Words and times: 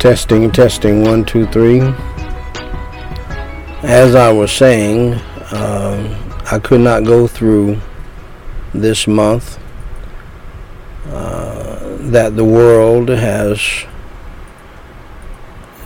Testing, 0.00 0.50
testing, 0.50 1.02
one, 1.02 1.26
two, 1.26 1.44
three. 1.48 1.80
As 3.82 4.14
I 4.14 4.32
was 4.32 4.50
saying, 4.50 5.12
uh, 5.52 6.40
I 6.50 6.58
could 6.58 6.80
not 6.80 7.04
go 7.04 7.26
through 7.26 7.78
this 8.72 9.06
month 9.06 9.58
uh, 11.04 11.98
that 12.12 12.34
the 12.34 12.46
world 12.46 13.10
has 13.10 13.60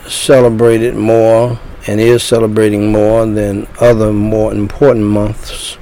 celebrated 0.07 0.95
more 0.95 1.59
and 1.88 2.01
is 2.01 2.23
celebrating 2.23 2.93
more 2.93 3.27
than 3.27 3.66
other 3.80 4.12
more 4.12 4.52
important 4.52 5.07
months. 5.07 5.77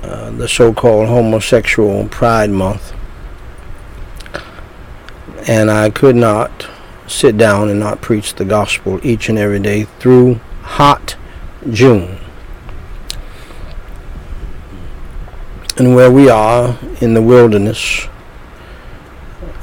Uh, 0.00 0.30
the 0.30 0.46
so-called 0.46 1.08
homosexual 1.08 2.06
pride 2.06 2.50
month 2.50 2.94
and 5.48 5.70
I 5.70 5.88
could 5.88 6.14
not 6.14 6.68
sit 7.08 7.36
down 7.36 7.68
and 7.68 7.80
not 7.80 8.00
preach 8.00 8.34
the 8.34 8.44
gospel 8.44 9.00
each 9.02 9.28
and 9.28 9.38
every 9.38 9.60
day 9.60 9.84
through 9.98 10.34
hot 10.62 11.16
June. 11.70 12.18
And 15.76 15.94
where 15.94 16.10
we 16.10 16.28
are 16.28 16.78
in 17.00 17.14
the 17.14 17.22
wilderness, 17.22 18.08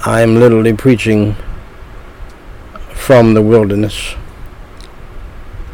I 0.06 0.22
am 0.22 0.36
literally 0.36 0.74
preaching 0.74 1.36
from 2.94 3.34
the 3.34 3.42
wilderness 3.42 4.16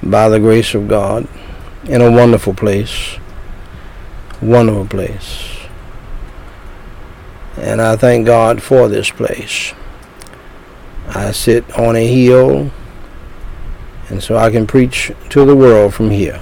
by 0.01 0.29
the 0.29 0.39
grace 0.39 0.73
of 0.73 0.87
God 0.87 1.27
in 1.85 2.01
a 2.01 2.11
wonderful 2.11 2.53
place. 2.53 3.17
Wonderful 4.41 4.87
place. 4.87 5.59
And 7.57 7.81
I 7.81 7.95
thank 7.95 8.25
God 8.25 8.63
for 8.63 8.87
this 8.87 9.11
place. 9.11 9.73
I 11.13 11.31
sit 11.31 11.69
on 11.77 11.97
a 11.97 12.07
hill, 12.07 12.71
and 14.09 14.23
so 14.23 14.37
I 14.37 14.49
can 14.49 14.65
preach 14.65 15.11
to 15.29 15.45
the 15.45 15.53
world 15.53 15.93
from 15.93 16.09
here. 16.09 16.41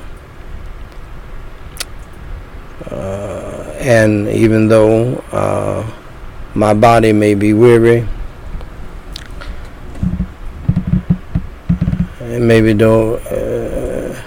Uh, 2.92 3.76
and 3.80 4.28
even 4.28 4.68
though 4.68 5.16
uh, 5.32 5.92
my 6.54 6.76
body 6.76 7.14
may 7.14 7.34
be 7.34 7.54
weary, 7.54 8.08
and 12.20 12.48
maybe 12.48 12.74
though, 12.74 13.16
uh, 13.16 14.24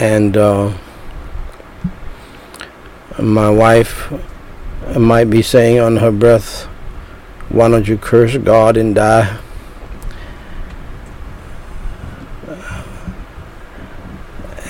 and 0.00 0.36
uh, 0.36 0.72
my 3.20 3.50
wife 3.50 4.12
I 4.94 4.98
might 4.98 5.28
be 5.28 5.42
saying 5.42 5.80
on 5.80 5.96
her 5.96 6.12
breath, 6.12 6.66
why 7.48 7.68
don't 7.68 7.88
you 7.88 7.98
curse 7.98 8.36
God 8.36 8.76
and 8.76 8.94
die? 8.94 9.40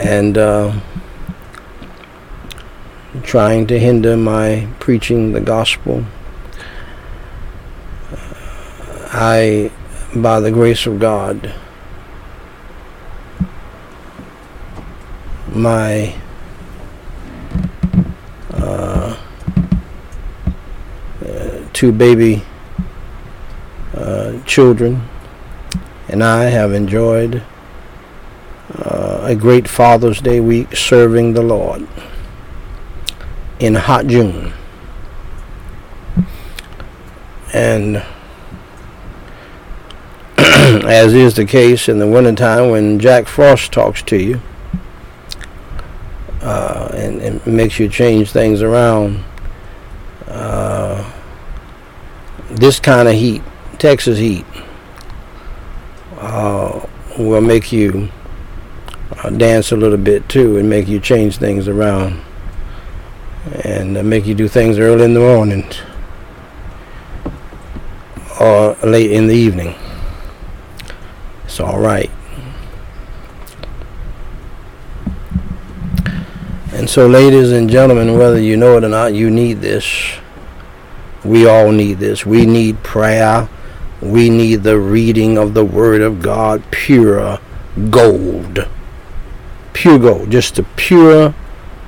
And 0.01 0.39
uh, 0.39 0.81
trying 3.23 3.67
to 3.67 3.79
hinder 3.79 4.17
my 4.17 4.67
preaching 4.81 5.33
the 5.33 5.43
gospel. 5.43 6.07
I, 9.13 9.71
by 10.17 10.41
the 10.41 10.51
grace 10.51 10.87
of 10.87 11.01
God, 11.01 11.55
my 15.53 16.15
two 21.75 21.93
baby 21.93 22.43
uh, 23.95 24.41
children, 24.45 25.07
and 26.09 26.25
I 26.25 26.45
have 26.45 26.73
enjoyed 26.73 27.43
uh, 28.73 29.21
a 29.25 29.35
great 29.35 29.69
Father's 29.69 30.21
Day 30.21 30.41
week 30.41 30.75
serving 30.75 31.35
the 31.35 31.43
Lord 31.43 31.87
in 33.59 33.75
hot 33.75 34.07
June. 34.07 34.53
And 37.53 38.03
as 40.39 41.13
is 41.15 41.35
the 41.35 41.45
case 41.45 41.89
in 41.89 41.99
the 41.99 42.07
wintertime 42.07 42.71
when 42.71 42.99
Jack 42.99 43.27
Frost 43.27 43.73
talks 43.73 44.03
to 44.05 44.17
you 44.17 44.41
uh, 46.41 46.91
and, 46.95 47.21
and, 47.21 47.47
makes 47.47 47.79
you 47.79 47.89
change 47.89 48.33
things 48.33 48.61
around, 48.61 49.23
uh, 50.27 51.11
this 52.55 52.79
kind 52.81 53.09
of 53.09 53.15
heat, 53.15 53.43
Texas 53.79 54.19
heat, 54.19 54.47
uh, 56.19 56.87
will 57.19 57.41
make 57.41 57.73
you 57.73 58.09
uh, 59.23 59.31
dance 59.31 59.73
a 59.73 59.77
little 59.77 59.99
bit 59.99 60.29
too 60.29 60.57
and 60.59 60.69
make 60.69 60.89
you 60.89 61.01
change 61.01 61.37
things 61.37 61.69
around 61.69 62.21
and 63.65 63.97
uh, 63.97 64.03
make 64.03 64.27
you 64.27 64.35
do 64.35 64.49
things 64.49 64.79
early 64.79 65.05
in 65.05 65.15
the 65.15 65.21
morning 65.21 65.65
or 68.41 68.77
late 68.83 69.11
in 69.11 69.27
the 69.27 69.35
evening. 69.35 69.75
It's 71.45 71.61
all 71.61 71.79
right. 71.79 72.11
And 76.73 76.91
so, 76.91 77.07
ladies 77.07 77.53
and 77.53 77.71
gentlemen, 77.71 78.19
whether 78.19 78.41
you 78.41 78.57
know 78.57 78.77
it 78.77 78.85
or 78.85 78.89
not, 78.89 79.15
you 79.15 79.31
need 79.31 79.61
this. 79.61 80.19
We 81.25 81.49
all 81.49 81.73
need 81.73 81.99
this. 81.99 82.27
We 82.27 82.45
need 82.45 82.83
prayer. 82.83 83.49
We 84.03 84.29
need 84.29 84.63
the 84.63 84.79
reading 84.79 85.39
of 85.39 85.55
the 85.55 85.65
Word 85.65 86.03
of 86.03 86.21
God, 86.21 86.63
pure 86.71 87.39
gold. 87.91 88.69
Pure 89.73 89.99
gold. 89.99 90.31
Just 90.31 90.57
the 90.57 90.65
pure, 90.77 91.35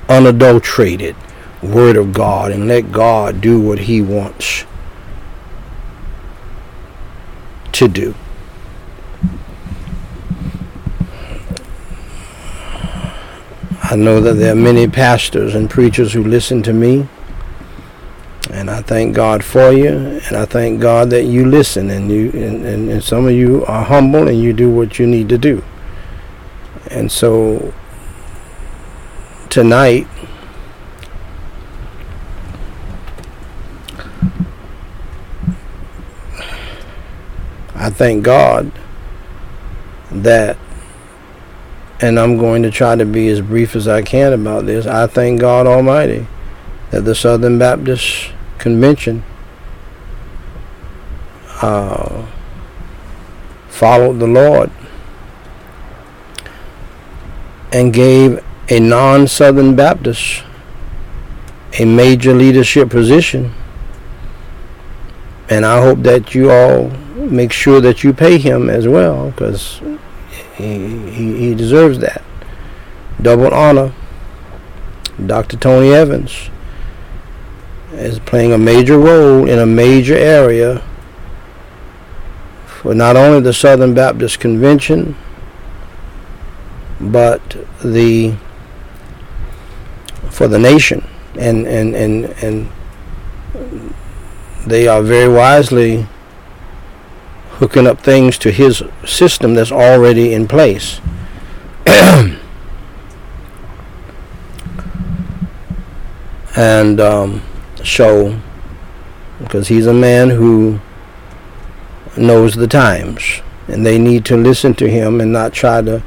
unadulterated 0.09 1.15
Word 1.61 1.97
of 1.97 2.13
God. 2.13 2.51
And 2.51 2.67
let 2.67 2.91
God 2.91 3.39
do 3.41 3.61
what 3.61 3.79
He 3.79 4.01
wants 4.01 4.65
to 7.73 7.87
do. 7.87 8.15
I 13.89 13.95
know 13.95 14.19
that 14.19 14.33
there 14.33 14.51
are 14.51 14.55
many 14.55 14.87
pastors 14.87 15.55
and 15.55 15.69
preachers 15.69 16.11
who 16.11 16.23
listen 16.23 16.61
to 16.63 16.73
me 16.73 17.07
and 18.51 18.69
I 18.69 18.81
thank 18.81 19.15
God 19.15 19.43
for 19.43 19.71
you, 19.71 19.87
and 19.87 20.35
I 20.35 20.45
thank 20.45 20.79
God 20.79 21.09
that 21.09 21.23
you 21.23 21.45
listen, 21.45 21.89
and 21.89 22.11
you 22.11 22.29
and, 22.31 22.65
and, 22.65 22.89
and 22.89 23.03
some 23.03 23.25
of 23.25 23.33
you 23.33 23.65
are 23.65 23.83
humble, 23.83 24.27
and 24.27 24.41
you 24.41 24.53
do 24.53 24.69
what 24.69 24.99
you 24.99 25.07
need 25.07 25.29
to 25.29 25.37
do. 25.37 25.63
And 26.89 27.11
so 27.11 27.73
tonight, 29.49 30.07
I 37.75 37.89
thank 37.89 38.23
God 38.23 38.71
that, 40.11 40.57
and 42.01 42.19
I'm 42.19 42.37
going 42.37 42.63
to 42.63 42.71
try 42.71 42.95
to 42.95 43.05
be 43.05 43.27
as 43.27 43.41
brief 43.41 43.75
as 43.75 43.87
I 43.87 44.01
can 44.01 44.33
about 44.33 44.65
this. 44.65 44.85
I 44.85 45.07
thank 45.07 45.41
God 45.41 45.67
Almighty 45.67 46.27
that 46.91 47.01
the 47.01 47.15
Southern 47.15 47.59
Baptist 47.59 48.31
convention 48.59 49.23
uh, 51.61 52.25
followed 53.67 54.19
the 54.19 54.27
Lord 54.27 54.71
and 57.71 57.93
gave 57.93 58.43
a 58.69 58.79
non 58.79 59.27
Southern 59.27 59.75
Baptist 59.75 60.43
a 61.79 61.85
major 61.85 62.33
leadership 62.33 62.89
position. 62.89 63.53
And 65.49 65.65
I 65.65 65.81
hope 65.81 65.99
that 65.99 66.35
you 66.35 66.51
all 66.51 66.89
make 67.15 67.51
sure 67.51 67.79
that 67.81 68.03
you 68.03 68.13
pay 68.13 68.37
him 68.37 68.69
as 68.69 68.87
well 68.87 69.31
because 69.31 69.81
he, 70.55 71.09
he, 71.09 71.37
he 71.37 71.55
deserves 71.55 71.99
that. 71.99 72.23
Double 73.21 73.53
honor. 73.53 73.93
Dr. 75.25 75.57
Tony 75.57 75.93
Evans 75.93 76.49
is 77.97 78.19
playing 78.19 78.53
a 78.53 78.57
major 78.57 78.97
role 78.97 79.47
in 79.47 79.59
a 79.59 79.65
major 79.65 80.15
area 80.15 80.83
for 82.65 82.93
not 82.93 83.15
only 83.15 83.39
the 83.39 83.53
Southern 83.53 83.93
Baptist 83.93 84.39
Convention, 84.39 85.15
but 86.99 87.41
the 87.83 88.35
for 90.29 90.47
the 90.47 90.59
nation, 90.59 91.03
and 91.39 91.67
and 91.67 91.95
and 91.95 92.25
and 92.43 92.71
they 94.65 94.87
are 94.87 95.01
very 95.01 95.31
wisely 95.33 96.05
hooking 97.57 97.87
up 97.87 97.99
things 98.01 98.37
to 98.37 98.51
his 98.51 98.83
system 99.05 99.55
that's 99.55 99.71
already 99.71 100.33
in 100.33 100.47
place. 100.47 101.01
and 106.55 106.99
um, 106.99 107.41
so 107.87 108.39
because 109.39 109.67
he's 109.67 109.87
a 109.87 109.93
man 109.93 110.29
who 110.29 110.79
knows 112.17 112.55
the 112.55 112.67
times 112.67 113.41
and 113.67 113.85
they 113.85 113.97
need 113.97 114.25
to 114.25 114.35
listen 114.35 114.73
to 114.75 114.89
him 114.89 115.21
and 115.21 115.31
not 115.31 115.53
try 115.53 115.81
to 115.81 116.01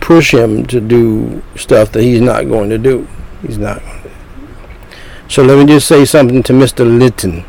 push 0.00 0.32
him 0.32 0.66
to 0.66 0.80
do 0.80 1.42
stuff 1.56 1.90
that 1.92 2.02
he's 2.02 2.20
not 2.20 2.46
going 2.48 2.70
to 2.70 2.78
do. 2.78 3.08
He's 3.42 3.58
not. 3.58 3.82
So 5.28 5.42
let 5.42 5.58
me 5.58 5.66
just 5.66 5.88
say 5.88 6.04
something 6.04 6.42
to 6.44 6.52
Mr. 6.52 6.86
Litton. 6.98 7.44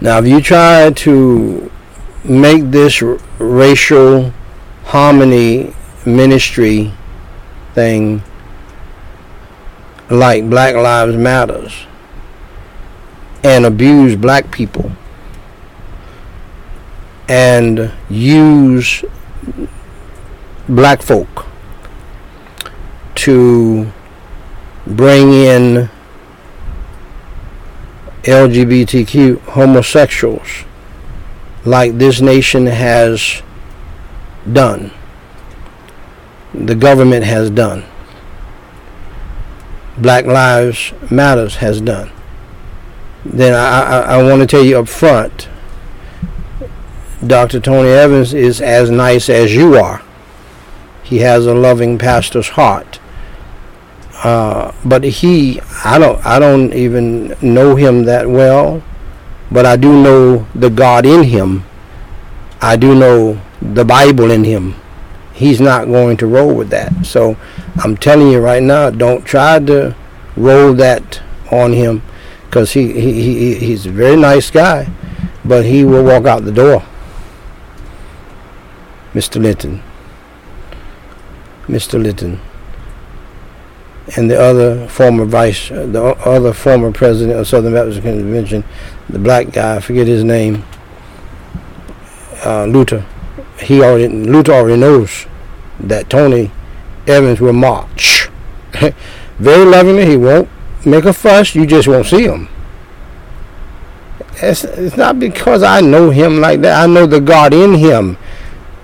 Now, 0.00 0.18
if 0.18 0.26
you 0.26 0.40
try 0.40 0.90
to 0.90 1.70
make 2.24 2.70
this 2.70 3.02
racial 3.38 4.32
harmony 4.84 5.74
ministry 6.06 6.92
thing 7.74 8.22
like 10.10 10.50
Black 10.50 10.74
Lives 10.74 11.16
Matters 11.16 11.86
and 13.44 13.64
abuse 13.64 14.16
black 14.16 14.50
people 14.50 14.90
and 17.28 17.92
use 18.08 19.04
black 20.68 21.00
folk 21.00 21.46
to 23.14 23.90
bring 24.86 25.32
in 25.32 25.88
LGBTQ 28.24 29.40
homosexuals 29.42 30.64
like 31.64 31.98
this 31.98 32.20
nation 32.20 32.66
has 32.66 33.42
done. 34.52 34.90
The 36.52 36.74
government 36.74 37.24
has 37.24 37.50
done. 37.50 37.84
Black 40.00 40.24
Lives 40.26 40.92
Matters 41.10 41.56
has 41.56 41.80
done. 41.80 42.10
Then 43.24 43.54
I, 43.54 43.80
I, 43.80 44.00
I 44.16 44.22
want 44.22 44.40
to 44.40 44.46
tell 44.46 44.64
you 44.64 44.78
up 44.78 44.88
front, 44.88 45.48
Dr. 47.26 47.60
Tony 47.60 47.90
Evans 47.90 48.32
is 48.32 48.60
as 48.60 48.90
nice 48.90 49.28
as 49.28 49.54
you 49.54 49.76
are. 49.76 50.02
He 51.02 51.18
has 51.18 51.46
a 51.46 51.54
loving 51.54 51.98
pastor's 51.98 52.50
heart. 52.50 52.98
Uh, 54.22 54.72
but 54.84 55.04
he, 55.04 55.60
I 55.84 55.98
don't, 55.98 56.24
I 56.24 56.38
don't 56.38 56.72
even 56.72 57.36
know 57.42 57.76
him 57.76 58.04
that 58.04 58.28
well, 58.28 58.82
but 59.50 59.66
I 59.66 59.76
do 59.76 60.02
know 60.02 60.46
the 60.54 60.70
God 60.70 61.04
in 61.04 61.24
him. 61.24 61.64
I 62.60 62.76
do 62.76 62.94
know 62.94 63.40
the 63.60 63.84
Bible 63.84 64.30
in 64.30 64.44
him. 64.44 64.76
He's 65.32 65.60
not 65.60 65.86
going 65.86 66.16
to 66.18 66.26
roll 66.26 66.54
with 66.54 66.70
that. 66.70 67.06
So 67.06 67.36
I'm 67.76 67.96
telling 67.96 68.30
you 68.30 68.40
right 68.40 68.62
now, 68.62 68.90
don't 68.90 69.24
try 69.24 69.58
to 69.58 69.94
roll 70.36 70.74
that 70.74 71.22
on 71.50 71.72
him, 71.72 72.02
because 72.46 72.72
he, 72.72 72.92
he, 72.92 73.22
he 73.22 73.54
he's 73.54 73.86
a 73.86 73.90
very 73.90 74.16
nice 74.16 74.50
guy, 74.50 74.88
but 75.44 75.64
he 75.64 75.84
will 75.84 76.04
walk 76.04 76.26
out 76.26 76.44
the 76.44 76.52
door. 76.52 76.84
Mr. 79.14 79.42
Linton. 79.42 79.82
Mr. 81.66 82.02
Linton 82.02 82.40
and 84.16 84.30
the 84.30 84.40
other 84.40 84.88
former 84.88 85.24
vice, 85.24 85.68
the 85.68 86.02
other 86.24 86.52
former 86.52 86.90
president 86.90 87.38
of 87.38 87.46
Southern 87.46 87.74
Baptist 87.74 88.02
Convention, 88.02 88.64
the 89.08 89.18
black 89.18 89.52
guy, 89.52 89.76
I 89.76 89.80
forget 89.80 90.06
his 90.06 90.24
name, 90.24 90.64
uh, 92.44 92.64
Luther. 92.64 93.04
He 93.60 93.82
already, 93.82 94.08
Luther 94.08 94.52
already 94.52 94.80
knows 94.80 95.26
that 95.78 96.10
Tony 96.10 96.50
Evans 97.10 97.40
will 97.40 97.52
march. 97.52 98.28
Very 99.38 99.64
lovingly, 99.64 100.06
he 100.06 100.16
won't 100.16 100.48
make 100.84 101.04
a 101.04 101.12
fuss. 101.12 101.54
You 101.54 101.66
just 101.66 101.88
won't 101.88 102.06
see 102.06 102.24
him. 102.24 102.48
It's, 104.42 104.64
it's 104.64 104.96
not 104.96 105.18
because 105.18 105.62
I 105.62 105.80
know 105.80 106.10
him 106.10 106.40
like 106.40 106.60
that. 106.62 106.82
I 106.82 106.86
know 106.86 107.06
the 107.06 107.20
God 107.20 107.52
in 107.52 107.74
him. 107.74 108.16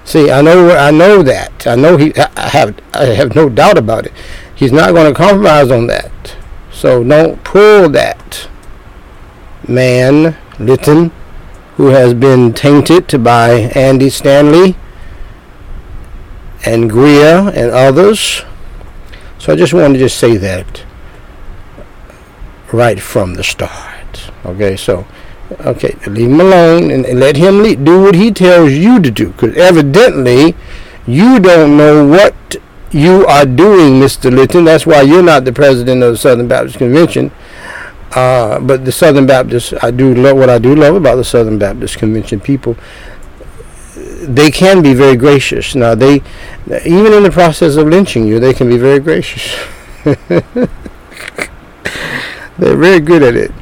See, 0.05 0.31
I 0.31 0.41
know, 0.43 0.71
I 0.71 0.91
know 0.91 1.23
that. 1.23 1.67
I 1.67 1.75
know 1.75 1.97
he. 1.97 2.15
I 2.17 2.49
have, 2.49 2.79
I 2.95 3.07
have 3.07 3.35
no 3.35 3.49
doubt 3.49 3.79
about 3.79 4.07
it. 4.07 4.13
He's 4.55 4.73
not 4.73 4.93
going 4.93 5.13
to 5.13 5.19
compromise 5.19 5.71
on 5.71 5.87
that. 5.89 6.37
So 6.71 7.03
don't 7.03 7.43
pull 7.43 7.89
that 7.91 8.49
man, 9.67 10.37
Litton, 10.59 11.11
who 11.77 11.89
has 11.89 12.15
been 12.15 12.53
tainted 12.53 13.23
by 13.25 13.51
Andy 13.75 14.11
Stanley 14.11 14.77
and 16.65 16.91
Greear 16.91 17.49
and 17.49 17.71
others. 17.71 18.43
So 19.39 19.53
I 19.53 19.57
just 19.57 19.75
wanted 19.75 19.95
to 19.95 19.99
just 19.99 20.19
say 20.19 20.37
that 20.37 20.85
right 22.73 23.01
from 23.01 23.35
the 23.35 23.45
start. 23.45 24.31
Okay, 24.45 24.77
so 24.77 25.07
okay, 25.61 25.97
leave 26.07 26.31
him 26.31 26.41
alone 26.41 26.91
and, 26.91 27.05
and 27.05 27.21
let 27.21 27.37
him 27.37 27.63
lead, 27.63 27.85
do 27.85 28.03
what 28.03 28.15
he 28.15 28.31
tells 28.31 28.73
you 28.73 29.01
to 29.01 29.11
do. 29.11 29.29
Because 29.29 29.57
evidently, 29.57 30.55
you 31.07 31.39
don't 31.39 31.77
know 31.77 32.07
what 32.07 32.35
you 32.91 33.27
are 33.27 33.47
doing, 33.47 34.01
Mr. 34.01 34.35
Litton. 34.35 34.65
That's 34.65 34.87
why 34.87 35.03
you're 35.03 35.23
not 35.23 35.45
the 35.45 35.53
president 35.53 36.03
of 36.03 36.13
the 36.13 36.19
Southern 36.19 36.49
Baptist 36.49 36.79
Convention. 36.79 37.31
Uh, 38.13 38.59
but 38.61 38.85
the 38.85 38.93
Southern 38.93 39.27
Baptist, 39.27 39.75
I 39.83 39.91
do 39.91 40.15
love 40.15 40.37
what 40.37 40.49
I 40.49 40.59
do 40.59 40.75
love 40.75 40.95
about 40.95 41.17
the 41.17 41.25
Southern 41.25 41.59
Baptist 41.59 41.99
Convention 41.99 42.41
people. 42.41 42.77
They 44.27 44.51
can 44.51 44.83
be 44.83 44.95
very 44.95 45.17
gracious. 45.17 45.75
Now 45.75 45.95
they, 45.95 46.23
even 46.85 47.13
in 47.13 47.23
the 47.23 47.31
process 47.33 47.77
of 47.77 47.89
lynching 47.89 48.27
you, 48.27 48.41
they 48.41 48.53
can 48.53 48.69
be 48.69 48.79
very 48.79 48.99
gracious. 48.99 49.57
They're 52.59 52.77
very 52.77 53.01
good 53.01 53.23
at 53.23 53.37
it. 53.37 53.53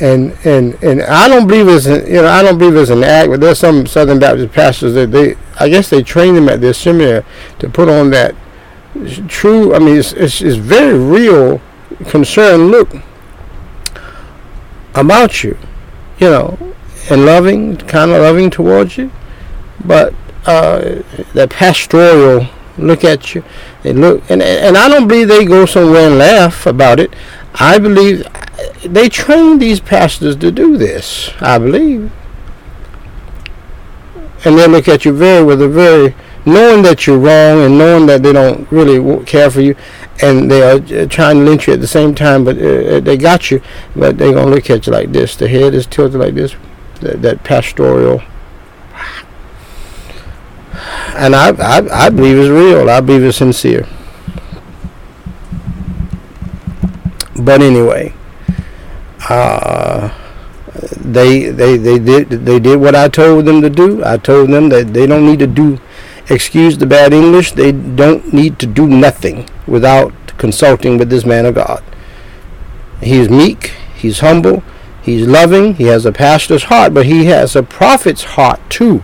And 0.00 0.36
and 0.44 0.80
and 0.82 1.02
I 1.02 1.28
don't 1.28 1.48
believe 1.48 1.66
it's 1.68 1.86
an, 1.86 2.06
you 2.06 2.22
know 2.22 2.28
I 2.28 2.42
don't 2.42 2.56
believe 2.56 2.76
it's 2.76 2.90
an 2.90 3.02
act, 3.02 3.30
but 3.30 3.40
there's 3.40 3.58
some 3.58 3.84
Southern 3.86 4.20
Baptist 4.20 4.54
pastors 4.54 4.94
that 4.94 5.10
they 5.10 5.34
I 5.58 5.68
guess 5.68 5.90
they 5.90 6.02
train 6.02 6.34
them 6.34 6.48
at 6.48 6.60
their 6.60 6.72
seminary 6.72 7.24
to 7.58 7.68
put 7.68 7.88
on 7.88 8.10
that 8.10 8.36
true. 9.28 9.74
I 9.74 9.78
mean, 9.78 9.96
it's 9.96 10.12
it's, 10.12 10.40
it's 10.40 10.56
very 10.56 10.98
real 10.98 11.60
concern. 12.06 12.68
Look 12.68 12.94
about 14.94 15.42
you, 15.42 15.58
you 16.18 16.28
know, 16.28 16.58
and 17.10 17.24
loving, 17.24 17.76
kind 17.76 18.10
of 18.10 18.22
loving 18.22 18.50
towards 18.50 18.96
you, 18.98 19.10
but 19.84 20.14
uh, 20.46 21.02
that 21.34 21.50
pastoral 21.50 22.46
look 22.78 23.04
at 23.04 23.34
you. 23.34 23.44
They 23.82 23.92
look, 23.92 24.28
and 24.30 24.42
and 24.42 24.76
I 24.76 24.88
don't 24.88 25.08
believe 25.08 25.28
they 25.28 25.44
go 25.44 25.66
somewhere 25.66 26.08
and 26.08 26.18
laugh 26.18 26.66
about 26.66 27.00
it. 27.00 27.14
I 27.54 27.78
believe 27.78 28.26
they 28.84 29.08
train 29.08 29.58
these 29.58 29.80
pastors 29.80 30.36
to 30.36 30.50
do 30.50 30.76
this. 30.76 31.30
I 31.40 31.58
believe, 31.58 32.10
and 34.44 34.58
they 34.58 34.66
look 34.66 34.88
at 34.88 35.04
you 35.04 35.12
very 35.12 35.44
with 35.44 35.60
a 35.60 35.68
very 35.68 36.14
knowing 36.46 36.82
that 36.82 37.06
you're 37.06 37.18
wrong 37.18 37.62
and 37.64 37.76
knowing 37.76 38.06
that 38.06 38.22
they 38.22 38.32
don't 38.32 38.70
really 38.70 39.24
care 39.26 39.50
for 39.50 39.60
you, 39.60 39.76
and 40.22 40.50
they 40.50 40.62
are 40.62 41.06
trying 41.06 41.36
to 41.38 41.44
lynch 41.44 41.66
you 41.66 41.74
at 41.74 41.80
the 41.80 41.86
same 41.86 42.14
time. 42.14 42.44
But 42.44 42.56
uh, 42.58 43.00
they 43.00 43.16
got 43.16 43.50
you, 43.50 43.60
but 43.94 44.18
they're 44.18 44.32
gonna 44.32 44.50
look 44.50 44.70
at 44.70 44.86
you 44.86 44.92
like 44.92 45.12
this. 45.12 45.36
The 45.36 45.48
head 45.48 45.74
is 45.74 45.86
tilted 45.86 46.20
like 46.20 46.34
this. 46.34 46.54
That, 47.00 47.22
that 47.22 47.44
pastoral 47.44 48.22
and 51.18 51.34
I, 51.34 51.48
I, 51.50 52.06
I 52.06 52.10
believe 52.10 52.38
it's 52.38 52.48
real. 52.48 52.88
I 52.88 53.00
believe 53.00 53.24
it's 53.24 53.38
sincere. 53.38 53.86
But 57.36 57.60
anyway, 57.62 58.14
uh, 59.28 60.16
they 60.96 61.50
they 61.50 61.76
they 61.76 61.98
did 61.98 62.30
they 62.30 62.58
did 62.58 62.80
what 62.80 62.94
I 62.94 63.08
told 63.08 63.44
them 63.44 63.62
to 63.62 63.70
do. 63.70 64.04
I 64.04 64.16
told 64.16 64.50
them 64.50 64.68
that 64.70 64.94
they 64.94 65.06
don't 65.06 65.26
need 65.26 65.38
to 65.40 65.46
do 65.46 65.78
excuse 66.28 66.78
the 66.78 66.86
bad 66.86 67.12
English. 67.12 67.52
They 67.52 67.72
don't 67.72 68.32
need 68.32 68.58
to 68.60 68.66
do 68.66 68.86
nothing 68.86 69.48
without 69.66 70.12
consulting 70.38 70.98
with 70.98 71.10
this 71.10 71.24
man 71.24 71.46
of 71.46 71.54
God. 71.54 71.82
He's 73.00 73.28
meek. 73.28 73.72
He's 73.94 74.20
humble. 74.20 74.62
He's 75.02 75.26
loving. 75.26 75.74
He 75.74 75.84
has 75.84 76.04
a 76.04 76.12
pastor's 76.12 76.64
heart, 76.64 76.92
but 76.92 77.06
he 77.06 77.26
has 77.26 77.56
a 77.56 77.62
prophet's 77.62 78.24
heart 78.24 78.60
too. 78.68 79.02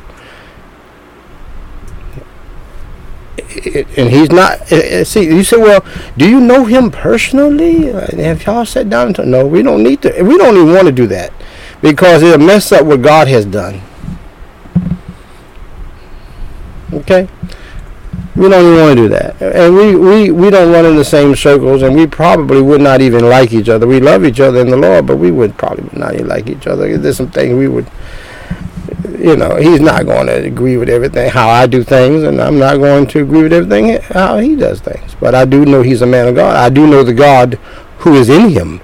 And 3.39 4.11
he's 4.11 4.31
not. 4.31 4.61
Eh, 4.73 5.01
eh, 5.01 5.05
see, 5.05 5.25
you 5.25 5.43
say, 5.43 5.57
well, 5.57 5.85
do 6.17 6.29
you 6.29 6.41
know 6.41 6.65
him 6.65 6.91
personally? 6.91 7.87
Have 7.93 8.45
y'all 8.45 8.65
sat 8.65 8.89
down 8.89 9.09
and 9.09 9.17
talk? 9.17 9.27
No, 9.27 9.47
we 9.47 9.63
don't 9.63 9.83
need 9.83 10.03
to. 10.03 10.23
We 10.23 10.37
don't 10.39 10.57
even 10.57 10.73
want 10.73 10.87
to 10.87 10.93
do 10.93 11.07
that 11.09 11.33
because 11.83 12.23
it'll 12.23 12.45
mess 12.45 12.71
up 12.73 12.87
what 12.87 13.03
God 13.03 13.29
has 13.29 13.45
done. 13.45 13.81
Okay, 16.93 17.29
we 18.37 18.49
don't 18.49 18.65
even 18.65 18.81
want 18.81 18.97
to 18.97 19.03
do 19.03 19.09
that, 19.09 19.43
and 19.43 19.75
we 19.75 19.97
we 19.97 20.31
we 20.31 20.51
don't 20.51 20.71
run 20.71 20.87
in 20.87 20.95
the 20.95 21.05
same 21.05 21.35
circles, 21.35 21.83
and 21.83 21.97
we 21.97 22.07
probably 22.07 22.63
would 22.63 22.81
not 22.81 23.01
even 23.01 23.29
like 23.29 23.53
each 23.53 23.69
other. 23.69 23.87
We 23.87 23.99
love 23.99 24.25
each 24.25 24.39
other 24.39 24.61
in 24.61 24.71
the 24.71 24.77
Lord, 24.77 25.07
but 25.07 25.17
we 25.17 25.33
would 25.33 25.59
probably 25.59 25.89
not 25.99 26.15
even 26.15 26.29
like 26.29 26.49
each 26.49 26.69
other. 26.69 26.97
There's 26.97 27.17
some 27.17 27.31
things 27.33 27.55
we 27.57 27.67
would 27.67 27.91
you 29.19 29.37
know, 29.37 29.57
he's 29.57 29.81
not 29.81 30.07
going 30.07 30.27
to 30.27 30.45
agree 30.45 30.77
with 30.77 30.89
everything 30.89 31.31
how 31.31 31.49
I 31.49 31.67
do 31.67 31.83
things, 31.85 32.23
and 32.23 32.41
I'm 32.41 32.59
not 32.59 32.79
going 32.79 33.07
to 33.09 33.23
agree 33.23 33.43
with 33.43 33.53
everything 33.53 34.01
how 34.03 34.39
he 34.39 34.57
does 34.57 34.81
things. 34.81 35.15
But 35.21 35.35
I 35.35 35.45
do 35.45 35.65
know 35.65 35.83
he's 35.83 36.03
a 36.03 36.07
man 36.07 36.29
of 36.29 36.35
God. 36.35 36.57
I 36.57 36.71
do 36.71 36.87
know 36.87 37.03
the 37.03 37.13
God 37.13 37.55
who 37.99 38.15
is 38.15 38.29
in 38.29 38.51
him. 38.51 38.81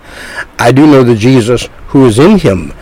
I 0.59 0.73
do 0.73 0.87
know 0.87 1.03
the 1.03 1.17
Jesus 1.17 1.69
who 1.89 2.07
is 2.07 2.19
in 2.19 2.39
him. 2.39 2.73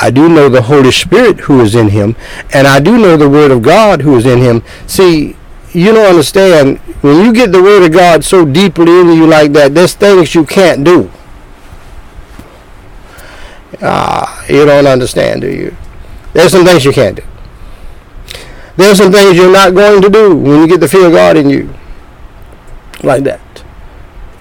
I 0.00 0.10
do 0.10 0.28
know 0.28 0.48
the 0.48 0.62
Holy 0.62 0.92
Spirit 0.92 1.40
who 1.40 1.60
is 1.60 1.74
in 1.74 1.88
him. 1.88 2.16
And 2.52 2.66
I 2.66 2.80
do 2.80 2.98
know 2.98 3.16
the 3.16 3.28
Word 3.28 3.50
of 3.50 3.62
God 3.62 4.02
who 4.02 4.16
is 4.16 4.26
in 4.26 4.38
him. 4.38 4.62
See, 4.86 5.36
you 5.72 5.92
don't 5.92 6.06
understand. 6.06 6.78
When 7.00 7.24
you 7.24 7.32
get 7.32 7.52
the 7.52 7.62
Word 7.62 7.84
of 7.84 7.92
God 7.92 8.24
so 8.24 8.44
deeply 8.44 9.00
into 9.00 9.14
you 9.14 9.26
like 9.26 9.52
that, 9.52 9.74
there's 9.74 9.94
things 9.94 10.34
you 10.34 10.44
can't 10.44 10.84
do. 10.84 11.10
Ah, 13.80 14.44
you 14.48 14.64
don't 14.64 14.86
understand, 14.86 15.42
do 15.42 15.50
you? 15.50 15.76
There's 16.38 16.52
some 16.52 16.64
things 16.64 16.84
you 16.84 16.92
can't 16.92 17.16
do. 17.16 17.24
There's 18.76 18.98
some 18.98 19.10
things 19.10 19.36
you're 19.36 19.50
not 19.50 19.74
going 19.74 20.00
to 20.00 20.08
do 20.08 20.36
when 20.36 20.60
you 20.60 20.68
get 20.68 20.78
the 20.78 20.86
fear 20.86 21.08
of 21.08 21.12
God 21.12 21.36
in 21.36 21.50
you. 21.50 21.74
Like 23.02 23.24
that. 23.24 23.40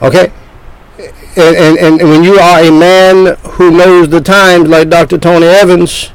Okay? 0.04 0.32
And, 1.36 1.58
and, 1.58 2.00
and 2.00 2.08
when 2.08 2.24
you 2.24 2.36
are 2.36 2.60
a 2.60 2.70
man 2.70 3.36
who 3.54 3.72
knows 3.72 4.10
the 4.10 4.22
times, 4.22 4.70
like 4.70 4.90
Dr. 4.90 5.18
Tony 5.18 5.48
Evans, 5.48 6.12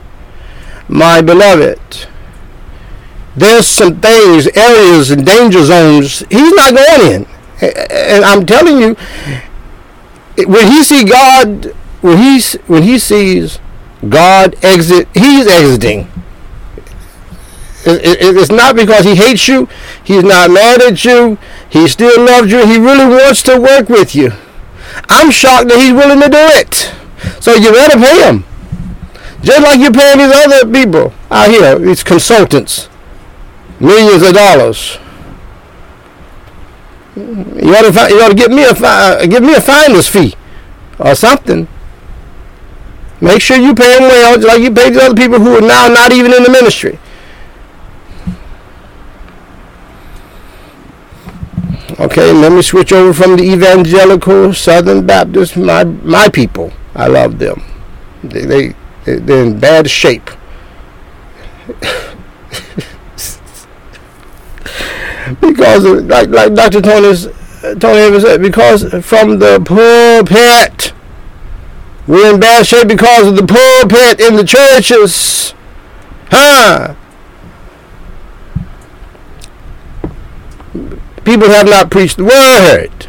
my 0.87 1.21
beloved, 1.21 2.07
there's 3.35 3.67
some 3.67 4.01
things, 4.01 4.47
areas, 4.55 5.11
and 5.11 5.27
danger 5.27 5.65
zones 5.65 6.21
he's 6.31 6.55
not 6.55 6.77
going 6.77 7.13
in. 7.13 7.27
And 7.61 8.25
I'm 8.25 8.47
telling 8.47 8.79
you, 8.79 8.97
when 10.47 10.71
he 10.71 10.85
see 10.85 11.03
God, 11.03 11.75
when 12.03 12.19
he's 12.19 12.53
when 12.69 12.85
he 12.85 13.01
sees 13.01 13.59
God 14.09 14.57
exit, 14.63 15.09
he's 15.15 15.47
exiting. 15.47 16.09
It's 17.85 18.51
not 18.51 18.77
because 18.77 19.05
he 19.05 19.17
hates 19.17 19.49
you. 19.49 19.69
He's 20.05 20.23
not 20.23 20.51
mad 20.51 20.81
at 20.83 21.05
you. 21.05 21.39
He 21.69 21.89
still 21.89 22.25
loves 22.25 22.51
you. 22.51 22.65
He 22.67 22.79
really 22.79 23.07
wants 23.07 23.43
to 23.45 23.59
work 23.61 23.89
with 23.89 24.15
you. 24.15 24.33
I'm 25.09 25.31
shocked 25.31 25.69
that 25.69 25.79
he's 25.81 25.93
willing 25.93 26.21
to 26.21 26.29
do 26.29 26.39
it. 26.39 26.95
So 27.43 27.55
you 27.55 27.73
better 27.73 27.99
pay 27.99 28.29
him. 28.29 28.45
Just 29.43 29.63
like 29.63 29.81
you're 29.81 29.93
paying 29.93 30.19
these 30.19 30.33
other 30.33 30.71
people 30.71 31.13
out 31.31 31.51
here, 31.51 31.79
these 31.79 32.05
consultants, 32.05 32.89
millions 33.81 34.23
of 34.23 34.35
dollars. 34.35 34.99
You 37.17 37.75
ought 37.75 37.93
to, 37.93 38.15
you 38.15 38.23
ought 38.23 38.29
to 38.29 38.35
give 38.35 38.53
me 38.53 38.65
a 38.65 38.71
uh, 38.71 39.27
give 39.27 39.43
me 39.43 39.55
a 39.55 39.61
finder's 39.61 40.09
fee 40.09 40.35
or 40.99 41.15
something. 41.15 41.67
Make 43.23 43.41
sure 43.41 43.57
you 43.57 43.73
pay 43.73 43.99
them 43.99 44.09
well, 44.09 44.41
like 44.41 44.63
you 44.63 44.75
pay 44.75 44.91
the 44.91 45.01
other 45.01 45.15
people 45.15 45.39
who 45.39 45.57
are 45.57 45.61
now 45.61 45.87
not 45.87 46.11
even 46.11 46.35
in 46.35 46.43
the 46.43 46.51
ministry. 46.51 46.99
Okay, 52.01 52.33
let 52.33 52.51
me 52.51 52.63
switch 52.63 52.93
over 52.93 53.15
from 53.15 53.37
the 53.37 53.45
evangelical 53.45 54.53
Southern 54.53 55.07
Baptist. 55.07 55.57
My 55.57 55.85
my 55.85 56.29
people, 56.31 56.73
I 56.97 57.07
love 57.07 57.39
them. 57.39 57.63
They 58.25 58.45
they 58.45 58.75
they're 59.05 59.45
in 59.45 59.61
bad 59.61 59.89
shape. 59.89 60.29
because 65.41 65.85
like 65.85 66.29
like 66.29 66.55
Dr. 66.55 66.81
Tony's 66.81 67.29
Tony 67.79 68.01
Evans 68.01 68.25
said, 68.25 68.43
because 68.43 68.83
from 69.07 69.39
the 69.39 69.61
pulpit, 69.65 70.93
we're 72.07 72.35
in 72.35 72.41
bad 72.41 72.67
shape 72.67 72.89
because 72.89 73.29
of 73.29 73.37
the 73.37 73.47
pulpit 73.47 74.21
in 74.21 74.37
the 74.37 74.45
churches, 74.45 75.55
huh? 76.31 76.95
People 81.25 81.49
have 81.49 81.69
not 81.69 81.91
preached 81.91 82.17
the 82.17 82.25
word. 82.25 83.07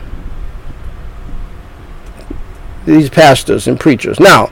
These 2.85 3.09
pastors 3.09 3.67
and 3.67 3.79
preachers. 3.79 4.19
Now, 4.19 4.51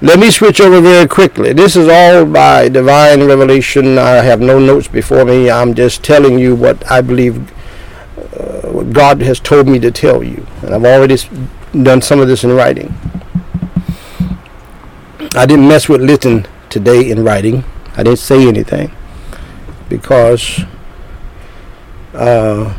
let 0.00 0.18
me 0.18 0.30
switch 0.30 0.60
over 0.60 0.80
very 0.80 1.08
quickly. 1.08 1.52
This 1.52 1.76
is 1.76 1.88
all 1.88 2.24
by 2.24 2.68
divine 2.68 3.24
revelation. 3.24 3.98
I 3.98 4.22
have 4.22 4.40
no 4.40 4.58
notes 4.58 4.86
before 4.86 5.24
me. 5.24 5.50
I'm 5.50 5.74
just 5.74 6.04
telling 6.04 6.38
you 6.38 6.54
what 6.54 6.88
I 6.90 7.00
believe 7.00 7.52
uh, 8.38 8.82
God 8.84 9.20
has 9.22 9.40
told 9.40 9.66
me 9.66 9.78
to 9.80 9.90
tell 9.90 10.22
you. 10.22 10.46
And 10.62 10.74
I've 10.74 10.84
already 10.84 11.16
done 11.82 12.00
some 12.00 12.20
of 12.20 12.28
this 12.28 12.44
in 12.44 12.52
writing. 12.52 12.94
I 15.34 15.46
didn't 15.46 15.68
mess 15.68 15.88
with 15.88 16.00
Litton 16.00 16.46
today 16.70 17.10
in 17.10 17.22
writing. 17.24 17.64
I 17.96 18.02
didn't 18.02 18.18
say 18.18 18.48
anything 18.48 18.90
because 19.88 20.60
uh, 22.14 22.74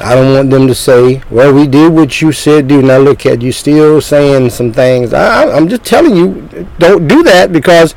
I 0.00 0.14
don't 0.14 0.34
want 0.34 0.50
them 0.50 0.66
to 0.68 0.74
say, 0.74 1.22
well, 1.30 1.52
we 1.52 1.66
did 1.66 1.92
what 1.92 2.20
you 2.20 2.30
said 2.30 2.68
do. 2.68 2.82
Now 2.82 2.98
look 2.98 3.26
at 3.26 3.42
you 3.42 3.50
still 3.50 4.00
saying 4.00 4.50
some 4.50 4.72
things. 4.72 5.12
I, 5.12 5.50
I'm 5.50 5.68
just 5.68 5.84
telling 5.84 6.14
you, 6.14 6.68
don't 6.78 7.08
do 7.08 7.22
that 7.24 7.50
because 7.50 7.92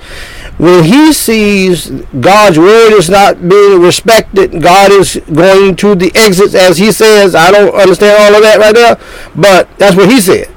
when 0.58 0.84
he 0.84 1.14
sees 1.14 1.90
God's 2.20 2.58
word 2.58 2.94
is 2.94 3.10
not 3.10 3.48
being 3.48 3.82
respected, 3.82 4.62
God 4.62 4.92
is 4.92 5.22
going 5.32 5.76
to 5.78 5.96
the 5.96 6.12
exits 6.16 6.56
as 6.56 6.78
he 6.78 6.92
says. 6.92 7.36
I 7.36 7.52
don't 7.52 7.76
understand 7.76 8.24
all 8.24 8.36
of 8.36 8.44
that 8.44 8.60
right 8.60 8.76
now, 8.76 9.32
but 9.36 9.70
that's 9.78 9.96
what 9.96 10.10
he 10.10 10.20
said. 10.20 10.54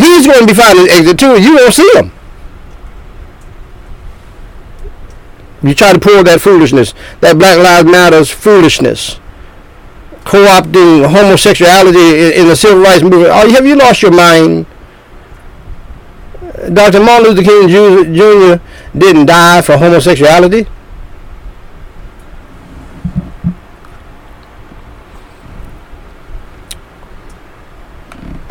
He's 0.00 0.26
going 0.26 0.40
to 0.40 0.46
be 0.46 0.54
finding 0.54 0.88
exit 0.88 1.18
too, 1.18 1.40
you 1.40 1.56
won't 1.56 1.74
see 1.74 1.90
him. 1.94 2.12
You 5.62 5.74
try 5.74 5.92
to 5.92 5.98
pull 5.98 6.24
that 6.24 6.40
foolishness, 6.40 6.94
that 7.20 7.38
Black 7.38 7.58
Lives 7.58 7.90
Matters 7.90 8.30
foolishness 8.30 9.20
co-opting 10.24 11.08
homosexuality 11.08 12.38
in, 12.38 12.46
the 12.46 12.54
civil 12.56 12.80
rights 12.82 13.02
movement. 13.02 13.30
Oh, 13.32 13.50
have 13.50 13.66
you 13.66 13.76
lost 13.76 14.02
your 14.02 14.12
mind? 14.12 14.66
Dr. 16.72 17.00
Martin 17.00 17.34
Luther 17.34 17.42
King 17.42 17.68
Jr. 17.68 18.62
didn't 18.96 19.26
die 19.26 19.62
for 19.62 19.76
homosexuality. 19.76 20.66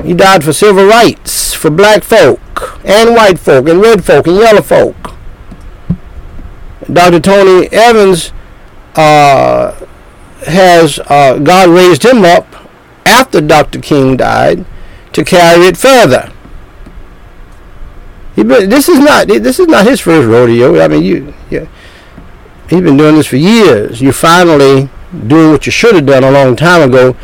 He 0.10 0.16
died 0.16 0.44
for 0.44 0.54
civil 0.54 0.88
rights, 0.88 1.54
for 1.54 1.70
black 1.70 2.04
folk, 2.04 2.84
and 2.84 3.14
white 3.14 3.38
folk, 3.38 3.70
and 3.70 3.80
red 3.80 4.04
folk, 4.04 4.26
and 4.26 4.38
yellow 4.38 4.64
folk. 4.64 5.14
Dr. 6.92 7.20
Tony 7.20 7.68
Evans 7.68 8.34
uh, 8.96 9.72
has 10.48 10.98
uh, 10.98 11.38
God 11.38 11.70
raised 11.70 12.04
him 12.04 12.26
up 12.26 12.48
after 13.06 13.40
Dr. 13.40 13.80
King 13.82 14.18
died 14.18 14.66
to 15.14 15.24
carry 15.24 15.68
it 15.68 15.78
further. 15.78 16.34
He 18.36 18.42
been, 18.44 18.68
this 18.68 18.90
is 18.90 18.98
not 18.98 19.28
this 19.28 19.60
is 19.60 19.68
not 19.68 19.86
his 19.86 20.00
first 20.00 20.28
rodeo. 20.28 20.82
I 20.82 20.88
mean, 20.88 21.04
you, 21.04 21.36
yeah, 21.52 21.68
he's 22.68 22.82
been 22.82 22.98
doing 22.98 23.14
this 23.14 23.28
for 23.28 23.38
years. 23.38 24.02
You 24.02 24.12
finally 24.12 24.90
doing 25.12 25.52
what 25.52 25.66
you 25.66 25.72
should 25.72 25.96
have 25.96 26.06
done 26.06 26.24
a 26.24 26.32
long 26.32 26.56
time 26.56 26.88
ago, 26.90 27.16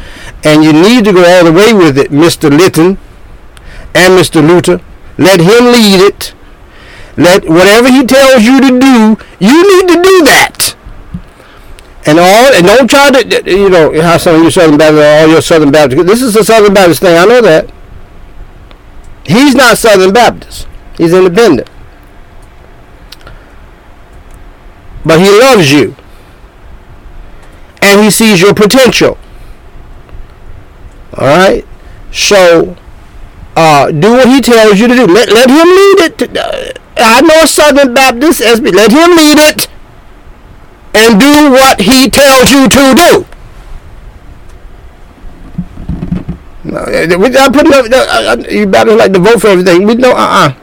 and 0.44 0.63
you 0.63 0.74
need 0.74 1.06
to 1.06 1.13
go 1.13 1.24
all 1.24 1.46
the 1.46 1.54
way 1.54 1.74
with 1.74 1.98
it, 1.98 2.12
Mister 2.12 2.50
Litton 2.50 2.98
and 3.94 4.15
Mister 4.15 4.42
Luther. 4.42 4.82
Let 5.18 5.39
him 5.39 5.65
lead 5.72 6.01
it. 6.01 6.34
Let 7.18 7.48
whatever 7.48 7.89
he 7.89 8.06
tells 8.06 8.44
you 8.44 8.60
to 8.60 8.80
do, 8.80 9.18
you 9.39 9.63
need 9.77 9.88
to 9.94 10.01
do 10.01 10.24
that. 10.25 10.75
And 12.06 12.20
all 12.20 12.54
and 12.54 12.65
don't 12.65 12.89
try 12.89 13.10
to 13.10 13.50
you 13.50 13.70
know 13.70 14.01
how 14.01 14.18
some 14.18 14.36
of 14.36 14.44
you 14.44 14.51
Southern 14.51 14.77
Baptists 14.77 15.04
all 15.04 15.27
your 15.27 15.42
Southern 15.42 15.72
Baptists 15.72 16.04
this 16.04 16.22
is 16.22 16.36
a 16.36 16.44
Southern 16.44 16.74
Baptist 16.74 17.01
thing 17.01 17.18
I 17.18 17.25
know 17.25 17.42
that. 17.42 17.72
He's 19.25 19.56
not 19.56 19.77
Southern 19.77 20.13
Baptist. 20.13 20.68
He's 20.98 21.13
independent. 21.13 21.68
But 25.04 25.20
he 25.20 25.32
loves 25.39 25.72
you 25.72 25.96
and 27.86 28.01
he 28.01 28.10
sees 28.10 28.42
your 28.42 28.54
potential 28.54 29.18
all 31.18 31.27
right 31.27 31.65
so 32.12 32.75
uh, 33.56 33.92
do 33.92 34.12
what 34.13 34.27
he 34.27 34.42
tells 34.42 34.80
you 34.80 34.88
to 34.88 34.96
do 34.96 35.06
let, 35.06 35.30
let 35.30 35.50
him 35.50 35.68
lead 35.68 36.00
it 36.08 36.38
uh, 36.38 36.82
I 36.98 37.22
know 37.22 37.44
a 37.44 37.48
Southern 37.48 37.94
Baptist 37.94 38.42
let 38.42 38.92
him 38.92 39.12
lead 39.15 39.38
it 39.38 39.68
and 40.96 41.20
do 41.20 41.51
what 41.51 41.82
he 41.82 42.10
tells 42.10 42.50
you 42.51 42.70
to 42.70 42.84
do. 42.96 43.25
No, 46.63 46.84
We're 47.20 47.30
not 47.30 47.54
putting 47.54 47.74
up, 47.74 47.86
uh, 47.86 48.32
uh, 48.32 48.44
you 48.50 48.65
better 48.65 48.96
like 48.96 49.13
to 49.13 49.20
vote 49.20 49.42
for 49.42 49.48
everything. 49.48 49.86
We 49.86 49.96
know, 49.96 50.12
uh-uh. 50.12 50.56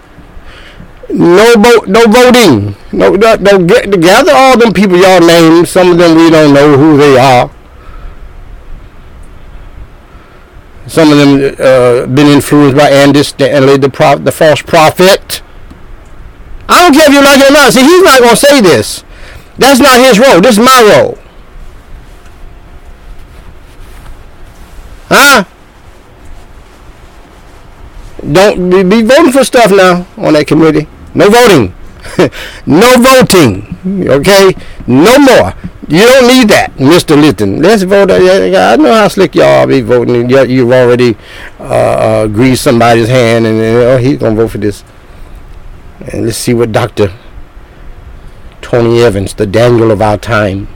No 1.12 1.54
vote, 1.54 1.88
no 1.88 2.04
voting. 2.06 2.74
No, 2.90 3.16
don't 3.16 3.66
get 3.66 3.90
together 3.92 4.32
all 4.34 4.58
them 4.58 4.72
people 4.72 4.96
y'all 4.96 5.20
name. 5.20 5.66
Some 5.66 5.92
of 5.92 5.98
them 5.98 6.16
we 6.16 6.30
don't 6.30 6.54
know 6.54 6.76
who 6.78 6.96
they 6.96 7.18
are. 7.18 7.50
Some 10.86 11.12
of 11.12 11.18
them 11.18 11.54
uh, 11.58 12.06
been 12.06 12.28
influenced 12.28 12.76
by 12.76 12.90
Andy 12.90 13.22
Stanley, 13.22 13.76
the 13.76 13.90
prof, 13.90 14.24
the 14.24 14.32
false 14.32 14.62
prophet. 14.62 15.42
I 16.68 16.82
don't 16.82 16.94
care 16.94 17.08
if 17.08 17.12
you 17.12 17.22
like 17.22 17.40
it 17.40 17.50
or 17.50 17.52
not. 17.52 17.72
See, 17.72 17.82
he's 17.82 18.02
not 18.02 18.20
gonna 18.20 18.36
say 18.36 18.60
this. 18.60 19.04
That's 19.58 19.80
not 19.80 20.00
his 20.00 20.18
role. 20.18 20.40
This 20.40 20.58
is 20.58 20.64
my 20.64 20.82
role. 20.82 21.18
Huh? 25.08 25.44
Don't 28.32 28.70
be, 28.70 28.82
be 28.82 29.02
voting 29.02 29.32
for 29.32 29.44
stuff 29.44 29.70
now 29.70 30.06
on 30.16 30.32
that 30.32 30.46
committee. 30.46 30.88
No 31.14 31.28
voting. 31.28 31.74
no 32.66 32.96
voting. 32.98 34.08
Okay? 34.08 34.54
No 34.86 35.18
more. 35.18 35.54
You 35.88 36.00
don't 36.06 36.26
need 36.28 36.48
that, 36.48 36.72
Mr. 36.76 37.20
Litton. 37.20 37.60
Let's 37.60 37.82
vote. 37.82 38.10
I 38.10 38.76
know 38.76 38.92
how 38.92 39.08
slick 39.08 39.34
y'all 39.34 39.66
be 39.66 39.80
voting. 39.80 40.30
You've 40.30 40.72
already 40.72 41.16
uh, 41.60 41.64
uh, 41.64 42.26
greased 42.28 42.62
somebody's 42.62 43.08
hand, 43.08 43.46
and 43.46 43.60
oh, 43.60 43.98
he's 43.98 44.18
gonna 44.18 44.36
vote 44.36 44.52
for 44.52 44.58
this. 44.58 44.84
And 46.00 46.24
let's 46.24 46.38
see 46.38 46.54
what 46.54 46.72
Doctor 46.72 47.12
Tony 48.60 49.00
Evans, 49.02 49.34
the 49.34 49.46
Daniel 49.46 49.90
of 49.90 50.00
our 50.00 50.16
time, 50.16 50.68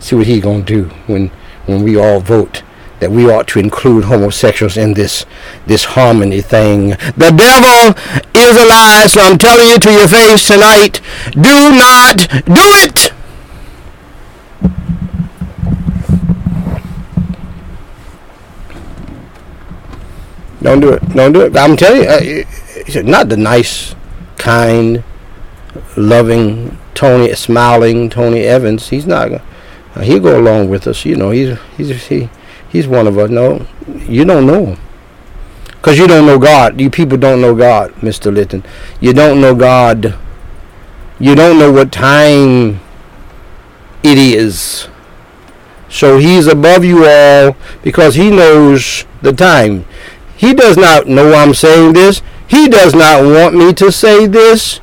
see 0.00 0.16
what 0.16 0.26
he 0.26 0.40
gonna 0.40 0.62
do 0.62 0.84
when 1.06 1.28
when 1.66 1.82
we 1.82 1.96
all 1.96 2.20
vote 2.20 2.62
that 3.00 3.10
we 3.10 3.30
ought 3.30 3.46
to 3.48 3.58
include 3.58 4.04
homosexuals 4.04 4.76
in 4.76 4.94
this 4.94 5.26
this 5.66 5.84
harmony 5.84 6.40
thing. 6.40 6.90
The 7.16 7.32
devil 7.34 7.94
is 8.34 8.56
a 8.56 8.66
lie, 8.66 9.06
so 9.08 9.20
I'm 9.20 9.38
telling 9.38 9.68
you 9.68 9.78
to 9.78 9.92
your 9.92 10.08
face 10.08 10.46
tonight, 10.46 11.00
do 11.32 11.76
not 11.76 12.28
do 12.46 12.64
it. 12.84 13.12
Don't 20.62 20.80
do 20.80 20.94
it. 20.94 21.08
Don't 21.10 21.32
do 21.32 21.42
it. 21.42 21.56
I'm 21.56 21.76
telling 21.76 22.02
you, 22.02 22.44
uh, 22.98 23.02
not 23.02 23.28
the 23.28 23.36
nice, 23.36 23.94
kind, 24.36 25.04
loving 25.96 26.76
Tony, 26.94 27.32
smiling 27.34 28.10
Tony 28.10 28.40
Evans. 28.40 28.88
He's 28.88 29.06
not. 29.06 29.40
He'll 30.02 30.20
go 30.20 30.40
along 30.40 30.68
with 30.68 30.88
us. 30.88 31.04
You 31.04 31.14
know, 31.14 31.30
he's 31.30 31.56
he's 31.76 32.06
he 32.06 32.28
he's 32.68 32.86
one 32.86 33.06
of 33.06 33.18
us. 33.18 33.30
No, 33.30 33.66
you 34.06 34.24
don't 34.24 34.46
know 34.46 34.66
him. 34.66 34.78
Because 35.66 35.98
you 35.98 36.08
don't 36.08 36.26
know 36.26 36.38
God. 36.38 36.80
You 36.80 36.90
people 36.90 37.16
don't 37.16 37.40
know 37.40 37.54
God, 37.54 37.92
Mr. 37.96 38.34
Litton. 38.34 38.64
You 39.00 39.12
don't 39.12 39.40
know 39.40 39.54
God. 39.54 40.18
You 41.18 41.34
don't 41.34 41.58
know 41.58 41.70
what 41.70 41.92
time 41.92 42.80
it 44.02 44.18
is. 44.18 44.88
So 45.88 46.18
he's 46.18 46.46
above 46.46 46.84
you 46.84 47.06
all 47.06 47.56
because 47.82 48.16
he 48.16 48.30
knows 48.30 49.04
the 49.22 49.32
time. 49.32 49.84
He 50.36 50.52
does 50.52 50.76
not 50.76 51.06
know 51.06 51.32
I'm 51.32 51.54
saying 51.54 51.92
this. 51.92 52.22
He 52.48 52.68
does 52.68 52.94
not 52.94 53.22
want 53.22 53.54
me 53.54 53.72
to 53.74 53.90
say 53.90 54.26
this. 54.26 54.80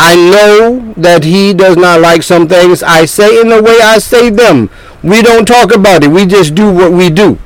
I 0.00 0.14
know 0.14 0.94
that 0.96 1.24
he 1.24 1.52
does 1.52 1.76
not 1.76 2.00
like 2.00 2.22
some 2.22 2.46
things 2.46 2.84
I 2.84 3.04
say 3.04 3.40
in 3.40 3.48
the 3.48 3.60
way 3.60 3.80
I 3.82 3.98
say 3.98 4.30
them. 4.30 4.70
We 5.02 5.22
don't 5.22 5.44
talk 5.44 5.74
about 5.74 6.04
it. 6.04 6.08
We 6.08 6.24
just 6.24 6.54
do 6.54 6.72
what 6.72 6.92
we 6.92 7.10
do. 7.10 7.36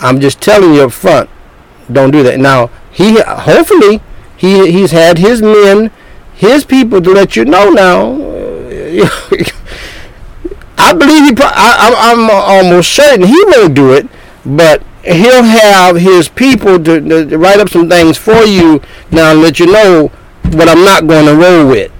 I'm 0.00 0.20
just 0.20 0.42
telling 0.42 0.74
you 0.74 0.82
up 0.82 0.92
front, 0.92 1.30
don't 1.90 2.10
do 2.10 2.22
that. 2.22 2.38
Now, 2.38 2.70
he 2.92 3.18
hopefully 3.22 4.02
he 4.36 4.70
he's 4.70 4.90
had 4.90 5.16
his 5.16 5.40
men, 5.40 5.90
his 6.34 6.62
people 6.62 7.00
to 7.00 7.10
let 7.10 7.36
you 7.36 7.46
know 7.46 7.70
now. 7.70 8.12
I 10.76 10.92
believe 10.92 11.24
he. 11.24 11.34
I, 11.42 12.12
I'm 12.12 12.28
almost 12.30 12.92
certain 12.92 13.26
he 13.26 13.44
won't 13.46 13.74
do 13.74 13.94
it, 13.94 14.06
but 14.44 14.82
he'll 15.04 15.42
have 15.42 15.96
his 15.96 16.28
people 16.28 16.82
to, 16.82 17.26
to, 17.26 17.38
write 17.38 17.60
up 17.60 17.68
some 17.68 17.88
things 17.88 18.16
for 18.16 18.44
you 18.44 18.80
now 19.10 19.32
and 19.32 19.40
let 19.40 19.58
you 19.58 19.66
know 19.66 20.08
what 20.52 20.68
I'm 20.68 20.84
not 20.84 21.06
going 21.06 21.26
to 21.26 21.34
roll 21.34 21.68
with, 21.68 21.92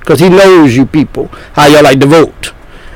because 0.00 0.20
he 0.20 0.28
knows 0.28 0.76
you 0.76 0.86
people 0.86 1.28
how 1.54 1.66
y'all 1.66 1.82
like 1.82 2.00
to 2.00 2.06
vote 2.06 2.52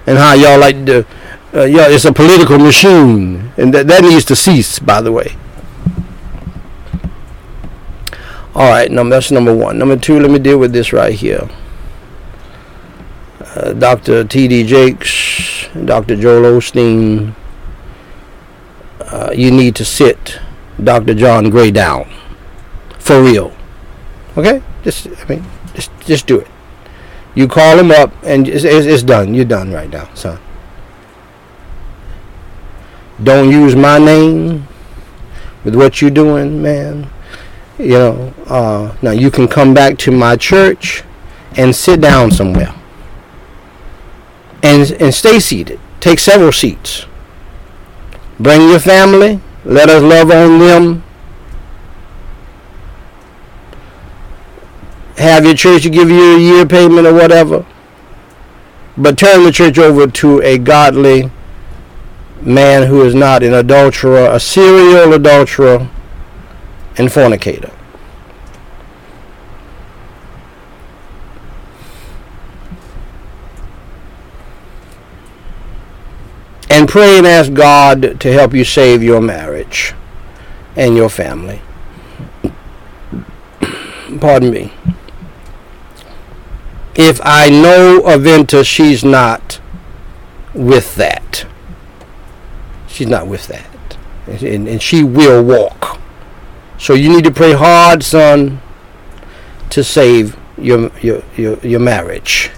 and 0.07 0.19
how 0.19 0.35
y'all 0.35 0.59
like 0.59 0.85
to. 0.87 1.07
Uh, 1.55 1.65
yeah, 1.65 1.89
it's 1.89 2.05
a 2.05 2.13
political 2.13 2.59
machine, 2.59 3.53
and 3.57 3.73
that 3.73 3.87
that 3.87 4.03
needs 4.03 4.25
to 4.27 4.37
cease. 4.37 4.79
By 4.79 5.01
the 5.01 5.11
way. 5.11 5.35
All 8.55 8.69
right, 8.69 8.91
no, 8.91 9.09
that's 9.09 9.31
number 9.31 9.55
one. 9.55 9.79
Number 9.79 9.97
two, 9.97 10.19
let 10.19 10.31
me 10.31 10.39
deal 10.41 10.59
with 10.59 10.73
this 10.73 10.93
right 10.93 11.15
here. 11.15 11.49
Uh, 13.55 13.73
Dr. 13.73 14.25
T.D. 14.25 14.65
Jakes, 14.65 15.69
Dr. 15.85 16.17
Joel 16.17 16.59
Osteen, 16.59 17.35
uh, 19.11 19.33
you 19.35 19.51
need 19.51 19.75
to 19.77 19.85
sit 19.85 20.39
Dr. 20.83 21.15
John 21.15 21.51
Gray 21.51 21.71
down. 21.71 22.11
For 22.99 23.23
real. 23.23 23.53
Okay? 24.37 24.63
Just, 24.85 25.07
I 25.07 25.25
mean, 25.25 25.45
just, 25.75 25.91
just 26.01 26.27
do 26.27 26.41
it. 26.41 26.47
You 27.35 27.49
call 27.49 27.79
him 27.79 27.91
up 27.91 28.13
and 28.23 28.49
it's, 28.49 28.65
it's, 28.65 28.87
it's 28.87 29.03
done. 29.03 29.35
You're 29.35 29.45
done 29.45 29.73
right 29.73 29.89
now, 29.89 30.13
son. 30.15 30.39
Don't 33.23 33.51
use 33.51 33.75
my 33.75 33.99
name 33.99 34.67
with 35.65 35.75
what 35.75 36.01
you're 36.01 36.11
doing, 36.11 36.63
man. 36.63 37.11
You 37.79 37.89
know, 37.89 38.35
uh, 38.47 38.97
now 39.03 39.13
you 39.13 39.31
can 39.31 39.49
come 39.49 39.75
back 39.75 39.99
to 39.99 40.11
my 40.11 40.37
church 40.37 41.03
and 41.57 41.75
sit 41.75 42.01
down 42.01 42.31
somewhere 42.31 42.75
and, 44.63 44.91
and 44.93 45.15
stay 45.15 45.41
seated. 45.41 45.81
Take 46.01 46.19
several 46.19 46.53
seats. 46.53 47.07
Bring 48.41 48.69
your 48.69 48.79
family. 48.79 49.41
Let 49.65 49.89
us 49.89 50.03
love 50.03 50.31
on 50.31 50.59
them. 50.59 51.03
Have 55.17 55.45
your 55.45 55.55
church 55.55 55.83
give 55.83 56.09
you 56.09 56.37
a 56.37 56.39
year 56.39 56.67
payment 56.67 57.07
or 57.07 57.13
whatever. 57.13 57.67
But 58.97 59.19
turn 59.19 59.43
the 59.45 59.53
church 59.53 59.79
over 59.79 60.07
to 60.07 60.41
a 60.43 60.59
godly 60.59 61.31
man 62.41 62.87
who 62.87 63.03
is 63.03 63.15
not 63.15 63.43
an 63.43 63.55
adulterer, 63.55 64.31
a 64.31 64.39
serial 64.39 65.13
adulterer, 65.13 65.89
and 66.97 67.13
fornicator. 67.13 67.73
And 76.79 76.89
pray 76.89 77.19
and 77.19 77.27
ask 77.27 77.53
God 77.55 78.21
to 78.21 78.33
help 78.33 78.55
you 78.55 78.63
save 78.63 79.03
your 79.03 79.21
marriage 79.21 79.95
and 80.77 80.97
your 80.97 81.09
family. 81.09 81.61
Pardon 84.21 84.53
me. 84.53 84.73
If 86.95 87.21
I 87.25 87.51
know 87.51 88.03
Aventer, 88.03 88.65
she's 88.65 89.03
not 89.03 89.61
with 90.55 90.95
that. 90.95 91.47
She's 92.87 93.09
not 93.09 93.27
with 93.27 93.49
that. 93.49 93.97
And, 94.29 94.69
and 94.69 94.81
she 94.81 95.03
will 95.03 95.43
walk. 95.43 95.99
So 96.79 96.95
you 96.95 97.09
need 97.09 97.25
to 97.25 97.33
pray 97.33 97.55
hard, 97.55 98.05
son, 98.05 98.61
to 99.71 99.83
save 99.83 100.39
your, 100.57 100.93
your, 101.01 101.25
your, 101.37 101.59
your 101.59 101.81
marriage 101.81 102.53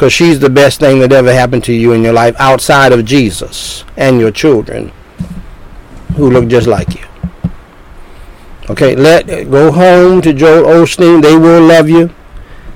because 0.00 0.14
she's 0.14 0.40
the 0.40 0.48
best 0.48 0.80
thing 0.80 0.98
that 1.00 1.12
ever 1.12 1.30
happened 1.30 1.62
to 1.62 1.74
you 1.74 1.92
in 1.92 2.02
your 2.02 2.14
life 2.14 2.34
outside 2.38 2.90
of 2.90 3.04
Jesus 3.04 3.84
and 3.98 4.18
your 4.18 4.30
children 4.30 4.90
who 6.16 6.30
look 6.30 6.48
just 6.48 6.66
like 6.66 6.98
you. 6.98 7.06
Okay, 8.70 8.96
let 8.96 9.26
go 9.50 9.70
home 9.70 10.22
to 10.22 10.32
Joel 10.32 10.64
Osteen. 10.64 11.20
They 11.20 11.36
will 11.36 11.60
love 11.60 11.90
you. 11.90 12.08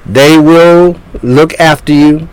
They 0.04 0.36
will 0.36 1.00
look 1.22 1.54
after 1.54 1.94
you. 1.94 2.28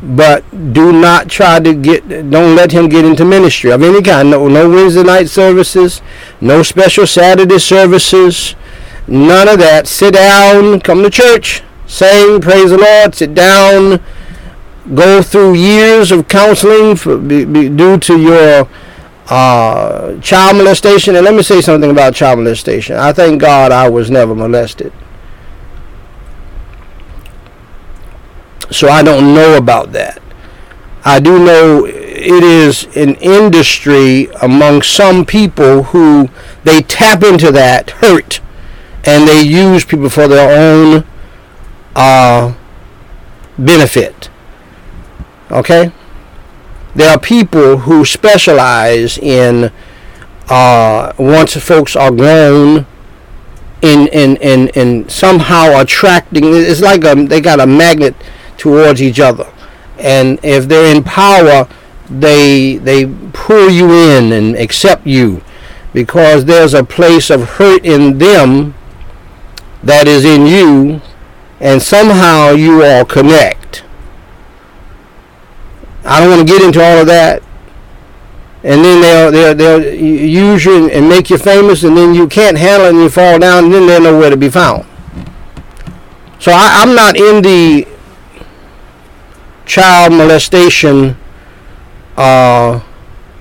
But 0.00 0.72
do 0.72 0.90
not 0.90 1.28
try 1.28 1.60
to 1.60 1.74
get 1.74 2.08
don't 2.30 2.56
let 2.56 2.72
him 2.72 2.88
get 2.88 3.04
into 3.04 3.26
ministry 3.26 3.72
of 3.72 3.82
any 3.82 4.00
kind. 4.00 4.30
No 4.30 4.48
no 4.48 4.70
Wednesday 4.70 5.02
night 5.02 5.28
services, 5.28 6.00
no 6.40 6.62
special 6.62 7.06
Saturday 7.06 7.58
services, 7.58 8.54
none 9.06 9.48
of 9.48 9.58
that. 9.58 9.86
Sit 9.86 10.14
down, 10.14 10.80
come 10.80 11.02
to 11.02 11.10
church, 11.10 11.62
sing, 11.86 12.40
praise 12.40 12.70
the 12.70 12.78
Lord, 12.78 13.14
sit 13.14 13.34
down, 13.34 14.00
go 14.92 15.22
through 15.22 15.54
years 15.54 16.12
of 16.12 16.28
counseling 16.28 16.96
for, 16.96 17.16
be, 17.16 17.44
be, 17.44 17.68
due 17.68 17.98
to 17.98 18.20
your 18.20 18.68
uh, 19.28 20.18
child 20.20 20.56
molestation. 20.56 21.16
And 21.16 21.24
let 21.24 21.34
me 21.34 21.42
say 21.42 21.60
something 21.60 21.90
about 21.90 22.14
child 22.14 22.38
molestation. 22.38 22.96
I 22.96 23.12
thank 23.12 23.40
God 23.40 23.72
I 23.72 23.88
was 23.88 24.10
never 24.10 24.34
molested. 24.34 24.92
So 28.70 28.88
I 28.88 29.02
don't 29.02 29.34
know 29.34 29.56
about 29.56 29.92
that. 29.92 30.20
I 31.04 31.20
do 31.20 31.38
know 31.38 31.84
it 31.86 32.42
is 32.42 32.84
an 32.96 33.14
industry 33.16 34.26
among 34.40 34.82
some 34.82 35.26
people 35.26 35.84
who 35.84 36.30
they 36.64 36.80
tap 36.80 37.22
into 37.22 37.52
that 37.52 37.90
hurt 37.90 38.40
and 39.04 39.28
they 39.28 39.42
use 39.42 39.84
people 39.84 40.08
for 40.08 40.26
their 40.26 40.48
own 40.58 41.04
uh, 41.94 42.54
benefit. 43.58 44.30
Okay? 45.50 45.92
There 46.94 47.10
are 47.10 47.18
people 47.18 47.78
who 47.78 48.04
specialize 48.04 49.18
in 49.18 49.72
uh, 50.48 51.12
once 51.18 51.56
folks 51.56 51.96
are 51.96 52.10
grown 52.10 52.86
in 53.82 54.06
in 54.08 54.36
in, 54.36 54.68
in 54.68 55.08
somehow 55.08 55.80
attracting 55.80 56.44
it's 56.44 56.80
like 56.80 57.04
a, 57.04 57.14
they 57.14 57.40
got 57.40 57.60
a 57.60 57.66
magnet 57.66 58.14
towards 58.56 59.02
each 59.02 59.18
other 59.18 59.50
and 59.98 60.38
if 60.42 60.68
they're 60.68 60.94
in 60.94 61.02
power, 61.02 61.68
they 62.10 62.76
they 62.76 63.06
pull 63.32 63.70
you 63.70 63.90
in 63.92 64.32
and 64.32 64.56
accept 64.56 65.06
you 65.06 65.42
because 65.92 66.44
there's 66.44 66.74
a 66.74 66.84
place 66.84 67.30
of 67.30 67.42
hurt 67.50 67.84
in 67.84 68.18
them 68.18 68.74
that 69.82 70.06
is 70.06 70.24
in 70.24 70.46
you 70.46 71.00
and 71.60 71.80
somehow 71.80 72.50
you 72.50 72.82
all 72.82 73.04
connect. 73.04 73.63
I 76.04 76.20
don't 76.20 76.30
want 76.30 76.46
to 76.46 76.52
get 76.52 76.62
into 76.62 76.82
all 76.82 76.98
of 76.98 77.06
that. 77.06 77.42
And 78.62 78.82
then 78.82 79.00
they'll, 79.02 79.30
they'll, 79.30 79.54
they'll 79.54 79.94
use 79.94 80.64
you 80.64 80.88
and 80.90 81.08
make 81.08 81.28
you 81.28 81.36
famous, 81.36 81.82
and 81.84 81.96
then 81.96 82.14
you 82.14 82.26
can't 82.26 82.56
handle 82.56 82.86
it 82.86 82.90
and 82.90 82.98
you 82.98 83.10
fall 83.10 83.38
down, 83.38 83.64
and 83.64 83.74
then 83.74 83.86
they're 83.86 84.00
nowhere 84.00 84.30
to 84.30 84.36
be 84.36 84.48
found. 84.48 84.86
So 86.38 86.52
I, 86.52 86.82
I'm 86.82 86.94
not 86.94 87.16
in 87.16 87.42
the 87.42 87.86
child 89.66 90.12
molestation 90.12 91.16
uh, 92.16 92.80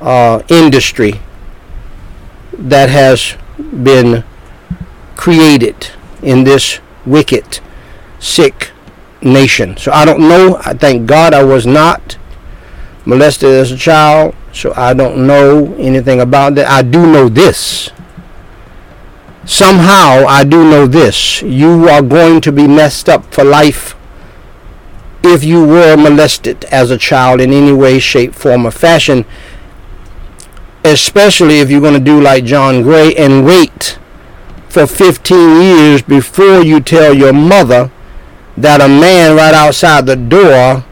uh, 0.01 0.41
industry 0.49 1.19
that 2.53 2.89
has 2.89 3.35
been 3.83 4.23
created 5.15 5.89
in 6.21 6.43
this 6.43 6.79
wicked, 7.05 7.59
sick 8.19 8.71
nation. 9.21 9.77
So 9.77 9.91
I 9.91 10.05
don't 10.05 10.21
know. 10.21 10.57
I 10.65 10.73
thank 10.73 11.07
God 11.07 11.33
I 11.33 11.43
was 11.43 11.65
not 11.65 12.17
molested 13.05 13.49
as 13.49 13.71
a 13.71 13.77
child, 13.77 14.35
so 14.51 14.73
I 14.75 14.93
don't 14.93 15.27
know 15.27 15.73
anything 15.75 16.21
about 16.21 16.55
that. 16.55 16.67
I 16.69 16.81
do 16.81 17.05
know 17.05 17.29
this. 17.29 17.89
Somehow 19.45 20.25
I 20.25 20.43
do 20.43 20.63
know 20.63 20.87
this. 20.87 21.41
You 21.41 21.89
are 21.89 22.01
going 22.01 22.39
to 22.41 22.51
be 22.51 22.67
messed 22.67 23.09
up 23.09 23.33
for 23.33 23.43
life 23.43 23.95
if 25.23 25.43
you 25.43 25.65
were 25.65 25.95
molested 25.95 26.65
as 26.65 26.91
a 26.91 26.97
child 26.97 27.41
in 27.41 27.51
any 27.51 27.73
way, 27.73 27.99
shape, 27.99 28.33
form, 28.33 28.65
or 28.65 28.71
fashion, 28.71 29.25
especially 30.83 31.59
if 31.59 31.69
you're 31.69 31.81
going 31.81 31.93
to 31.93 31.99
do 31.99 32.21
like 32.21 32.43
John 32.43 32.83
Gray 32.83 33.15
and 33.15 33.45
wait 33.45 33.97
for 34.69 34.87
15 34.87 35.61
years 35.61 36.01
before 36.01 36.61
you 36.61 36.79
tell 36.79 37.13
your 37.13 37.33
mother 37.33 37.91
that 38.57 38.81
a 38.81 38.87
man 38.87 39.35
right 39.35 39.53
outside 39.53 40.05
the 40.05 40.15
door 40.15 40.85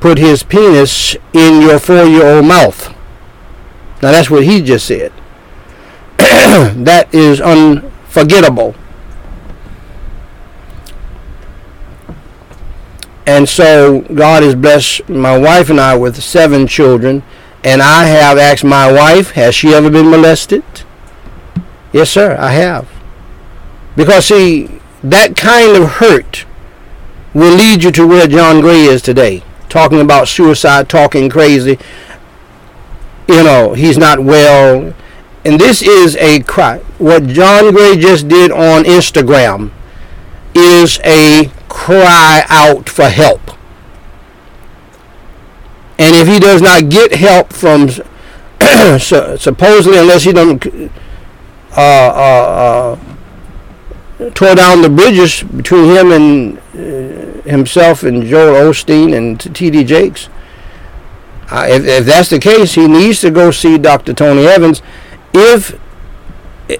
put 0.00 0.18
his 0.18 0.42
penis 0.42 1.16
in 1.32 1.62
your 1.62 1.78
four-year-old 1.78 2.46
mouth. 2.46 2.88
Now 4.02 4.12
that's 4.12 4.30
what 4.30 4.44
he 4.44 4.62
just 4.62 4.86
said. 4.86 5.12
that 6.18 7.08
is 7.12 7.40
unforgettable. 7.40 8.74
And 13.26 13.46
so 13.46 14.00
God 14.00 14.42
has 14.42 14.54
blessed 14.54 15.08
my 15.08 15.36
wife 15.36 15.68
and 15.68 15.78
I 15.78 15.96
with 15.96 16.22
seven 16.22 16.66
children. 16.66 17.22
And 17.62 17.82
I 17.82 18.06
have 18.06 18.38
asked 18.38 18.64
my 18.64 18.90
wife, 18.90 19.32
has 19.32 19.54
she 19.54 19.74
ever 19.74 19.90
been 19.90 20.08
molested? 20.08 20.64
Yes, 21.92 22.10
sir, 22.10 22.36
I 22.38 22.52
have. 22.52 22.88
Because, 23.96 24.26
see, 24.26 24.80
that 25.02 25.36
kind 25.36 25.76
of 25.76 25.90
hurt 25.94 26.46
will 27.34 27.54
lead 27.54 27.84
you 27.84 27.90
to 27.92 28.06
where 28.06 28.26
John 28.26 28.60
Gray 28.60 28.84
is 28.84 29.02
today. 29.02 29.42
Talking 29.68 30.00
about 30.00 30.28
suicide, 30.28 30.88
talking 30.88 31.28
crazy. 31.28 31.78
You 33.28 33.44
know, 33.44 33.74
he's 33.74 33.98
not 33.98 34.20
well. 34.20 34.94
And 35.44 35.60
this 35.60 35.82
is 35.82 36.16
a 36.16 36.40
cry. 36.40 36.78
What 36.98 37.26
John 37.26 37.72
Gray 37.72 37.96
just 37.96 38.28
did 38.28 38.50
on 38.50 38.84
Instagram 38.84 39.70
is 40.54 40.98
a 41.04 41.50
cry 41.68 42.44
out 42.48 42.88
for 42.88 43.08
help. 43.08 43.40
And 45.98 46.14
if 46.14 46.28
he 46.28 46.38
does 46.38 46.62
not 46.62 46.88
get 46.88 47.12
help 47.12 47.52
from 47.52 47.88
supposedly, 48.98 49.98
unless 49.98 50.24
he 50.24 50.32
doesn't 50.32 50.66
uh, 50.66 51.80
uh, 51.80 52.98
uh, 54.20 54.30
tore 54.30 54.54
down 54.54 54.82
the 54.82 54.88
bridges 54.88 55.42
between 55.42 55.84
him 55.84 56.12
and 56.12 56.58
himself 57.44 58.02
and 58.02 58.24
Joel 58.24 58.70
Osteen 58.70 59.16
and 59.16 59.38
T.D. 59.40 59.84
Jakes, 59.84 60.28
uh, 61.50 61.66
if, 61.68 61.84
if 61.84 62.06
that's 62.06 62.28
the 62.30 62.38
case, 62.38 62.74
he 62.74 62.86
needs 62.86 63.20
to 63.22 63.30
go 63.30 63.50
see 63.50 63.78
Dr. 63.78 64.12
Tony 64.12 64.46
Evans. 64.46 64.82
If 65.32 65.78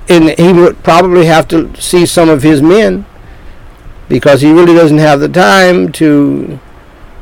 and 0.08 0.30
he 0.38 0.52
would 0.52 0.82
probably 0.82 1.26
have 1.26 1.48
to 1.48 1.74
see 1.80 2.04
some 2.04 2.28
of 2.28 2.42
his 2.42 2.60
men 2.60 3.06
because 4.08 4.42
he 4.42 4.52
really 4.52 4.74
doesn't 4.74 4.98
have 4.98 5.20
the 5.20 5.28
time 5.28 5.92
to, 5.92 6.58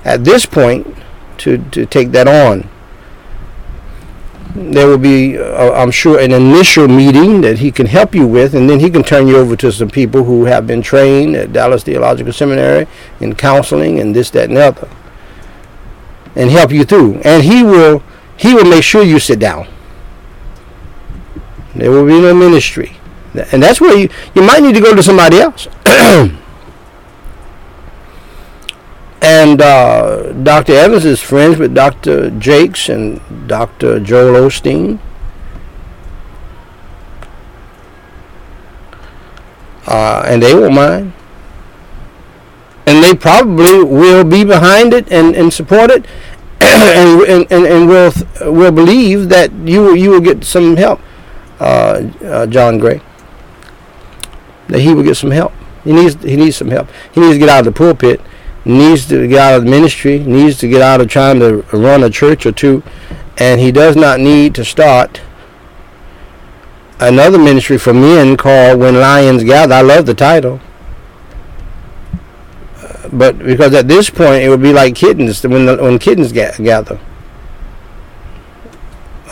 at 0.04 0.24
this 0.24 0.46
point, 0.46 0.96
to, 1.38 1.58
to 1.70 1.86
take 1.86 2.10
that 2.12 2.26
on. 2.26 2.68
There 4.56 4.86
will 4.86 4.96
be, 4.96 5.36
uh, 5.36 5.72
I'm 5.72 5.90
sure, 5.90 6.18
an 6.18 6.32
initial 6.32 6.88
meeting 6.88 7.42
that 7.42 7.58
he 7.58 7.70
can 7.70 7.84
help 7.84 8.14
you 8.14 8.26
with, 8.26 8.54
and 8.54 8.70
then 8.70 8.80
he 8.80 8.88
can 8.88 9.02
turn 9.02 9.26
you 9.28 9.36
over 9.36 9.54
to 9.56 9.70
some 9.70 9.90
people 9.90 10.24
who 10.24 10.46
have 10.46 10.66
been 10.66 10.80
trained 10.80 11.36
at 11.36 11.52
Dallas 11.52 11.82
Theological 11.82 12.32
Seminary 12.32 12.86
in 13.20 13.34
counseling 13.34 14.00
and 14.00 14.16
this, 14.16 14.30
that, 14.30 14.48
and 14.48 14.56
the 14.56 14.68
other, 14.68 14.88
and 16.34 16.50
help 16.50 16.72
you 16.72 16.84
through. 16.84 17.20
And 17.22 17.42
he 17.42 17.62
will, 17.62 18.02
he 18.38 18.54
will 18.54 18.64
make 18.64 18.82
sure 18.82 19.02
you 19.02 19.18
sit 19.18 19.38
down. 19.38 19.68
There 21.74 21.90
will 21.90 22.06
be 22.06 22.18
no 22.18 22.34
ministry, 22.34 22.96
and 23.52 23.62
that's 23.62 23.78
where 23.78 23.94
you, 23.94 24.08
you 24.34 24.40
might 24.40 24.62
need 24.62 24.74
to 24.74 24.80
go 24.80 24.94
to 24.94 25.02
somebody 25.02 25.38
else. 25.38 25.68
And 29.22 29.60
uh, 29.62 30.32
Dr. 30.32 30.74
Evans 30.74 31.04
is 31.04 31.20
friends 31.20 31.58
with 31.58 31.74
Dr. 31.74 32.30
Jakes 32.38 32.88
and 32.88 33.20
Dr. 33.48 33.98
Joel 34.00 34.48
Osteen. 34.48 35.00
Uh, 39.86 40.22
and 40.26 40.42
they 40.42 40.54
won't 40.54 40.74
mind. 40.74 41.12
And 42.86 43.02
they 43.02 43.14
probably 43.14 43.82
will 43.82 44.24
be 44.24 44.44
behind 44.44 44.92
it 44.92 45.10
and, 45.10 45.34
and 45.34 45.52
support 45.52 45.90
it 45.90 46.06
and, 46.60 47.22
and, 47.22 47.52
and, 47.52 47.66
and 47.66 47.88
will, 47.88 48.12
will 48.52 48.72
believe 48.72 49.28
that 49.30 49.52
you, 49.52 49.94
you 49.94 50.10
will 50.10 50.20
get 50.20 50.44
some 50.44 50.76
help, 50.76 51.00
uh, 51.58 52.08
uh, 52.22 52.46
John 52.46 52.78
Gray. 52.78 53.00
That 54.68 54.80
he 54.80 54.92
will 54.92 55.02
get 55.02 55.16
some 55.16 55.30
help. 55.30 55.52
He 55.84 55.92
needs, 55.92 56.14
he 56.22 56.36
needs 56.36 56.56
some 56.56 56.68
help. 56.68 56.88
He 57.12 57.20
needs 57.20 57.34
to 57.34 57.38
get 57.38 57.48
out 57.48 57.66
of 57.66 57.72
the 57.72 57.72
pulpit 57.72 58.20
needs 58.66 59.06
to 59.06 59.26
get 59.28 59.38
out 59.38 59.58
of 59.58 59.64
ministry, 59.64 60.18
needs 60.18 60.58
to 60.58 60.68
get 60.68 60.82
out 60.82 61.00
of 61.00 61.08
trying 61.08 61.38
to 61.38 61.58
run 61.72 62.02
a 62.02 62.10
church 62.10 62.44
or 62.44 62.52
two, 62.52 62.82
and 63.38 63.60
he 63.60 63.70
does 63.70 63.94
not 63.96 64.18
need 64.18 64.54
to 64.56 64.64
start 64.64 65.20
another 66.98 67.38
ministry 67.38 67.78
for 67.78 67.94
men 67.94 68.36
called 68.36 68.80
When 68.80 68.98
Lions 68.98 69.44
Gather. 69.44 69.74
I 69.74 69.82
love 69.82 70.06
the 70.06 70.14
title. 70.14 70.60
but 73.12 73.38
because 73.38 73.72
at 73.72 73.86
this 73.86 74.10
point 74.10 74.42
it 74.42 74.48
would 74.48 74.62
be 74.62 74.72
like 74.72 74.96
kittens 74.96 75.42
when 75.44 75.66
the, 75.66 75.76
when 75.76 75.98
kittens 75.98 76.32
ga- 76.32 76.56
gather. 76.58 76.98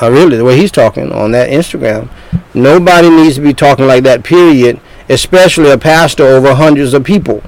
Uh, 0.00 0.10
really, 0.10 0.36
the 0.36 0.44
way 0.44 0.56
he's 0.56 0.72
talking 0.72 1.12
on 1.12 1.32
that 1.32 1.50
Instagram, 1.50 2.08
nobody 2.52 3.08
needs 3.08 3.36
to 3.36 3.40
be 3.40 3.54
talking 3.54 3.86
like 3.86 4.04
that. 4.04 4.24
Period. 4.24 4.80
Especially 5.08 5.70
a 5.70 5.78
pastor 5.78 6.24
over 6.24 6.54
hundreds 6.54 6.94
of 6.94 7.04
people. 7.04 7.42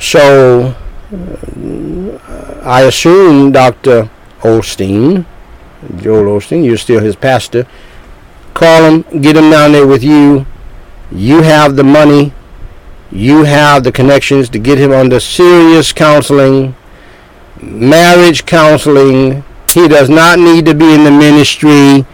So 0.00 0.74
uh, 1.12 2.60
I 2.64 2.82
assume 2.82 3.52
Dr. 3.52 4.10
Osteen, 4.40 5.26
Joel 5.96 6.38
Osteen, 6.38 6.64
you're 6.64 6.78
still 6.78 7.00
his 7.00 7.16
pastor. 7.16 7.66
Call 8.54 8.82
him, 8.84 9.20
get 9.20 9.36
him 9.36 9.50
down 9.50 9.72
there 9.72 9.86
with 9.86 10.02
you. 10.02 10.46
You 11.12 11.42
have 11.42 11.76
the 11.76 11.84
money, 11.84 12.32
you 13.10 13.44
have 13.44 13.84
the 13.84 13.92
connections 13.92 14.48
to 14.50 14.58
get 14.58 14.78
him 14.78 14.90
under 14.90 15.20
serious 15.20 15.92
counseling, 15.92 16.74
marriage 17.60 18.46
counseling. 18.46 19.44
He 19.70 19.86
does 19.86 20.08
not 20.08 20.38
need 20.38 20.64
to 20.66 20.74
be 20.74 20.94
in 20.94 21.04
the 21.04 21.10
ministry 21.10 22.06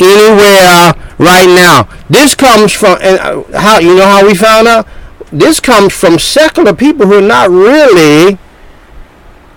anywhere 0.00 0.92
right 1.18 1.46
now. 1.46 1.88
This 2.10 2.34
comes 2.34 2.72
from 2.72 2.98
uh, 3.00 3.42
how 3.58 3.78
you 3.78 3.94
know 3.94 4.06
how 4.06 4.26
we 4.26 4.34
found 4.34 4.66
out 4.66 4.86
this 5.30 5.60
comes 5.60 5.92
from 5.92 6.18
secular 6.18 6.74
people 6.74 7.06
who 7.06 7.18
are 7.18 7.20
not 7.20 7.50
really 7.50 8.38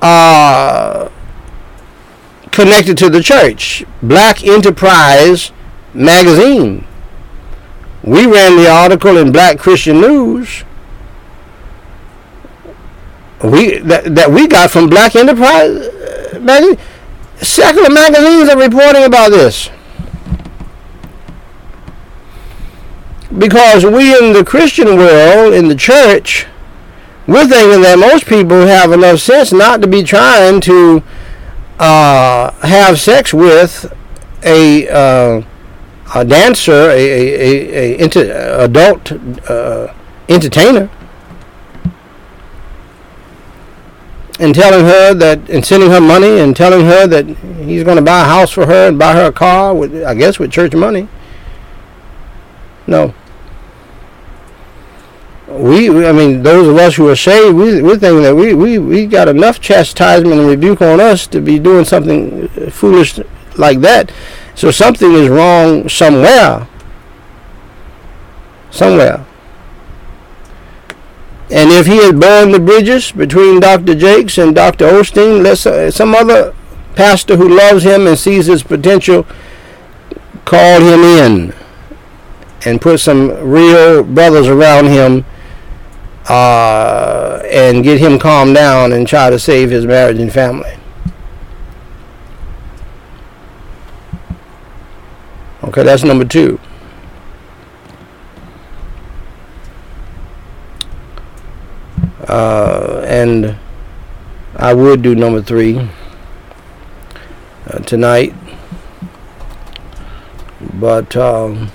uh, 0.02 1.10
connected 2.52 2.98
to 2.98 3.10
the 3.10 3.24
church. 3.24 3.84
Black 4.02 4.44
Enterprise 4.44 5.52
magazine. 5.94 6.86
We 8.04 8.26
ran 8.26 8.58
the 8.58 8.70
article 8.70 9.18
in 9.18 9.32
Black 9.32 9.60
Christian 9.60 10.02
News. 10.02 10.64
We 13.44 13.78
that, 13.80 14.16
that 14.16 14.32
we 14.32 14.48
got 14.48 14.72
from 14.72 14.90
Black 14.90 15.16
Enterprise 15.16 15.70
uh, 15.70 16.40
magazine. 16.42 16.78
Secular 17.38 17.90
magazines 17.90 18.50
are 18.50 18.58
reporting 18.58 19.04
about 19.04 19.30
this. 19.30 19.70
Because 23.38 23.86
we 23.86 24.18
in 24.18 24.34
the 24.34 24.44
Christian 24.44 24.98
world, 24.98 25.54
in 25.54 25.68
the 25.70 25.76
church, 25.76 26.48
we're 27.28 27.48
thinking 27.48 27.82
that 27.82 27.98
most 27.98 28.26
people 28.26 28.66
have 28.68 28.92
enough 28.92 29.20
sense 29.20 29.54
not 29.54 29.82
to 29.82 29.88
be 29.88 30.04
trying 30.04 30.60
to 30.62 31.02
uh, 31.80 32.52
have 32.68 33.00
sex 33.00 33.34
with 33.34 33.92
a 34.44 34.88
uh, 34.90 35.42
a 36.14 36.26
dancer, 36.26 36.90
a, 36.90 36.98
a, 36.98 37.40
a, 37.40 37.96
a 37.96 38.04
inter, 38.04 38.60
adult 38.60 39.14
uh, 39.50 39.94
entertainer, 40.28 40.90
and 44.40 44.54
telling 44.54 44.86
her 44.86 45.14
that, 45.14 45.50
and 45.50 45.66
sending 45.66 45.90
her 45.90 46.02
money, 46.02 46.40
and 46.40 46.56
telling 46.56 46.86
her 46.86 47.08
that 47.08 47.26
he's 47.64 47.84
going 47.84 47.96
to 47.96 48.04
buy 48.04 48.22
a 48.22 48.26
house 48.26 48.52
for 48.52 48.66
her 48.66 48.90
and 48.90 49.00
buy 49.00 49.14
her 49.14 49.28
a 49.28 49.32
car 49.32 49.74
with, 49.74 50.04
I 50.04 50.14
guess, 50.16 50.38
with 50.38 50.52
church 50.52 50.74
money. 50.76 51.08
No. 52.88 53.14
We, 55.52 56.06
I 56.06 56.12
mean, 56.12 56.44
those 56.44 56.68
of 56.68 56.78
us 56.78 56.96
who 56.96 57.10
are 57.10 57.16
saved, 57.16 57.56
we, 57.56 57.82
we're 57.82 57.98
thinking 57.98 58.24
that 58.24 58.36
we, 58.36 58.54
we, 58.54 58.78
we 58.80 59.06
got 59.06 59.28
enough 59.28 59.60
chastisement 59.60 60.40
and 60.40 60.50
rebuke 60.50 60.82
on 60.82 61.00
us 61.00 61.28
to 61.28 61.42
be 61.42 61.60
doing 61.60 61.86
something 61.86 62.48
foolish 62.70 63.20
like 63.58 63.80
that. 63.82 64.12
So 64.56 64.72
something 64.72 65.12
is 65.14 65.30
wrong 65.30 65.90
somewhere. 65.90 66.68
Somewhere. 68.70 69.26
And 71.52 71.70
if 71.70 71.86
he 71.86 71.98
had 71.98 72.20
burned 72.20 72.54
the 72.54 72.60
bridges 72.60 73.12
between 73.12 73.60
Dr. 73.60 73.94
Jakes 73.94 74.38
and 74.38 74.56
Dr. 74.56 74.88
Osteen, 74.90 75.44
let 75.44 75.66
uh, 75.66 75.92
some 75.92 76.16
other 76.16 76.56
pastor 76.96 77.36
who 77.36 77.50
loves 77.50 77.84
him 77.84 78.08
and 78.08 78.18
sees 78.18 78.46
his 78.46 78.64
potential 78.64 79.26
call 80.46 80.82
him 80.82 81.02
in 81.02 81.54
and 82.66 82.80
put 82.80 83.00
some 83.00 83.32
real 83.50 84.04
brothers 84.04 84.48
around 84.48 84.88
him 84.88 85.26
uh, 86.30 87.42
and 87.46 87.84
get 87.84 88.00
him 88.00 88.20
calmed 88.20 88.56
down 88.56 88.92
and 88.94 89.08
try 89.08 89.30
to 89.30 89.40
save 89.40 89.70
his 89.70 89.86
marriage 89.86 90.20
and 90.20 90.32
family. 90.32 90.78
Okay, 95.64 95.84
that's 95.84 96.04
number 96.04 96.26
two. 96.26 96.60
Uh, 102.28 103.04
and 103.06 103.58
I 104.56 104.74
would 104.74 105.02
do 105.02 105.16
number 105.16 105.42
three 105.42 105.90
uh, 107.68 107.80
tonight, 107.80 108.34
but 110.74 111.16
um, 111.16 111.72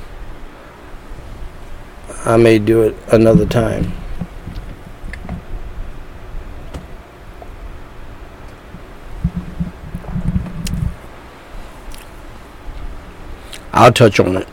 I 2.24 2.36
may 2.36 2.58
do 2.58 2.82
it 2.82 2.96
another 3.12 3.46
time. 3.46 3.92
I'll 13.76 13.92
touch 13.92 14.18
on 14.20 14.38
it. 14.38 14.48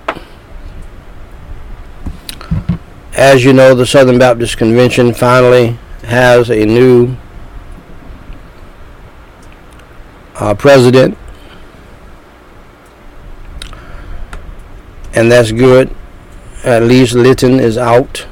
As 3.13 3.45
you 3.45 3.53
know, 3.53 3.73
the 3.73 3.85
Southern 3.85 4.19
Baptist 4.19 4.57
Convention 4.57 5.13
finally 5.13 5.77
has 6.03 6.49
a 6.49 6.65
new 6.65 7.15
uh, 10.35 10.53
president, 10.55 11.17
and 15.13 15.31
that's 15.31 15.53
good. 15.53 15.95
At 16.65 16.83
least 16.83 17.13
Litton 17.13 17.61
is 17.61 17.77
out. 17.77 18.27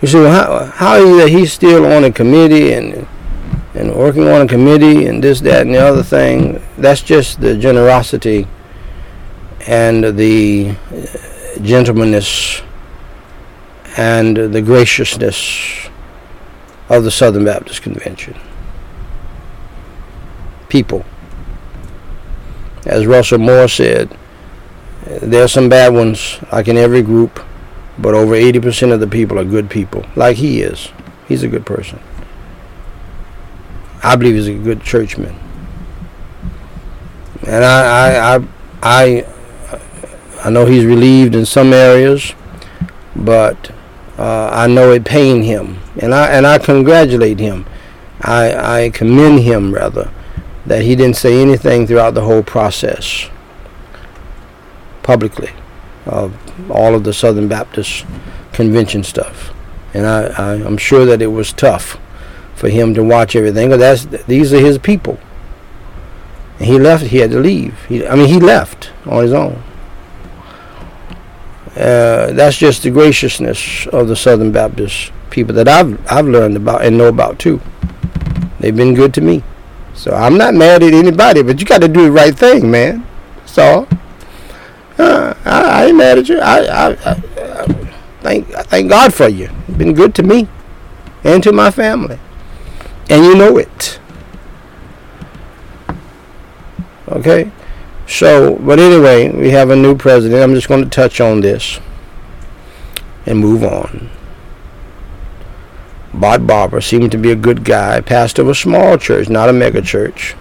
You 0.00 0.08
see, 0.08 0.16
well, 0.16 0.32
how, 0.32 0.64
how 0.64 0.94
is 0.96 1.10
it 1.10 1.16
that 1.24 1.28
he's 1.28 1.52
still 1.52 1.84
on 1.84 2.04
a 2.04 2.10
committee 2.10 2.72
and 2.72 3.06
and 3.78 3.94
working 3.94 4.26
on 4.26 4.42
a 4.42 4.48
committee 4.48 5.06
and 5.06 5.22
this, 5.22 5.40
that, 5.42 5.62
and 5.62 5.74
the 5.74 5.78
other 5.78 6.02
thing. 6.02 6.60
That's 6.76 7.00
just 7.00 7.40
the 7.40 7.56
generosity 7.56 8.48
and 9.68 10.02
the 10.18 10.74
uh, 10.90 11.60
gentleness 11.62 12.60
and 13.96 14.36
the 14.36 14.60
graciousness 14.62 15.88
of 16.88 17.04
the 17.04 17.10
Southern 17.10 17.44
Baptist 17.44 17.82
Convention. 17.82 18.34
People. 20.68 21.04
As 22.84 23.06
Russell 23.06 23.38
Moore 23.38 23.68
said, 23.68 24.16
there 25.22 25.44
are 25.44 25.48
some 25.48 25.68
bad 25.68 25.94
ones, 25.94 26.40
like 26.50 26.66
in 26.66 26.76
every 26.76 27.02
group, 27.02 27.40
but 27.96 28.14
over 28.14 28.34
80% 28.34 28.92
of 28.92 28.98
the 28.98 29.06
people 29.06 29.38
are 29.38 29.44
good 29.44 29.70
people, 29.70 30.04
like 30.16 30.36
he 30.36 30.62
is. 30.62 30.88
He's 31.28 31.44
a 31.44 31.48
good 31.48 31.64
person. 31.64 32.00
I 34.02 34.16
believe 34.16 34.34
he's 34.34 34.48
a 34.48 34.54
good 34.54 34.82
churchman. 34.82 35.38
And 37.46 37.64
I, 37.64 38.14
I, 38.14 38.36
I, 38.36 38.44
I, 38.82 39.26
I 40.44 40.50
know 40.50 40.66
he's 40.66 40.84
relieved 40.84 41.34
in 41.34 41.44
some 41.46 41.72
areas, 41.72 42.34
but 43.16 43.70
uh, 44.18 44.50
I 44.52 44.66
know 44.66 44.92
it 44.92 45.04
pained 45.04 45.44
him, 45.44 45.78
and 46.00 46.14
I 46.14 46.28
and 46.28 46.46
I 46.46 46.58
congratulate 46.58 47.38
him. 47.38 47.66
I, 48.20 48.84
I 48.84 48.90
commend 48.90 49.40
him 49.40 49.72
rather 49.72 50.10
that 50.66 50.82
he 50.82 50.96
didn't 50.96 51.16
say 51.16 51.40
anything 51.40 51.86
throughout 51.86 52.14
the 52.14 52.22
whole 52.22 52.42
process 52.42 53.30
publicly 55.02 55.50
of 56.04 56.36
all 56.70 56.94
of 56.94 57.04
the 57.04 57.12
Southern 57.12 57.48
Baptist 57.48 58.04
convention 58.52 59.02
stuff, 59.04 59.52
and 59.94 60.06
I, 60.06 60.26
I 60.26 60.52
I'm 60.54 60.76
sure 60.76 61.04
that 61.06 61.22
it 61.22 61.28
was 61.28 61.52
tough 61.52 61.96
for 62.58 62.68
him 62.68 62.92
to 62.94 63.04
watch 63.04 63.36
everything. 63.36 63.70
But 63.70 63.78
that's 63.78 64.04
these 64.26 64.52
are 64.52 64.58
his 64.58 64.78
people. 64.78 65.18
And 66.58 66.66
he 66.66 66.78
left. 66.78 67.04
He 67.06 67.18
had 67.18 67.30
to 67.30 67.38
leave. 67.38 67.84
He, 67.86 68.06
I 68.06 68.16
mean, 68.16 68.28
he 68.28 68.40
left 68.40 68.90
on 69.06 69.22
his 69.22 69.32
own. 69.32 69.62
Uh, 71.76 72.32
that's 72.32 72.56
just 72.56 72.82
the 72.82 72.90
graciousness 72.90 73.86
of 73.88 74.08
the 74.08 74.16
Southern 74.16 74.50
Baptist 74.50 75.12
people 75.30 75.54
that 75.54 75.68
I've 75.68 76.00
I've 76.10 76.26
learned 76.26 76.56
about 76.56 76.84
and 76.84 76.98
know 76.98 77.08
about 77.08 77.38
too. 77.38 77.60
They've 78.58 78.74
been 78.74 78.94
good 78.94 79.14
to 79.14 79.20
me. 79.20 79.44
So 79.94 80.12
I'm 80.12 80.36
not 80.36 80.54
mad 80.54 80.82
at 80.82 80.92
anybody, 80.92 81.42
but 81.42 81.60
you 81.60 81.66
got 81.66 81.80
to 81.82 81.88
do 81.88 82.04
the 82.04 82.10
right 82.10 82.36
thing, 82.36 82.70
man. 82.70 83.06
So 83.46 83.86
uh, 84.98 85.34
I, 85.44 85.62
I, 85.62 85.86
ain't 85.86 85.96
mad 85.96 86.18
at 86.18 86.28
you. 86.28 86.38
I, 86.38 86.58
I, 86.64 86.88
I, 86.90 87.10
I 87.36 87.66
thank 88.20 88.54
I 88.54 88.62
thank 88.62 88.90
God 88.90 89.14
for 89.14 89.28
you. 89.28 89.48
You've 89.68 89.78
been 89.78 89.94
good 89.94 90.14
to 90.16 90.22
me 90.24 90.48
and 91.22 91.42
to 91.44 91.52
my 91.52 91.70
family 91.70 92.18
and 93.08 93.24
you 93.24 93.34
know 93.34 93.56
it. 93.56 93.98
Okay? 97.08 97.50
So, 98.06 98.56
but 98.56 98.78
anyway, 98.78 99.30
we 99.30 99.50
have 99.50 99.70
a 99.70 99.76
new 99.76 99.96
president. 99.96 100.42
I'm 100.42 100.54
just 100.54 100.68
going 100.68 100.82
to 100.82 100.90
touch 100.90 101.20
on 101.20 101.40
this 101.40 101.78
and 103.26 103.38
move 103.38 103.62
on. 103.62 104.10
Bob 106.14 106.46
Barber 106.46 106.80
seemed 106.80 107.12
to 107.12 107.18
be 107.18 107.30
a 107.30 107.36
good 107.36 107.64
guy, 107.64 108.00
pastor 108.00 108.42
of 108.42 108.48
a 108.48 108.54
small 108.54 108.96
church, 108.96 109.28
not 109.28 109.48
a 109.48 109.52
mega 109.52 109.82
church. 109.82 110.34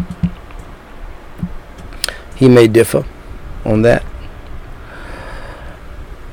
He 2.35 2.47
may 2.47 2.67
differ 2.67 3.05
on 3.65 3.81
that. 3.81 4.03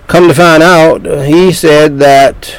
Come 0.07 0.29
to 0.29 0.35
find 0.35 0.63
out, 0.63 1.05
he 1.27 1.53
said 1.53 1.99
that 1.99 2.57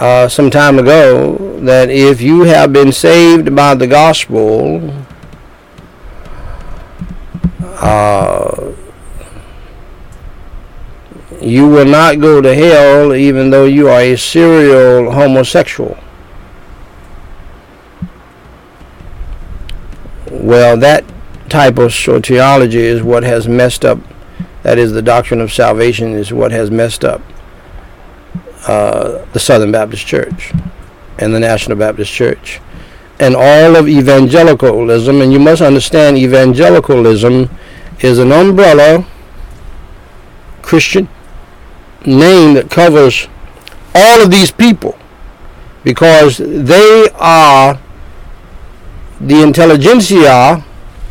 uh, 0.00 0.28
some 0.28 0.50
time 0.50 0.78
ago 0.78 1.58
that 1.60 1.88
if 1.88 2.20
you 2.20 2.42
have 2.42 2.72
been 2.72 2.92
saved 2.92 3.54
by 3.56 3.74
the 3.74 3.86
gospel, 3.86 4.92
uh, 7.62 8.72
you 11.40 11.66
will 11.68 11.86
not 11.86 12.20
go 12.20 12.40
to 12.40 12.54
hell 12.54 13.14
even 13.14 13.50
though 13.50 13.64
you 13.64 13.88
are 13.88 14.00
a 14.00 14.16
serial 14.16 15.12
homosexual. 15.12 15.96
Well, 20.30 20.76
that 20.76 21.04
type 21.48 21.78
of 21.78 21.90
soteriology 21.90 22.74
is 22.74 23.02
what 23.02 23.22
has 23.22 23.48
messed 23.48 23.84
up. 23.84 23.98
That 24.62 24.78
is, 24.78 24.92
the 24.92 25.02
doctrine 25.02 25.40
of 25.40 25.52
salvation 25.52 26.12
is 26.12 26.32
what 26.32 26.50
has 26.50 26.70
messed 26.70 27.04
up 27.04 27.22
uh, 28.66 29.24
the 29.32 29.38
Southern 29.38 29.72
Baptist 29.72 30.06
Church 30.06 30.52
and 31.18 31.34
the 31.34 31.40
National 31.40 31.76
Baptist 31.76 32.12
Church 32.12 32.60
and 33.18 33.34
all 33.34 33.76
of 33.76 33.88
evangelicalism. 33.88 35.20
And 35.20 35.32
you 35.32 35.38
must 35.38 35.62
understand 35.62 36.18
evangelicalism 36.18 37.50
is 38.00 38.18
an 38.18 38.32
umbrella 38.32 39.06
Christian 40.62 41.08
name 42.04 42.54
that 42.54 42.70
covers 42.70 43.28
all 43.94 44.22
of 44.22 44.30
these 44.30 44.50
people 44.50 44.98
because 45.82 46.38
they 46.38 47.08
are 47.14 47.80
the 49.20 49.42
intelligentsia 49.42 50.64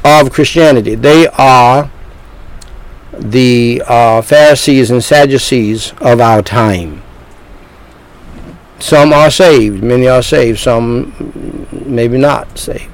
of 0.04 0.32
Christianity. 0.32 0.96
They 0.96 1.28
are 1.28 1.90
the 3.14 3.82
uh, 3.88 4.22
Pharisees 4.22 4.92
and 4.92 5.04
Sadducees 5.04 5.94
of 6.02 6.20
our 6.20 6.42
time. 6.42 7.02
Some 8.80 9.14
are 9.14 9.32
saved, 9.32 9.84
many 9.84 10.08
are 10.08 10.22
saved, 10.22 10.60
some 10.60 11.14
maybe 11.86 12.18
not 12.18 12.58
saved. 12.58 12.92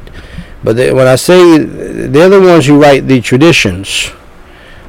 But 0.63 0.75
they, 0.75 0.93
when 0.93 1.07
I 1.07 1.15
say 1.15 1.57
they're 1.57 2.29
the 2.29 2.39
ones 2.39 2.67
who 2.67 2.79
write 2.79 3.07
the 3.07 3.19
traditions 3.19 4.11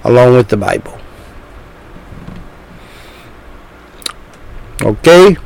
along 0.05 0.35
with 0.35 0.49
the 0.49 0.57
Bible. 0.57 0.99
Okay? 4.83 5.37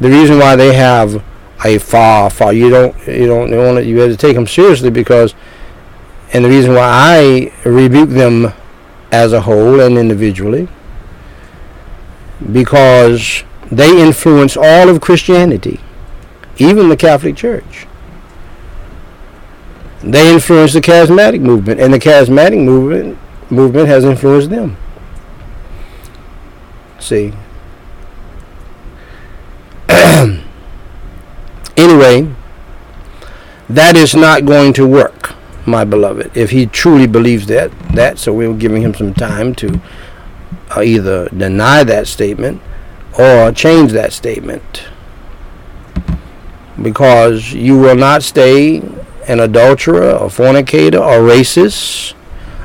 The 0.00 0.08
reason 0.08 0.38
why 0.38 0.56
they 0.56 0.74
have 0.74 1.22
a 1.64 1.78
far, 1.78 2.30
far 2.30 2.52
you 2.52 2.70
don't 2.70 2.96
you 3.06 3.26
don't 3.26 3.50
you 3.50 3.58
want 3.58 3.76
to, 3.76 3.84
you 3.84 3.98
have 3.98 4.10
to 4.10 4.16
take 4.16 4.34
them 4.34 4.46
seriously 4.46 4.90
because 4.90 5.34
and 6.32 6.44
the 6.44 6.48
reason 6.48 6.74
why 6.74 6.88
I 6.88 7.52
rebuke 7.68 8.08
them 8.08 8.52
as 9.12 9.32
a 9.32 9.42
whole 9.42 9.80
and 9.80 9.98
individually 9.98 10.68
because 12.52 13.44
they 13.70 14.02
influence 14.02 14.56
all 14.56 14.88
of 14.88 15.00
Christianity, 15.00 15.80
even 16.58 16.88
the 16.88 16.96
Catholic 16.96 17.36
Church. 17.36 17.86
They 20.02 20.32
influence 20.32 20.72
the 20.72 20.80
charismatic 20.80 21.40
movement, 21.40 21.80
and 21.80 21.92
the 21.92 21.98
charismatic 21.98 22.64
movement 22.64 23.18
movement 23.50 23.88
has 23.88 24.04
influenced 24.04 24.50
them. 24.50 24.76
See. 26.98 27.32
anyway, 31.76 32.32
that 33.68 33.96
is 33.96 34.14
not 34.14 34.46
going 34.46 34.72
to 34.74 34.86
work, 34.86 35.34
my 35.66 35.84
beloved. 35.84 36.36
If 36.36 36.50
he 36.50 36.66
truly 36.66 37.06
believes 37.06 37.46
that, 37.46 37.70
that 37.94 38.18
so 38.18 38.32
we're 38.32 38.54
giving 38.54 38.82
him 38.82 38.94
some 38.94 39.14
time 39.14 39.54
to 39.56 39.80
uh, 40.76 40.80
either 40.82 41.28
deny 41.28 41.84
that 41.84 42.06
statement 42.06 42.62
or 43.18 43.52
change 43.52 43.92
that 43.92 44.12
statement. 44.12 44.84
Because 46.80 47.52
you 47.52 47.78
will 47.78 47.96
not 47.96 48.22
stay 48.22 48.78
an 49.26 49.40
adulterer, 49.40 50.10
a 50.10 50.30
fornicator, 50.30 50.98
a 50.98 51.18
racist, 51.18 52.14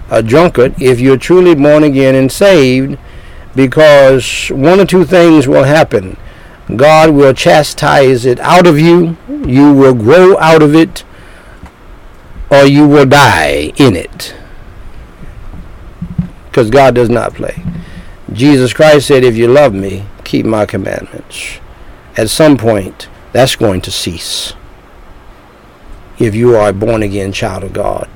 a 0.10 0.22
drunkard, 0.24 0.82
if 0.82 1.00
you're 1.00 1.18
truly 1.18 1.56
born 1.56 1.84
again 1.84 2.16
and 2.16 2.32
saved, 2.32 2.98
because 3.56 4.50
one 4.50 4.80
or 4.80 4.86
two 4.86 5.06
things 5.06 5.48
will 5.48 5.64
happen. 5.64 6.18
God 6.76 7.12
will 7.12 7.34
chastise 7.34 8.26
it 8.26 8.40
out 8.40 8.66
of 8.66 8.80
you, 8.80 9.18
you 9.46 9.72
will 9.74 9.94
grow 9.94 10.38
out 10.38 10.62
of 10.62 10.74
it, 10.76 11.04
or 12.50 12.66
you 12.66 12.88
will 12.88 13.06
die 13.06 13.72
in 13.78 13.96
it. 13.96 14.36
Because 16.48 16.70
God 16.70 16.96
does 16.96 17.10
not 17.10 17.34
play. 17.34 17.64
Jesus 18.32 18.74
Christ 18.74 19.08
said, 19.08 19.24
If 19.24 19.36
you 19.36 19.48
love 19.48 19.74
me, 19.74 20.06
keep 20.26 20.46
my 20.46 20.66
commandments. 20.66 21.60
At 22.18 22.30
some 22.30 22.58
point, 22.58 23.08
that's 23.32 23.56
going 23.56 23.82
to 23.82 23.92
cease 23.92 24.54
if 26.18 26.34
you 26.34 26.56
are 26.56 26.70
a 26.70 26.74
born 26.74 27.04
again 27.04 27.32
child 27.32 27.64
of 27.64 27.74
God. 27.74 28.10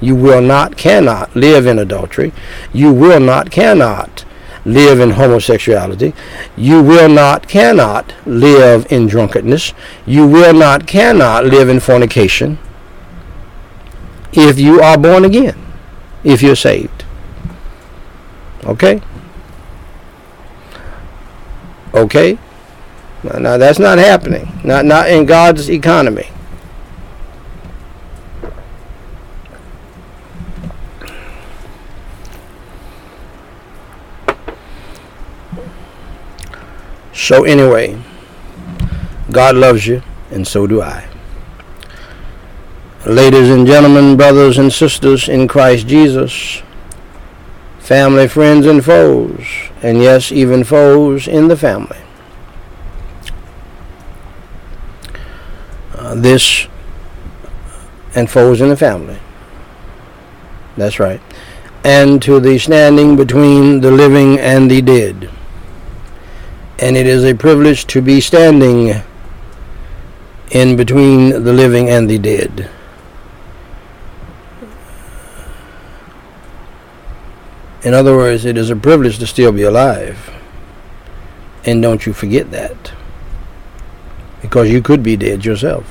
You 0.00 0.14
will 0.14 0.42
not, 0.42 0.76
cannot 0.76 1.34
live 1.34 1.66
in 1.66 1.78
adultery. 1.78 2.32
You 2.72 2.92
will 2.92 3.20
not, 3.20 3.50
cannot 3.50 4.24
live 4.64 5.00
in 5.00 5.10
homosexuality. 5.10 6.14
You 6.56 6.82
will 6.82 7.08
not, 7.08 7.48
cannot 7.48 8.14
live 8.26 8.90
in 8.90 9.06
drunkenness. 9.06 9.72
You 10.06 10.26
will 10.26 10.54
not, 10.54 10.86
cannot 10.86 11.46
live 11.46 11.68
in 11.68 11.80
fornication 11.80 12.58
if 14.32 14.58
you 14.58 14.80
are 14.80 14.98
born 14.98 15.24
again, 15.24 15.56
if 16.22 16.42
you're 16.42 16.56
saved. 16.56 17.04
Okay? 18.64 19.00
Okay? 21.94 22.38
Now, 23.22 23.38
now 23.38 23.56
that's 23.56 23.78
not 23.78 23.98
happening. 23.98 24.48
Not, 24.64 24.84
not 24.84 25.08
in 25.08 25.24
God's 25.24 25.70
economy. 25.70 26.28
So, 37.14 37.44
anyway, 37.44 37.98
God 39.30 39.56
loves 39.56 39.86
you, 39.86 40.02
and 40.30 40.46
so 40.46 40.66
do 40.66 40.82
I. 40.82 41.08
Ladies 43.06 43.48
and 43.48 43.66
gentlemen, 43.66 44.16
brothers 44.16 44.58
and 44.58 44.70
sisters 44.70 45.28
in 45.28 45.48
Christ 45.48 45.86
Jesus, 45.86 46.62
family, 47.78 48.28
friends, 48.28 48.66
and 48.66 48.84
foes, 48.84 49.46
and 49.84 50.02
yes, 50.02 50.32
even 50.32 50.64
foes 50.64 51.28
in 51.28 51.48
the 51.48 51.56
family. 51.56 51.98
Uh, 55.94 56.14
this 56.14 56.66
and 58.14 58.30
foes 58.30 58.60
in 58.60 58.68
the 58.68 58.76
family. 58.76 59.18
That's 60.76 60.98
right. 60.98 61.20
And 61.84 62.22
to 62.22 62.40
the 62.40 62.58
standing 62.58 63.16
between 63.16 63.80
the 63.80 63.90
living 63.90 64.38
and 64.38 64.70
the 64.70 64.80
dead 64.80 65.30
and 66.78 66.96
it 66.96 67.06
is 67.06 67.24
a 67.24 67.34
privilege 67.34 67.86
to 67.86 68.02
be 68.02 68.20
standing 68.20 69.02
in 70.50 70.76
between 70.76 71.30
the 71.30 71.52
living 71.52 71.88
and 71.88 72.10
the 72.10 72.18
dead. 72.18 72.70
In 77.84 77.92
other 77.92 78.16
words, 78.16 78.46
it 78.46 78.56
is 78.56 78.70
a 78.70 78.76
privilege 78.76 79.18
to 79.18 79.26
still 79.26 79.52
be 79.52 79.62
alive. 79.62 80.30
And 81.66 81.82
don't 81.82 82.06
you 82.06 82.14
forget 82.14 82.50
that. 82.50 82.92
Because 84.40 84.70
you 84.70 84.80
could 84.80 85.02
be 85.02 85.16
dead 85.16 85.44
yourself. 85.44 85.84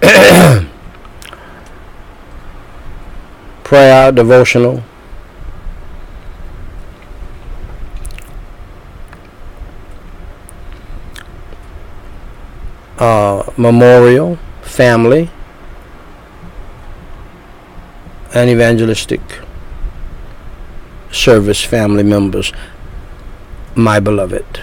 Prayer, 3.64 4.12
devotional, 4.12 4.84
uh, 12.98 13.50
memorial, 13.56 14.38
family, 14.62 15.30
and 18.32 18.48
evangelistic 18.48 19.20
service 21.12 21.62
family 21.62 22.02
members, 22.02 22.52
my 23.74 24.00
beloved. 24.00 24.62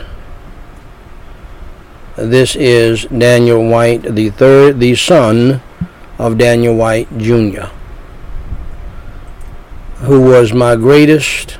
This 2.15 2.55
is 2.55 3.05
Daniel 3.05 3.67
Whyte 3.69 4.03
the 4.03 4.29
third, 4.29 4.79
the 4.79 4.95
son 4.95 5.61
of 6.17 6.37
Daniel 6.37 6.75
Whyte 6.75 7.07
Jr., 7.17 7.67
who 9.99 10.21
was 10.21 10.53
my 10.53 10.75
greatest 10.75 11.57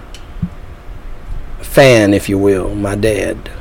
fan, 1.62 2.14
if 2.14 2.28
you 2.28 2.38
will, 2.38 2.74
my 2.74 2.96
dad 2.96 3.52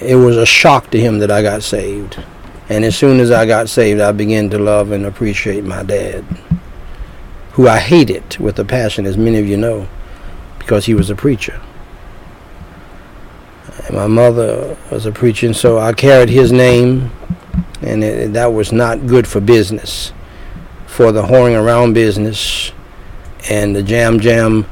it 0.00 0.16
was 0.16 0.36
a 0.36 0.46
shock 0.46 0.90
to 0.90 1.00
him 1.00 1.18
that 1.18 1.30
I 1.30 1.42
got 1.42 1.62
saved. 1.62 2.22
And 2.68 2.84
as 2.84 2.96
soon 2.96 3.20
as 3.20 3.30
I 3.30 3.46
got 3.46 3.68
saved, 3.68 4.00
I 4.00 4.12
began 4.12 4.50
to 4.50 4.58
love 4.58 4.90
and 4.92 5.06
appreciate 5.06 5.64
my 5.64 5.82
dad, 5.82 6.24
who 7.56 7.66
I 7.66 7.78
hated 7.78 8.36
with 8.36 8.58
a 8.58 8.66
passion, 8.66 9.06
as 9.06 9.16
many 9.16 9.38
of 9.38 9.46
you 9.46 9.56
know, 9.56 9.88
because 10.58 10.84
he 10.84 10.92
was 10.92 11.08
a 11.08 11.14
preacher. 11.14 11.58
And 13.86 13.96
my 13.96 14.06
mother 14.06 14.76
was 14.90 15.06
a 15.06 15.10
preacher, 15.10 15.46
and 15.46 15.56
so 15.56 15.78
I 15.78 15.94
carried 15.94 16.28
his 16.28 16.52
name, 16.52 17.10
and 17.80 18.04
it, 18.04 18.34
that 18.34 18.52
was 18.52 18.72
not 18.72 19.06
good 19.06 19.26
for 19.26 19.40
business, 19.40 20.12
for 20.86 21.12
the 21.12 21.22
whoring 21.22 21.58
around 21.58 21.94
business 21.94 22.72
and 23.48 23.74
the 23.74 23.82
jam 23.82 24.20
jam 24.20 24.66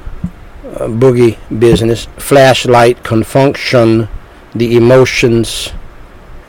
uh, 0.64 0.80
boogie 0.80 1.38
business, 1.58 2.04
flashlight 2.18 3.02
confunction 3.02 4.10
the 4.54 4.76
emotions. 4.76 5.72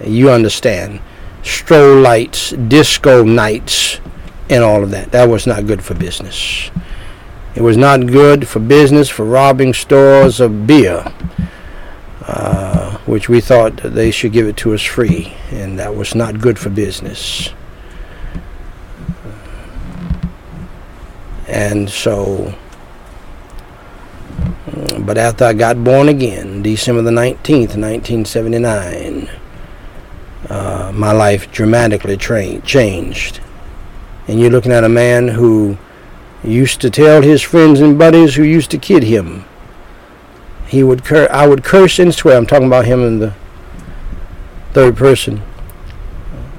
You 0.03 0.31
understand. 0.31 0.99
Stroll 1.43 2.01
lights, 2.01 2.49
disco 2.49 3.23
nights, 3.23 4.01
and 4.49 4.63
all 4.63 4.83
of 4.83 4.91
that. 4.91 5.11
That 5.11 5.29
was 5.29 5.47
not 5.47 5.65
good 5.65 5.83
for 5.83 5.93
business. 5.93 6.71
It 7.55 7.61
was 7.61 7.77
not 7.77 8.05
good 8.05 8.47
for 8.47 8.59
business 8.59 9.09
for 9.09 9.25
robbing 9.25 9.73
stores 9.73 10.39
of 10.39 10.67
beer, 10.67 11.05
uh, 12.21 12.97
which 13.05 13.29
we 13.29 13.39
thought 13.39 13.77
they 13.77 14.11
should 14.11 14.33
give 14.33 14.47
it 14.47 14.57
to 14.57 14.73
us 14.73 14.83
free, 14.83 15.33
and 15.51 15.79
that 15.79 15.95
was 15.95 16.15
not 16.15 16.39
good 16.39 16.59
for 16.59 16.69
business. 16.69 17.49
And 21.47 21.89
so 21.89 22.55
but 24.99 25.17
after 25.17 25.45
I 25.45 25.53
got 25.53 25.83
born 25.83 26.09
again, 26.09 26.63
December 26.63 27.01
the 27.01 27.11
19th, 27.11 27.77
1979, 27.77 29.29
uh, 30.49 30.91
my 30.93 31.11
life 31.11 31.51
dramatically 31.51 32.17
tra- 32.17 32.59
changed. 32.61 33.39
And 34.27 34.39
you're 34.39 34.49
looking 34.49 34.71
at 34.71 34.83
a 34.83 34.89
man 34.89 35.27
who 35.27 35.77
used 36.43 36.81
to 36.81 36.89
tell 36.89 37.21
his 37.21 37.41
friends 37.41 37.79
and 37.81 37.97
buddies 37.97 38.35
who 38.35 38.43
used 38.43 38.71
to 38.71 38.77
kid 38.77 39.03
him. 39.03 39.45
He 40.67 40.83
would 40.83 41.03
cur- 41.03 41.29
I 41.31 41.47
would 41.47 41.63
curse 41.63 41.99
and 41.99 42.13
swear. 42.13 42.37
I'm 42.37 42.45
talking 42.45 42.67
about 42.67 42.85
him 42.85 43.01
in 43.01 43.19
the 43.19 43.33
third 44.73 44.97
person. 44.97 45.41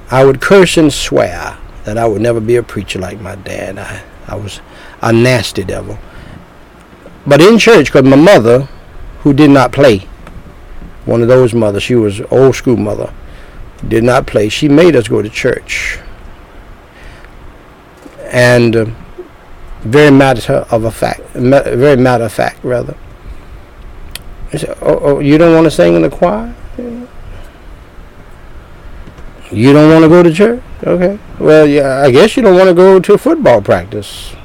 I 0.09 0.23
would 0.23 0.39
curse 0.39 0.77
and 0.77 0.91
swear 0.91 1.57
that 1.83 1.97
I 1.97 2.07
would 2.07 2.21
never 2.21 2.39
be 2.39 2.55
a 2.55 2.63
preacher 2.63 2.99
like 2.99 3.19
my 3.19 3.35
dad. 3.35 3.77
I, 3.77 4.03
I 4.27 4.35
was 4.35 4.61
a 5.01 5.11
nasty 5.11 5.63
devil. 5.63 5.97
But 7.25 7.41
in 7.41 7.59
church, 7.59 7.87
because 7.87 8.03
my 8.03 8.15
mother, 8.15 8.69
who 9.19 9.33
did 9.33 9.49
not 9.49 9.73
play, 9.73 10.07
one 11.05 11.21
of 11.21 11.27
those 11.27 11.53
mothers, 11.53 11.83
she 11.83 11.95
was 11.95 12.21
old 12.31 12.55
school 12.55 12.77
mother, 12.77 13.13
did 13.87 14.03
not 14.03 14.27
play. 14.27 14.47
She 14.47 14.69
made 14.69 14.95
us 14.95 15.07
go 15.09 15.21
to 15.21 15.29
church. 15.29 15.99
And 18.29 18.75
uh, 18.75 18.85
very 19.81 20.11
matter 20.11 20.65
of 20.69 20.83
a 20.83 20.91
fact, 20.91 21.21
very 21.33 21.97
matter 21.97 22.25
of 22.25 22.33
fact, 22.33 22.63
rather. 22.63 22.95
Said, 24.51 24.77
oh, 24.81 24.99
oh, 25.01 25.19
you 25.19 25.37
don't 25.37 25.53
want 25.53 25.65
to 25.65 25.71
sing 25.71 25.95
in 25.95 26.01
the 26.01 26.09
choir? 26.09 26.55
You 29.51 29.71
don't 29.71 29.89
want 29.89 30.03
to 30.03 30.09
go 30.09 30.23
to 30.23 30.33
church? 30.33 30.61
Okay. 30.83 31.19
Well, 31.39 31.65
yeah, 31.67 32.01
I 32.03 32.11
guess 32.11 32.35
you 32.35 32.43
don't 32.43 32.55
want 32.55 32.67
to 32.67 32.73
go 32.73 32.99
to 32.99 33.17
football 33.17 33.61
practice. 33.61 34.35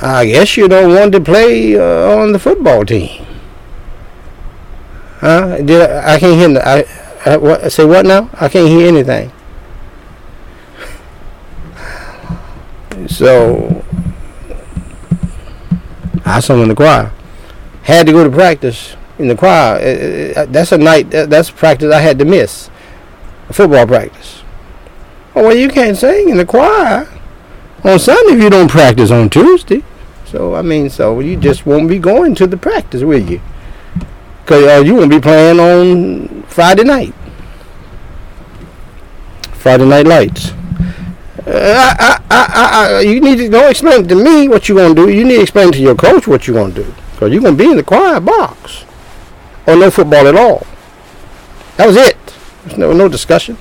I 0.00 0.26
guess 0.26 0.56
you 0.56 0.66
don't 0.66 0.92
want 0.94 1.12
to 1.12 1.20
play 1.20 1.76
uh, 1.76 2.16
on 2.16 2.32
the 2.32 2.38
football 2.38 2.84
team. 2.84 3.24
Huh? 5.20 5.58
Did 5.58 5.88
I, 5.88 6.14
I 6.14 6.18
can't 6.18 6.36
hear. 6.36 6.60
I, 6.60 6.84
I 7.24 7.36
what, 7.36 7.70
say 7.70 7.84
what 7.84 8.04
now? 8.04 8.28
I 8.34 8.48
can't 8.48 8.68
hear 8.68 8.88
anything. 8.88 9.30
So 13.08 13.84
I 16.24 16.40
sung 16.40 16.62
in 16.62 16.68
the 16.68 16.74
choir. 16.74 17.12
Had 17.82 18.06
to 18.06 18.12
go 18.12 18.24
to 18.24 18.30
practice 18.30 18.96
in 19.18 19.28
the 19.28 19.36
choir. 19.36 19.78
That's 20.46 20.72
a 20.72 20.78
night. 20.78 21.10
That's 21.10 21.50
practice 21.50 21.92
I 21.92 22.00
had 22.00 22.18
to 22.18 22.24
miss. 22.24 22.70
Football 23.50 23.86
practice. 23.86 24.42
Oh 25.34 25.44
well, 25.44 25.56
you 25.56 25.68
can't 25.68 25.96
sing 25.96 26.28
in 26.28 26.36
the 26.36 26.46
choir 26.46 27.08
on 27.84 27.98
Sunday 27.98 28.34
if 28.34 28.42
you 28.42 28.50
don't 28.50 28.70
practice 28.70 29.10
on 29.10 29.30
Tuesday. 29.30 29.82
So 30.26 30.54
I 30.54 30.62
mean, 30.62 30.90
so 30.90 31.20
you 31.20 31.36
just 31.36 31.66
won't 31.66 31.88
be 31.88 31.98
going 31.98 32.34
to 32.36 32.46
the 32.46 32.56
practice, 32.56 33.02
will 33.02 33.22
you? 33.22 33.40
Cause 34.46 34.64
uh, 34.64 34.82
you 34.84 34.94
won't 34.94 35.10
be 35.10 35.20
playing 35.20 35.60
on 35.60 36.42
Friday 36.44 36.84
night. 36.84 37.14
Friday 39.52 39.86
Night 39.86 40.06
Lights. 40.06 40.52
I, 41.46 42.20
I, 42.30 42.98
I, 42.98 43.00
you 43.00 43.20
need 43.20 43.36
to 43.38 43.48
don't 43.48 43.70
explain 43.70 44.06
to 44.06 44.14
me 44.14 44.48
what 44.48 44.68
you're 44.68 44.78
gonna 44.78 44.94
do. 44.94 45.08
You 45.08 45.24
need 45.24 45.36
to 45.36 45.42
explain 45.42 45.72
to 45.72 45.78
your 45.78 45.94
coach 45.94 46.26
what 46.26 46.46
you're 46.46 46.56
gonna 46.56 46.72
do, 46.72 46.94
because 47.12 47.32
you're 47.32 47.42
gonna 47.42 47.56
be 47.56 47.70
in 47.70 47.76
the 47.76 47.82
quiet 47.82 48.20
box, 48.20 48.84
or 49.66 49.76
no 49.76 49.90
football 49.90 50.26
at 50.26 50.36
all. 50.36 50.66
That 51.76 51.86
was 51.86 51.96
it. 51.96 52.16
There's 52.64 52.78
no 52.78 52.92
no 52.92 53.08
discussion. 53.08 53.56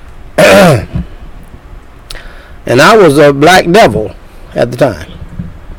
and 0.38 1.04
I 2.66 2.96
was 2.96 3.18
a 3.18 3.32
black 3.32 3.70
devil 3.70 4.14
at 4.54 4.70
the 4.70 4.76
time, 4.76 5.10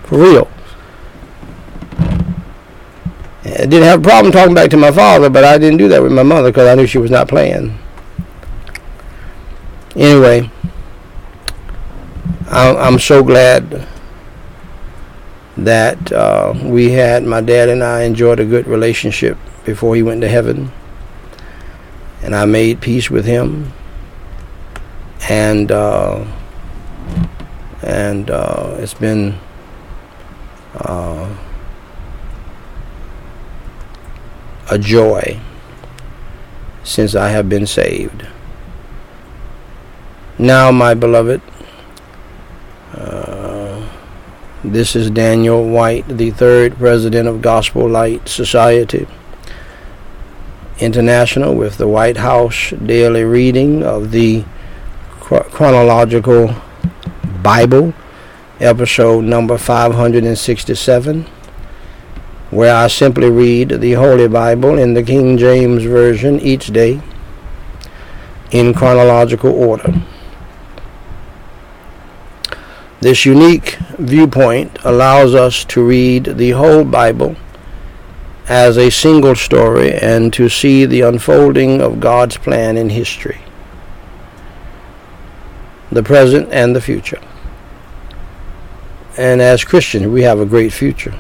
for 0.04 0.20
real. 0.20 0.50
I 3.46 3.66
didn't 3.66 3.84
have 3.84 4.00
a 4.02 4.04
problem 4.04 4.32
talking 4.32 4.54
back 4.54 4.70
to 4.72 4.78
my 4.78 4.92
father, 4.92 5.30
but 5.30 5.44
I 5.44 5.58
didn't 5.58 5.78
do 5.78 5.88
that 5.88 6.04
with 6.04 6.12
my 6.12 6.24
mother 6.24 6.50
because 6.50 6.68
I 6.68 6.76
knew 6.76 6.86
she 6.86 6.98
was 6.98 7.10
not 7.10 7.28
playing. 7.28 7.78
Anyway. 9.96 10.52
I'm 12.52 13.00
so 13.00 13.24
glad 13.24 13.88
that 15.58 16.12
uh, 16.12 16.54
we 16.64 16.92
had 16.92 17.24
my 17.24 17.42
dad 17.42 17.70
and 17.70 17.84
I 17.84 18.04
enjoyed 18.04 18.40
a 18.40 18.46
good 18.46 18.68
relationship 18.68 19.38
before 19.66 19.96
he 19.96 20.04
went 20.04 20.22
to 20.22 20.28
heaven, 20.28 20.72
and 22.22 22.36
I 22.36 22.46
made 22.46 22.82
peace 22.82 23.10
with 23.10 23.26
him, 23.26 23.72
and 25.30 25.72
uh, 25.72 26.26
and 27.82 28.30
uh, 28.30 28.76
it's 28.80 28.94
been. 28.94 29.38
Uh, 30.76 31.36
a 34.72 34.78
joy 34.78 35.40
since 36.84 37.16
I 37.16 37.30
have 37.30 37.50
been 37.50 37.66
saved. 37.66 38.28
Now, 40.38 40.72
my 40.72 40.94
beloved, 40.94 41.42
uh, 42.94 43.88
this 44.64 44.96
is 44.96 45.10
Daniel 45.12 45.68
Whyte, 45.68 46.08
the 46.08 46.32
third 46.32 46.76
president 46.78 47.28
of 47.28 47.42
Gospel 47.42 47.88
Light 47.88 48.28
Society 48.28 49.08
International, 50.80 51.56
with 51.56 51.78
the 51.78 51.88
White 51.88 52.18
House 52.18 52.72
daily 52.72 53.24
reading 53.24 53.84
of 53.84 54.12
the 54.12 54.44
chronological 55.20 56.56
Bible, 57.44 57.94
episode 58.60 59.24
number 59.24 59.58
567, 59.58 61.24
where 62.50 62.76
I 62.76 62.88
simply 62.88 63.30
read 63.30 63.70
the 63.82 63.94
Holy 63.94 64.28
Bible 64.28 64.78
in 64.80 64.94
the 64.94 65.04
King 65.04 65.38
James 65.38 65.84
Version 65.84 66.40
each 66.40 66.68
day 66.68 67.02
in 68.52 68.74
chronological 68.74 69.52
order. 69.52 70.02
This 73.02 73.26
unique 73.26 73.78
viewpoint 73.98 74.78
allows 74.84 75.34
us 75.34 75.64
to 75.66 75.86
read 75.86 76.26
the 76.26 76.52
whole 76.52 76.84
Bible 76.84 77.38
as 78.50 78.78
a 78.78 78.90
single 78.90 79.36
story 79.36 79.94
and 79.94 80.34
to 80.34 80.50
see 80.50 80.86
the 80.86 81.02
unfolding 81.02 81.82
of 81.82 82.02
God's 82.02 82.36
plan 82.36 82.76
in 82.76 82.90
history, 82.90 83.40
the 85.92 86.04
present 86.04 86.50
and 86.52 86.76
the 86.76 86.82
future. 86.82 87.22
And 89.18 89.42
as 89.42 89.64
Christians, 89.64 90.08
we 90.08 90.24
have 90.24 90.40
a 90.40 90.46
great 90.46 90.74
future. 90.74 91.18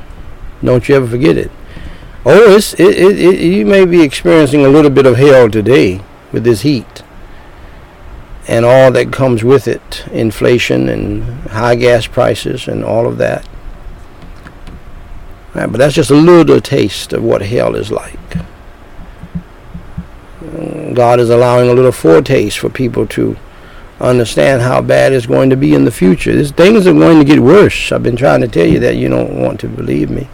Don't 0.61 0.89
you 0.89 0.95
ever 0.95 1.07
forget 1.07 1.37
it. 1.37 1.51
Oh, 2.25 2.55
it's, 2.55 2.73
it, 2.73 2.97
it, 2.97 3.19
it, 3.19 3.39
you 3.39 3.65
may 3.65 3.85
be 3.85 4.01
experiencing 4.01 4.65
a 4.65 4.69
little 4.69 4.91
bit 4.91 5.05
of 5.05 5.15
hell 5.15 5.49
today 5.49 6.01
with 6.33 6.43
this 6.43 6.61
heat 6.61 7.03
and 8.49 8.65
all 8.65 8.91
that 8.91 9.13
comes 9.13 9.43
with 9.43 9.67
it 9.67 10.07
inflation 10.11 10.89
and 10.89 11.23
high 11.51 11.75
gas 11.75 12.07
prices 12.07 12.67
and 12.67 12.83
all 12.83 13.05
of 13.05 13.19
that. 13.19 13.47
But 15.53 15.73
that's 15.73 15.93
just 15.93 16.09
a 16.09 16.15
little 16.15 16.59
taste 16.59 17.13
of 17.13 17.23
what 17.23 17.43
hell 17.43 17.75
is 17.75 17.91
like. 17.91 18.17
God 20.95 21.19
is 21.19 21.29
allowing 21.29 21.69
a 21.69 21.73
little 21.73 21.91
foretaste 21.91 22.57
for 22.57 22.69
people 22.69 23.05
to 23.07 23.37
understand 23.99 24.63
how 24.63 24.81
bad 24.81 25.13
it's 25.13 25.27
going 25.27 25.51
to 25.51 25.55
be 25.55 25.75
in 25.75 25.85
the 25.85 25.91
future. 25.91 26.43
Things 26.43 26.87
are 26.87 26.93
going 26.93 27.19
to 27.19 27.25
get 27.25 27.41
worse. 27.41 27.91
I've 27.91 28.01
been 28.01 28.15
trying 28.15 28.41
to 28.41 28.47
tell 28.47 28.65
you 28.65 28.79
that 28.79 28.95
you 28.95 29.09
don't 29.09 29.39
want 29.39 29.59
to 29.59 29.67
believe 29.67 30.09
me. 30.09 30.27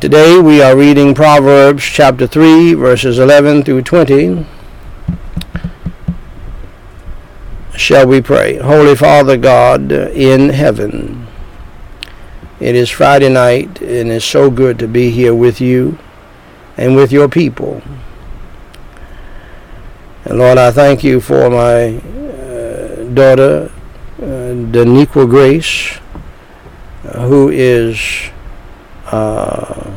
Today 0.00 0.38
we 0.38 0.62
are 0.62 0.76
reading 0.76 1.12
Proverbs 1.12 1.82
chapter 1.82 2.28
3 2.28 2.74
verses 2.74 3.18
11 3.18 3.64
through 3.64 3.82
20. 3.82 4.46
Shall 7.80 8.06
we 8.06 8.20
pray. 8.20 8.56
Holy 8.56 8.94
Father 8.94 9.36
God 9.38 9.90
in 9.90 10.50
heaven, 10.50 11.26
it 12.60 12.74
is 12.74 12.90
Friday 12.90 13.30
night 13.30 13.80
and 13.80 14.10
it's 14.10 14.24
so 14.24 14.50
good 14.50 14.78
to 14.78 14.86
be 14.86 15.10
here 15.10 15.34
with 15.34 15.60
you 15.60 15.98
and 16.76 16.94
with 16.94 17.10
your 17.10 17.28
people. 17.28 17.82
And 20.26 20.38
Lord, 20.38 20.58
I 20.58 20.70
thank 20.70 21.02
you 21.02 21.20
for 21.20 21.48
my 21.48 21.96
uh, 21.96 23.04
daughter, 23.14 23.72
uh, 24.18 24.52
Daniqua 24.70 25.28
Grace, 25.28 25.98
uh, 27.04 27.26
who 27.26 27.48
is 27.48 27.98
uh, 29.06 29.90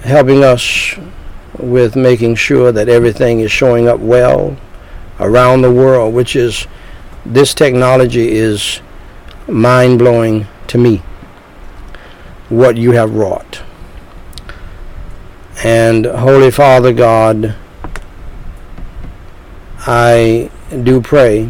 helping 0.00 0.42
us 0.42 0.98
with 1.58 1.96
making 1.96 2.36
sure 2.36 2.72
that 2.72 2.88
everything 2.88 3.40
is 3.40 3.52
showing 3.52 3.86
up 3.86 4.00
well 4.00 4.56
around 5.24 5.62
the 5.62 5.72
world, 5.72 6.14
which 6.14 6.36
is 6.36 6.66
this 7.24 7.54
technology 7.54 8.32
is 8.32 8.80
mind 9.48 9.98
blowing 9.98 10.46
to 10.68 10.78
me. 10.78 11.02
What 12.50 12.76
you 12.76 12.92
have 12.92 13.14
wrought. 13.14 13.62
And 15.64 16.04
Holy 16.04 16.50
Father 16.50 16.92
God, 16.92 17.56
I 19.86 20.50
do 20.82 21.00
pray 21.00 21.48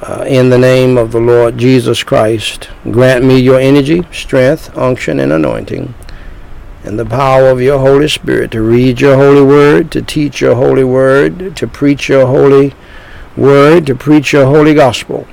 uh, 0.00 0.24
in 0.26 0.48
the 0.50 0.58
name 0.58 0.96
of 0.96 1.12
the 1.12 1.20
Lord 1.20 1.58
Jesus 1.58 2.02
Christ, 2.02 2.70
grant 2.90 3.24
me 3.24 3.38
your 3.38 3.60
energy, 3.60 4.06
strength, 4.12 4.74
unction, 4.76 5.20
and 5.20 5.32
anointing 5.32 5.94
and 6.86 6.98
the 6.98 7.04
power 7.04 7.48
of 7.48 7.60
your 7.60 7.78
Holy 7.78 8.08
Spirit 8.08 8.52
to 8.52 8.62
read 8.62 9.00
your 9.00 9.16
holy 9.16 9.42
word, 9.42 9.90
to 9.92 10.00
teach 10.00 10.40
your 10.40 10.54
holy 10.54 10.84
word, 10.84 11.56
to 11.56 11.66
preach 11.66 12.08
your 12.08 12.26
holy 12.26 12.72
word 13.36 13.86
to 13.86 13.94
preach 13.94 14.32
your 14.32 14.46
holy 14.46 14.74
gospel. 14.74 15.26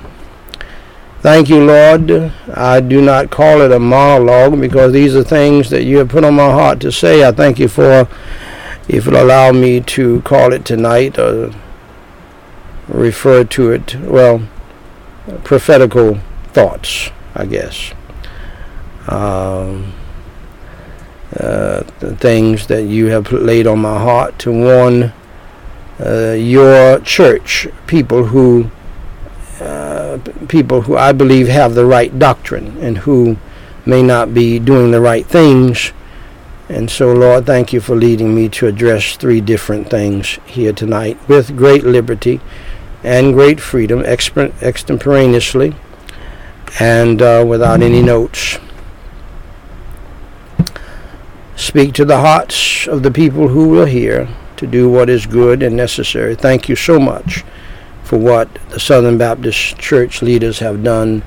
Thank 1.21 1.47
you, 1.47 1.63
Lord. 1.63 2.11
I 2.53 2.81
do 2.81 3.01
not 3.01 3.29
call 3.29 3.61
it 3.61 3.71
a 3.71 3.79
monologue 3.79 4.59
because 4.59 4.91
these 4.91 5.15
are 5.15 5.23
things 5.23 5.69
that 5.69 5.83
you 5.83 5.99
have 5.99 6.09
put 6.09 6.25
on 6.25 6.35
my 6.35 6.51
heart 6.51 6.81
to 6.81 6.91
say. 6.91 7.25
I 7.25 7.31
thank 7.31 7.59
you 7.59 7.69
for 7.69 8.09
if 8.89 9.05
you'll 9.05 9.21
allow 9.21 9.53
me 9.53 9.79
to 9.79 10.21
call 10.23 10.51
it 10.51 10.65
tonight 10.65 11.17
or 11.17 11.53
refer 12.89 13.45
to 13.45 13.71
it, 13.71 13.95
well, 14.01 14.45
prophetical 15.45 16.19
thoughts, 16.51 17.09
I 17.33 17.45
guess. 17.45 17.93
Um, 19.07 19.93
uh, 21.39 21.83
things 22.17 22.67
that 22.67 22.83
you 22.83 23.07
have 23.07 23.31
laid 23.31 23.67
on 23.67 23.79
my 23.79 23.97
heart 23.97 24.37
to 24.39 24.51
warn 24.51 25.13
uh, 25.99 26.31
your 26.31 26.99
church, 26.99 27.67
people 27.87 28.25
who 28.25 28.69
uh, 29.59 30.19
people 30.47 30.81
who 30.81 30.97
I 30.97 31.11
believe 31.11 31.47
have 31.47 31.73
the 31.73 31.85
right 31.85 32.17
doctrine 32.17 32.77
and 32.79 32.97
who 32.99 33.37
may 33.85 34.01
not 34.01 34.33
be 34.33 34.59
doing 34.59 34.91
the 34.91 35.01
right 35.01 35.25
things. 35.25 35.91
And 36.69 36.89
so, 36.89 37.13
Lord, 37.13 37.45
thank 37.45 37.71
you 37.71 37.79
for 37.79 37.95
leading 37.95 38.33
me 38.33 38.49
to 38.49 38.67
address 38.67 39.15
three 39.15 39.41
different 39.41 39.89
things 39.89 40.39
here 40.45 40.73
tonight 40.73 41.17
with 41.27 41.55
great 41.55 41.83
liberty 41.83 42.41
and 43.03 43.33
great 43.33 43.59
freedom, 43.59 43.99
extemporaneously, 43.99 45.75
and 46.79 47.21
uh, 47.21 47.45
without 47.47 47.81
any 47.81 48.01
notes. 48.01 48.57
Speak 51.63 51.93
to 51.93 52.03
the 52.03 52.19
hearts 52.19 52.89
of 52.89 53.03
the 53.03 53.09
people 53.09 53.47
who 53.47 53.69
will 53.69 53.85
hear 53.85 54.27
to 54.57 54.67
do 54.67 54.89
what 54.89 55.09
is 55.09 55.25
good 55.25 55.63
and 55.63 55.77
necessary. 55.77 56.35
Thank 56.35 56.67
you 56.67 56.75
so 56.75 56.99
much 56.99 57.45
for 58.03 58.19
what 58.19 58.53
the 58.71 58.81
Southern 58.81 59.17
Baptist 59.17 59.77
Church 59.79 60.21
leaders 60.21 60.59
have 60.59 60.83
done 60.83 61.23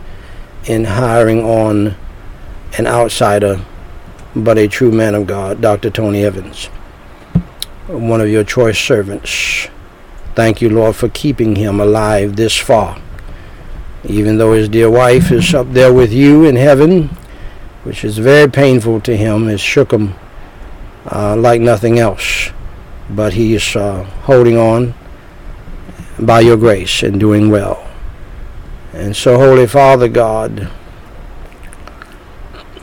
in 0.66 0.84
hiring 0.84 1.42
on 1.42 1.96
an 2.76 2.86
outsider 2.86 3.64
but 4.36 4.58
a 4.58 4.68
true 4.68 4.92
man 4.92 5.14
of 5.14 5.26
God, 5.26 5.62
Dr. 5.62 5.88
Tony 5.88 6.22
Evans, 6.22 6.66
one 7.86 8.20
of 8.20 8.28
your 8.28 8.44
choice 8.44 8.78
servants. 8.78 9.68
Thank 10.34 10.60
you, 10.60 10.68
Lord, 10.68 10.96
for 10.96 11.08
keeping 11.08 11.56
him 11.56 11.80
alive 11.80 12.36
this 12.36 12.58
far. 12.58 13.00
Even 14.04 14.36
though 14.36 14.52
his 14.52 14.68
dear 14.68 14.90
wife 14.90 15.32
is 15.32 15.54
up 15.54 15.72
there 15.72 15.94
with 15.94 16.12
you 16.12 16.44
in 16.44 16.56
heaven, 16.56 17.08
which 17.84 18.04
is 18.04 18.18
very 18.18 18.50
painful 18.50 19.00
to 19.00 19.16
him, 19.16 19.48
it 19.48 19.60
shook 19.60 19.92
him 19.92 20.14
uh, 21.10 21.36
like 21.36 21.60
nothing 21.60 21.98
else. 21.98 22.50
But 23.08 23.34
he 23.34 23.54
is 23.54 23.76
uh, 23.76 24.04
holding 24.24 24.56
on 24.56 24.94
by 26.18 26.40
your 26.40 26.56
grace 26.56 27.02
and 27.02 27.20
doing 27.20 27.50
well. 27.50 27.86
And 28.92 29.14
so, 29.14 29.38
Holy 29.38 29.66
Father 29.66 30.08
God, 30.08 30.70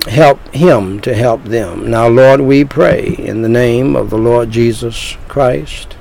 help 0.07 0.39
him 0.53 0.99
to 1.01 1.15
help 1.15 1.43
them. 1.43 1.89
Now, 1.89 2.07
Lord, 2.07 2.41
we 2.41 2.63
pray 2.63 3.15
in 3.17 3.41
the 3.41 3.49
name 3.49 3.95
of 3.95 4.09
the 4.09 4.17
Lord 4.17 4.51
Jesus 4.51 5.17
Christ. 5.27 5.95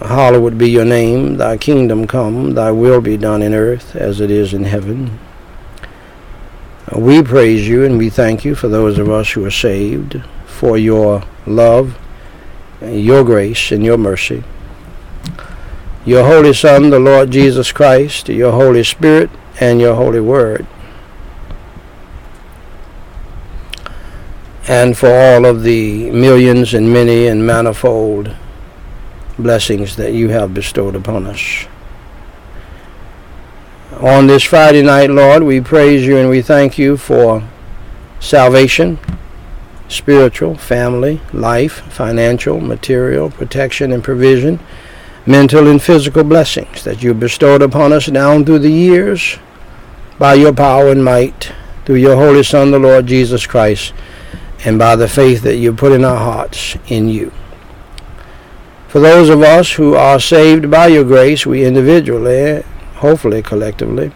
Hallowed 0.00 0.58
be 0.58 0.70
your 0.70 0.84
name, 0.84 1.36
thy 1.36 1.56
kingdom 1.56 2.06
come, 2.06 2.54
thy 2.54 2.70
will 2.70 3.00
be 3.00 3.16
done 3.16 3.42
in 3.42 3.54
earth 3.54 3.94
as 3.94 4.20
it 4.20 4.30
is 4.30 4.54
in 4.54 4.64
heaven. 4.64 5.18
We 6.96 7.22
praise 7.22 7.68
you 7.68 7.84
and 7.84 7.98
we 7.98 8.10
thank 8.10 8.44
you 8.44 8.54
for 8.54 8.68
those 8.68 8.98
of 8.98 9.08
us 9.08 9.30
who 9.30 9.44
are 9.44 9.50
saved, 9.50 10.22
for 10.46 10.76
your 10.76 11.22
love 11.46 11.96
your 12.82 13.24
grace 13.24 13.72
and 13.72 13.84
your 13.84 13.98
mercy. 13.98 14.42
Your 16.04 16.24
Holy 16.24 16.54
Son, 16.54 16.90
the 16.90 16.98
Lord 16.98 17.30
Jesus 17.30 17.72
Christ, 17.72 18.28
your 18.28 18.52
Holy 18.52 18.82
Spirit, 18.82 19.30
and 19.60 19.80
your 19.80 19.94
Holy 19.94 20.20
Word. 20.20 20.66
And 24.66 24.96
for 24.96 25.12
all 25.12 25.44
of 25.44 25.62
the 25.62 26.10
millions 26.10 26.72
and 26.72 26.92
many 26.92 27.26
and 27.26 27.46
manifold 27.46 28.34
blessings 29.38 29.96
that 29.96 30.12
you 30.12 30.28
have 30.28 30.54
bestowed 30.54 30.94
upon 30.94 31.26
us. 31.26 31.66
On 34.00 34.26
this 34.26 34.44
Friday 34.44 34.80
night, 34.80 35.10
Lord, 35.10 35.42
we 35.42 35.60
praise 35.60 36.06
you 36.06 36.16
and 36.16 36.30
we 36.30 36.40
thank 36.40 36.78
you 36.78 36.96
for 36.96 37.46
salvation 38.18 38.98
spiritual, 39.88 40.54
family, 40.54 41.20
life, 41.34 41.80
financial, 41.92 42.60
material, 42.60 43.28
protection 43.28 43.92
and 43.92 44.02
provision, 44.02 44.58
mental 45.26 45.68
and 45.68 45.82
physical 45.82 46.24
blessings 46.24 46.82
that 46.84 47.02
you 47.02 47.12
bestowed 47.12 47.60
upon 47.60 47.92
us 47.92 48.06
down 48.06 48.46
through 48.46 48.60
the 48.60 48.72
years 48.72 49.36
by 50.18 50.32
your 50.32 50.54
power 50.54 50.88
and 50.88 51.04
might 51.04 51.52
through 51.84 51.96
your 51.96 52.16
Holy 52.16 52.42
Son, 52.42 52.70
the 52.70 52.78
Lord 52.78 53.06
Jesus 53.06 53.46
Christ, 53.46 53.92
and 54.64 54.78
by 54.78 54.96
the 54.96 55.08
faith 55.08 55.42
that 55.42 55.56
you 55.56 55.74
put 55.74 55.92
in 55.92 56.06
our 56.06 56.16
hearts 56.16 56.74
in 56.86 57.10
you. 57.10 57.30
For 58.88 59.00
those 59.00 59.28
of 59.28 59.42
us 59.42 59.72
who 59.72 59.94
are 59.94 60.18
saved 60.18 60.70
by 60.70 60.86
your 60.86 61.04
grace, 61.04 61.44
we 61.44 61.66
individually, 61.66 62.64
hopefully 63.00 63.42
collectively, 63.42 64.12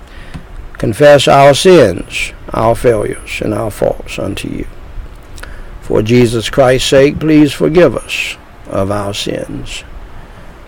confess 0.78 1.26
our 1.26 1.54
sins, 1.54 2.32
our 2.52 2.74
failures, 2.74 3.40
and 3.40 3.52
our 3.52 3.70
faults 3.70 4.18
unto 4.18 4.48
you. 4.48 4.66
For 5.80 6.02
Jesus 6.02 6.48
Christ's 6.50 6.88
sake, 6.88 7.18
please 7.18 7.52
forgive 7.52 7.96
us 7.96 8.36
of 8.66 8.90
our 8.90 9.12
sins, 9.12 9.84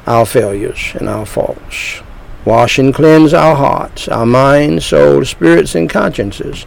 our 0.06 0.26
failures, 0.26 0.92
and 0.94 1.08
our 1.08 1.26
faults. 1.26 2.02
Wash 2.44 2.78
and 2.78 2.94
cleanse 2.94 3.34
our 3.34 3.56
hearts, 3.56 4.08
our 4.08 4.26
minds, 4.26 4.86
souls, 4.86 5.30
spirits, 5.30 5.74
and 5.74 5.90
consciences 5.90 6.64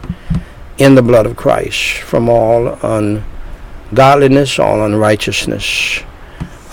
in 0.78 0.94
the 0.94 1.02
blood 1.02 1.26
of 1.26 1.36
Christ 1.36 1.98
from 1.98 2.28
all 2.28 2.78
ungodliness, 2.82 4.58
all 4.58 4.84
unrighteousness 4.84 6.00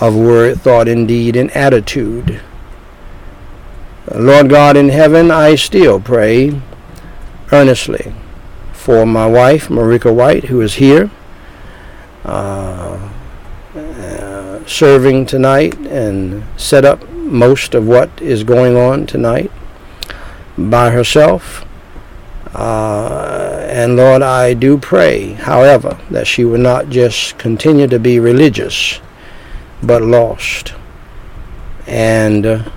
of 0.00 0.14
word, 0.14 0.60
thought, 0.60 0.88
and 0.88 1.08
deed, 1.08 1.36
and 1.36 1.50
attitude. 1.52 2.40
Lord 4.14 4.48
God 4.48 4.76
in 4.76 4.88
heaven, 4.88 5.30
I 5.30 5.54
still 5.54 6.00
pray 6.00 6.60
earnestly 7.52 8.14
for 8.72 9.04
my 9.04 9.26
wife, 9.26 9.68
Meriqua 9.68 10.14
Whyte, 10.14 10.44
who 10.44 10.60
is 10.60 10.74
here 10.74 11.10
uh, 12.24 13.10
uh, 13.74 14.64
serving 14.66 15.26
tonight 15.26 15.76
and 15.88 16.42
set 16.56 16.84
up 16.84 17.06
most 17.10 17.74
of 17.74 17.86
what 17.86 18.10
is 18.20 18.44
going 18.44 18.76
on 18.76 19.06
tonight 19.06 19.50
by 20.56 20.90
herself. 20.90 21.66
Uh, 22.54 23.66
and 23.68 23.96
Lord, 23.96 24.22
I 24.22 24.54
do 24.54 24.78
pray, 24.78 25.32
however, 25.32 25.98
that 26.10 26.26
she 26.26 26.44
would 26.44 26.60
not 26.60 26.88
just 26.88 27.36
continue 27.36 27.86
to 27.88 27.98
be 27.98 28.18
religious, 28.18 29.00
but 29.82 30.02
lost. 30.02 30.74
And 31.86 32.70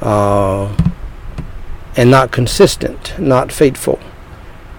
uh, 0.00 0.74
and 1.96 2.10
not 2.10 2.30
consistent, 2.30 3.18
not 3.18 3.50
faithful 3.50 3.98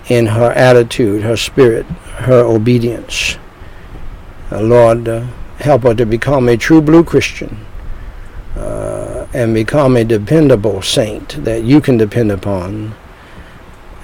in 0.08 0.28
her 0.28 0.52
attitude, 0.52 1.22
her 1.22 1.38
spirit, 1.38 1.86
her 1.86 2.44
obedience. 2.44 3.38
Uh, 4.52 4.62
Lord, 4.62 5.08
uh, 5.08 5.28
help 5.60 5.84
her 5.84 5.94
to 5.94 6.06
become 6.06 6.50
a 6.50 6.58
true 6.58 6.82
blue 6.82 7.04
Christian 7.04 7.66
uh, 8.56 9.28
and 9.34 9.54
become 9.54 9.96
a 9.98 10.04
dependable 10.04 10.82
saint 10.82 11.44
that 11.44 11.64
you 11.64 11.82
can 11.82 11.98
depend 11.98 12.32
upon 12.32 12.96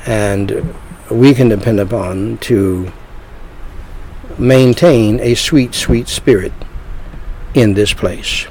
and 0.05 0.75
we 1.09 1.33
can 1.33 1.49
depend 1.49 1.79
upon 1.79 2.37
to 2.39 2.91
maintain 4.37 5.19
a 5.19 5.33
sweet, 5.33 5.73
sweet 5.73 6.07
spirit 6.07 6.53
in 7.53 7.73
this 7.73 7.93
place. 7.93 8.47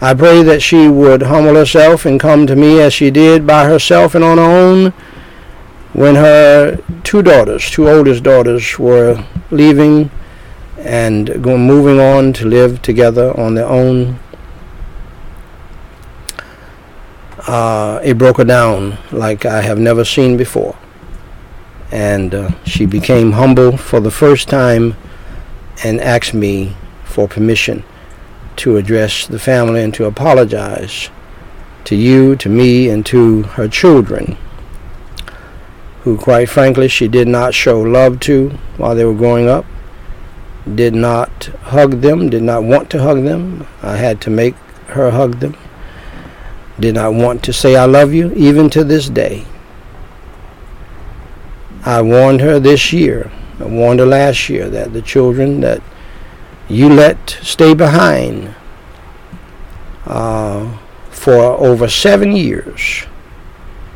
I 0.00 0.14
pray 0.14 0.44
that 0.44 0.62
she 0.62 0.88
would 0.88 1.22
humble 1.22 1.56
herself 1.56 2.06
and 2.06 2.20
come 2.20 2.46
to 2.46 2.54
me 2.54 2.80
as 2.80 2.94
she 2.94 3.10
did 3.10 3.44
by 3.44 3.64
herself 3.64 4.14
and 4.14 4.22
on 4.22 4.38
her 4.38 4.44
own 4.44 4.92
when 5.92 6.14
her 6.14 6.78
two 7.02 7.20
daughters, 7.20 7.68
two 7.68 7.88
oldest 7.88 8.22
daughters, 8.22 8.78
were 8.78 9.24
leaving 9.50 10.08
and 10.78 11.42
going, 11.42 11.66
moving 11.66 11.98
on 11.98 12.32
to 12.34 12.46
live 12.46 12.80
together 12.80 13.36
on 13.36 13.56
their 13.56 13.66
own, 13.66 14.20
uh, 17.48 18.00
it 18.04 18.16
broke 18.18 18.36
her 18.36 18.44
down 18.44 18.98
like 19.10 19.44
I 19.44 19.62
have 19.62 19.80
never 19.80 20.04
seen 20.04 20.36
before. 20.36 20.76
And 21.90 22.34
uh, 22.34 22.50
she 22.64 22.86
became 22.86 23.32
humble 23.32 23.76
for 23.76 23.98
the 23.98 24.12
first 24.12 24.48
time 24.48 24.94
and 25.82 26.00
asked 26.00 26.34
me 26.34 26.76
for 27.04 27.26
permission 27.26 27.82
to 28.58 28.76
address 28.76 29.26
the 29.26 29.38
family 29.38 29.82
and 29.82 29.94
to 29.94 30.04
apologize 30.04 31.10
to 31.84 31.96
you, 31.96 32.36
to 32.36 32.48
me, 32.48 32.88
and 32.90 33.06
to 33.06 33.42
her 33.42 33.68
children 33.68 34.36
who 36.08 36.16
quite 36.16 36.48
frankly 36.48 36.88
she 36.88 37.06
did 37.06 37.28
not 37.28 37.52
show 37.52 37.80
love 37.80 38.18
to 38.18 38.48
while 38.78 38.94
they 38.94 39.04
were 39.04 39.14
growing 39.14 39.46
up. 39.46 39.66
did 40.74 40.94
not 40.94 41.46
hug 41.74 42.00
them, 42.00 42.30
did 42.30 42.42
not 42.42 42.62
want 42.62 42.90
to 42.90 43.02
hug 43.02 43.24
them. 43.24 43.66
I 43.82 43.96
had 43.96 44.20
to 44.22 44.30
make 44.30 44.54
her 44.88 45.10
hug 45.10 45.40
them. 45.40 45.56
Did 46.80 46.94
not 46.94 47.12
want 47.14 47.42
to 47.44 47.52
say 47.52 47.76
I 47.76 47.84
love 47.84 48.12
you, 48.14 48.32
even 48.32 48.70
to 48.70 48.84
this 48.84 49.08
day. 49.08 49.44
I 51.84 52.00
warned 52.00 52.40
her 52.40 52.58
this 52.58 52.92
year, 52.92 53.30
I 53.60 53.64
warned 53.64 54.00
her 54.00 54.06
last 54.06 54.48
year 54.48 54.68
that 54.70 54.92
the 54.92 55.02
children 55.02 55.60
that 55.60 55.82
you 56.68 56.88
let 56.88 57.30
stay 57.42 57.74
behind 57.74 58.54
uh, 60.06 60.78
for 61.10 61.34
over 61.34 61.88
seven 61.88 62.32
years, 62.32 63.06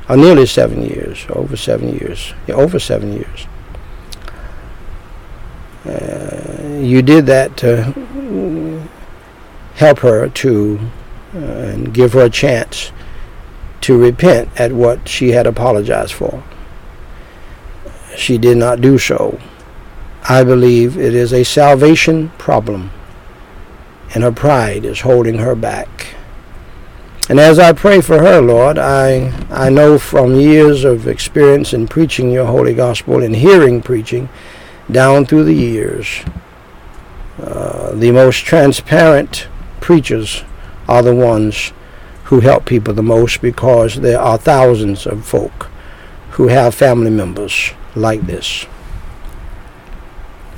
or 0.08 0.16
nearly 0.16 0.46
seven 0.46 0.82
years, 0.82 1.26
over 1.30 1.56
seven 1.56 1.90
years, 1.90 2.34
yeah, 2.46 2.54
over 2.54 2.78
seven 2.78 3.12
years. 3.12 3.46
Uh, 5.84 6.78
you 6.80 7.02
did 7.02 7.26
that 7.26 7.56
to 7.56 8.88
help 9.74 9.98
her 9.98 10.28
to 10.28 10.78
uh, 11.34 11.38
and 11.38 11.94
give 11.94 12.12
her 12.12 12.26
a 12.26 12.30
chance 12.30 12.92
to 13.80 13.98
repent 13.98 14.48
at 14.60 14.72
what 14.72 15.08
she 15.08 15.30
had 15.30 15.46
apologized 15.46 16.12
for. 16.12 16.42
She 18.16 18.38
did 18.38 18.58
not 18.58 18.80
do 18.80 18.98
so. 18.98 19.40
I 20.28 20.44
believe 20.44 20.96
it 20.96 21.14
is 21.14 21.32
a 21.32 21.44
salvation 21.44 22.30
problem, 22.38 22.90
and 24.14 24.22
her 24.22 24.32
pride 24.32 24.84
is 24.84 25.00
holding 25.00 25.38
her 25.38 25.54
back. 25.56 26.14
And 27.28 27.40
as 27.40 27.58
I 27.58 27.72
pray 27.72 28.00
for 28.00 28.18
her, 28.18 28.40
Lord, 28.40 28.78
I, 28.78 29.32
I 29.50 29.70
know 29.70 29.98
from 29.98 30.34
years 30.34 30.84
of 30.84 31.08
experience 31.08 31.72
in 31.72 31.88
preaching 31.88 32.30
your 32.30 32.46
holy 32.46 32.74
gospel 32.74 33.22
and 33.22 33.34
hearing 33.34 33.82
preaching 33.82 34.28
down 34.90 35.24
through 35.24 35.44
the 35.44 35.54
years, 35.54 36.22
uh, 37.38 37.92
the 37.92 38.12
most 38.12 38.44
transparent 38.44 39.48
preachers 39.80 40.44
are 40.88 41.02
the 41.02 41.14
ones 41.14 41.72
who 42.24 42.40
help 42.40 42.64
people 42.64 42.94
the 42.94 43.02
most 43.02 43.40
because 43.40 43.96
there 43.96 44.20
are 44.20 44.38
thousands 44.38 45.06
of 45.06 45.24
folk 45.24 45.68
who 46.32 46.48
have 46.48 46.74
family 46.74 47.10
members 47.10 47.72
like 47.94 48.22
this. 48.22 48.66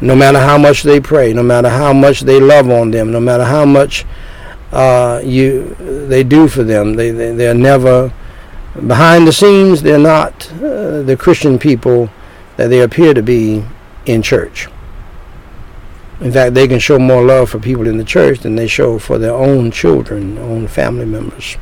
No 0.05 0.15
matter 0.15 0.39
how 0.39 0.59
much 0.59 0.83
they 0.83 1.01
pray, 1.01 1.33
no 1.33 1.43
matter 1.43 1.71
how 1.71 1.95
much 1.95 2.21
they 2.21 2.39
love 2.39 2.69
on 2.69 2.91
them, 2.91 3.11
no 3.11 3.21
matter 3.21 3.45
how 3.45 3.65
much 3.65 4.05
uh, 4.71 5.23
you 5.25 5.75
they 6.09 6.23
do 6.23 6.47
for 6.47 6.63
them, 6.63 6.93
they, 6.93 7.11
they 7.11 7.33
they're 7.33 7.55
never 7.55 8.13
behind 8.87 9.27
the 9.27 9.33
scenes. 9.33 9.81
They're 9.81 9.99
not 9.99 10.53
uh, 10.57 11.01
the 11.01 11.17
Christian 11.19 11.59
people 11.59 12.11
that 12.59 12.69
they 12.69 12.83
appear 12.83 13.15
to 13.15 13.23
be 13.23 13.65
in 14.05 14.21
church. 14.21 14.69
In 16.21 16.31
fact, 16.31 16.53
they 16.53 16.69
can 16.69 16.79
show 16.79 16.99
more 16.99 17.25
love 17.25 17.49
for 17.49 17.59
people 17.59 17.87
in 17.87 17.97
the 17.97 18.05
church 18.05 18.41
than 18.41 18.57
they 18.57 18.69
show 18.69 18.99
for 18.99 19.17
their 19.17 19.33
own 19.33 19.71
children, 19.71 20.37
own 20.37 20.69
family 20.69 21.07
members. 21.07 21.57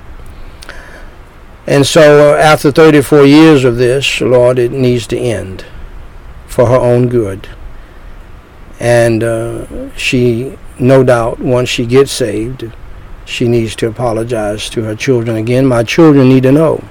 And 1.64 1.86
so, 1.86 2.34
uh, 2.34 2.38
after 2.38 2.72
34 2.72 3.24
years 3.24 3.62
of 3.64 3.76
this, 3.76 4.20
Lord, 4.20 4.58
it 4.58 4.72
needs 4.72 5.06
to 5.06 5.16
end 5.16 5.64
for 6.48 6.66
her 6.66 6.76
own 6.76 7.08
good. 7.08 7.48
And 8.82 9.22
uh, 9.22 9.94
she, 9.96 10.58
no 10.76 11.04
doubt, 11.04 11.38
once 11.38 11.68
she 11.68 11.86
gets 11.86 12.10
saved, 12.10 12.68
she 13.24 13.46
needs 13.46 13.76
to 13.76 13.86
apologize 13.86 14.68
to 14.70 14.82
her 14.82 14.96
children 14.96 15.36
again. 15.36 15.66
My 15.66 15.84
children 15.84 16.28
need 16.28 16.42
to 16.42 16.50
know. 16.50 16.82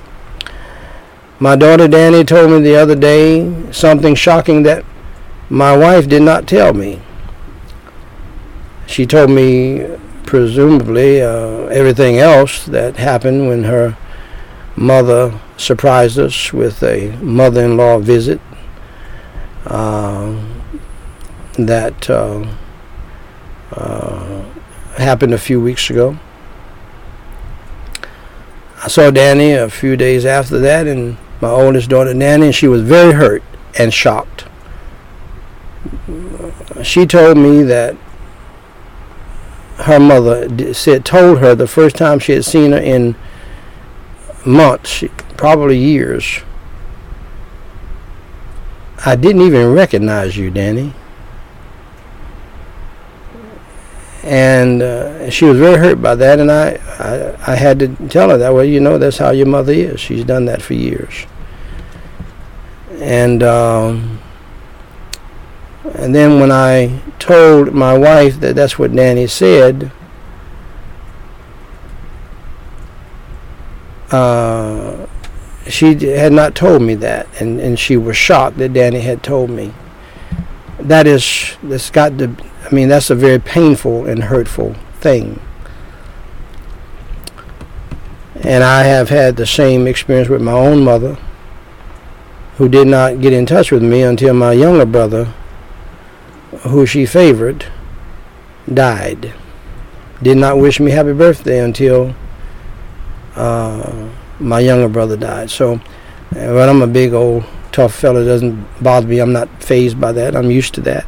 My 1.38 1.58
daughter 1.58 1.90
Danny 1.90 2.24
told 2.24 2.50
me 2.50 2.62
the 2.62 2.78
other 2.78 2.96
day 2.96 3.74
something 3.74 4.16
shocking 4.16 4.64
that 4.64 4.86
my 5.50 5.76
wife 5.76 6.08
did 6.08 6.22
not 6.22 6.48
tell 6.48 6.74
me. 6.74 7.02
She 8.88 9.06
told 9.06 9.30
me, 9.30 9.86
presumably, 10.26 11.22
uh, 11.22 11.66
everything 11.66 12.20
else 12.20 12.66
that 12.68 12.96
happened 12.96 13.50
when 13.50 13.66
her 13.66 13.98
mother 14.78 15.38
surprised 15.58 16.18
us 16.18 16.54
with 16.54 16.82
a 16.84 17.18
mother 17.18 17.66
in 17.66 17.76
law 17.76 18.00
visit. 18.00 18.40
Uh, 19.66 20.36
that 21.68 22.10
uh, 22.10 22.46
uh, 23.72 24.44
happened 24.98 25.34
a 25.34 25.38
few 25.38 25.60
weeks 25.60 25.90
ago. 25.90 26.18
I 28.84 28.88
saw 28.88 29.12
Danny 29.12 29.52
a 29.52 29.70
few 29.70 29.96
days 29.96 30.26
after 30.26 30.58
that, 30.60 30.88
and 30.88 31.18
my 31.40 31.50
oldest 31.50 31.90
daughter, 31.90 32.14
Nanny, 32.14 32.48
and 32.48 32.56
she 32.56 32.68
was 32.68 32.82
very 32.82 33.14
hurt 33.14 33.44
and 33.78 33.94
shocked. 33.94 34.46
She 36.84 37.06
told 37.06 37.38
me 37.38 37.64
that 37.64 37.96
her 39.78 40.00
mother 40.00 40.74
said 40.74 41.06
told 41.06 41.40
her 41.40 41.56
the 41.56 41.68
first 41.68 41.96
time 41.96 42.20
she 42.20 42.34
had 42.34 42.46
seen 42.46 42.72
her 42.72 42.78
in 42.78 43.16
months, 44.46 45.04
probably 45.38 45.78
years. 45.78 46.42
I 49.04 49.16
didn't 49.16 49.42
even 49.42 49.74
recognize 49.74 50.38
you, 50.38 50.52
Danny. 50.52 50.94
And 54.24 54.84
uh, 54.84 55.30
she 55.32 55.46
was 55.46 55.58
very 55.58 55.78
hurt 55.78 56.02
by 56.02 56.14
that, 56.16 56.40
and 56.40 56.52
I, 56.52 56.74
I, 57.00 57.54
I 57.54 57.56
had 57.56 57.80
to 57.80 57.88
tell 58.08 58.30
her 58.30 58.38
that. 58.38 58.54
Well, 58.54 58.64
you 58.64 58.80
know, 58.80 58.98
that's 58.98 59.18
how 59.18 59.32
your 59.32 59.48
mother 59.48 59.74
is. 59.74 60.00
She's 60.00 60.24
done 60.24 60.46
that 60.46 60.62
for 60.62 60.76
years. 60.76 61.26
And 63.00 63.42
um, 63.42 64.22
and 65.96 66.14
then 66.14 66.40
when 66.40 66.52
I 66.52 67.02
told 67.18 67.74
my 67.74 67.98
wife 67.98 68.40
that 68.42 68.56
that's 68.56 68.78
what 68.78 68.96
Danny 68.96 69.26
said, 69.26 69.92
uh, 74.12 75.08
she 75.68 75.96
had 76.06 76.34
not 76.34 76.54
told 76.56 76.82
me 76.82 76.96
that, 76.96 77.28
and, 77.40 77.60
and 77.60 77.80
she 77.80 77.98
was 77.98 78.16
shocked 78.18 78.58
that 78.58 78.74
Danny 78.74 79.00
had 79.00 79.24
told 79.24 79.50
me. 79.50 79.74
That 80.80 81.08
is, 81.08 81.56
that's 81.64 81.90
got 81.90 82.18
to, 82.20 82.36
I 82.72 82.76
mean, 82.76 82.88
that's 82.88 83.10
a 83.10 83.16
very 83.16 83.40
painful 83.40 84.06
and 84.06 84.24
hurtful 84.24 84.76
thing. 84.94 85.42
And 88.44 88.64
I 88.64 88.84
have 88.84 89.10
had 89.10 89.36
the 89.36 89.46
same 89.46 89.88
experience 89.88 90.30
with 90.30 90.42
my 90.42 90.54
own 90.54 90.84
mother, 90.84 91.18
who 92.56 92.70
did 92.70 92.88
not 92.88 93.20
get 93.20 93.34
in 93.34 93.46
touch 93.46 93.72
with 93.72 93.84
me 93.84 94.04
until 94.04 94.34
my 94.34 94.54
younger 94.54 94.86
brother 94.86 95.34
who 96.62 96.86
she 96.86 97.06
favored, 97.06 97.66
died. 98.72 99.34
Did 100.22 100.38
not 100.38 100.58
wish 100.58 100.80
me 100.80 100.92
happy 100.92 101.14
birthday 101.14 101.60
until 101.60 102.16
uh, 103.36 104.10
my 104.40 104.60
younger 104.60 104.88
brother 104.88 105.18
died. 105.18 105.50
So, 105.50 105.82
but 106.32 106.70
I'm 106.70 106.82
a 106.82 106.88
big 106.88 107.14
old 107.14 107.44
tough 107.72 107.96
fella. 107.96 108.22
It 108.22 108.26
doesn't 108.26 108.84
bother 108.84 109.08
me. 109.08 109.20
I'm 109.20 109.34
not 109.34 109.64
phased 109.64 110.00
by 110.00 110.12
that. 110.14 110.36
I'm 110.36 110.52
used 110.52 110.74
to 110.76 110.82
that. 110.82 111.06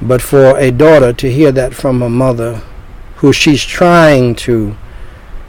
But 0.00 0.20
for 0.20 0.56
a 0.58 0.70
daughter 0.70 1.12
to 1.12 1.30
hear 1.30 1.52
that 1.52 1.74
from 1.74 2.00
her 2.00 2.10
mother, 2.10 2.62
who 3.16 3.32
she's 3.32 3.64
trying 3.64 4.34
to, 4.36 4.76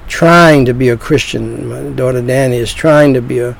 trying 0.07 0.65
to 0.65 0.73
be 0.73 0.89
a 0.89 0.97
Christian, 0.97 1.67
my 1.67 1.95
daughter 1.95 2.21
Danny 2.21 2.57
is 2.57 2.73
trying 2.73 3.13
to 3.13 3.21
be 3.21 3.39
a 3.39 3.57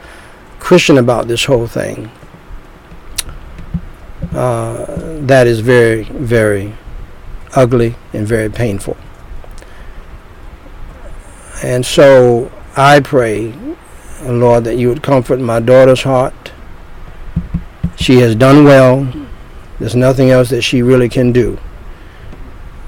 Christian 0.59 0.97
about 0.97 1.27
this 1.27 1.45
whole 1.45 1.67
thing. 1.67 2.09
Uh, 4.33 4.85
that 5.21 5.47
is 5.47 5.59
very, 5.59 6.03
very 6.03 6.73
ugly 7.55 7.95
and 8.13 8.27
very 8.27 8.49
painful. 8.49 8.97
And 11.63 11.85
so 11.85 12.51
I 12.75 12.99
pray, 12.99 13.53
Lord, 14.23 14.63
that 14.65 14.75
you 14.75 14.89
would 14.89 15.01
comfort 15.01 15.39
my 15.39 15.59
daughter's 15.59 16.03
heart. 16.03 16.51
She 17.95 18.17
has 18.17 18.35
done 18.35 18.63
well. 18.63 19.26
There's 19.79 19.95
nothing 19.95 20.29
else 20.29 20.49
that 20.49 20.63
she 20.63 20.81
really 20.81 21.09
can 21.09 21.31
do. 21.31 21.59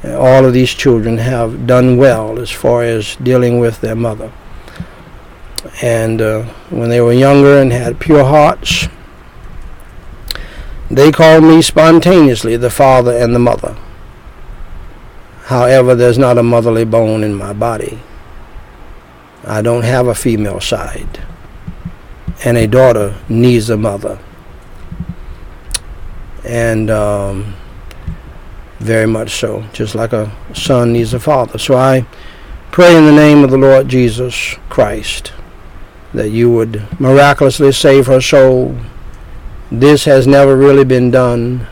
All 0.04 0.46
of 0.46 0.54
these 0.54 0.74
children 0.74 1.18
have 1.18 1.68
done 1.68 1.98
well 1.98 2.40
as 2.40 2.50
far 2.50 2.84
as 2.84 3.16
dealing 3.18 3.60
with 3.60 3.82
their 3.82 3.96
mother. 3.96 4.32
And 5.82 6.22
uh, 6.22 6.44
when 6.70 6.90
they 6.90 7.02
were 7.02 7.14
younger 7.14 7.60
and 7.60 7.72
had 7.72 8.00
pure 8.00 8.24
hearts, 8.24 8.88
they 10.90 11.12
called 11.12 11.44
me 11.44 11.62
spontaneously 11.62 12.56
the 12.58 12.70
father 12.70 13.12
and 13.16 13.36
the 13.36 13.40
mother. 13.40 13.78
However, 15.44 15.96
there's 15.96 16.18
not 16.18 16.38
a 16.38 16.44
motherly 16.44 16.86
bone 16.86 17.24
in 17.24 17.36
my 17.36 17.54
body. 17.54 18.00
I 19.44 19.62
don't 19.62 19.84
have 19.84 20.08
a 20.08 20.16
female 20.16 20.62
side. 20.62 21.24
And 22.46 22.58
a 22.58 22.68
daughter 22.68 23.16
needs 23.28 23.70
a 23.70 23.78
mother. 23.78 24.20
And 26.46 26.90
um, 26.90 27.56
very 28.80 29.08
much 29.08 29.32
so, 29.32 29.66
just 29.74 29.96
like 29.96 30.14
a 30.14 30.36
son 30.54 30.94
needs 30.94 31.14
a 31.14 31.20
father. 31.20 31.58
So 31.58 31.76
I 31.76 32.06
pray 32.72 32.96
in 32.96 33.06
the 33.06 33.12
name 33.12 33.44
of 33.44 33.52
the 33.52 33.58
Lord 33.58 33.88
Jesus 33.88 34.56
Christ 34.70 35.34
that 36.14 36.30
you 36.30 36.52
would 36.52 36.88
miraculously 37.00 37.72
save 37.72 38.08
her 38.08 38.22
soul 38.22 38.76
this 39.72 40.06
has 40.06 40.26
never 40.26 40.58
really 40.58 40.84
been 40.84 41.12
done 41.12 41.68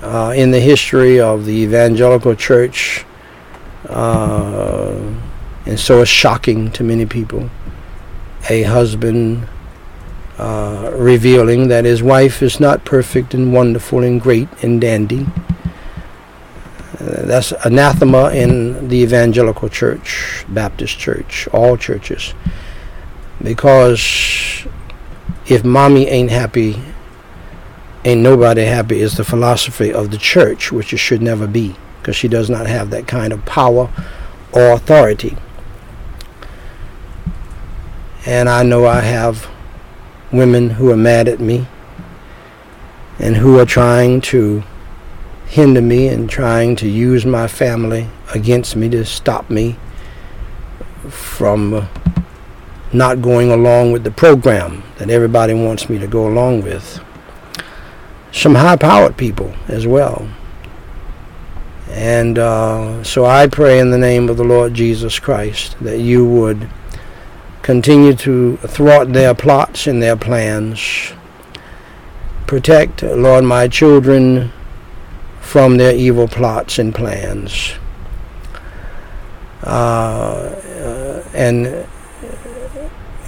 uh, 0.00 0.32
in 0.34 0.50
the 0.50 0.60
history 0.60 1.20
of 1.20 1.44
the 1.44 1.52
evangelical 1.52 2.34
church, 2.34 3.04
uh, 3.90 4.98
and 5.66 5.78
so 5.78 6.00
it's 6.00 6.10
shocking 6.10 6.70
to 6.72 6.82
many 6.82 7.04
people. 7.04 7.50
A 8.48 8.62
husband 8.62 9.46
uh, 10.38 10.92
revealing 10.94 11.68
that 11.68 11.84
his 11.84 12.02
wife 12.02 12.42
is 12.42 12.60
not 12.60 12.84
perfect 12.84 13.32
and 13.32 13.52
wonderful 13.52 14.02
and 14.02 14.20
great 14.20 14.48
and 14.62 14.80
dandy. 14.80 15.26
Uh, 17.00 17.22
that's 17.24 17.52
anathema 17.64 18.30
in 18.30 18.88
the 18.88 18.96
evangelical 18.96 19.68
church, 19.68 20.44
Baptist 20.48 20.98
church, 20.98 21.48
all 21.52 21.76
churches. 21.76 22.34
Because 23.42 24.66
if 25.46 25.64
mommy 25.64 26.06
ain't 26.06 26.30
happy, 26.30 26.82
ain't 28.04 28.20
nobody 28.20 28.64
happy 28.64 29.00
is 29.00 29.16
the 29.16 29.24
philosophy 29.24 29.92
of 29.92 30.10
the 30.10 30.18
church, 30.18 30.70
which 30.72 30.92
it 30.92 30.98
should 30.98 31.22
never 31.22 31.46
be, 31.46 31.76
because 32.00 32.16
she 32.16 32.28
does 32.28 32.50
not 32.50 32.66
have 32.66 32.90
that 32.90 33.06
kind 33.06 33.32
of 33.32 33.44
power 33.46 33.90
or 34.52 34.72
authority. 34.72 35.36
And 38.26 38.48
I 38.48 38.62
know 38.64 38.86
I 38.86 39.00
have 39.00 39.48
women 40.36 40.70
who 40.70 40.90
are 40.90 40.96
mad 40.96 41.28
at 41.28 41.40
me 41.40 41.66
and 43.18 43.36
who 43.36 43.58
are 43.58 43.64
trying 43.64 44.20
to 44.20 44.62
hinder 45.46 45.80
me 45.80 46.08
and 46.08 46.28
trying 46.28 46.76
to 46.76 46.88
use 46.88 47.24
my 47.24 47.46
family 47.46 48.08
against 48.34 48.76
me 48.76 48.88
to 48.90 49.04
stop 49.04 49.48
me 49.48 49.76
from 51.08 51.74
uh, 51.74 51.86
not 52.92 53.22
going 53.22 53.50
along 53.50 53.92
with 53.92 54.04
the 54.04 54.10
program 54.10 54.82
that 54.98 55.10
everybody 55.10 55.54
wants 55.54 55.88
me 55.88 55.98
to 55.98 56.06
go 56.06 56.26
along 56.26 56.62
with. 56.62 57.00
Some 58.32 58.54
high 58.54 58.76
powered 58.76 59.16
people 59.16 59.54
as 59.68 59.86
well. 59.86 60.28
And 61.90 62.38
uh, 62.38 63.02
so 63.04 63.24
I 63.24 63.46
pray 63.46 63.78
in 63.78 63.90
the 63.90 63.98
name 63.98 64.28
of 64.28 64.36
the 64.36 64.44
Lord 64.44 64.74
Jesus 64.74 65.18
Christ 65.18 65.76
that 65.80 65.98
you 65.98 66.26
would 66.26 66.68
continue 67.66 68.14
to 68.14 68.56
thwart 68.58 69.12
their 69.12 69.34
plots 69.34 69.88
and 69.88 70.00
their 70.00 70.14
plans. 70.14 71.12
Protect, 72.46 73.02
Lord, 73.02 73.42
my 73.42 73.66
children 73.66 74.52
from 75.40 75.76
their 75.76 75.92
evil 75.92 76.28
plots 76.28 76.78
and 76.78 76.94
plans. 76.94 77.72
Uh, 79.64 80.54
uh, 80.86 81.28
and 81.34 81.84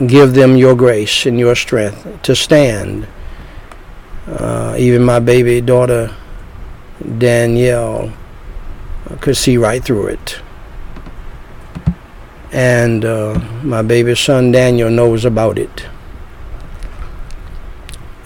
give 0.06 0.34
them 0.34 0.56
your 0.56 0.76
grace 0.76 1.26
and 1.26 1.36
your 1.36 1.56
strength 1.56 2.22
to 2.22 2.36
stand. 2.36 3.08
Uh, 4.28 4.76
even 4.78 5.02
my 5.02 5.18
baby 5.18 5.60
daughter, 5.60 6.14
Danielle, 7.18 8.12
could 9.20 9.36
see 9.36 9.56
right 9.56 9.82
through 9.82 10.06
it 10.06 10.40
and 12.52 13.04
uh, 13.04 13.38
my 13.62 13.82
baby 13.82 14.14
son 14.14 14.52
Daniel 14.52 14.90
knows 14.90 15.24
about 15.24 15.58
it. 15.58 15.86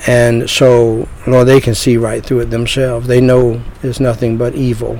And 0.07 0.51
so, 0.51 1.09
Lord, 1.27 1.47
they 1.47 1.61
can 1.61 1.75
see 1.75 1.97
right 1.97 2.25
through 2.25 2.41
it 2.41 2.51
themselves. 2.51 3.07
They 3.07 3.20
know 3.20 3.62
it's 3.83 4.01
nothing 4.01 4.37
but 4.37 4.55
evil. 4.55 4.99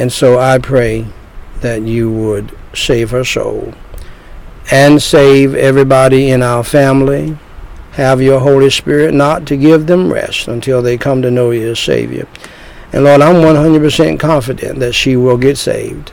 And 0.00 0.10
so 0.10 0.38
I 0.38 0.58
pray 0.58 1.06
that 1.60 1.82
you 1.82 2.10
would 2.10 2.56
save 2.74 3.10
her 3.10 3.22
soul 3.22 3.74
and 4.70 5.02
save 5.02 5.54
everybody 5.54 6.30
in 6.30 6.42
our 6.42 6.64
family. 6.64 7.36
Have 7.92 8.22
your 8.22 8.40
Holy 8.40 8.70
Spirit 8.70 9.12
not 9.12 9.46
to 9.48 9.58
give 9.58 9.86
them 9.86 10.10
rest 10.10 10.48
until 10.48 10.80
they 10.80 10.96
come 10.96 11.20
to 11.20 11.30
know 11.30 11.50
you 11.50 11.72
as 11.72 11.80
Savior. 11.80 12.26
And 12.92 13.04
Lord, 13.04 13.20
I'm 13.20 13.36
100% 13.36 14.18
confident 14.18 14.80
that 14.80 14.94
she 14.94 15.16
will 15.16 15.36
get 15.36 15.56
saved 15.56 16.12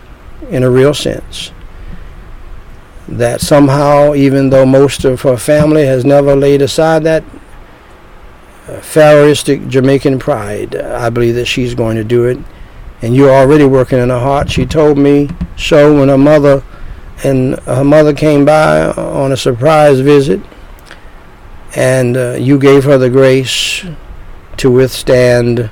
in 0.49 0.63
a 0.63 0.69
real 0.69 0.93
sense. 0.93 1.51
That 3.07 3.41
somehow, 3.41 4.13
even 4.13 4.49
though 4.49 4.65
most 4.65 5.03
of 5.03 5.21
her 5.21 5.37
family 5.37 5.85
has 5.85 6.05
never 6.05 6.35
laid 6.35 6.61
aside 6.61 7.03
that 7.03 7.23
uh, 8.67 8.79
Pharaohistic 8.81 9.67
Jamaican 9.67 10.19
pride, 10.19 10.75
I 10.75 11.09
believe 11.09 11.35
that 11.35 11.45
she's 11.45 11.73
going 11.73 11.95
to 11.95 12.03
do 12.03 12.25
it. 12.25 12.37
And 13.01 13.15
you're 13.15 13.31
already 13.31 13.65
working 13.65 13.99
in 13.99 14.09
her 14.09 14.19
heart. 14.19 14.51
She 14.51 14.65
told 14.65 14.97
me 14.97 15.29
so 15.55 15.97
when 15.97 16.09
her 16.09 16.17
mother 16.17 16.63
and 17.23 17.59
her 17.61 17.83
mother 17.83 18.13
came 18.13 18.45
by 18.45 18.91
on 18.91 19.31
a 19.31 19.37
surprise 19.37 19.99
visit, 19.99 20.39
and 21.75 22.15
uh, 22.15 22.35
you 22.39 22.59
gave 22.59 22.83
her 22.83 22.97
the 22.97 23.09
grace 23.09 23.85
to 24.57 24.71
withstand 24.71 25.69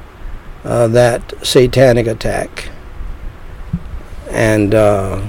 uh, 0.66 0.88
that 0.88 1.34
satanic 1.46 2.08
attack, 2.08 2.70
and 4.32 4.74
uh, 4.74 5.24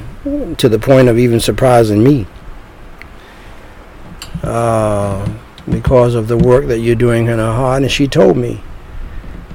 to 0.56 0.68
the 0.68 0.78
point 0.78 1.08
of 1.08 1.18
even 1.18 1.38
surprising 1.38 2.02
me 2.02 2.26
uh, 4.42 5.30
because 5.70 6.14
of 6.14 6.28
the 6.28 6.38
work 6.38 6.66
that 6.66 6.78
you're 6.78 6.94
doing 6.94 7.26
in 7.26 7.38
her 7.38 7.52
heart. 7.52 7.82
And 7.82 7.92
she 7.92 8.08
told 8.08 8.38
me, 8.38 8.62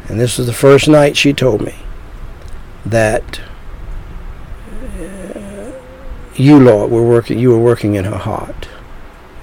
and 0.07 0.19
this 0.19 0.37
was 0.37 0.45
the 0.45 0.53
first 0.53 0.87
night 0.87 1.17
she 1.17 1.33
told 1.33 1.61
me 1.61 1.75
that 2.85 3.41
uh, 5.35 5.71
you, 6.35 6.59
Lord, 6.59 6.91
were 6.91 7.07
working. 7.07 7.39
You 7.39 7.49
were 7.49 7.59
working 7.59 7.95
in 7.95 8.05
her 8.05 8.17
heart, 8.17 8.69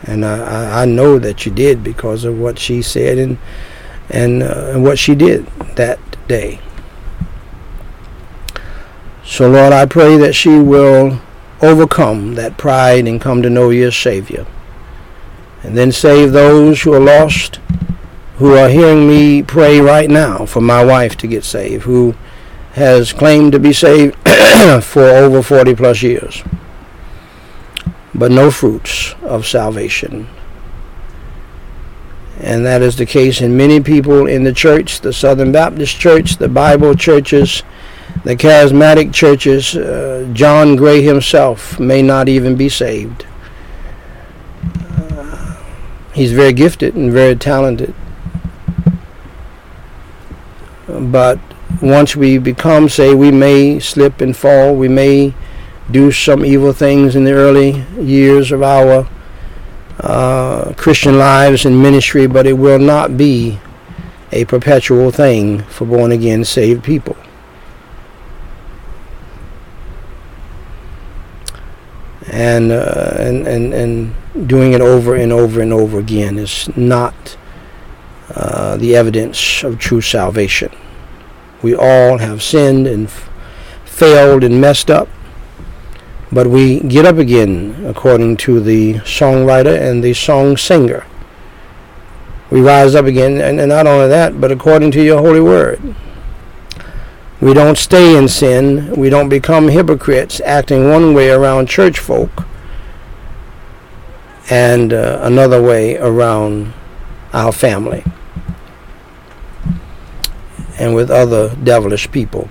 and 0.05 0.25
I, 0.25 0.83
I 0.83 0.85
know 0.85 1.19
that 1.19 1.45
you 1.45 1.53
did 1.53 1.83
because 1.83 2.23
of 2.23 2.39
what 2.39 2.61
she 2.61 2.81
said 2.81 3.19
and 3.19 3.39
and, 4.11 4.43
uh, 4.43 4.71
and 4.73 4.85
what 4.85 4.99
she 4.99 5.15
did 5.15 5.47
that 5.77 5.99
day. 6.29 6.61
So, 9.25 9.51
Lord, 9.51 9.73
I 9.73 9.87
pray 9.87 10.17
that 10.17 10.35
she 10.35 10.59
will 10.59 11.21
overcome 11.61 12.35
that 12.35 12.57
pride 12.57 13.07
and 13.07 13.21
come 13.21 13.43
to 13.43 13.51
know 13.51 13.71
you 13.71 13.89
as 13.89 13.97
Savior. 13.97 14.47
And 15.63 15.77
then 15.77 15.91
save 15.91 16.33
those 16.33 16.83
who 16.83 16.95
are 16.95 17.01
lost, 17.01 17.57
who 18.37 18.55
are 18.55 18.69
hearing 18.69 19.09
me 19.09 19.43
pray 19.43 19.81
right 19.81 20.09
now 20.09 20.47
for 20.47 20.61
my 20.61 20.85
wife 20.85 21.17
to 21.17 21.27
get 21.27 21.45
saved, 21.45 21.85
who 21.85 22.15
has 22.73 23.13
claimed 23.13 23.53
to 23.53 23.59
be 23.59 23.73
saved 23.73 24.17
for 24.83 25.03
over 25.03 25.43
40 25.43 25.75
plus 25.75 26.03
years, 26.03 26.45
but 28.15 28.31
no 28.31 28.51
fruits 28.51 29.15
of 29.23 29.47
salvation. 29.47 30.29
And 32.41 32.65
that 32.65 32.83
is 32.83 32.97
the 32.97 33.07
case 33.07 33.41
in 33.41 33.57
many 33.57 33.81
people 33.81 34.27
in 34.27 34.45
the 34.45 34.53
church, 34.53 35.01
the 35.01 35.13
Southern 35.13 35.51
Baptist 35.51 35.99
Church, 35.99 36.37
the 36.37 36.49
Bible 36.49 36.95
churches, 36.95 37.65
the 38.25 38.37
charismatic 38.37 39.13
churches. 39.13 39.75
Uh, 39.75 40.29
John 40.33 40.77
Gray 40.77 41.03
himself 41.03 41.81
may 41.81 42.01
not 42.01 42.29
even 42.29 42.55
be 42.55 42.69
saved. 42.69 43.27
Uh, 44.63 45.57
he's 46.15 46.33
very 46.33 46.53
gifted 46.53 46.95
and 46.95 47.13
very 47.13 47.35
talented. 47.35 47.93
But 50.87 51.41
once 51.83 52.15
we 52.15 52.39
become, 52.39 52.89
say, 52.89 53.15
we 53.15 53.33
may 53.33 53.81
slip 53.81 54.21
and 54.21 54.37
fall, 54.37 54.77
we 54.77 54.89
may 54.89 55.35
do 55.91 56.13
some 56.13 56.45
evil 56.45 56.73
things 56.73 57.17
in 57.17 57.25
the 57.25 57.33
early 57.33 57.85
years 58.01 58.53
of 58.53 58.63
our 58.63 59.09
uh, 60.01 60.73
Christian 60.77 61.19
lives 61.19 61.65
and 61.65 61.83
ministry, 61.83 62.27
but 62.27 62.47
it 62.47 62.55
will 62.55 62.79
not 62.79 63.17
be 63.17 63.59
a 64.33 64.45
perpetual 64.45 65.11
thing 65.11 65.63
for 65.65 65.87
born 65.87 66.13
again 66.13 66.45
saved 66.45 66.85
people. 66.85 67.17
And, 72.31 72.71
uh, 72.71 73.15
and, 73.19 73.47
and, 73.49 73.73
and 73.73 74.49
doing 74.49 74.73
it 74.75 74.81
over 74.81 75.15
and 75.15 75.33
over 75.33 75.61
and 75.61 75.73
over 75.73 75.99
again 75.99 76.39
is 76.39 76.69
not 76.77 77.37
uh, 78.35 78.77
the 78.77 78.95
evidence 78.95 79.65
of 79.65 79.79
true 79.79 80.03
salvation. 80.03 80.71
We 81.63 81.75
all 81.75 82.19
have 82.19 82.43
sinned 82.43 82.87
and 82.87 83.07
f- 83.07 83.31
failed 83.85 84.45
and 84.45 84.61
messed 84.61 84.91
up. 84.91 85.09
But 86.31 86.47
we 86.47 86.81
get 86.81 87.07
up 87.07 87.17
again 87.17 87.85
according 87.87 88.37
to 88.39 88.61
the 88.61 88.95
songwriter 88.95 89.79
and 89.81 90.05
the 90.05 90.13
song 90.13 90.57
singer. 90.57 91.07
We 92.51 92.61
rise 92.61 92.95
up 92.95 93.07
again, 93.07 93.41
and, 93.41 93.61
and 93.61 93.69
not 93.69 93.87
only 93.87 94.09
that, 94.09 94.41
but 94.41 94.51
according 94.51 94.91
to 94.93 95.03
your 95.03 95.21
holy 95.21 95.41
word. 95.41 95.95
We 97.41 97.55
don't 97.55 97.79
stay 97.79 98.17
in 98.17 98.27
sin. 98.29 98.93
We 98.97 99.11
don't 99.11 99.29
become 99.29 99.69
hypocrites 99.69 100.41
acting 100.45 100.89
one 100.89 101.15
way 101.15 101.31
around 101.31 101.69
church 101.69 101.99
folk 101.99 102.45
and 104.51 104.93
uh, 104.93 105.21
another 105.23 105.63
way 105.63 105.97
around 105.99 106.73
our 107.33 107.53
family 107.53 108.03
and 110.79 110.95
with 110.95 111.11
other 111.11 111.55
devilish 111.57 112.11
people. 112.11 112.49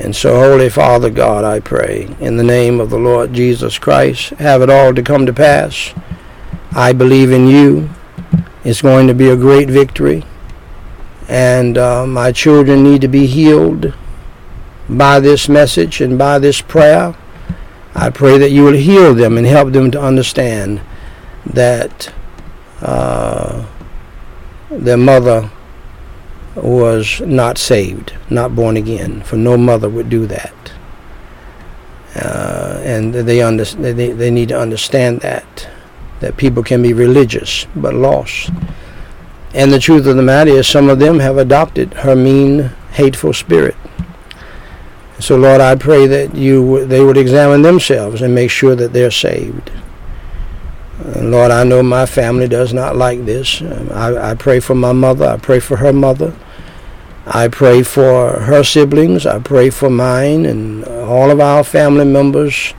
And 0.00 0.16
so, 0.16 0.40
Holy 0.40 0.70
Father 0.70 1.10
God, 1.10 1.44
I 1.44 1.60
pray, 1.60 2.08
in 2.20 2.38
the 2.38 2.42
name 2.42 2.80
of 2.80 2.88
the 2.88 2.98
Lord 2.98 3.34
Jesus 3.34 3.78
Christ, 3.78 4.30
have 4.30 4.62
it 4.62 4.70
all 4.70 4.94
to 4.94 5.02
come 5.02 5.26
to 5.26 5.32
pass. 5.32 5.92
I 6.72 6.94
believe 6.94 7.30
in 7.30 7.46
you. 7.46 7.90
It's 8.64 8.80
going 8.80 9.08
to 9.08 9.14
be 9.14 9.28
a 9.28 9.36
great 9.36 9.68
victory. 9.68 10.24
And 11.28 11.76
uh, 11.76 12.06
my 12.06 12.32
children 12.32 12.82
need 12.82 13.02
to 13.02 13.08
be 13.08 13.26
healed 13.26 13.92
by 14.88 15.20
this 15.20 15.50
message 15.50 16.00
and 16.00 16.16
by 16.16 16.38
this 16.38 16.62
prayer. 16.62 17.14
I 17.94 18.08
pray 18.08 18.38
that 18.38 18.50
you 18.50 18.64
will 18.64 18.72
heal 18.72 19.14
them 19.14 19.36
and 19.36 19.46
help 19.46 19.72
them 19.74 19.90
to 19.90 20.00
understand 20.00 20.80
that 21.44 22.10
uh, 22.80 23.66
their 24.70 24.96
mother 24.96 25.50
was 26.56 27.20
not 27.20 27.58
saved, 27.58 28.12
not 28.28 28.54
born 28.54 28.76
again, 28.76 29.22
for 29.22 29.36
no 29.36 29.56
mother 29.56 29.88
would 29.88 30.08
do 30.08 30.26
that. 30.26 30.54
Uh, 32.14 32.80
and 32.84 33.14
they, 33.14 33.40
under, 33.40 33.64
they, 33.64 34.12
they 34.12 34.30
need 34.30 34.48
to 34.48 34.58
understand 34.58 35.20
that, 35.20 35.68
that 36.20 36.36
people 36.36 36.62
can 36.62 36.82
be 36.82 36.92
religious 36.92 37.66
but 37.76 37.94
lost. 37.94 38.50
And 39.54 39.72
the 39.72 39.78
truth 39.78 40.06
of 40.06 40.16
the 40.16 40.22
matter 40.22 40.50
is 40.50 40.66
some 40.66 40.88
of 40.88 40.98
them 40.98 41.18
have 41.20 41.38
adopted 41.38 41.94
her 41.94 42.16
mean, 42.16 42.70
hateful 42.92 43.32
spirit. 43.32 43.76
So 45.20 45.36
Lord, 45.36 45.60
I 45.60 45.74
pray 45.74 46.06
that 46.06 46.34
you 46.34 46.86
they 46.86 47.04
would 47.04 47.18
examine 47.18 47.62
themselves 47.62 48.22
and 48.22 48.34
make 48.34 48.50
sure 48.50 48.74
that 48.74 48.92
they're 48.92 49.10
saved. 49.10 49.70
Lord, 51.16 51.50
I 51.50 51.64
know 51.64 51.82
my 51.82 52.04
family 52.04 52.46
does 52.46 52.74
not 52.74 52.96
like 52.96 53.24
this. 53.24 53.62
I, 53.62 54.32
I 54.32 54.34
pray 54.34 54.60
for 54.60 54.74
my 54.74 54.92
mother. 54.92 55.26
I 55.26 55.36
pray 55.38 55.58
for 55.58 55.76
her 55.76 55.92
mother. 55.92 56.34
I 57.26 57.48
pray 57.48 57.82
for 57.82 58.40
her 58.40 58.62
siblings. 58.62 59.24
I 59.24 59.38
pray 59.38 59.70
for 59.70 59.88
mine 59.88 60.44
and 60.46 60.84
all 60.84 61.30
of 61.30 61.40
our 61.40 61.64
family 61.64 62.04
members, 62.04 62.74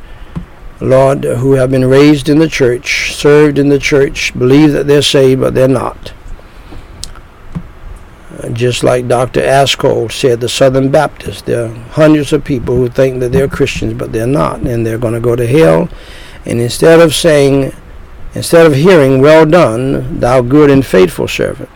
Lord, 0.80 1.24
who 1.24 1.53
have 1.53 1.72
been 1.72 1.86
raised 1.86 2.30
in 2.30 2.38
the 2.38 2.49
church, 2.49 3.13
served 3.13 3.57
in 3.57 3.69
the 3.69 3.80
church, 3.80 4.38
believe 4.38 4.72
that 4.74 4.88
they're 4.88 5.01
saved, 5.01 5.41
but 5.41 5.55
they're 5.55 5.67
not. 5.67 6.13
Just 8.53 8.84
like 8.84 9.07
Dr. 9.07 9.41
Ascol 9.41 10.11
said, 10.11 10.41
the 10.41 10.49
Southern 10.49 10.89
Baptists, 10.91 11.43
there 11.43 11.65
are 11.65 11.74
hundreds 11.74 12.34
of 12.34 12.43
people 12.43 12.76
who 12.76 12.89
think 12.89 13.19
that 13.19 13.32
they're 13.32 13.47
Christians, 13.47 13.93
but 13.93 14.11
they're 14.11 14.28
not, 14.28 14.61
and 14.61 14.86
they're 14.86 14.97
going 14.97 15.13
to 15.13 15.19
go 15.19 15.36
to 15.36 15.45
hell. 15.45 15.89
And 16.45 16.59
instead 16.59 16.99
of 16.99 17.13
saying, 17.13 17.74
instead 18.34 18.66
of 18.66 18.76
hearing, 18.76 19.22
well 19.22 19.46
done, 19.46 20.20
thou 20.20 20.42
good 20.42 20.70
and 20.70 20.86
faithful 20.86 21.28
servant, 21.28 21.70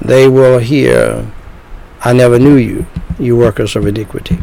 they 0.00 0.28
will 0.28 0.58
hear, 0.58 1.30
I 2.00 2.12
never 2.12 2.38
knew 2.38 2.56
you, 2.56 2.86
you 3.18 3.36
workers 3.36 3.74
of 3.74 3.86
iniquity. 3.86 4.38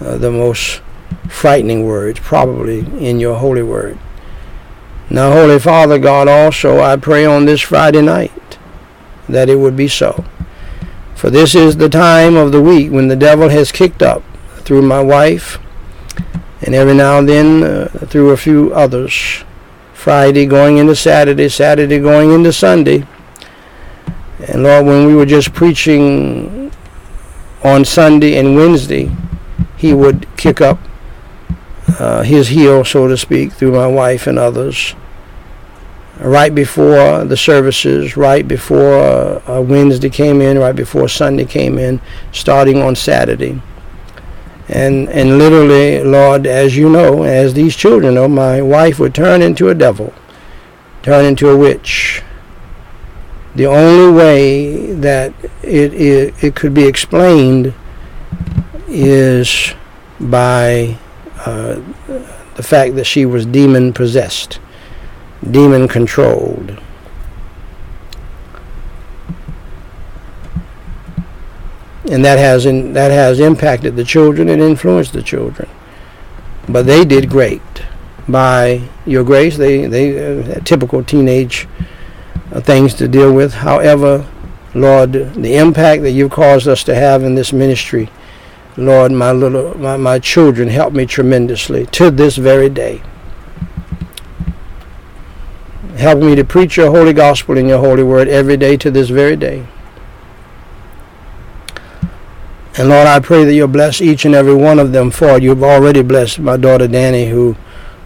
Uh, 0.00 0.18
the 0.18 0.30
most 0.30 0.82
frightening 1.28 1.84
words, 1.84 2.20
probably, 2.20 2.80
in 3.04 3.20
your 3.20 3.36
holy 3.36 3.62
word. 3.62 3.98
Now, 5.08 5.32
Holy 5.32 5.58
Father 5.58 5.98
God, 5.98 6.26
also 6.26 6.80
I 6.80 6.96
pray 6.96 7.24
on 7.24 7.44
this 7.44 7.60
Friday 7.60 8.02
night 8.02 8.58
that 9.28 9.48
it 9.48 9.56
would 9.56 9.76
be 9.76 9.88
so. 9.88 10.24
For 11.14 11.30
this 11.30 11.54
is 11.54 11.76
the 11.76 11.88
time 11.88 12.36
of 12.36 12.52
the 12.52 12.60
week 12.60 12.90
when 12.90 13.08
the 13.08 13.16
devil 13.16 13.48
has 13.48 13.72
kicked 13.72 14.02
up 14.02 14.22
through 14.58 14.82
my 14.82 15.00
wife 15.00 15.58
and 16.62 16.74
every 16.74 16.94
now 16.94 17.18
and 17.18 17.28
then 17.28 17.62
uh, 17.62 17.88
through 18.06 18.30
a 18.30 18.36
few 18.36 18.72
others. 18.74 19.44
Friday 19.92 20.46
going 20.46 20.78
into 20.78 20.94
Saturday, 20.94 21.48
Saturday 21.48 21.98
going 21.98 22.32
into 22.32 22.52
Sunday. 22.52 23.06
And 24.48 24.62
Lord, 24.62 24.86
when 24.86 25.06
we 25.06 25.14
were 25.14 25.26
just 25.26 25.52
preaching 25.52 26.70
on 27.64 27.84
Sunday 27.84 28.38
and 28.38 28.54
Wednesday, 28.54 29.10
he 29.76 29.92
would 29.92 30.26
kick 30.36 30.60
up 30.60 30.78
uh, 31.98 32.22
his 32.22 32.48
heel, 32.48 32.84
so 32.84 33.08
to 33.08 33.16
speak, 33.16 33.52
through 33.52 33.72
my 33.72 33.86
wife 33.86 34.26
and 34.26 34.38
others 34.38 34.94
right 36.20 36.54
before 36.54 37.24
the 37.24 37.36
services, 37.36 38.16
right 38.16 38.46
before 38.46 39.42
uh, 39.48 39.60
Wednesday 39.60 40.08
came 40.08 40.40
in, 40.40 40.58
right 40.58 40.74
before 40.74 41.08
Sunday 41.08 41.44
came 41.44 41.78
in, 41.78 42.00
starting 42.32 42.80
on 42.80 42.96
Saturday. 42.96 43.60
And 44.68 45.08
and 45.10 45.38
literally, 45.38 46.02
Lord, 46.02 46.46
as 46.46 46.76
you 46.76 46.88
know, 46.88 47.22
as 47.22 47.54
these 47.54 47.76
children 47.76 48.14
know, 48.14 48.28
my 48.28 48.60
wife 48.60 48.98
would 48.98 49.14
turn 49.14 49.42
into 49.42 49.68
a 49.68 49.74
devil, 49.74 50.12
turn 51.02 51.24
into 51.24 51.48
a 51.48 51.56
witch. 51.56 52.22
The 53.54 53.66
only 53.66 54.12
way 54.12 54.92
that 54.92 55.32
it, 55.62 55.94
it, 55.94 56.44
it 56.44 56.54
could 56.54 56.74
be 56.74 56.84
explained 56.84 57.72
is 58.88 59.72
by 60.20 60.98
uh, 61.46 61.80
the 62.56 62.62
fact 62.62 62.96
that 62.96 63.04
she 63.04 63.24
was 63.24 63.46
demon 63.46 63.92
possessed 63.92 64.58
demon 65.50 65.88
controlled. 65.88 66.80
And 72.10 72.24
that 72.24 72.38
has 72.38 72.66
in, 72.66 72.92
that 72.92 73.10
has 73.10 73.40
impacted 73.40 73.96
the 73.96 74.04
children 74.04 74.48
and 74.48 74.62
influenced 74.62 75.12
the 75.12 75.22
children. 75.22 75.68
But 76.68 76.86
they 76.86 77.04
did 77.04 77.28
great. 77.28 77.62
By 78.28 78.88
your 79.04 79.24
grace, 79.24 79.56
they 79.56 79.86
they 79.86 80.42
uh, 80.42 80.60
typical 80.60 81.02
teenage 81.02 81.68
uh, 82.52 82.60
things 82.60 82.94
to 82.94 83.08
deal 83.08 83.32
with. 83.32 83.54
However, 83.54 84.26
Lord, 84.74 85.12
the 85.12 85.56
impact 85.56 86.02
that 86.02 86.10
you've 86.10 86.32
caused 86.32 86.68
us 86.68 86.84
to 86.84 86.94
have 86.94 87.22
in 87.22 87.34
this 87.34 87.52
ministry, 87.52 88.08
Lord, 88.76 89.12
my 89.12 89.32
little 89.32 89.76
my, 89.78 89.96
my 89.96 90.18
children 90.18 90.68
help 90.68 90.92
me 90.92 91.06
tremendously 91.06 91.86
to 91.86 92.10
this 92.10 92.36
very 92.36 92.68
day 92.68 93.02
help 95.96 96.18
me 96.18 96.34
to 96.34 96.44
preach 96.44 96.76
your 96.76 96.90
holy 96.90 97.12
gospel 97.12 97.56
and 97.56 97.68
your 97.68 97.78
holy 97.78 98.02
word 98.02 98.28
every 98.28 98.56
day 98.56 98.76
to 98.76 98.90
this 98.90 99.08
very 99.08 99.36
day. 99.36 99.66
And 102.78 102.90
Lord, 102.90 103.06
I 103.06 103.20
pray 103.20 103.44
that 103.44 103.54
you'll 103.54 103.68
bless 103.68 104.02
each 104.02 104.26
and 104.26 104.34
every 104.34 104.54
one 104.54 104.78
of 104.78 104.92
them 104.92 105.10
for 105.10 105.38
you've 105.38 105.62
already 105.62 106.02
blessed 106.02 106.40
my 106.40 106.58
daughter 106.58 106.86
Danny, 106.86 107.30
who 107.30 107.56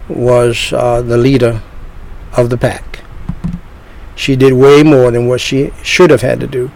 was 0.07 0.71
uh, 0.71 1.01
the 1.01 1.17
leader 1.17 1.61
of 2.37 2.49
the 2.49 2.57
pack. 2.57 3.03
She 4.15 4.37
did 4.37 4.53
way 4.53 4.81
more 4.81 5.11
than 5.11 5.27
what 5.27 5.41
she 5.41 5.71
should 5.83 6.09
have 6.09 6.21
had 6.21 6.39
to 6.39 6.47
do. 6.47 6.71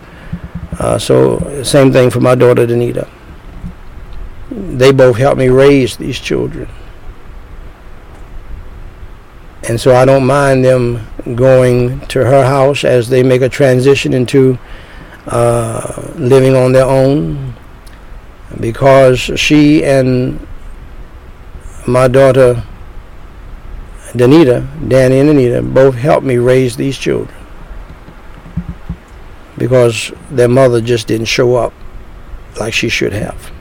Uh, 0.78 0.98
so, 1.00 1.64
same 1.64 1.93
thing 1.93 2.10
for 2.10 2.20
my 2.20 2.36
daughter 2.36 2.68
Danita. 2.68 3.10
They 4.52 4.91
both 4.91 5.18
helped 5.18 5.38
me 5.38 5.48
raise 5.48 5.96
these 5.96 6.20
children. 6.20 6.68
And 9.68 9.80
so 9.82 9.96
I 9.96 10.06
don't 10.06 10.26
mind 10.26 10.64
them 10.64 11.08
going 11.36 12.02
to 12.08 12.24
her 12.24 12.46
house 12.46 12.84
as 12.84 13.10
they 13.10 13.24
make 13.24 13.41
a 13.41 13.50
transition 13.50 14.14
into 14.14 14.60
uh, 15.28 16.12
living 16.16 16.56
on 16.56 16.72
their 16.72 16.86
own 16.86 17.55
because 18.60 19.20
she 19.20 19.84
and 19.84 20.46
my 21.88 22.08
daughter 22.08 22.64
Danita, 24.14 24.66
Danny 24.88 25.20
and 25.20 25.30
Anita, 25.30 25.62
both 25.62 25.96
helped 25.96 26.26
me 26.26 26.38
raise 26.38 26.78
these 26.78 26.98
children 26.98 27.36
because 29.58 30.12
their 30.30 30.48
mother 30.48 30.80
just 30.80 31.08
didn't 31.08 31.26
show 31.26 31.56
up 31.56 31.74
like 32.60 32.74
she 32.74 32.88
should 32.88 33.14
have. 33.14 33.52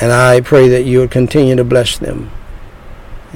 And 0.00 0.12
I 0.12 0.40
pray 0.40 0.68
that 0.68 0.84
you 0.84 1.00
would 1.00 1.10
continue 1.10 1.56
to 1.56 1.64
bless 1.64 1.98
them. 1.98 2.30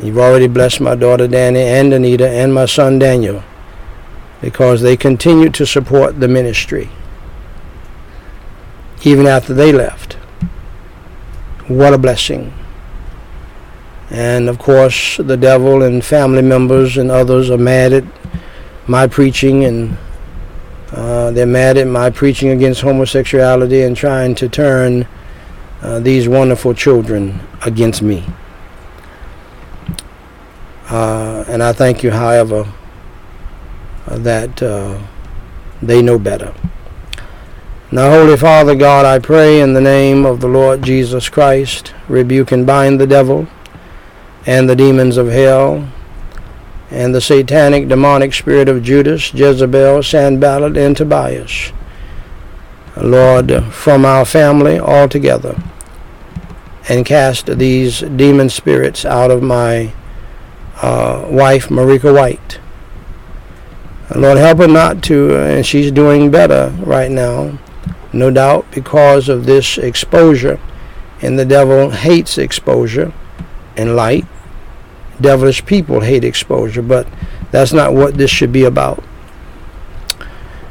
You've 0.03 0.18
already 0.18 0.49
blessed 0.49 0.81
my 0.81 0.95
daughter 0.95 1.29
Danny 1.29 1.61
and 1.61 1.93
Anita 1.93 2.29
and 2.29 2.55
my 2.55 2.64
son 2.64 2.99
Daniel 2.99 3.45
because 4.41 4.81
they 4.81 4.97
continue 4.97 5.51
to 5.51 5.66
support 5.66 6.20
the 6.20 6.29
ministry 6.29 6.89
even 9.05 9.27
after 9.27 9.55
they 9.55 9.73
left. 9.73 10.15
What 11.69 11.95
a 11.95 11.99
blessing. 11.99 12.53
And 14.11 14.49
of 14.49 14.59
course, 14.59 15.17
the 15.17 15.37
devil 15.37 15.83
and 15.83 16.05
family 16.05 16.43
members 16.43 16.97
and 16.97 17.11
others 17.11 17.51
are 17.51 17.59
mad 17.59 17.93
at 17.93 18.05
my 18.87 19.07
preaching 19.07 19.65
and 19.65 19.97
uh, 20.93 21.31
they're 21.33 21.47
mad 21.47 21.77
at 21.77 21.87
my 21.87 22.11
preaching 22.11 22.51
against 22.51 22.83
homosexuality 22.83 23.83
and 23.83 23.97
trying 23.97 24.35
to 24.37 24.49
turn 24.49 25.07
uh, 25.83 25.99
these 25.99 26.29
wonderful 26.29 26.75
children 26.75 27.41
against 27.63 28.03
me. 28.03 28.25
Uh, 30.89 31.45
and 31.49 31.63
I 31.63 31.73
thank 31.73 32.03
you, 32.03 32.11
however, 32.11 32.71
that 34.07 34.63
uh, 34.63 35.01
they 35.83 36.03
know 36.03 36.19
better. 36.19 36.55
Now, 37.95 38.11
Holy 38.11 38.36
Father 38.36 38.74
God, 38.74 39.07
I 39.07 39.20
pray 39.20 39.61
in 39.61 39.72
the 39.72 39.80
name 39.80 40.26
of 40.26 40.40
the 40.40 40.49
Lord 40.49 40.82
Jesus 40.82 41.28
Christ, 41.28 41.95
rebuke 42.09 42.51
and 42.51 42.66
bind 42.66 43.01
the 43.01 43.07
devil 43.07 43.47
and 44.45 44.68
the 44.68 44.74
demons 44.74 45.16
of 45.16 45.28
hell 45.28 45.88
and 46.90 47.14
the 47.14 47.20
satanic 47.20 47.86
demonic 47.86 48.34
spirit 48.34 48.68
of 48.68 48.82
Judas, 48.82 49.32
Jezebel, 49.32 50.03
Sanballat, 50.03 50.76
and 50.76 50.97
Tobias. 50.97 51.70
Lord, 52.97 53.62
from 53.72 54.05
our 54.05 54.24
family 54.24 54.80
altogether, 54.80 55.57
and 56.88 57.07
cast 57.07 57.47
these 57.47 58.01
demon 58.01 58.49
spirits 58.49 59.05
out 59.05 59.30
of 59.30 59.40
my 59.40 59.92
uh, 60.82 61.28
wife, 61.30 61.68
Meriqua 61.68 62.12
Whyte. 62.12 62.59
Lord, 64.16 64.38
help 64.38 64.59
her 64.59 64.66
not 64.66 65.01
to, 65.05 65.36
uh, 65.36 65.45
and 65.47 65.64
she's 65.64 65.92
doing 65.92 66.32
better 66.32 66.74
right 66.80 67.11
now, 67.12 67.61
no 68.15 68.31
doubt 68.31 68.71
because 68.71 69.29
of 69.29 69.47
this 69.47 69.79
exposure. 69.79 70.61
And 71.21 71.39
the 71.39 71.45
devil 71.45 71.91
hates 71.91 72.39
exposure 72.39 73.12
and 73.77 73.97
light. 73.97 74.27
Devilish 75.21 75.65
people 75.65 76.01
hate 76.01 76.25
exposure, 76.25 76.83
but 76.83 77.07
that's 77.51 77.73
not 77.73 77.95
what 77.95 78.19
this 78.19 78.31
should 78.31 78.53
be 78.53 78.65
about. 78.65 79.03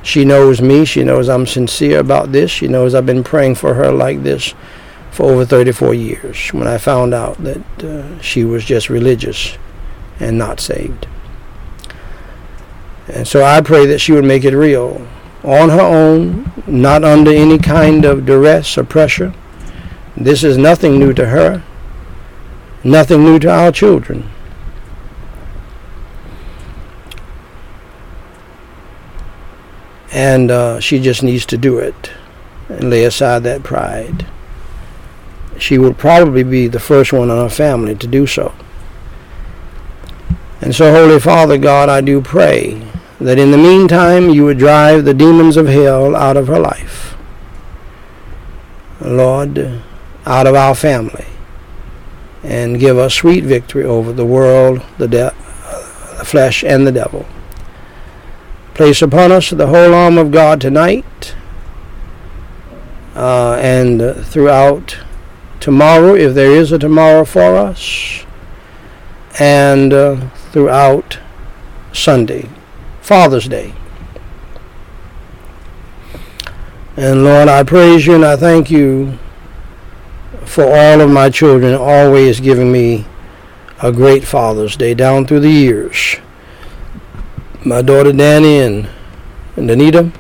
She 0.04 0.26
knows 0.26 0.62
me. 0.62 0.84
She 0.84 1.04
knows 1.04 1.30
I'm 1.30 1.48
sincere 1.48 2.00
about 2.00 2.34
this. 2.34 2.52
She 2.52 2.68
knows 2.68 2.94
I've 2.94 3.06
been 3.06 3.24
praying 3.24 3.56
for 3.56 3.74
her 3.76 3.92
like 3.92 4.22
this 4.22 4.54
for 5.12 5.32
over 5.32 5.46
34 5.46 5.94
years 5.94 6.50
when 6.50 6.68
I 6.68 6.78
found 6.78 7.14
out 7.14 7.38
that 7.44 7.84
uh, 7.84 8.20
she 8.20 8.44
was 8.44 8.66
just 8.66 8.90
religious 8.90 9.58
and 10.20 10.38
not 10.38 10.60
saved. 10.60 11.08
And 13.08 13.28
so 13.28 13.44
I 13.44 13.62
pray 13.62 13.86
that 13.86 14.00
she 14.00 14.12
would 14.12 14.26
make 14.26 14.44
it 14.44 14.56
real 14.56 15.08
on 15.44 15.70
her 15.70 15.82
own, 15.82 16.52
not 16.66 17.04
under 17.04 17.32
any 17.32 17.58
kind 17.58 18.06
of 18.06 18.26
duress 18.26 18.78
or 18.78 18.84
pressure. 18.84 19.34
This 20.16 20.44
is 20.44 20.58
nothing 20.58 20.98
new 20.98 21.14
to 21.14 21.28
her, 21.28 21.64
nothing 22.84 23.24
new 23.24 23.40
to 23.40 23.50
our 23.50 23.72
children. 23.72 24.30
And 30.12 30.52
uh, 30.52 30.80
she 30.80 31.00
just 31.00 31.24
needs 31.24 31.46
to 31.48 31.58
do 31.58 31.80
it 31.80 32.12
and 32.70 32.90
lay 32.90 33.04
aside 33.04 33.44
that 33.44 33.64
pride. 33.64 34.28
She 35.58 35.78
will 35.78 35.94
probably 35.94 36.44
be 36.44 36.68
the 36.68 36.80
first 36.80 37.12
one 37.12 37.30
in 37.30 37.38
her 37.38 37.50
family 37.50 37.96
to 37.96 38.08
do 38.08 38.28
so. 38.28 38.54
And 40.62 40.74
so, 40.74 40.94
Holy 40.94 41.20
Father 41.20 41.58
God, 41.58 41.90
I 41.90 42.00
do 42.00 42.22
pray 42.22 42.93
that 43.24 43.40
in 43.40 43.52
the 43.52 43.58
meantime 43.58 44.30
you 44.30 44.44
would 44.44 44.58
drive 44.58 45.06
the 45.06 45.14
demons 45.14 45.56
of 45.56 45.68
hell 45.68 46.16
out 46.16 46.36
of 46.36 46.48
her 46.48 46.60
life. 46.60 47.16
Lord, 49.00 49.82
out 50.26 50.48
of 50.48 50.56
our 50.56 50.76
family, 50.76 51.26
and 52.44 52.80
give 52.80 52.98
us 52.98 53.14
sweet 53.14 53.44
victory 53.44 53.84
over 53.86 54.12
the 54.12 54.26
world, 54.26 54.82
the, 54.98 55.08
de- 55.08 55.36
the 56.18 56.26
flesh, 56.26 56.64
and 56.64 56.86
the 56.86 56.92
devil. 56.92 57.26
Place 58.74 59.02
upon 59.02 59.32
us 59.32 59.50
the 59.50 59.68
whole 59.68 59.94
arm 59.94 60.18
of 60.18 60.32
God 60.32 60.60
tonight 60.60 61.36
uh, 63.16 63.54
and 63.62 64.16
throughout 64.26 64.98
tomorrow, 65.60 66.14
if 66.16 66.34
there 66.34 66.52
is 66.52 66.72
a 66.72 66.80
tomorrow 66.80 67.24
for 67.24 67.56
us, 67.56 68.26
and 69.40 69.94
uh, 69.94 70.30
throughout 70.52 71.20
Sunday, 71.94 72.50
Father's 73.04 73.48
Day. 73.48 73.76
And 76.98 77.24
Lord, 77.24 77.48
I 77.48 77.62
praise 77.62 78.08
you 78.08 78.16
and 78.16 78.26
I 78.26 78.36
thank 78.36 78.72
you 78.72 79.20
for 80.46 80.64
all 80.64 81.02
of 81.02 81.12
my 81.12 81.30
children 81.30 81.76
always 81.76 82.40
giving 82.40 82.72
me 82.72 83.06
a 83.84 83.92
great 83.92 84.24
Father's 84.24 84.76
Day 84.76 84.96
down 84.96 85.28
through 85.28 85.42
the 85.42 85.52
years 85.52 86.18
my 87.66 87.82
daughter 87.82 88.12
Danny 88.12 88.60
and, 88.60 88.90
and 89.56 89.72
Anita 89.72 90.12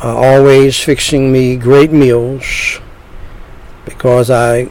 are 0.00 0.16
always 0.16 0.78
fixing 0.78 1.32
me 1.32 1.56
great 1.56 1.90
meals 1.90 2.80
because 3.84 4.30
I 4.30 4.70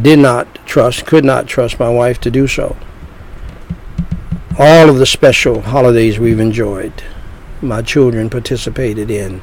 did 0.00 0.18
not 0.18 0.54
trust, 0.66 1.06
could 1.06 1.24
not 1.24 1.46
trust 1.46 1.80
my 1.80 1.88
wife 1.88 2.20
to 2.20 2.30
do 2.30 2.46
so. 2.46 2.76
All 4.58 4.88
of 4.88 4.96
the 4.96 5.04
special 5.04 5.60
holidays 5.60 6.18
we've 6.18 6.40
enjoyed, 6.40 7.04
my 7.60 7.82
children 7.82 8.30
participated 8.30 9.10
in 9.10 9.42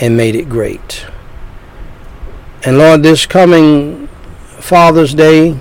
and 0.00 0.16
made 0.16 0.36
it 0.36 0.48
great. 0.48 1.04
And 2.64 2.78
Lord, 2.78 3.02
this 3.02 3.26
coming 3.26 4.06
Father's 4.60 5.12
Day, 5.12 5.58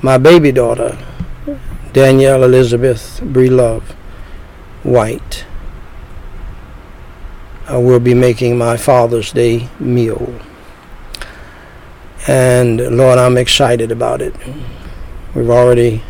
my 0.00 0.16
baby 0.16 0.52
daughter, 0.52 0.96
Danielle 1.92 2.44
Elizabeth 2.44 3.20
Brie 3.20 3.50
Love 3.50 3.96
Whyte. 4.84 5.44
I 7.66 7.78
will 7.78 8.00
be 8.00 8.14
making 8.14 8.56
my 8.56 8.76
Father's 8.76 9.32
Day 9.32 9.68
meal. 9.80 10.40
And 12.28 12.96
Lord, 12.96 13.18
I'm 13.18 13.36
excited 13.36 13.90
about 13.90 14.22
it. 14.22 14.34
We've 15.34 15.50
already 15.50 16.02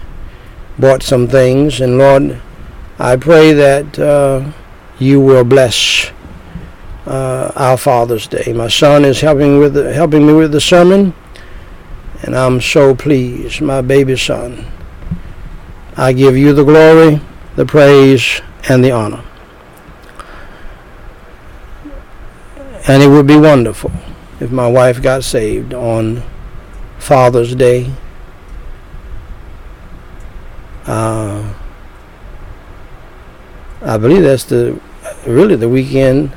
bought 0.79 1.03
some 1.03 1.29
things, 1.29 1.81
and 1.81 1.99
Lord, 1.99 2.41
I 2.99 3.17
pray 3.17 3.53
that 3.53 3.99
uh, 3.99 4.53
you 4.99 5.21
will 5.21 5.45
bless 5.45 6.11
uh, 7.07 7.53
our 7.57 7.77
Father's 7.77 8.27
Day. 8.27 8.53
My 8.53 8.69
son 8.69 9.05
is 9.05 9.21
helping 9.21 9.59
with 9.59 9.75
the, 9.75 9.93
helping 9.93 10.27
me 10.27 10.33
with 10.33 10.53
the 10.53 10.61
sermon, 10.61 11.15
and 12.23 12.37
I'm 12.37 12.61
so 12.61 12.95
pleased. 12.95 13.61
My 13.61 13.81
baby 13.81 14.17
son. 14.17 14.67
I 15.97 16.13
give 16.13 16.37
you 16.37 16.53
the 16.53 16.65
glory, 16.65 17.21
the 17.55 17.65
praise, 17.65 18.41
and 18.69 18.85
the 18.85 18.91
honor. 18.91 19.23
And 22.87 23.03
it 23.03 23.09
would 23.09 23.27
be 23.27 23.37
wonderful 23.37 23.93
if 24.41 24.51
my 24.51 24.67
wife 24.67 25.01
got 25.01 25.25
saved 25.25 25.73
on 25.73 26.23
Father's 26.99 27.55
Day. 27.55 27.93
Uh, 30.87 31.55
I 33.81 33.97
believe 33.99 34.23
that's 34.23 34.45
the 34.45 34.81
really 35.27 35.57
the 35.57 35.69
weekend 35.69 36.33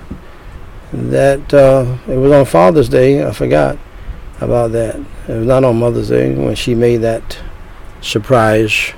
that 0.91 1.53
uh, 1.53 1.97
it 2.07 2.17
was 2.17 2.31
on 2.31 2.45
Father's 2.45 2.89
Day. 2.89 3.25
I 3.25 3.31
forgot 3.31 3.77
about 4.39 4.71
that. 4.71 4.95
It 5.27 5.37
was 5.37 5.47
not 5.47 5.63
on 5.63 5.79
Mother's 5.79 6.09
Day 6.09 6.33
when 6.33 6.55
she 6.55 6.75
made 6.75 6.97
that 6.97 7.39
surprise 8.01 8.93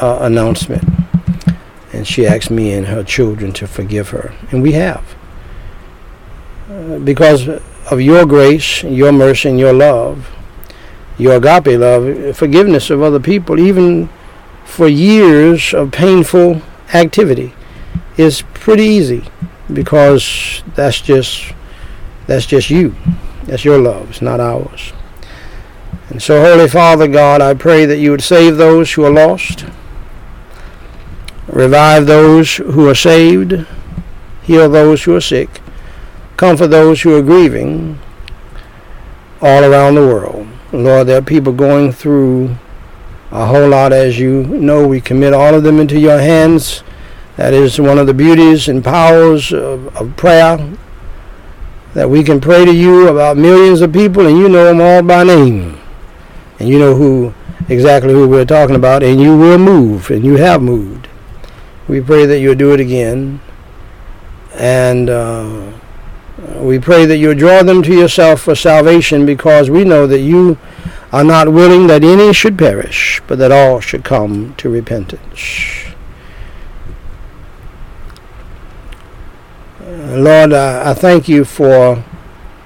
uh, 0.00 0.18
announcement. 0.22 0.84
And 1.92 2.06
she 2.06 2.26
asked 2.26 2.50
me 2.50 2.72
and 2.72 2.86
her 2.86 3.02
children 3.02 3.52
to 3.52 3.66
forgive 3.66 4.10
her. 4.10 4.34
And 4.50 4.62
we 4.62 4.72
have. 4.72 5.16
Because 7.04 7.48
of 7.48 8.00
your 8.00 8.26
grace, 8.26 8.82
your 8.82 9.12
mercy, 9.12 9.48
and 9.48 9.58
your 9.58 9.72
love, 9.72 10.30
your 11.16 11.36
agape 11.36 11.78
love, 11.78 12.36
forgiveness 12.36 12.90
of 12.90 13.02
other 13.02 13.18
people, 13.18 13.58
even 13.58 14.08
for 14.68 14.86
years 14.86 15.74
of 15.74 15.90
painful 15.90 16.62
activity, 16.92 17.54
is 18.16 18.42
pretty 18.54 18.84
easy 18.84 19.24
because 19.72 20.62
that's 20.74 21.00
just 21.00 21.52
that's 22.26 22.46
just 22.46 22.70
you. 22.70 22.94
That's 23.44 23.64
your 23.64 23.78
love. 23.78 24.10
It's 24.10 24.22
not 24.22 24.40
ours. 24.40 24.92
And 26.10 26.22
so, 26.22 26.42
Holy 26.42 26.68
Father 26.68 27.08
God, 27.08 27.40
I 27.40 27.54
pray 27.54 27.86
that 27.86 27.98
you 27.98 28.10
would 28.10 28.22
save 28.22 28.56
those 28.56 28.92
who 28.92 29.04
are 29.04 29.10
lost 29.10 29.64
revive 31.48 32.06
those 32.06 32.56
who 32.56 32.88
are 32.88 32.94
saved, 32.94 33.66
heal 34.42 34.68
those 34.68 35.04
who 35.04 35.16
are 35.16 35.20
sick, 35.20 35.60
comfort 36.36 36.68
those 36.68 37.02
who 37.02 37.16
are 37.16 37.22
grieving 37.22 37.98
all 39.40 39.64
around 39.64 39.94
the 39.94 40.06
world. 40.06 40.46
Lord, 40.72 41.06
there 41.06 41.18
are 41.18 41.22
people 41.22 41.52
going 41.52 41.92
through 41.92 42.56
a 43.30 43.46
whole 43.46 43.68
lot, 43.68 43.92
as 43.92 44.18
you 44.18 44.44
know. 44.44 44.86
We 44.86 45.00
commit 45.00 45.32
all 45.32 45.54
of 45.54 45.62
them 45.62 45.78
into 45.78 45.98
your 45.98 46.18
hands. 46.18 46.82
That 47.36 47.54
is 47.54 47.80
one 47.80 47.98
of 47.98 48.06
the 48.06 48.14
beauties 48.14 48.68
and 48.68 48.82
powers 48.82 49.52
of, 49.52 49.94
of 49.96 50.16
prayer, 50.16 50.74
that 51.94 52.10
we 52.10 52.24
can 52.24 52.40
pray 52.40 52.64
to 52.64 52.74
you 52.74 53.08
about 53.08 53.36
millions 53.36 53.80
of 53.80 53.92
people 53.92 54.26
and 54.26 54.36
you 54.36 54.48
know 54.48 54.64
them 54.64 54.80
all 54.80 55.02
by 55.02 55.24
name. 55.24 55.78
And 56.58 56.68
you 56.68 56.78
know 56.78 56.94
who 56.94 57.32
exactly 57.68 58.12
who 58.12 58.28
we're 58.28 58.44
talking 58.44 58.76
about, 58.76 59.02
and 59.02 59.20
you 59.20 59.36
will 59.36 59.58
move, 59.58 60.10
and 60.10 60.24
you 60.24 60.36
have 60.36 60.62
moved. 60.62 61.08
We 61.86 62.00
pray 62.00 62.26
that 62.26 62.40
you'll 62.40 62.54
do 62.54 62.72
it 62.72 62.80
again. 62.80 63.40
And 64.54 65.08
uh, 65.08 65.72
we 66.56 66.78
pray 66.78 67.06
that 67.06 67.18
you'll 67.18 67.34
draw 67.34 67.62
them 67.62 67.82
to 67.82 67.94
yourself 67.94 68.40
for 68.40 68.54
salvation 68.54 69.24
because 69.24 69.70
we 69.70 69.84
know 69.84 70.06
that 70.06 70.20
you 70.20 70.58
are 71.12 71.24
not 71.24 71.52
willing 71.52 71.86
that 71.86 72.04
any 72.04 72.32
should 72.32 72.58
perish, 72.58 73.22
but 73.26 73.38
that 73.38 73.50
all 73.50 73.80
should 73.80 74.04
come 74.04 74.54
to 74.56 74.68
repentance. 74.68 75.84
Lord, 79.80 80.52
I, 80.52 80.90
I 80.90 80.94
thank 80.94 81.28
you 81.28 81.44
for 81.44 82.04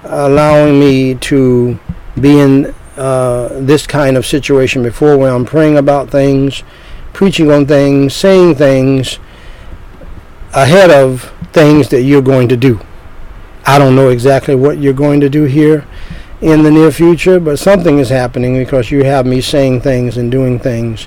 allowing 0.05 0.79
me 0.81 1.15
to 1.15 1.79
be 2.21 2.39
in 2.39 2.75
uh, 2.97 3.49
this 3.53 3.87
kind 3.87 4.17
of 4.17 4.27
situation 4.27 4.83
before 4.83 5.17
where 5.17 5.33
I'm 5.33 5.45
praying 5.45 5.77
about 5.77 6.11
things 6.11 6.63
preaching 7.13 7.51
on 7.51 7.67
things, 7.67 8.15
saying 8.15 8.55
things 8.55 9.19
ahead 10.55 10.91
of 10.91 11.33
things 11.53 11.89
that 11.89 12.03
you're 12.03 12.23
going 12.23 12.49
to 12.49 12.57
do. 12.57 12.81
I 13.65 13.79
don't 13.79 13.95
know 13.95 14.09
exactly 14.09 14.55
what 14.55 14.79
you're 14.79 14.93
going 14.93 15.21
to 15.21 15.29
do 15.29 15.45
here 15.45 15.87
in 16.43 16.65
the 16.65 16.71
near 16.71 16.91
future, 16.91 17.39
but 17.39 17.59
something 17.59 18.01
is 18.01 18.09
happening 18.09 18.59
because 18.59 18.91
you 18.91 19.05
have 19.05 19.25
me 19.25 19.41
saying 19.41 19.81
things 19.81 20.17
and 20.17 20.31
doing 20.31 20.59
things 20.59 21.07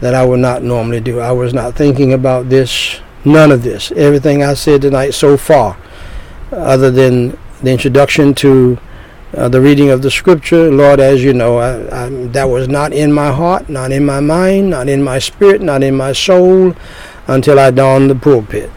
that 0.00 0.14
I 0.14 0.24
would 0.24 0.40
not 0.40 0.62
normally 0.62 1.00
do. 1.00 1.18
I 1.18 1.32
was 1.32 1.54
not 1.54 1.74
thinking 1.74 2.12
about 2.12 2.50
this, 2.50 3.00
none 3.24 3.50
of 3.50 3.62
this. 3.62 3.90
Everything 3.92 4.42
I 4.42 4.52
said 4.52 4.82
tonight 4.82 5.14
so 5.14 5.38
far, 5.38 5.78
other 6.52 6.90
than 6.90 7.38
the 7.62 7.72
introduction 7.72 8.34
to 8.34 8.78
uh, 9.34 9.48
the 9.48 9.62
reading 9.62 9.88
of 9.88 10.02
the 10.02 10.10
scripture, 10.10 10.70
Lord, 10.70 11.00
as 11.00 11.24
you 11.24 11.32
know, 11.32 11.56
I, 11.56 12.04
I, 12.04 12.08
that 12.28 12.44
was 12.44 12.68
not 12.68 12.92
in 12.92 13.10
my 13.10 13.32
heart, 13.32 13.70
not 13.70 13.92
in 13.92 14.04
my 14.04 14.20
mind, 14.20 14.68
not 14.68 14.90
in 14.90 15.02
my 15.02 15.18
spirit, 15.18 15.62
not 15.62 15.82
in 15.82 15.96
my 15.96 16.12
soul 16.12 16.76
until 17.26 17.58
I 17.58 17.70
donned 17.70 18.10
the 18.10 18.14
pulpit. 18.14 18.70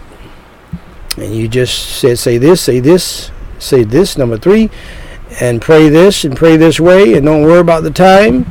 And 1.18 1.36
you 1.36 1.50
just 1.50 2.00
said, 2.00 2.18
say 2.18 2.38
this, 2.38 2.62
say 2.62 2.80
this, 2.80 3.32
say 3.60 3.84
this, 3.84 4.18
number 4.18 4.38
three, 4.38 4.70
and 5.40 5.62
pray 5.62 5.90
this 5.90 6.24
and 6.24 6.36
pray 6.36 6.58
this 6.58 6.80
way, 6.80 7.14
and 7.14 7.26
don't 7.26 7.44
worry 7.44 7.60
about 7.60 7.84
the 7.84 7.92
time. 7.92 8.46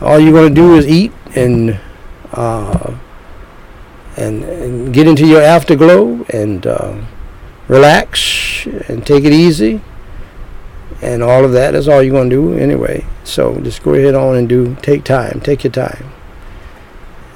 All 0.00 0.18
you're 0.18 0.32
going 0.32 0.54
to 0.54 0.60
do 0.60 0.74
is 0.74 0.86
eat 0.86 1.12
and 1.34 1.80
uh, 2.32 2.96
and, 4.16 4.42
and, 4.44 4.94
get 4.94 5.06
into 5.06 5.26
your 5.26 5.40
afterglow 5.40 6.24
and 6.30 6.66
uh, 6.66 6.96
relax 7.68 8.66
and 8.66 9.06
take 9.06 9.24
it 9.24 9.32
easy. 9.32 9.80
And 11.00 11.22
all 11.22 11.44
of 11.44 11.52
that 11.52 11.74
is 11.74 11.88
all 11.88 12.02
you're 12.02 12.12
going 12.12 12.30
to 12.30 12.36
do 12.36 12.54
anyway. 12.54 13.04
So 13.24 13.58
just 13.60 13.82
go 13.82 13.94
ahead 13.94 14.14
on 14.14 14.36
and 14.36 14.48
do, 14.48 14.76
take 14.82 15.04
time, 15.04 15.40
take 15.40 15.64
your 15.64 15.72
time. 15.72 16.12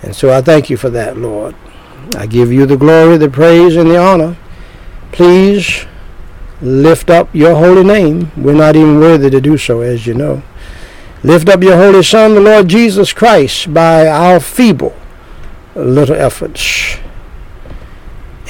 And 0.02 0.14
so 0.14 0.30
I 0.30 0.40
thank 0.40 0.70
you 0.70 0.76
for 0.76 0.90
that, 0.90 1.16
Lord. 1.16 1.54
I 2.14 2.26
give 2.26 2.52
you 2.52 2.66
the 2.66 2.76
glory, 2.76 3.16
the 3.16 3.28
praise, 3.28 3.74
and 3.74 3.90
the 3.90 3.98
honor. 3.98 4.36
Please 5.12 5.86
lift 6.66 7.10
up 7.10 7.28
your 7.32 7.54
holy 7.54 7.84
name. 7.84 8.32
We're 8.36 8.54
not 8.54 8.76
even 8.76 8.98
worthy 8.98 9.30
to 9.30 9.40
do 9.40 9.56
so, 9.56 9.80
as 9.80 10.06
you 10.06 10.14
know. 10.14 10.42
Lift 11.22 11.48
up 11.48 11.62
your 11.62 11.76
holy 11.76 12.02
Son, 12.02 12.34
the 12.34 12.40
Lord 12.40 12.68
Jesus 12.68 13.12
Christ, 13.12 13.72
by 13.72 14.06
our 14.06 14.40
feeble 14.40 14.94
little 15.74 16.16
efforts. 16.16 16.96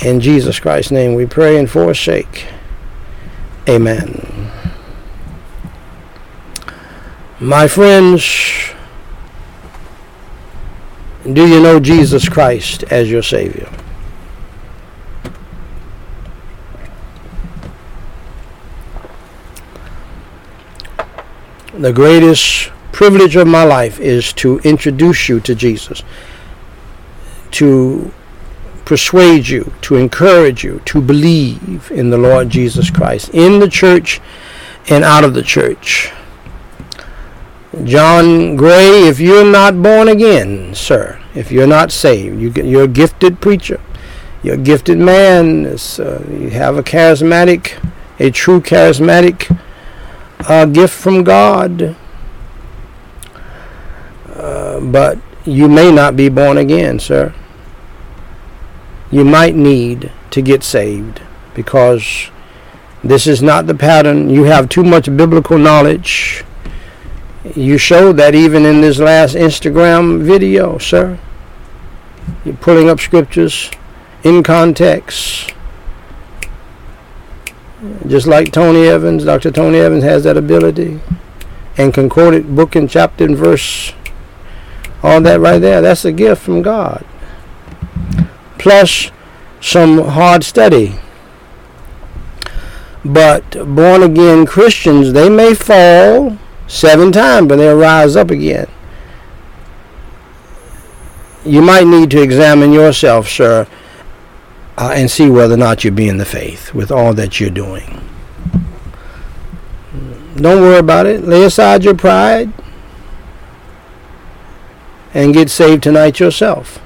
In 0.02 0.20
Jesus 0.20 0.60
Christ's 0.60 0.90
name 0.90 1.14
we 1.14 1.26
pray 1.26 1.58
and 1.58 1.70
forsake. 1.70 2.46
Amen. 3.68 4.50
My 7.40 7.68
friends, 7.68 8.72
do 11.30 11.46
you 11.46 11.60
know 11.60 11.80
Jesus 11.80 12.28
Christ 12.28 12.82
as 12.84 13.10
your 13.10 13.22
Savior? 13.22 13.70
The 21.78 21.92
greatest 21.92 22.70
privilege 22.92 23.36
of 23.36 23.46
my 23.46 23.62
life 23.62 24.00
is 24.00 24.32
to 24.32 24.58
introduce 24.60 25.28
you 25.28 25.40
to 25.40 25.54
Jesus, 25.54 26.02
to 27.50 28.12
persuade 28.86 29.48
you, 29.48 29.72
to 29.82 29.96
encourage 29.96 30.64
you 30.64 30.80
to 30.86 31.02
believe 31.02 31.90
in 31.90 32.08
the 32.08 32.16
Lord 32.16 32.48
Jesus 32.48 32.88
Christ, 32.88 33.28
in 33.34 33.58
the 33.58 33.68
church 33.68 34.20
and 34.88 35.04
out 35.04 35.24
of 35.24 35.34
the 35.34 35.42
church. 35.42 36.12
John 37.84 38.56
Gray, 38.56 39.06
if 39.06 39.20
you're 39.20 39.44
not 39.44 39.82
born 39.82 40.08
again, 40.08 40.74
sir, 40.74 41.20
if 41.34 41.52
you're 41.52 41.66
not 41.66 41.92
saved, 41.92 42.40
you, 42.40 42.78
are 42.80 42.84
a 42.84 42.88
gifted 42.88 43.40
preacher, 43.42 43.80
you're 44.42 44.54
a 44.54 44.58
gifted 44.58 44.96
man, 44.96 45.66
uh, 45.66 46.22
you 46.30 46.48
have 46.50 46.78
a 46.78 46.82
charismatic, 46.82 47.74
a 48.18 48.30
true 48.30 48.60
charismatic 48.60 49.54
a 50.40 50.66
gift 50.66 50.94
from 50.94 51.24
God. 51.24 51.96
Uh, 54.28 54.80
but 54.80 55.18
you 55.44 55.68
may 55.68 55.90
not 55.90 56.16
be 56.16 56.28
born 56.28 56.58
again, 56.58 56.98
sir. 56.98 57.34
You 59.10 59.24
might 59.24 59.54
need 59.54 60.12
to 60.30 60.42
get 60.42 60.62
saved 60.62 61.22
because 61.54 62.30
this 63.02 63.26
is 63.26 63.42
not 63.42 63.66
the 63.66 63.74
pattern. 63.74 64.28
You 64.28 64.44
have 64.44 64.68
too 64.68 64.84
much 64.84 65.06
biblical 65.16 65.58
knowledge. 65.58 66.44
You 67.54 67.78
showed 67.78 68.16
that 68.16 68.34
even 68.34 68.66
in 68.66 68.80
this 68.80 68.98
last 68.98 69.34
Instagram 69.34 70.22
video, 70.22 70.78
sir. 70.78 71.18
You're 72.44 72.56
pulling 72.56 72.90
up 72.90 72.98
scriptures 72.98 73.70
in 74.24 74.42
context 74.42 75.54
just 78.06 78.26
like 78.26 78.52
Tony 78.52 78.86
Evans, 78.86 79.24
Dr. 79.24 79.50
Tony 79.50 79.78
Evans 79.78 80.04
has 80.04 80.24
that 80.24 80.36
ability, 80.36 81.00
and 81.76 81.92
concorded 81.92 82.56
book 82.56 82.74
and 82.74 82.88
chapter 82.88 83.24
and 83.24 83.36
verse, 83.36 83.92
all 85.02 85.20
that 85.20 85.40
right 85.40 85.58
there, 85.58 85.80
that's 85.80 86.04
a 86.04 86.12
gift 86.12 86.42
from 86.42 86.62
God. 86.62 87.04
Plus 88.58 89.10
some 89.60 89.98
hard 89.98 90.42
study. 90.42 90.94
But 93.04 93.50
born 93.74 94.02
again 94.02 94.46
Christians, 94.46 95.12
they 95.12 95.28
may 95.28 95.54
fall 95.54 96.38
seven 96.66 97.12
times, 97.12 97.48
but 97.48 97.56
they'll 97.56 97.76
rise 97.76 98.16
up 98.16 98.30
again. 98.30 98.66
You 101.44 101.62
might 101.62 101.86
need 101.86 102.10
to 102.10 102.22
examine 102.22 102.72
yourself, 102.72 103.28
sir 103.28 103.68
uh, 104.78 104.92
and 104.94 105.10
see 105.10 105.30
whether 105.30 105.54
or 105.54 105.58
not 105.58 105.84
you 105.84 105.90
be 105.90 106.08
in 106.08 106.18
the 106.18 106.24
faith 106.24 106.74
with 106.74 106.90
all 106.90 107.14
that 107.14 107.40
you're 107.40 107.50
doing. 107.50 108.00
Don't 110.36 110.60
worry 110.60 110.78
about 110.78 111.06
it. 111.06 111.24
Lay 111.24 111.44
aside 111.44 111.82
your 111.82 111.94
pride 111.94 112.52
and 115.14 115.32
get 115.32 115.48
saved 115.48 115.82
tonight 115.82 116.20
yourself. 116.20 116.78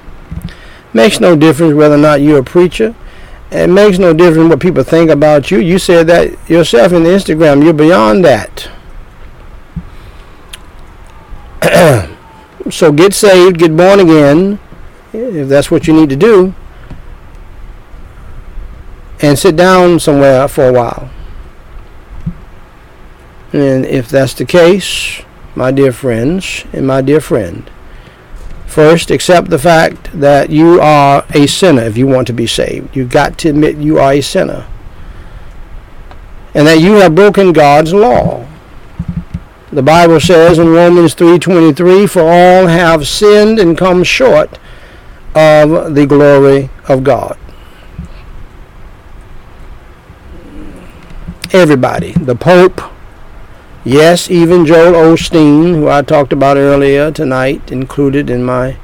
Makes 0.93 1.19
no 1.19 1.35
difference 1.35 1.73
whether 1.73 1.95
or 1.95 1.97
not 1.97 2.21
you're 2.21 2.39
a 2.39 2.43
preacher. 2.43 2.95
It 3.51 3.67
makes 3.67 3.99
no 3.99 4.13
difference 4.13 4.49
what 4.49 4.61
people 4.61 4.83
think 4.83 5.09
about 5.09 5.51
you. 5.51 5.59
You 5.59 5.77
said 5.77 6.07
that 6.07 6.49
yourself 6.49 6.93
in 6.93 7.03
the 7.03 7.09
Instagram. 7.09 7.61
You're 7.61 7.73
beyond 7.73 8.23
that. 8.23 8.69
so 12.71 12.93
get 12.93 13.13
saved, 13.13 13.59
get 13.59 13.75
born 13.75 13.99
again, 13.99 14.59
if 15.11 15.49
that's 15.49 15.69
what 15.69 15.87
you 15.87 15.93
need 15.93 16.09
to 16.09 16.15
do 16.15 16.55
and 19.21 19.37
sit 19.37 19.55
down 19.55 19.99
somewhere 19.99 20.47
for 20.47 20.67
a 20.67 20.73
while. 20.73 21.09
And 23.53 23.85
if 23.85 24.09
that's 24.09 24.33
the 24.33 24.45
case, 24.45 25.21
my 25.55 25.71
dear 25.71 25.91
friends 25.91 26.65
and 26.71 26.87
my 26.87 27.01
dear 27.01 27.19
friend, 27.19 27.69
first 28.65 29.11
accept 29.11 29.49
the 29.49 29.59
fact 29.59 30.09
that 30.19 30.49
you 30.49 30.79
are 30.79 31.25
a 31.33 31.45
sinner 31.45 31.83
if 31.83 31.97
you 31.97 32.07
want 32.07 32.27
to 32.27 32.33
be 32.33 32.47
saved. 32.47 32.95
You've 32.95 33.09
got 33.09 33.37
to 33.39 33.49
admit 33.49 33.77
you 33.77 33.99
are 33.99 34.13
a 34.13 34.21
sinner. 34.21 34.65
And 36.53 36.67
that 36.67 36.79
you 36.79 36.95
have 36.95 37.15
broken 37.15 37.53
God's 37.53 37.93
law. 37.93 38.45
The 39.71 39.83
Bible 39.83 40.19
says 40.19 40.57
in 40.59 40.73
Romans 40.73 41.13
3:23, 41.13 42.05
"For 42.05 42.21
all 42.21 42.67
have 42.67 43.07
sinned 43.07 43.59
and 43.59 43.77
come 43.77 44.03
short 44.03 44.57
of 45.33 45.95
the 45.95 46.05
glory 46.05 46.69
of 46.87 47.03
God." 47.03 47.37
Everybody. 51.53 52.13
The 52.13 52.35
Pope, 52.35 52.81
yes, 53.83 54.29
even 54.29 54.65
Joel 54.65 54.93
Osteen, 54.93 55.75
who 55.75 55.89
I 55.89 56.01
talked 56.01 56.31
about 56.31 56.57
earlier 56.57 57.11
tonight, 57.11 57.71
included 57.71 58.29
in 58.29 58.43
my 58.43 58.77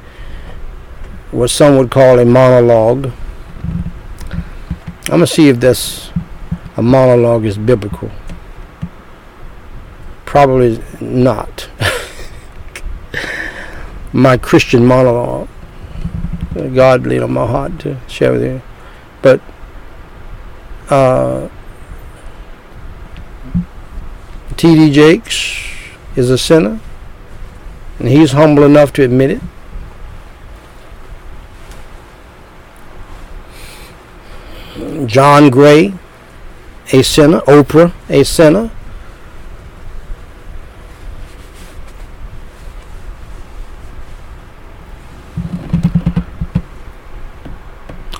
what 1.30 1.50
some 1.50 1.76
would 1.76 1.90
call 1.90 2.18
a 2.18 2.24
monologue. 2.24 3.12
I'm 5.04 5.20
gonna 5.20 5.26
see 5.26 5.48
if 5.48 5.60
this 5.60 6.10
a 6.76 6.82
monologue 6.82 7.44
is 7.44 7.56
biblical. 7.56 8.10
Probably 10.24 10.82
not. 11.00 11.68
my 14.12 14.36
Christian 14.36 14.84
monologue. 14.84 15.48
God 16.54 17.06
laid 17.06 17.22
on 17.22 17.32
my 17.32 17.46
heart 17.46 17.78
to 17.80 17.98
share 18.08 18.32
with 18.32 18.42
you. 18.42 18.60
But 19.22 19.40
uh, 20.90 21.48
T.D. 24.58 24.90
Jakes 24.90 25.56
is 26.16 26.30
a 26.30 26.36
sinner, 26.36 26.80
and 28.00 28.08
he's 28.08 28.32
humble 28.32 28.64
enough 28.64 28.92
to 28.94 29.04
admit 29.04 29.30
it. 29.30 29.40
John 35.06 35.50
Gray, 35.50 35.94
a 36.92 37.04
sinner. 37.04 37.38
Oprah, 37.42 37.92
a 38.08 38.24
sinner. 38.24 38.72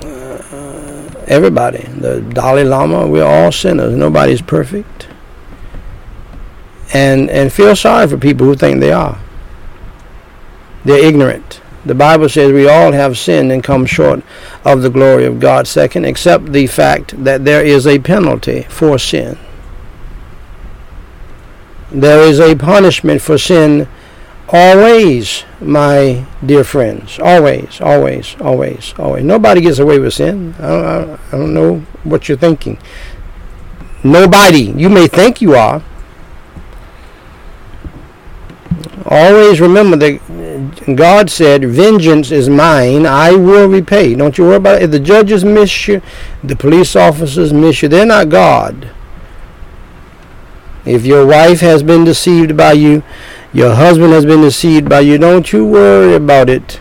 Uh, 0.01 1.11
everybody, 1.27 1.83
the 1.83 2.21
Dalai 2.33 2.63
Lama, 2.63 3.07
we're 3.07 3.25
all 3.25 3.51
sinners. 3.51 3.93
Nobody's 3.93 4.41
perfect. 4.41 5.09
And 6.93 7.29
and 7.29 7.51
feel 7.51 7.75
sorry 7.75 8.07
for 8.07 8.17
people 8.17 8.45
who 8.45 8.55
think 8.55 8.79
they 8.79 8.91
are. 8.91 9.19
They're 10.85 11.05
ignorant. 11.05 11.61
The 11.85 11.95
Bible 11.95 12.29
says 12.29 12.51
we 12.51 12.67
all 12.67 12.91
have 12.91 13.17
sinned 13.17 13.51
and 13.51 13.63
come 13.63 13.85
short 13.85 14.21
of 14.65 14.81
the 14.81 14.89
glory 14.89 15.25
of 15.25 15.39
God. 15.39 15.67
Second, 15.67 16.05
except 16.05 16.51
the 16.51 16.67
fact 16.67 17.23
that 17.23 17.45
there 17.45 17.65
is 17.65 17.87
a 17.87 17.99
penalty 17.99 18.63
for 18.63 18.99
sin. 18.99 19.37
There 21.91 22.21
is 22.21 22.39
a 22.39 22.55
punishment 22.55 23.21
for 23.21 23.37
sin 23.37 23.87
always, 24.49 25.43
my 25.59 26.25
dear 26.45 26.63
friends. 26.63 27.19
Always, 27.19 27.81
always, 27.81 28.35
always, 28.39 28.93
always. 28.97 29.23
Nobody 29.23 29.61
gets 29.61 29.79
away 29.79 29.99
with 29.99 30.13
sin. 30.13 30.55
I 30.59 30.67
don't, 30.67 31.19
I 31.31 31.31
don't 31.31 31.53
know 31.53 31.79
what 32.03 32.27
you're 32.27 32.37
thinking. 32.37 32.77
Nobody. 34.03 34.71
You 34.71 34.89
may 34.89 35.07
think 35.07 35.41
you 35.41 35.55
are. 35.55 35.83
Always 39.11 39.59
remember 39.59 39.97
that 39.97 40.95
God 40.95 41.31
said, 41.31 41.65
Vengeance 41.65 42.29
is 42.29 42.47
mine, 42.47 43.07
I 43.07 43.31
will 43.31 43.67
repay. 43.67 44.13
Don't 44.13 44.37
you 44.37 44.43
worry 44.43 44.57
about 44.57 44.75
it. 44.75 44.83
If 44.83 44.91
the 44.91 44.99
judges 44.99 45.43
miss 45.43 45.87
you, 45.87 46.03
the 46.43 46.55
police 46.55 46.95
officers 46.95 47.51
miss 47.51 47.81
you, 47.81 47.89
they're 47.89 48.05
not 48.05 48.29
God. 48.29 48.91
If 50.85 51.07
your 51.07 51.25
wife 51.25 51.59
has 51.61 51.81
been 51.81 52.03
deceived 52.03 52.55
by 52.55 52.73
you, 52.73 53.01
your 53.51 53.73
husband 53.73 54.13
has 54.13 54.25
been 54.25 54.41
deceived 54.41 54.87
by 54.87 54.99
you, 54.99 55.17
don't 55.17 55.51
you 55.51 55.65
worry 55.65 56.13
about 56.13 56.47
it. 56.47 56.79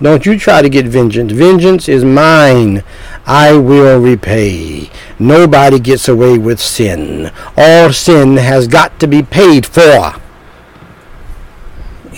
Don't 0.00 0.24
you 0.24 0.38
try 0.38 0.62
to 0.62 0.70
get 0.70 0.86
vengeance. 0.86 1.32
Vengeance 1.32 1.86
is 1.86 2.02
mine. 2.02 2.82
I 3.26 3.52
will 3.52 4.00
repay. 4.00 4.90
Nobody 5.18 5.78
gets 5.78 6.08
away 6.08 6.38
with 6.38 6.60
sin. 6.60 7.30
All 7.56 7.92
sin 7.92 8.38
has 8.38 8.66
got 8.66 8.98
to 9.00 9.06
be 9.06 9.22
paid 9.22 9.66
for. 9.66 10.14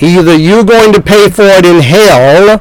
Either 0.00 0.36
you're 0.36 0.64
going 0.64 0.92
to 0.92 1.02
pay 1.02 1.30
for 1.30 1.44
it 1.44 1.64
in 1.64 1.80
hell, 1.80 2.60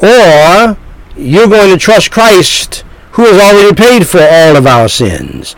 or 0.00 0.76
you're 1.16 1.48
going 1.48 1.70
to 1.70 1.78
trust 1.78 2.10
Christ 2.10 2.84
who 3.12 3.24
has 3.24 3.40
already 3.40 3.74
paid 3.74 4.06
for 4.06 4.20
all 4.20 4.56
of 4.56 4.66
our 4.66 4.88
sins. 4.88 5.54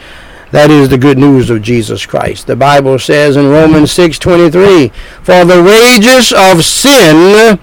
That 0.51 0.71
is 0.71 0.89
the 0.89 0.99
good 0.99 1.19
news 1.19 1.51
of 1.51 1.63
Jesus 1.63 2.07
Christ. 2.07 2.47
The 2.47 2.57
Bible 2.57 2.99
says 2.99 3.37
in 3.37 3.49
Romans 3.49 3.91
6:23, 3.91 4.93
"For 5.23 5.45
the 5.45 5.63
wages 5.63 6.33
of 6.33 6.65
sin 6.65 7.59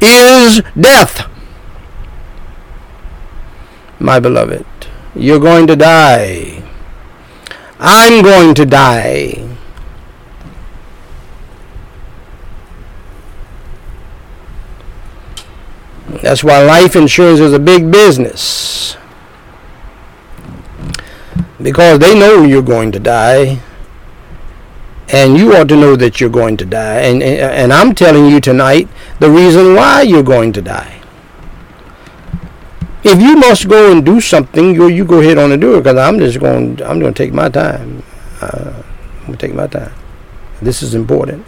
is 0.00 0.60
death." 0.78 1.26
My 4.00 4.18
beloved, 4.18 4.66
you're 5.14 5.38
going 5.38 5.68
to 5.68 5.76
die. 5.76 6.62
I'm 7.78 8.22
going 8.22 8.54
to 8.54 8.66
die. 8.66 9.51
That's 16.20 16.44
why 16.44 16.62
life 16.62 16.94
insurance 16.94 17.40
is 17.40 17.52
a 17.52 17.58
big 17.58 17.90
business. 17.90 18.96
Because 21.60 21.98
they 22.00 22.18
know 22.18 22.42
you're 22.42 22.62
going 22.62 22.92
to 22.92 22.98
die. 22.98 23.60
And 25.08 25.36
you 25.36 25.54
ought 25.54 25.68
to 25.68 25.76
know 25.76 25.96
that 25.96 26.20
you're 26.20 26.30
going 26.30 26.56
to 26.58 26.64
die. 26.64 27.00
And, 27.00 27.22
and, 27.22 27.40
and 27.40 27.72
I'm 27.72 27.94
telling 27.94 28.26
you 28.26 28.40
tonight 28.40 28.88
the 29.20 29.30
reason 29.30 29.74
why 29.74 30.02
you're 30.02 30.22
going 30.22 30.52
to 30.54 30.62
die. 30.62 31.00
If 33.04 33.20
you 33.20 33.36
must 33.36 33.68
go 33.68 33.90
and 33.90 34.04
do 34.04 34.20
something, 34.20 34.74
you, 34.74 34.88
you 34.88 35.04
go 35.04 35.20
ahead 35.20 35.36
on 35.36 35.50
and 35.50 35.60
do 35.60 35.74
it 35.74 35.80
because 35.80 35.98
I'm 35.98 36.18
just 36.18 36.38
going, 36.38 36.80
I'm 36.82 37.00
going 37.00 37.12
to 37.12 37.18
take 37.18 37.32
my 37.32 37.48
time. 37.48 38.02
Uh, 38.40 38.82
I'm 39.20 39.26
going 39.26 39.38
to 39.38 39.46
take 39.46 39.54
my 39.54 39.66
time. 39.66 39.92
This 40.60 40.82
is 40.82 40.94
important. 40.94 41.44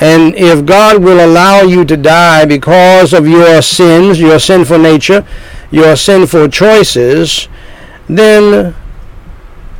And 0.00 0.34
if 0.34 0.64
God 0.64 1.04
will 1.04 1.22
allow 1.24 1.60
you 1.60 1.84
to 1.84 1.96
die 1.96 2.46
because 2.46 3.12
of 3.12 3.28
your 3.28 3.60
sins, 3.60 4.18
your 4.18 4.38
sinful 4.38 4.78
nature, 4.78 5.26
your 5.70 5.94
sinful 5.94 6.48
choices, 6.48 7.48
then 8.08 8.74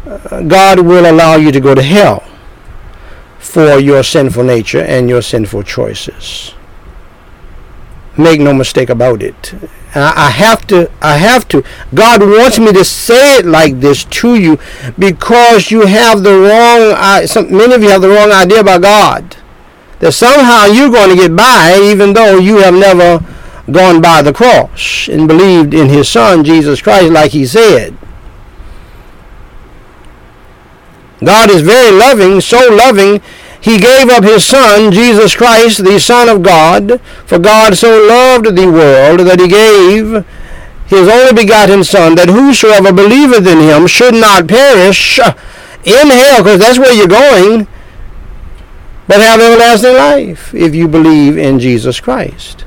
uh, 0.07 0.43
God 0.43 0.81
will 0.81 1.11
allow 1.11 1.37
you 1.37 1.51
to 1.51 1.61
go 1.61 1.75
to 1.75 1.83
hell 1.83 2.23
for 3.39 3.79
your 3.79 4.03
sinful 4.03 4.45
nature 4.45 4.83
and 4.83 5.09
your 5.09 5.23
sinful 5.23 5.63
choices. 5.63 6.55
Make 8.19 8.41
no 8.41 8.53
mistake 8.53 8.91
about 8.91 9.23
it. 9.23 9.55
I 9.95 10.31
have 10.31 10.67
to, 10.67 10.91
I 11.01 11.17
have 11.17 11.49
to. 11.49 11.65
God 11.95 12.21
wants 12.21 12.59
me 12.59 12.73
to 12.73 12.85
say 12.85 13.39
it 13.39 13.47
like 13.47 13.81
this 13.81 14.05
to 14.05 14.37
you 14.37 14.59
because 14.99 15.71
you 15.71 15.87
have 15.87 16.23
the 16.23 16.39
wrong, 16.39 17.27
some, 17.27 17.51
many 17.57 17.75
of 17.75 17.83
you 17.83 17.89
have 17.89 18.03
the 18.03 18.11
wrong 18.11 18.31
idea 18.31 18.61
about 18.61 18.83
God 18.83 19.37
that 20.01 20.13
somehow 20.13 20.67
you're 20.67 20.91
going 20.91 21.11
to 21.11 21.17
get 21.17 21.35
by 21.35 21.79
even 21.83 22.13
though 22.13 22.39
you 22.39 22.59
have 22.59 22.75
never 22.75 23.25
gone 23.71 24.01
by 24.01 24.21
the 24.21 24.33
cross 24.33 25.09
and 25.09 25.29
believed 25.29 25.73
in 25.73 25.89
his 25.89 26.09
son 26.09 26.43
Jesus 26.43 26.83
Christ 26.83 27.13
like 27.13 27.31
he 27.31 27.47
said. 27.47 27.97
God 31.23 31.51
is 31.51 31.61
very 31.61 31.93
loving, 31.93 32.41
so 32.41 32.59
loving, 32.73 33.21
he 33.61 33.79
gave 33.79 34.09
up 34.09 34.25
his 34.25 34.45
son, 34.45 34.91
Jesus 34.91 35.37
Christ, 35.37 35.85
the 35.85 36.01
Son 36.01 36.31
of 36.31 36.43
God. 36.43 37.01
For 37.27 37.39
God 37.39 37.77
so 37.77 38.07
loved 38.07 38.57
the 38.57 38.67
world 38.67 39.21
that 39.21 39.39
he 39.39 39.49
gave 39.49 40.25
his 40.87 41.09
only 41.09 41.35
begotten 41.35 41.85
Son, 41.85 42.15
that 42.15 42.29
whosoever 42.29 42.93
believeth 42.93 43.47
in 43.47 43.61
him 43.61 43.87
should 43.87 44.15
not 44.15 44.49
perish 44.49 45.19
in 45.85 46.09
hell, 46.09 46.43
because 46.43 46.59
that's 46.59 46.79
where 46.79 46.93
you're 46.93 47.07
going, 47.07 47.69
but 49.11 49.21
have 49.21 49.41
everlasting 49.41 49.95
life 49.95 50.55
if 50.55 50.73
you 50.73 50.87
believe 50.87 51.37
in 51.37 51.59
Jesus 51.59 51.99
Christ. 51.99 52.65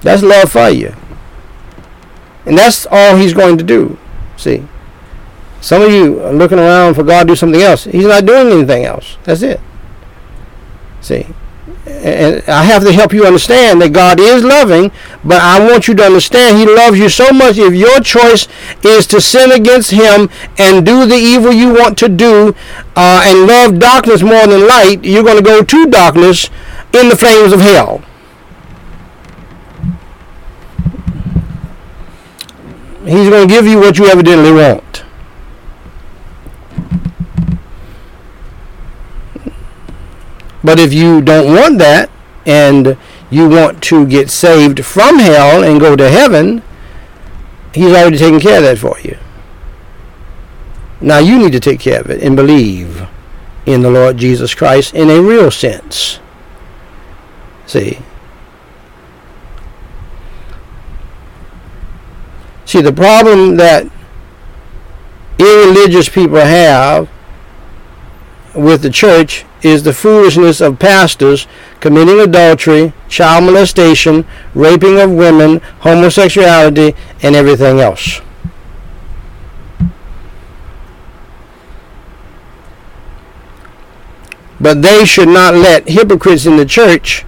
That's 0.00 0.20
love 0.20 0.50
for 0.50 0.68
you. 0.68 0.96
And 2.44 2.58
that's 2.58 2.88
all 2.90 3.14
he's 3.14 3.32
going 3.32 3.56
to 3.58 3.62
do. 3.62 4.00
See? 4.36 4.66
Some 5.60 5.82
of 5.82 5.92
you 5.92 6.20
are 6.24 6.32
looking 6.32 6.58
around 6.58 6.94
for 6.94 7.04
God 7.04 7.20
to 7.20 7.26
do 7.28 7.36
something 7.36 7.62
else. 7.62 7.84
He's 7.84 8.04
not 8.04 8.26
doing 8.26 8.48
anything 8.48 8.84
else. 8.84 9.16
That's 9.22 9.42
it. 9.42 9.60
See? 11.00 11.24
And 11.86 12.42
I 12.48 12.64
have 12.64 12.84
to 12.84 12.92
help 12.92 13.12
you 13.12 13.24
understand 13.24 13.80
that 13.80 13.92
God 13.92 14.20
is 14.20 14.44
loving, 14.44 14.90
but 15.24 15.40
I 15.40 15.58
want 15.66 15.88
you 15.88 15.94
to 15.94 16.04
understand 16.04 16.58
He 16.58 16.66
loves 16.66 16.98
you 16.98 17.08
so 17.08 17.30
much. 17.32 17.58
If 17.58 17.74
your 17.74 18.00
choice 18.00 18.48
is 18.84 19.06
to 19.08 19.20
sin 19.20 19.52
against 19.52 19.90
Him 19.90 20.28
and 20.58 20.84
do 20.84 21.06
the 21.06 21.16
evil 21.16 21.52
you 21.52 21.72
want 21.72 21.98
to 21.98 22.08
do 22.08 22.54
uh, 22.94 23.22
and 23.26 23.46
love 23.46 23.78
darkness 23.78 24.22
more 24.22 24.46
than 24.46 24.66
light, 24.66 25.04
you're 25.04 25.24
going 25.24 25.38
to 25.38 25.42
go 25.42 25.62
to 25.62 25.86
darkness 25.86 26.50
in 26.92 27.08
the 27.08 27.16
flames 27.16 27.52
of 27.52 27.60
hell. 27.60 28.02
He's 33.04 33.28
going 33.28 33.46
to 33.46 33.54
give 33.54 33.66
you 33.66 33.78
what 33.78 33.98
you 33.98 34.06
evidently 34.06 34.52
want. 34.52 35.05
But 40.66 40.80
if 40.80 40.92
you 40.92 41.22
don't 41.22 41.54
want 41.54 41.78
that 41.78 42.10
and 42.44 42.98
you 43.30 43.48
want 43.48 43.80
to 43.84 44.04
get 44.04 44.30
saved 44.30 44.84
from 44.84 45.20
hell 45.20 45.62
and 45.62 45.78
go 45.78 45.94
to 45.94 46.10
heaven, 46.10 46.60
he's 47.72 47.92
already 47.92 48.18
taken 48.18 48.40
care 48.40 48.58
of 48.58 48.64
that 48.64 48.78
for 48.78 48.98
you. 48.98 49.16
Now 51.00 51.18
you 51.18 51.38
need 51.38 51.52
to 51.52 51.60
take 51.60 51.78
care 51.78 52.00
of 52.00 52.10
it 52.10 52.20
and 52.20 52.34
believe 52.34 53.06
in 53.64 53.82
the 53.82 53.90
Lord 53.90 54.16
Jesus 54.16 54.56
Christ 54.56 54.92
in 54.92 55.08
a 55.08 55.22
real 55.22 55.52
sense. 55.52 56.18
See? 57.66 58.00
See, 62.64 62.80
the 62.80 62.92
problem 62.92 63.54
that 63.58 63.86
irreligious 65.38 66.08
people 66.08 66.38
have 66.38 67.08
with 68.52 68.82
the 68.82 68.90
church 68.90 69.45
is 69.62 69.82
the 69.82 69.92
foolishness 69.92 70.60
of 70.60 70.78
pastors 70.78 71.46
committing 71.80 72.20
adultery, 72.20 72.92
child 73.08 73.44
molestation, 73.44 74.26
raping 74.54 74.98
of 74.98 75.10
women, 75.10 75.60
homosexuality, 75.80 76.94
and 77.22 77.34
everything 77.34 77.80
else. 77.80 78.20
But 84.60 84.82
they 84.82 85.04
should 85.04 85.28
not 85.28 85.54
let 85.54 85.88
hypocrites 85.88 86.46
in 86.46 86.56
the 86.56 86.64
church 86.64 87.24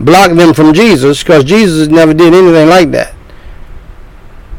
block 0.00 0.32
them 0.32 0.54
from 0.54 0.74
Jesus 0.74 1.22
because 1.22 1.44
Jesus 1.44 1.88
never 1.88 2.12
did 2.12 2.34
anything 2.34 2.68
like 2.68 2.90
that. 2.90 3.14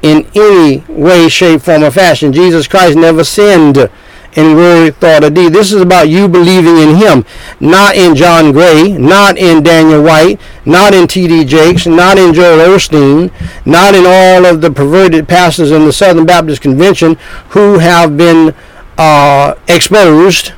In 0.02 0.28
any 0.36 0.84
way, 0.88 1.28
shape, 1.30 1.62
form, 1.62 1.84
or 1.84 1.92
fashion. 1.92 2.32
Jesus 2.32 2.68
Christ 2.68 2.98
never 2.98 3.24
sinned 3.24 3.90
in 4.36 4.56
word, 4.56 4.96
thought, 4.98 5.24
or 5.24 5.30
deed. 5.30 5.54
This 5.54 5.72
is 5.72 5.82
about 5.82 6.10
you 6.10 6.28
believing 6.28 6.78
in 6.78 6.96
Him, 6.96 7.26
not 7.60 7.96
in 7.96 8.16
John 8.16 8.52
Gray, 8.52 8.92
not 8.92 9.38
in 9.38 9.64
Daniel 9.64 10.04
Whyte, 10.04 10.40
not 10.66 10.94
in 10.94 11.08
T.D. 11.08 11.46
Jakes, 11.46 11.88
not 11.88 12.18
in 12.18 12.34
Joel 12.34 12.76
Osteen, 12.76 13.32
not 13.66 13.96
in 13.96 14.06
all 14.06 14.46
of 14.46 14.62
the 14.62 14.72
perverted 14.72 15.28
pastors 15.28 15.72
in 15.72 15.86
the 15.86 15.94
Southern 15.94 16.26
Baptist 16.26 16.62
Convention 16.62 17.16
who 17.50 17.80
have 17.80 18.18
been 18.18 18.54
uh, 18.98 19.56
exposed 19.68 20.54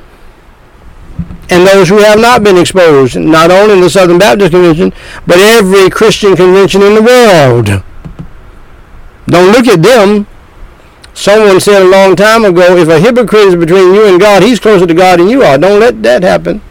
and 1.50 1.66
those 1.66 1.88
who 1.88 1.98
have 1.98 2.20
not 2.20 2.42
been 2.42 2.58
exposed, 2.58 3.16
not 3.16 3.50
only 3.50 3.74
in 3.74 3.80
the 3.80 3.88
Southern 3.88 4.18
Baptist 4.18 4.50
Convention, 4.50 4.92
but 5.26 5.38
every 5.38 5.88
Christian 5.88 6.36
convention 6.36 6.82
in 6.82 6.94
the 6.94 7.02
world. 7.02 7.82
Don't 9.26 9.52
look 9.52 9.66
at 9.66 9.82
them. 9.82 10.26
Someone 11.18 11.58
said 11.58 11.82
a 11.82 11.84
long 11.84 12.14
time 12.14 12.44
ago, 12.44 12.76
if 12.76 12.88
a 12.88 13.00
hypocrite 13.00 13.48
is 13.48 13.56
between 13.56 13.92
you 13.92 14.06
and 14.06 14.20
God, 14.20 14.40
he's 14.40 14.60
closer 14.60 14.86
to 14.86 14.94
God 14.94 15.18
than 15.18 15.28
you 15.28 15.42
are. 15.42 15.58
Don't 15.58 15.80
let 15.80 16.00
that 16.04 16.22
happen. 16.22 16.62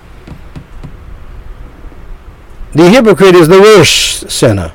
The 2.71 2.89
hypocrite 2.89 3.35
is 3.35 3.49
the 3.49 3.59
worst 3.59 4.31
sinner. 4.31 4.71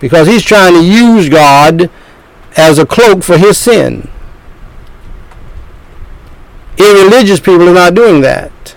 Because 0.00 0.26
he's 0.26 0.42
trying 0.42 0.72
to 0.72 0.84
use 0.84 1.28
God 1.28 1.90
as 2.56 2.80
a 2.80 2.84
cloak 2.84 3.22
for 3.22 3.38
his 3.38 3.56
sin. 3.56 4.10
Irreligious 6.76 7.38
people 7.38 7.68
are 7.68 7.74
not 7.74 7.94
doing 7.94 8.20
that. 8.22 8.74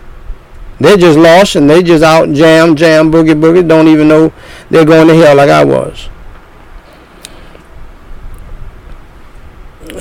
They're 0.80 0.98
just 0.98 1.18
lost 1.18 1.56
and 1.56 1.68
they 1.68 1.82
just 1.82 2.04
out 2.04 2.32
jam, 2.34 2.76
jam, 2.76 3.12
boogie, 3.12 3.42
boogie, 3.42 3.68
don't 3.68 3.88
even 3.88 4.08
know 4.08 4.32
they're 4.70 4.86
going 4.86 5.08
to 5.08 5.16
hell 5.16 5.36
like 5.36 5.50
I 5.50 5.64
was. 5.64 6.10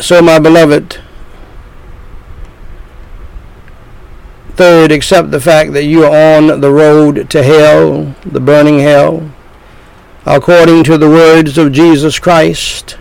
So, 0.01 0.23
my 0.23 0.39
beloved, 0.39 1.01
third, 4.55 4.93
accept 4.93 5.33
the 5.33 5.41
fact 5.41 5.73
that 5.73 5.85
you 5.85 6.05
are 6.05 6.37
on 6.37 6.61
the 6.61 6.71
road 6.71 7.29
to 7.31 7.43
hell, 7.43 8.15
the 8.25 8.39
burning 8.39 8.79
hell, 8.79 9.29
according 10.25 10.85
to 10.85 10.99
the 10.99 11.09
words 11.09 11.59
of 11.59 11.73
Jesus 11.73 12.21
Christ 12.21 12.97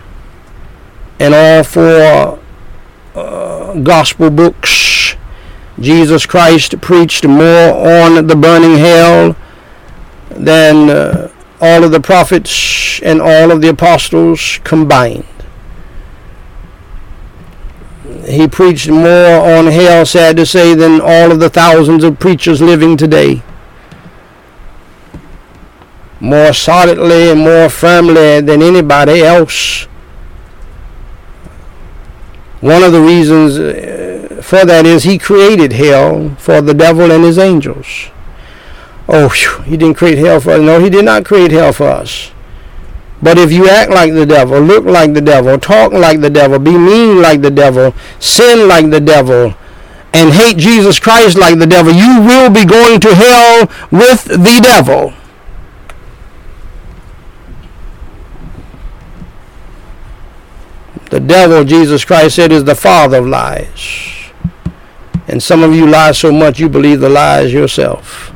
and 1.20 1.34
all 1.34 1.62
four 1.62 2.40
uh, 3.14 3.74
gospel 3.74 4.30
books. 4.30 5.14
Jesus 5.78 6.26
Christ 6.26 6.80
preached 6.80 7.24
more 7.24 7.74
on 7.74 8.26
the 8.26 8.34
burning 8.36 8.78
hell 8.78 9.36
than 10.30 10.90
uh, 10.90 11.30
all 11.60 11.84
of 11.84 11.92
the 11.92 12.00
prophets 12.00 13.00
and 13.02 13.20
all 13.20 13.52
of 13.52 13.62
the 13.62 13.68
apostles 13.68 14.58
combined. 14.64 15.24
He 18.28 18.46
preached 18.46 18.90
more 18.90 19.40
on 19.40 19.66
hell, 19.66 20.04
sad 20.04 20.36
to 20.36 20.44
say, 20.44 20.74
than 20.74 21.00
all 21.00 21.32
of 21.32 21.40
the 21.40 21.48
thousands 21.48 22.04
of 22.04 22.18
preachers 22.18 22.60
living 22.60 22.96
today. 22.96 23.42
More 26.20 26.52
solidly 26.52 27.30
and 27.30 27.40
more 27.40 27.68
firmly 27.70 28.40
than 28.40 28.60
anybody 28.60 29.22
else. 29.22 29.84
One 32.60 32.82
of 32.82 32.92
the 32.92 33.00
reasons 33.00 33.58
uh, 33.58 34.42
for 34.42 34.64
that 34.64 34.84
is 34.84 35.04
he 35.04 35.16
created 35.16 35.72
hell 35.72 36.34
for 36.38 36.60
the 36.60 36.74
devil 36.74 37.10
and 37.12 37.24
his 37.24 37.38
angels. 37.38 38.08
Oh, 39.08 39.28
he 39.64 39.76
didn't 39.76 39.94
create 39.94 40.18
hell 40.18 40.40
for 40.40 40.50
us. 40.50 40.60
No, 40.60 40.80
he 40.80 40.90
did 40.90 41.04
not 41.04 41.24
create 41.24 41.52
hell 41.52 41.72
for 41.72 41.86
us. 41.86 42.32
But 43.20 43.36
if 43.38 43.50
you 43.50 43.68
act 43.68 43.90
like 43.90 44.12
the 44.12 44.26
devil, 44.26 44.60
look 44.60 44.84
like 44.84 45.12
the 45.14 45.20
devil, 45.20 45.58
talk 45.58 45.92
like 45.92 46.20
the 46.20 46.30
devil, 46.30 46.58
be 46.58 46.76
mean 46.78 47.20
like 47.20 47.42
the 47.42 47.50
devil, 47.50 47.92
sin 48.20 48.68
like 48.68 48.90
the 48.90 49.00
devil, 49.00 49.54
and 50.14 50.32
hate 50.32 50.56
Jesus 50.56 51.00
Christ 51.00 51.36
like 51.36 51.58
the 51.58 51.66
devil, 51.66 51.92
you 51.92 52.20
will 52.20 52.50
be 52.50 52.64
going 52.64 53.00
to 53.00 53.14
hell 53.14 53.68
with 53.90 54.24
the 54.24 54.60
devil. 54.62 55.12
The 61.10 61.20
devil, 61.20 61.64
Jesus 61.64 62.04
Christ 62.04 62.36
said, 62.36 62.52
is 62.52 62.64
the 62.64 62.74
father 62.74 63.18
of 63.18 63.26
lies. 63.26 64.30
And 65.26 65.42
some 65.42 65.62
of 65.62 65.74
you 65.74 65.86
lie 65.86 66.12
so 66.12 66.30
much 66.30 66.60
you 66.60 66.68
believe 66.68 67.00
the 67.00 67.08
lies 67.08 67.52
yourself. 67.52 68.32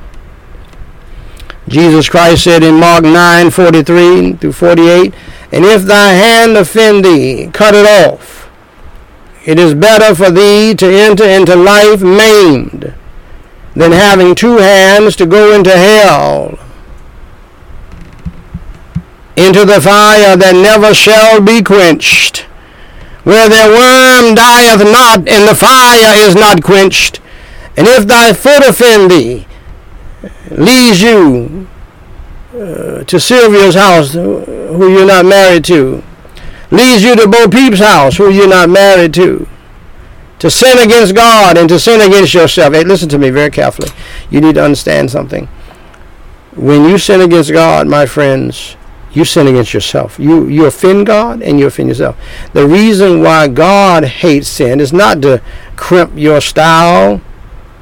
Jesus 1.73 2.07
Christ 2.07 2.45
said 2.45 2.63
in 2.63 2.79
Mark 2.79 3.03
9 3.03 3.51
43 3.51 4.35
through 4.35 4.53
48, 4.53 5.15
And 5.51 5.65
if 5.65 5.85
thy 5.85 6.13
hand 6.13 6.55
offend 6.55 7.03
thee, 7.03 7.49
cut 7.51 7.75
it 7.75 7.87
off. 7.87 8.51
It 9.47 9.59
is 9.59 9.73
better 9.73 10.15
for 10.15 10.31
thee 10.31 10.75
to 10.75 10.87
enter 10.87 11.25
into 11.25 11.57
life 11.57 12.03
maimed 12.03 12.93
than 13.75 13.91
having 13.91 14.35
two 14.35 14.59
hands 14.59 15.17
to 15.17 15.25
go 15.25 15.55
into 15.55 15.71
hell, 15.71 16.59
into 19.35 19.65
the 19.65 19.81
fire 19.81 20.37
that 20.37 20.55
never 20.55 20.93
shall 20.93 21.41
be 21.41 21.63
quenched, 21.63 22.41
where 23.25 23.49
their 23.49 23.71
worm 23.71 24.35
dieth 24.35 24.85
not, 24.85 25.27
and 25.27 25.49
the 25.49 25.55
fire 25.55 26.13
is 26.19 26.35
not 26.35 26.63
quenched. 26.63 27.19
And 27.79 27.87
if 27.89 28.07
thy 28.07 28.35
foot 28.35 28.63
offend 28.63 29.11
thee, 29.11 29.47
leads 30.59 31.03
you 31.03 31.67
uh, 32.55 33.05
to 33.05 33.19
Sylvia's 33.19 33.75
house, 33.75 34.13
who 34.13 34.91
you're 34.91 35.07
not 35.07 35.25
married 35.25 35.65
to, 35.67 36.03
leads 36.71 37.03
you 37.03 37.15
to 37.17 37.29
Bo 37.29 37.49
Peep's 37.49 37.81
house, 37.81 38.17
who 38.17 38.31
you're 38.31 38.49
not 38.49 38.69
married 38.69 39.15
to, 39.15 39.47
to 40.39 40.51
sin 40.51 40.79
against 40.79 41.15
God 41.15 41.57
and 41.57 41.69
to 41.69 41.79
sin 41.79 42.01
against 42.01 42.35
yourself. 42.35 42.75
Hey, 42.75 42.85
listen 42.85 43.09
to 43.11 43.19
me 43.19 43.31
very 43.31 43.51
carefully. 43.51 43.91
You 44.31 44.41
need 44.41 44.55
to 44.57 44.65
understand 44.65 45.11
something. 45.11 45.47
When 46.55 46.85
you 46.89 46.99
sin 46.99 47.21
against 47.21 47.53
God, 47.53 47.89
my 47.89 48.07
friends, 48.07 48.77
you 49.13 49.25
sin 49.25 49.47
against 49.47 49.75
yourself. 49.75 50.19
You 50.19 50.49
you 50.49 50.67
offend 50.67 51.07
God 51.07 51.43
and 51.43 51.59
you 51.59 51.67
offend 51.67 51.89
yourself. 51.89 52.17
The 52.55 52.67
reason 52.67 53.23
why 53.23 53.49
God 53.49 54.05
hates 54.05 54.49
sin 54.49 54.81
is 54.81 54.93
not 54.93 55.21
to 55.23 55.43
crimp 55.77 56.13
your 56.17 56.41
style, 56.41 57.21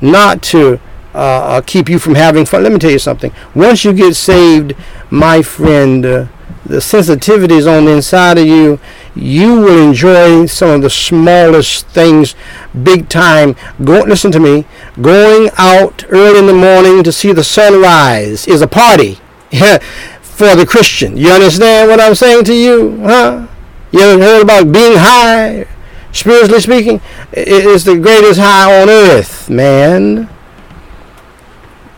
not 0.00 0.42
to 0.44 0.80
uh, 1.14 1.18
uh, 1.18 1.60
keep 1.62 1.88
you 1.88 1.98
from 1.98 2.14
having 2.14 2.44
fun. 2.46 2.62
Let 2.62 2.72
me 2.72 2.78
tell 2.78 2.90
you 2.90 2.98
something. 2.98 3.32
Once 3.54 3.84
you 3.84 3.92
get 3.92 4.14
saved, 4.14 4.74
my 5.10 5.42
friend, 5.42 6.06
uh, 6.06 6.26
the 6.64 6.76
sensitivities 6.76 7.66
on 7.66 7.86
the 7.86 7.92
inside 7.92 8.38
of 8.38 8.46
you, 8.46 8.78
you 9.16 9.56
will 9.60 9.88
enjoy 9.88 10.46
some 10.46 10.70
of 10.70 10.82
the 10.82 10.90
smallest 10.90 11.88
things 11.88 12.36
big 12.84 13.08
time. 13.08 13.56
Go, 13.82 14.00
listen 14.02 14.30
to 14.32 14.40
me. 14.40 14.66
Going 15.00 15.50
out 15.58 16.04
early 16.10 16.38
in 16.38 16.46
the 16.46 16.54
morning 16.54 17.02
to 17.02 17.10
see 17.10 17.32
the 17.32 17.42
sunrise 17.42 18.46
is 18.46 18.62
a 18.62 18.68
party 18.68 19.14
for 20.20 20.54
the 20.54 20.66
Christian. 20.66 21.16
You 21.16 21.30
understand 21.30 21.90
what 21.90 22.00
I'm 22.00 22.14
saying 22.14 22.44
to 22.44 22.54
you? 22.54 23.00
Huh? 23.00 23.48
You 23.90 24.00
ever 24.00 24.22
heard 24.22 24.42
about 24.42 24.70
being 24.70 24.96
high? 24.96 25.66
Spiritually 26.12 26.60
speaking, 26.60 27.00
it's 27.32 27.84
the 27.84 27.96
greatest 27.96 28.38
high 28.38 28.80
on 28.80 28.88
earth, 28.88 29.50
man 29.50 30.28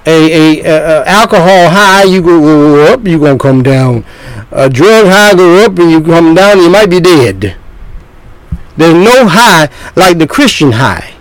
a, 0.07 0.61
a, 0.61 0.65
a, 0.65 1.05
alcohol 1.07 1.70
high, 1.70 2.05
you 2.05 2.23
go 2.23 2.93
up, 2.93 3.07
you 3.07 3.19
gonna 3.19 3.39
come 3.39 3.62
down. 3.62 4.05
A 4.51 4.69
drug 4.69 5.07
high, 5.07 5.35
go 5.35 5.65
up, 5.65 5.79
and 5.79 5.91
you 5.91 6.03
come 6.03 6.35
down, 6.35 6.59
you 6.59 6.69
might 6.69 6.91
be 6.91 7.01
dead. 7.01 7.57
There's 8.77 8.95
no 8.95 9.29
high 9.29 9.69
like 9.95 10.19
the 10.19 10.27
Christian 10.27 10.73
high. 10.73 11.15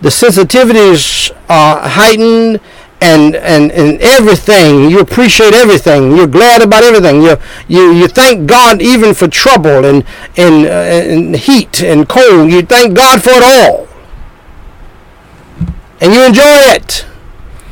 The 0.00 0.08
sensitivities 0.08 1.30
are 1.48 1.88
heightened, 1.88 2.60
and 3.00 3.36
and 3.36 3.70
and 3.70 4.00
everything. 4.00 4.90
You 4.90 5.00
appreciate 5.00 5.54
everything. 5.54 6.16
You're 6.16 6.26
glad 6.26 6.62
about 6.62 6.82
everything. 6.82 7.22
You 7.22 7.36
you 7.68 7.92
you 7.92 8.08
thank 8.08 8.48
God 8.48 8.82
even 8.82 9.14
for 9.14 9.28
trouble 9.28 9.84
and 9.84 10.04
and, 10.36 10.66
uh, 10.66 10.70
and 10.70 11.36
heat 11.36 11.82
and 11.82 12.08
cold. 12.08 12.50
You 12.50 12.62
thank 12.62 12.96
God 12.96 13.22
for 13.22 13.30
it 13.30 13.42
all, 13.42 13.88
and 16.00 16.12
you 16.12 16.24
enjoy 16.24 16.42
it 16.74 17.06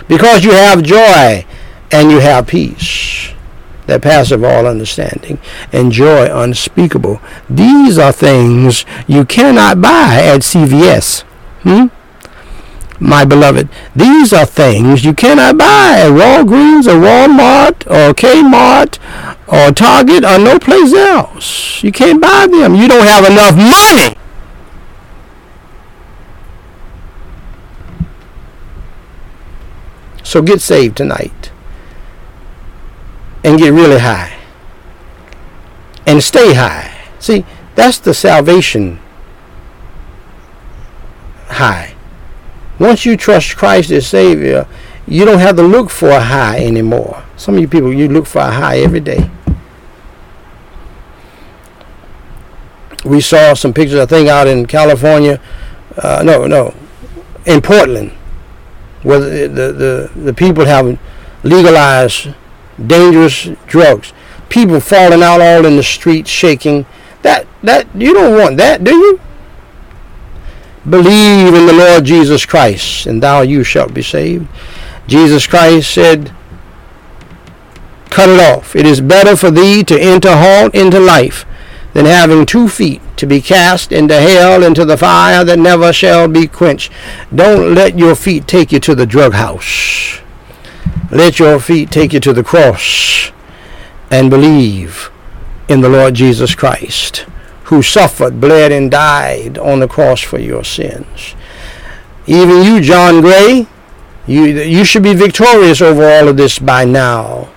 because 0.08 0.44
you 0.44 0.52
have 0.52 0.82
joy 0.82 1.44
and 1.90 2.10
you 2.10 2.20
have 2.20 2.46
peace 2.46 3.32
that 3.86 4.02
passeth 4.02 4.42
all 4.42 4.66
understanding 4.66 5.38
and 5.72 5.92
joy 5.92 6.26
unspeakable. 6.30 7.20
These 7.48 7.98
are 7.98 8.12
things 8.12 8.84
you 9.06 9.24
cannot 9.24 9.80
buy 9.80 10.20
at 10.24 10.40
CVS. 10.40 11.22
Hmm? 11.62 11.86
My 13.00 13.24
beloved, 13.24 13.68
these 13.94 14.32
are 14.32 14.46
things 14.46 15.04
you 15.04 15.12
cannot 15.14 15.58
buy 15.58 15.96
at 15.98 16.10
Walgreens 16.12 16.86
or 16.86 16.98
Walmart 17.00 17.86
or 17.86 18.14
Kmart 18.14 18.98
or 19.46 19.72
Target 19.72 20.24
or 20.24 20.38
no 20.38 20.58
place 20.58 20.94
else. 20.94 21.82
You 21.82 21.92
can't 21.92 22.22
buy 22.22 22.46
them. 22.50 22.74
You 22.74 22.88
don't 22.88 23.06
have 23.06 23.24
enough 23.30 23.56
money 23.56 24.16
So 30.24 30.42
get 30.42 30.60
saved 30.60 30.96
tonight 30.96 31.52
and 33.44 33.58
get 33.58 33.72
really 33.72 34.00
high 34.00 34.36
and 36.06 36.22
stay 36.22 36.54
high. 36.54 36.90
See, 37.20 37.44
that's 37.76 37.98
the 37.98 38.12
salvation 38.12 38.98
high. 41.46 41.94
Once 42.80 43.06
you 43.06 43.16
trust 43.16 43.56
Christ 43.56 43.92
as 43.92 44.06
Savior, 44.08 44.66
you 45.06 45.24
don't 45.24 45.38
have 45.38 45.54
to 45.56 45.62
look 45.62 45.90
for 45.90 46.08
a 46.08 46.20
high 46.20 46.58
anymore. 46.64 47.22
Some 47.36 47.54
of 47.54 47.60
you 47.60 47.68
people, 47.68 47.92
you 47.92 48.08
look 48.08 48.26
for 48.26 48.40
a 48.40 48.50
high 48.50 48.78
every 48.78 49.00
day. 49.00 49.30
we 53.04 53.20
saw 53.20 53.54
some 53.54 53.72
pictures, 53.72 53.98
I 53.98 54.06
think, 54.06 54.28
out 54.28 54.46
in 54.46 54.66
California. 54.66 55.40
Uh, 55.96 56.22
no, 56.24 56.46
no, 56.46 56.74
in 57.46 57.60
Portland, 57.60 58.12
where 59.04 59.20
the, 59.20 59.46
the, 59.48 60.10
the, 60.20 60.34
people 60.34 60.64
have 60.64 60.98
legalized 61.44 62.28
dangerous 62.84 63.48
drugs. 63.66 64.12
People 64.48 64.80
falling 64.80 65.22
out 65.22 65.40
all 65.40 65.64
in 65.64 65.76
the 65.76 65.82
streets, 65.82 66.30
shaking. 66.30 66.86
That 67.22 67.46
that 67.62 67.86
you 67.94 68.12
don't 68.12 68.36
want 68.36 68.56
that, 68.56 68.82
do 68.82 68.94
you? 68.94 69.20
Believe 70.88 71.54
in 71.54 71.66
the 71.66 71.72
Lord 71.72 72.04
Jesus 72.04 72.44
Christ, 72.44 73.06
and 73.06 73.22
thou 73.22 73.40
you 73.40 73.62
shalt 73.62 73.94
be 73.94 74.02
saved. 74.02 74.48
Jesus 75.06 75.46
Christ 75.46 75.90
said, 75.90 76.34
Cut 78.10 78.28
it 78.28 78.40
off. 78.40 78.76
It 78.76 78.86
is 78.86 79.00
better 79.00 79.36
for 79.36 79.50
thee 79.50 79.82
to 79.84 79.98
enter 79.98 80.36
halt 80.36 80.74
into 80.74 81.00
life 81.00 81.46
than 81.94 82.04
having 82.04 82.44
two 82.44 82.68
feet 82.68 83.00
to 83.16 83.26
be 83.26 83.40
cast 83.40 83.92
into 83.92 84.20
hell 84.20 84.62
into 84.62 84.84
the 84.84 84.96
fire 84.96 85.44
that 85.44 85.58
never 85.58 85.92
shall 85.92 86.28
be 86.28 86.46
quenched. 86.46 86.92
Don't 87.34 87.74
let 87.74 87.98
your 87.98 88.14
feet 88.14 88.46
take 88.46 88.72
you 88.72 88.80
to 88.80 88.94
the 88.94 89.06
drug 89.06 89.32
house. 89.32 90.20
Let 91.10 91.38
your 91.38 91.60
feet 91.60 91.90
take 91.90 92.12
you 92.12 92.20
to 92.20 92.32
the 92.32 92.44
cross 92.44 93.30
and 94.10 94.28
believe 94.28 95.10
in 95.68 95.80
the 95.80 95.88
Lord 95.88 96.14
Jesus 96.14 96.54
Christ, 96.54 97.26
who 97.64 97.82
suffered, 97.82 98.40
bled, 98.40 98.72
and 98.72 98.90
died 98.90 99.56
on 99.56 99.78
the 99.78 99.88
cross 99.88 100.20
for 100.20 100.38
your 100.38 100.64
sins. 100.64 101.34
Even 102.26 102.64
you, 102.64 102.80
John 102.80 103.20
Gray, 103.20 103.66
you, 104.26 104.44
you 104.44 104.84
should 104.84 105.02
be 105.02 105.14
victorious 105.14 105.80
over 105.80 106.04
all 106.04 106.28
of 106.28 106.36
this 106.36 106.58
by 106.58 106.84
now. 106.84 107.50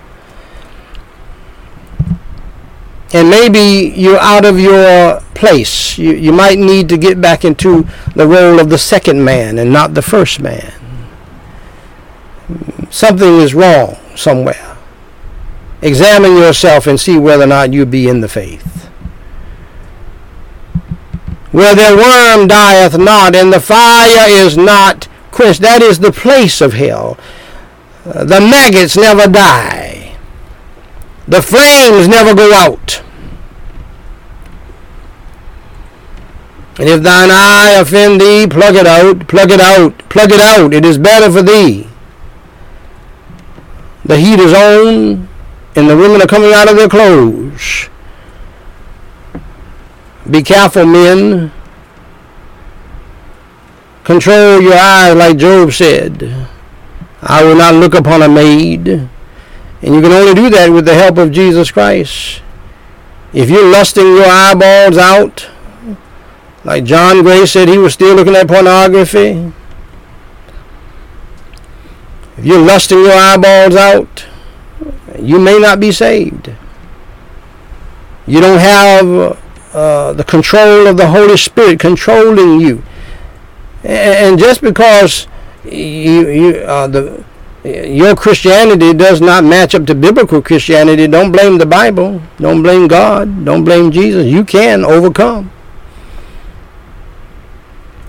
And 3.12 3.30
maybe 3.30 3.92
you're 3.96 4.18
out 4.18 4.44
of 4.44 4.60
your 4.60 5.20
place. 5.34 5.96
You, 5.96 6.12
you 6.12 6.32
might 6.32 6.58
need 6.58 6.88
to 6.90 6.98
get 6.98 7.20
back 7.20 7.44
into 7.44 7.86
the 8.14 8.26
role 8.26 8.60
of 8.60 8.68
the 8.68 8.78
second 8.78 9.24
man 9.24 9.58
and 9.58 9.72
not 9.72 9.94
the 9.94 10.02
first 10.02 10.40
man. 10.40 10.72
Something 12.90 13.38
is 13.38 13.54
wrong 13.54 13.96
somewhere. 14.14 14.76
Examine 15.80 16.36
yourself 16.36 16.86
and 16.86 16.98
see 16.98 17.16
whether 17.18 17.44
or 17.44 17.48
not 17.48 17.72
you 17.72 17.86
be 17.86 18.08
in 18.08 18.20
the 18.20 18.28
faith. 18.28 18.86
Where 21.50 21.74
the 21.74 21.96
worm 21.96 22.46
dieth 22.46 22.98
not, 22.98 23.34
and 23.34 23.52
the 23.52 23.60
fire 23.60 24.28
is 24.28 24.56
not 24.56 25.08
quenched. 25.30 25.62
That 25.62 25.80
is 25.80 25.98
the 25.98 26.12
place 26.12 26.60
of 26.60 26.74
hell. 26.74 27.16
Uh, 28.04 28.24
the 28.24 28.40
maggots 28.40 28.96
never 28.96 29.26
die. 29.26 29.87
The 31.28 31.42
flames 31.42 32.08
never 32.08 32.34
go 32.34 32.52
out. 32.54 33.02
And 36.78 36.88
if 36.88 37.02
thine 37.02 37.28
eye 37.30 37.76
offend 37.78 38.20
thee, 38.20 38.46
plug 38.46 38.76
it 38.76 38.86
out, 38.86 39.28
plug 39.28 39.50
it 39.50 39.60
out, 39.60 39.98
plug 40.08 40.32
it 40.32 40.40
out. 40.40 40.72
It 40.72 40.86
is 40.86 40.96
better 40.96 41.30
for 41.30 41.42
thee. 41.42 41.86
The 44.06 44.16
heat 44.18 44.40
is 44.40 44.54
on, 44.54 45.28
and 45.76 45.90
the 45.90 45.96
women 45.96 46.22
are 46.22 46.26
coming 46.26 46.54
out 46.54 46.70
of 46.70 46.76
their 46.76 46.88
clothes. 46.88 47.90
Be 50.30 50.42
careful, 50.42 50.86
men. 50.86 51.52
Control 54.04 54.62
your 54.62 54.78
eyes, 54.78 55.14
like 55.14 55.36
Job 55.36 55.72
said. 55.72 56.48
I 57.20 57.44
will 57.44 57.56
not 57.56 57.74
look 57.74 57.94
upon 57.94 58.22
a 58.22 58.28
maid. 58.28 59.10
And 59.82 59.94
you 59.94 60.00
can 60.00 60.12
only 60.12 60.34
do 60.34 60.50
that 60.50 60.70
with 60.70 60.84
the 60.84 60.94
help 60.94 61.18
of 61.18 61.30
Jesus 61.30 61.70
Christ. 61.70 62.42
If 63.32 63.50
you're 63.50 63.70
lusting 63.70 64.06
your 64.06 64.26
eyeballs 64.26 64.96
out, 64.96 65.48
like 66.64 66.84
John 66.84 67.22
Gray 67.22 67.46
said 67.46 67.68
he 67.68 67.78
was 67.78 67.94
still 67.94 68.16
looking 68.16 68.34
at 68.34 68.48
pornography. 68.48 69.52
If 72.36 72.44
you're 72.44 72.60
lusting 72.60 72.98
your 72.98 73.12
eyeballs 73.12 73.76
out, 73.76 74.26
you 75.20 75.38
may 75.38 75.58
not 75.58 75.80
be 75.80 75.92
saved. 75.92 76.52
You 78.26 78.40
don't 78.40 78.58
have 78.58 79.38
uh, 79.72 80.12
the 80.12 80.24
control 80.24 80.86
of 80.86 80.96
the 80.96 81.08
Holy 81.08 81.36
Spirit 81.36 81.80
controlling 81.80 82.60
you. 82.60 82.82
And 83.84 84.38
just 84.38 84.60
because 84.60 85.26
you, 85.64 86.28
you 86.28 86.56
uh, 86.58 86.86
the 86.86 87.24
your 87.64 88.14
Christianity 88.14 88.94
does 88.94 89.20
not 89.20 89.44
match 89.44 89.74
up 89.74 89.86
to 89.86 89.94
biblical 89.94 90.40
Christianity, 90.40 91.06
don't 91.06 91.32
blame 91.32 91.58
the 91.58 91.66
Bible. 91.66 92.22
Don't 92.38 92.62
blame 92.62 92.86
God. 92.88 93.44
Don't 93.44 93.64
blame 93.64 93.90
Jesus. 93.90 94.26
You 94.26 94.44
can 94.44 94.84
overcome. 94.84 95.50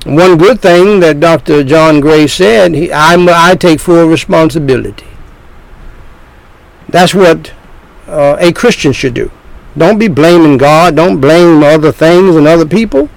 One 0.06 0.38
good 0.38 0.62
thing 0.62 1.02
that 1.02 1.20
Dr. 1.20 1.64
John 1.64 2.00
Gray 2.00 2.28
said, 2.28 2.74
he, 2.74 2.92
i 2.92 3.16
I 3.16 3.56
take 3.56 3.80
full 3.80 4.08
responsibility. 4.08 5.06
That's 6.88 7.14
what 7.14 7.54
uh, 8.08 8.38
a 8.40 8.52
Christian 8.52 8.94
should 8.94 9.14
do. 9.14 9.32
Don't 9.78 10.00
be 10.00 10.08
blaming 10.08 10.58
God. 10.58 10.96
Don't 10.96 11.22
blame 11.22 11.64
other 11.64 11.92
things 11.92 12.36
and 12.36 12.48
other 12.48 12.66
people. 12.66 13.10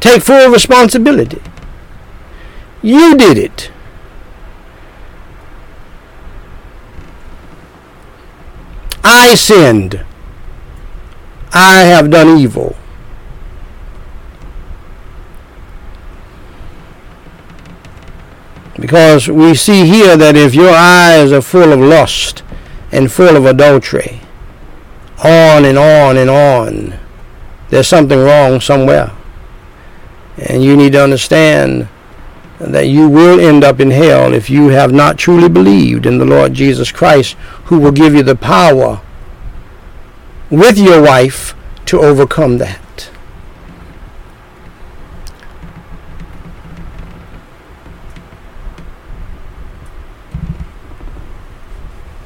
Take 0.00 0.22
full 0.22 0.50
responsibility. 0.50 1.42
You 2.86 3.16
did 3.16 3.36
it. 3.36 3.72
I 9.02 9.34
sinned. 9.34 10.04
I 11.52 11.80
have 11.80 12.12
done 12.12 12.38
evil. 12.38 12.76
Because 18.78 19.28
we 19.28 19.56
see 19.56 19.84
here 19.84 20.16
that 20.16 20.36
if 20.36 20.54
your 20.54 20.70
eyes 20.70 21.32
are 21.32 21.42
full 21.42 21.72
of 21.72 21.80
lust 21.80 22.44
and 22.92 23.10
full 23.10 23.36
of 23.36 23.46
adultery, 23.46 24.20
on 25.24 25.64
and 25.64 25.76
on 25.76 26.16
and 26.16 26.30
on, 26.30 26.94
there's 27.70 27.88
something 27.88 28.20
wrong 28.20 28.60
somewhere. 28.60 29.10
And 30.38 30.62
you 30.62 30.76
need 30.76 30.92
to 30.92 31.02
understand 31.02 31.88
that 32.58 32.88
you 32.88 33.08
will 33.08 33.38
end 33.38 33.64
up 33.64 33.80
in 33.80 33.90
hell 33.90 34.32
if 34.32 34.48
you 34.48 34.68
have 34.68 34.92
not 34.92 35.18
truly 35.18 35.48
believed 35.48 36.06
in 36.06 36.18
the 36.18 36.24
Lord 36.24 36.54
Jesus 36.54 36.90
Christ, 36.90 37.34
who 37.64 37.78
will 37.78 37.92
give 37.92 38.14
you 38.14 38.22
the 38.22 38.36
power 38.36 39.00
with 40.50 40.78
your 40.78 41.02
wife 41.02 41.54
to 41.86 42.00
overcome 42.00 42.58
that. 42.58 43.10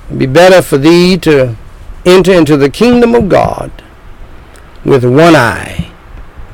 It'd 0.06 0.18
be 0.18 0.26
better 0.26 0.60
for 0.60 0.76
thee 0.76 1.16
to 1.18 1.56
enter 2.04 2.32
into 2.32 2.56
the 2.56 2.70
kingdom 2.70 3.14
of 3.14 3.28
God 3.28 3.70
with 4.84 5.04
one 5.04 5.36
eye 5.36 5.92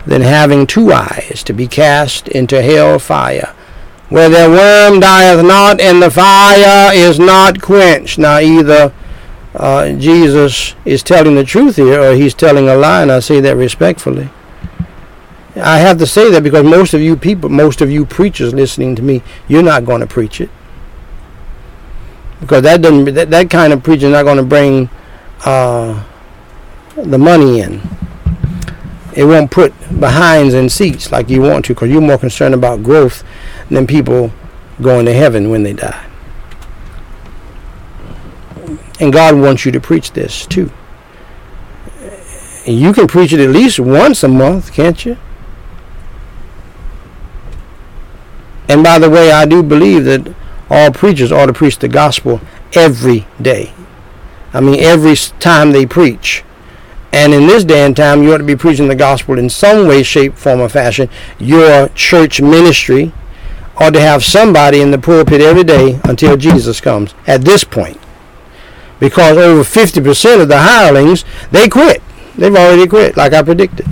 than 0.04 0.20
having 0.22 0.66
two 0.66 0.92
eyes 0.92 1.42
to 1.44 1.52
be 1.52 1.66
cast 1.66 2.28
into 2.28 2.62
hell 2.62 2.98
fire, 2.98 3.54
where 4.08 4.28
their 4.28 4.48
worm 4.48 5.00
dieth 5.00 5.44
not 5.44 5.80
and 5.80 6.02
the 6.02 6.10
fire 6.10 6.92
is 6.94 7.18
not 7.18 7.60
quenched. 7.60 8.18
Now 8.18 8.38
either 8.38 8.92
uh, 9.54 9.92
Jesus 9.92 10.74
is 10.84 11.02
telling 11.02 11.34
the 11.34 11.44
truth 11.44 11.76
here 11.76 12.00
or 12.00 12.14
he's 12.14 12.34
telling 12.34 12.68
a 12.68 12.76
lie, 12.76 13.02
and 13.02 13.10
I 13.10 13.20
say 13.20 13.40
that 13.40 13.56
respectfully. 13.56 14.28
I 15.56 15.78
have 15.78 15.98
to 15.98 16.06
say 16.06 16.30
that 16.32 16.42
because 16.42 16.64
most 16.64 16.92
of 16.92 17.00
you 17.00 17.16
people, 17.16 17.48
most 17.48 17.80
of 17.80 17.90
you 17.90 18.04
preachers 18.04 18.52
listening 18.52 18.94
to 18.96 19.02
me, 19.02 19.22
you're 19.48 19.62
not 19.62 19.86
going 19.86 20.02
to 20.02 20.06
preach 20.06 20.40
it 20.40 20.50
because 22.40 22.62
that 22.62 22.82
doesn't 22.82 23.14
that, 23.14 23.30
that 23.30 23.50
kind 23.50 23.72
of 23.72 23.82
preaching 23.82 24.08
is 24.08 24.12
not 24.12 24.24
going 24.24 24.36
to 24.36 24.42
bring 24.42 24.88
uh, 25.44 26.04
the 26.96 27.18
money 27.18 27.60
in. 27.60 27.80
It 29.14 29.24
won't 29.24 29.50
put 29.50 29.72
behinds 29.98 30.52
in 30.52 30.68
seats 30.68 31.10
like 31.10 31.30
you 31.30 31.40
want 31.40 31.64
to 31.66 31.74
because 31.74 31.88
you're 31.88 32.02
more 32.02 32.18
concerned 32.18 32.54
about 32.54 32.82
growth 32.82 33.24
than 33.70 33.86
people 33.86 34.32
going 34.80 35.06
to 35.06 35.12
heaven 35.12 35.50
when 35.50 35.62
they 35.62 35.72
die. 35.72 36.04
And 39.00 39.12
God 39.12 39.36
wants 39.36 39.66
you 39.66 39.72
to 39.72 39.80
preach 39.80 40.12
this 40.12 40.46
too. 40.46 40.70
And 42.66 42.78
you 42.78 42.92
can 42.92 43.06
preach 43.06 43.32
it 43.32 43.40
at 43.40 43.50
least 43.50 43.78
once 43.78 44.22
a 44.22 44.28
month, 44.28 44.72
can't 44.72 45.04
you? 45.04 45.16
And 48.68 48.82
by 48.82 48.98
the 48.98 49.08
way, 49.08 49.30
I 49.30 49.46
do 49.46 49.62
believe 49.62 50.04
that 50.04 50.34
all 50.68 50.90
preachers 50.90 51.30
ought 51.30 51.46
to 51.46 51.52
preach 51.52 51.78
the 51.78 51.88
gospel 51.88 52.40
every 52.72 53.26
day. 53.40 53.72
I 54.52 54.60
mean, 54.60 54.80
every 54.80 55.14
time 55.38 55.70
they 55.70 55.86
preach. 55.86 56.42
And 57.12 57.32
in 57.32 57.46
this 57.46 57.62
day 57.62 57.86
and 57.86 57.96
time, 57.96 58.22
you 58.22 58.34
ought 58.34 58.38
to 58.38 58.44
be 58.44 58.56
preaching 58.56 58.88
the 58.88 58.96
gospel 58.96 59.38
in 59.38 59.48
some 59.48 59.86
way, 59.86 60.02
shape, 60.02 60.34
form, 60.34 60.60
or 60.60 60.68
fashion. 60.68 61.08
Your 61.38 61.88
church 61.90 62.40
ministry 62.40 63.12
ought 63.78 63.92
to 63.92 64.00
have 64.00 64.24
somebody 64.24 64.80
in 64.80 64.90
the 64.90 64.98
pulpit 64.98 65.40
every 65.40 65.64
day 65.64 66.00
until 66.04 66.36
Jesus 66.36 66.80
comes 66.80 67.14
at 67.26 67.42
this 67.42 67.64
point. 67.64 68.00
Because 68.98 69.36
over 69.36 69.62
50% 69.62 70.40
of 70.40 70.48
the 70.48 70.58
hirelings, 70.58 71.24
they 71.50 71.68
quit. 71.68 72.02
They've 72.36 72.54
already 72.54 72.86
quit, 72.86 73.16
like 73.16 73.32
I 73.32 73.42
predicted. 73.42 73.86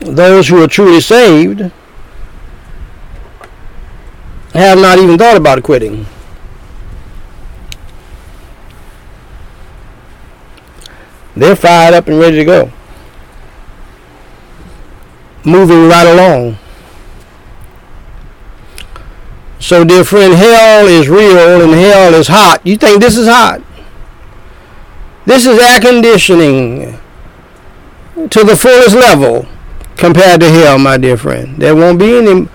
Those 0.00 0.48
who 0.48 0.62
are 0.62 0.68
truly 0.68 1.00
saved 1.00 1.70
have 4.54 4.78
not 4.78 4.98
even 4.98 5.18
thought 5.18 5.36
about 5.36 5.62
quitting. 5.62 6.06
They're 11.36 11.56
fired 11.56 11.94
up 11.94 12.08
and 12.08 12.18
ready 12.18 12.36
to 12.36 12.44
go. 12.44 12.72
Moving 15.44 15.88
right 15.88 16.06
along. 16.06 16.58
So, 19.58 19.84
dear 19.84 20.04
friend, 20.04 20.34
hell 20.34 20.86
is 20.86 21.08
real 21.08 21.62
and 21.62 21.72
hell 21.72 22.14
is 22.14 22.28
hot. 22.28 22.64
You 22.64 22.76
think 22.76 23.00
this 23.00 23.16
is 23.16 23.26
hot? 23.26 23.62
This 25.24 25.44
is 25.44 25.58
air 25.58 25.80
conditioning 25.80 26.98
to 28.30 28.44
the 28.44 28.56
fullest 28.56 28.94
level 28.94 29.46
compared 29.96 30.40
to 30.40 30.50
hell, 30.50 30.78
my 30.78 30.96
dear 30.96 31.16
friend. 31.16 31.56
There 31.60 31.74
won't 31.74 31.98
be 31.98 32.16
any 32.16 32.48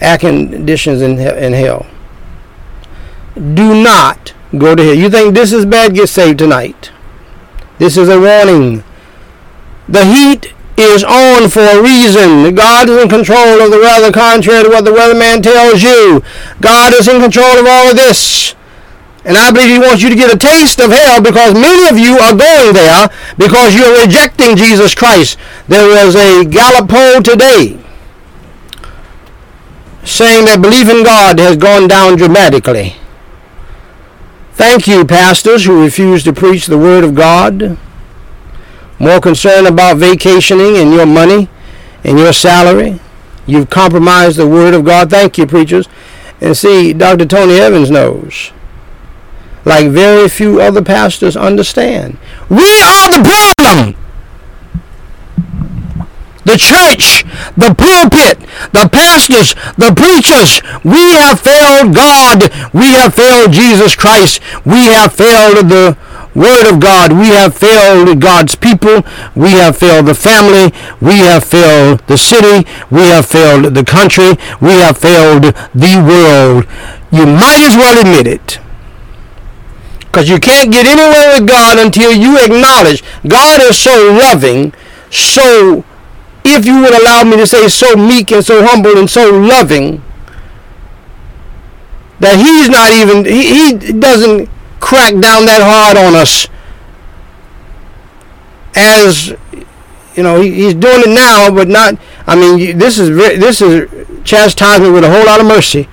air 0.00 0.18
conditions 0.18 1.02
in, 1.02 1.18
in 1.18 1.52
hell. 1.52 1.86
Do 3.34 3.82
not 3.82 4.34
go 4.58 4.74
to 4.74 4.82
hell. 4.82 4.94
You 4.94 5.08
think 5.08 5.34
this 5.34 5.52
is 5.52 5.64
bad? 5.66 5.94
Get 5.94 6.08
saved 6.08 6.38
tonight. 6.38 6.90
This 7.78 7.96
is 7.96 8.08
a 8.08 8.18
warning. 8.18 8.82
The 9.88 10.04
heat 10.04 10.54
is 10.76 11.04
on 11.04 11.48
for 11.48 11.60
a 11.60 11.82
reason. 11.82 12.54
God 12.54 12.88
is 12.88 13.02
in 13.02 13.08
control 13.08 13.60
of 13.60 13.70
the 13.70 13.78
weather, 13.78 14.12
contrary 14.12 14.64
to 14.64 14.68
what 14.68 14.84
the 14.84 14.90
weatherman 14.90 15.42
tells 15.42 15.82
you. 15.82 16.22
God 16.60 16.92
is 16.92 17.08
in 17.08 17.20
control 17.20 17.58
of 17.58 17.66
all 17.66 17.90
of 17.90 17.96
this. 17.96 18.54
And 19.24 19.36
I 19.36 19.50
believe 19.50 19.70
he 19.70 19.78
wants 19.78 20.02
you 20.02 20.08
to 20.08 20.14
get 20.14 20.32
a 20.32 20.38
taste 20.38 20.78
of 20.80 20.92
hell 20.92 21.20
because 21.20 21.54
many 21.54 21.88
of 21.88 21.98
you 21.98 22.16
are 22.18 22.36
going 22.36 22.74
there 22.74 23.08
because 23.36 23.74
you're 23.74 24.00
rejecting 24.00 24.56
Jesus 24.56 24.94
Christ. 24.94 25.36
There 25.66 25.88
was 25.88 26.14
a 26.14 26.44
Gallup 26.44 26.88
poll 26.88 27.22
today 27.22 27.82
saying 30.04 30.44
that 30.44 30.62
belief 30.62 30.88
in 30.88 31.02
God 31.02 31.40
has 31.40 31.56
gone 31.56 31.88
down 31.88 32.16
dramatically. 32.16 32.94
Thank 34.56 34.86
you, 34.86 35.04
pastors 35.04 35.64
who 35.66 35.82
refuse 35.82 36.24
to 36.24 36.32
preach 36.32 36.66
the 36.66 36.78
Word 36.78 37.04
of 37.04 37.14
God. 37.14 37.78
More 38.98 39.20
concerned 39.20 39.66
about 39.66 39.98
vacationing 39.98 40.76
and 40.76 40.92
your 40.92 41.06
money 41.06 41.50
and 42.02 42.18
your 42.18 42.32
salary. 42.32 42.98
You've 43.46 43.68
compromised 43.68 44.38
the 44.38 44.48
Word 44.48 44.72
of 44.74 44.84
God. 44.84 45.10
Thank 45.10 45.36
you, 45.36 45.46
preachers. 45.46 45.88
And 46.40 46.56
see, 46.56 46.92
Dr. 46.92 47.26
Tony 47.26 47.58
Evans 47.58 47.90
knows 47.90 48.52
like 49.66 49.88
very 49.88 50.28
few 50.28 50.60
other 50.60 50.82
pastors 50.82 51.36
understand. 51.36 52.16
We 52.48 52.80
are 52.80 53.10
the 53.10 53.52
problem. 53.58 53.96
The 56.46 56.56
church, 56.56 57.26
the 57.58 57.74
pulpit, 57.74 58.38
the 58.70 58.88
pastors, 58.88 59.54
the 59.74 59.90
preachers, 59.90 60.62
we 60.84 61.10
have 61.18 61.40
failed 61.40 61.94
God. 61.94 62.46
We 62.72 62.94
have 62.94 63.14
failed 63.14 63.52
Jesus 63.52 63.96
Christ. 63.96 64.40
We 64.64 64.86
have 64.94 65.12
failed 65.12 65.68
the 65.68 65.98
Word 66.36 66.70
of 66.70 66.78
God. 66.78 67.12
We 67.12 67.28
have 67.34 67.56
failed 67.56 68.20
God's 68.20 68.54
people. 68.54 69.02
We 69.34 69.52
have 69.52 69.76
failed 69.76 70.06
the 70.06 70.14
family. 70.14 70.72
We 71.00 71.18
have 71.26 71.42
failed 71.42 72.00
the 72.06 72.16
city. 72.16 72.68
We 72.90 73.00
have 73.08 73.26
failed 73.26 73.74
the 73.74 73.84
country. 73.84 74.38
We 74.60 74.78
have 74.78 74.98
failed 74.98 75.44
the 75.74 75.96
world. 75.98 76.66
You 77.10 77.26
might 77.26 77.64
as 77.66 77.74
well 77.74 77.98
admit 77.98 78.26
it. 78.26 78.60
Because 79.98 80.28
you 80.28 80.38
can't 80.38 80.70
get 80.72 80.86
anywhere 80.86 81.38
with 81.40 81.48
God 81.48 81.78
until 81.78 82.12
you 82.12 82.38
acknowledge 82.38 83.02
God 83.26 83.60
is 83.62 83.78
so 83.78 84.12
loving, 84.12 84.72
so, 85.10 85.84
if 86.54 86.66
you 86.66 86.80
would 86.80 86.94
allow 86.94 87.24
me 87.24 87.36
to 87.36 87.46
say, 87.46 87.68
so 87.68 87.96
meek 87.96 88.30
and 88.32 88.44
so 88.44 88.64
humble 88.64 88.96
and 88.96 89.08
so 89.08 89.30
loving, 89.30 90.02
that 92.20 92.36
he's 92.38 92.68
not 92.68 92.92
even, 92.92 93.24
he, 93.24 93.70
he 93.70 93.92
doesn't 93.92 94.48
crack 94.80 95.12
down 95.12 95.44
that 95.46 95.60
hard 95.62 95.96
on 95.96 96.14
us 96.14 96.48
as, 98.74 99.28
you 100.14 100.22
know, 100.22 100.40
he, 100.40 100.52
he's 100.52 100.74
doing 100.74 101.00
it 101.00 101.08
now, 101.08 101.50
but 101.50 101.68
not, 101.68 101.98
I 102.26 102.36
mean, 102.36 102.78
this 102.78 102.98
is, 102.98 103.10
this 103.16 103.60
is 103.60 104.06
chastisement 104.24 104.92
with 104.92 105.04
a 105.04 105.10
whole 105.10 105.26
lot 105.26 105.40
of 105.40 105.46
mercy. 105.46 105.88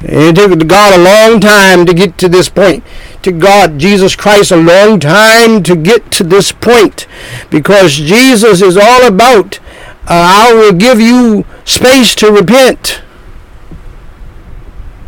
It 0.00 0.36
took 0.36 0.66
God 0.68 0.98
a 0.98 1.02
long 1.02 1.40
time 1.40 1.84
to 1.86 1.92
get 1.92 2.18
to 2.18 2.28
this 2.28 2.48
point 2.48 2.84
to 3.22 3.32
God, 3.32 3.78
Jesus 3.78 4.14
Christ, 4.14 4.50
a 4.50 4.56
long 4.56 5.00
time 5.00 5.62
to 5.64 5.74
get 5.76 6.10
to 6.12 6.24
this 6.24 6.52
point 6.52 7.06
because 7.50 7.94
Jesus 7.94 8.62
is 8.62 8.76
all 8.76 9.06
about, 9.06 9.58
uh, 10.06 10.48
I 10.48 10.54
will 10.54 10.72
give 10.72 11.00
you 11.00 11.44
space 11.64 12.14
to 12.16 12.30
repent. 12.30 13.02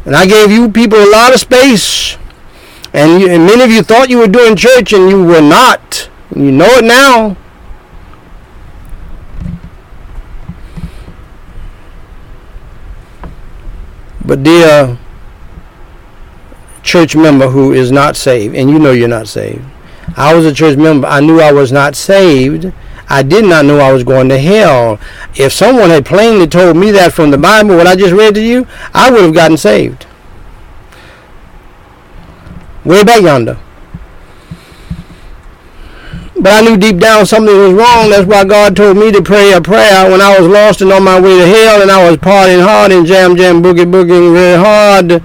And 0.05 0.17
I 0.17 0.27
gave 0.27 0.51
you 0.51 0.71
people 0.71 0.99
a 0.99 1.11
lot 1.11 1.33
of 1.33 1.41
space. 1.41 2.17
And, 2.93 3.21
you, 3.21 3.29
and 3.29 3.47
many 3.47 3.63
of 3.63 3.71
you 3.71 3.83
thought 3.83 4.11
you 4.11 4.19
were 4.19 4.27
doing 4.27 4.57
church 4.57 4.93
and 4.93 5.09
you 5.09 5.23
were 5.23 5.41
not. 5.41 6.11
You 6.35 6.51
know 6.51 6.79
it 6.79 6.85
now. 6.85 7.37
But 14.25 14.43
dear 14.43 14.99
church 16.83 17.15
member 17.15 17.49
who 17.49 17.73
is 17.73 17.91
not 17.93 18.17
saved, 18.17 18.55
and 18.55 18.71
you 18.71 18.79
know 18.79 18.93
you're 18.93 19.09
not 19.09 19.29
saved. 19.29 19.65
I 20.17 20.35
was 20.35 20.47
a 20.47 20.53
church 20.53 20.77
member. 20.77 21.07
I 21.07 21.21
knew 21.21 21.41
I 21.41 21.53
was 21.53 21.73
not 21.73 21.95
saved. 21.95 22.73
I 23.09 23.23
did 23.23 23.45
not 23.45 23.65
know 23.65 23.79
I 23.79 23.93
was 23.93 24.05
going 24.05 24.29
to 24.29 24.39
hell. 24.39 25.01
If 25.35 25.53
someone 25.53 25.91
had 25.91 26.07
plainly 26.07 26.47
told 26.47 26.77
me 26.77 26.91
that 26.93 27.13
from 27.13 27.31
the 27.31 27.39
Bible, 27.39 27.77
what 27.77 27.87
I 27.87 27.97
just 27.97 28.13
read 28.13 28.35
to 28.37 28.43
you, 28.43 28.67
I 28.95 29.11
would 29.11 29.23
have 29.23 29.35
gotten 29.35 29.57
saved. 29.57 30.07
Way 32.85 33.05
back 33.05 33.23
yonder. 33.23 33.59
But 36.43 36.53
I 36.53 36.61
knew 36.63 36.79
deep 36.79 36.97
down 36.99 37.27
something 37.27 37.55
was 37.55 37.75
wrong. 37.75 38.09
That's 38.11 38.27
why 38.27 38.45
God 38.45 38.75
told 38.75 38.97
me 38.97 39.13
to 39.13 39.21
pray 39.21 39.53
a 39.53 39.61
prayer 39.61 40.11
when 40.11 40.23
I 40.23 40.39
was 40.39 40.49
lost 40.49 40.81
and 40.81 40.91
on 40.91 41.05
my 41.05 41.21
way 41.21 41.39
to 41.39 41.47
hell 41.47 41.83
and 41.83 41.91
I 41.91 42.09
was 42.09 42.17
partying 42.17 42.63
hard 42.63 42.93
and 42.93 43.07
jam 43.07 43.37
jam 43.37 43.63
boogie 43.63 43.85
boogieing 43.85 44.33
very 44.33 44.59
hard. 44.59 45.23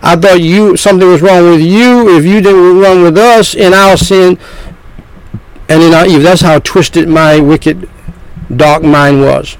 I 0.00 0.14
thought 0.14 0.40
you 0.40 0.76
something 0.76 1.08
was 1.08 1.22
wrong 1.22 1.50
with 1.50 1.60
you 1.60 2.16
if 2.16 2.24
you 2.24 2.40
didn't 2.40 2.78
run 2.78 3.02
with 3.02 3.18
us 3.18 3.54
in 3.54 3.74
our 3.74 3.96
sin 3.96 4.38
and 5.68 5.82
in 5.82 5.92
our 5.92 6.06
evil. 6.06 6.22
That's 6.22 6.42
how 6.42 6.60
twisted 6.60 7.08
my 7.08 7.40
wicked, 7.40 7.88
dark 8.54 8.84
mind 8.84 9.22
was. 9.22 9.56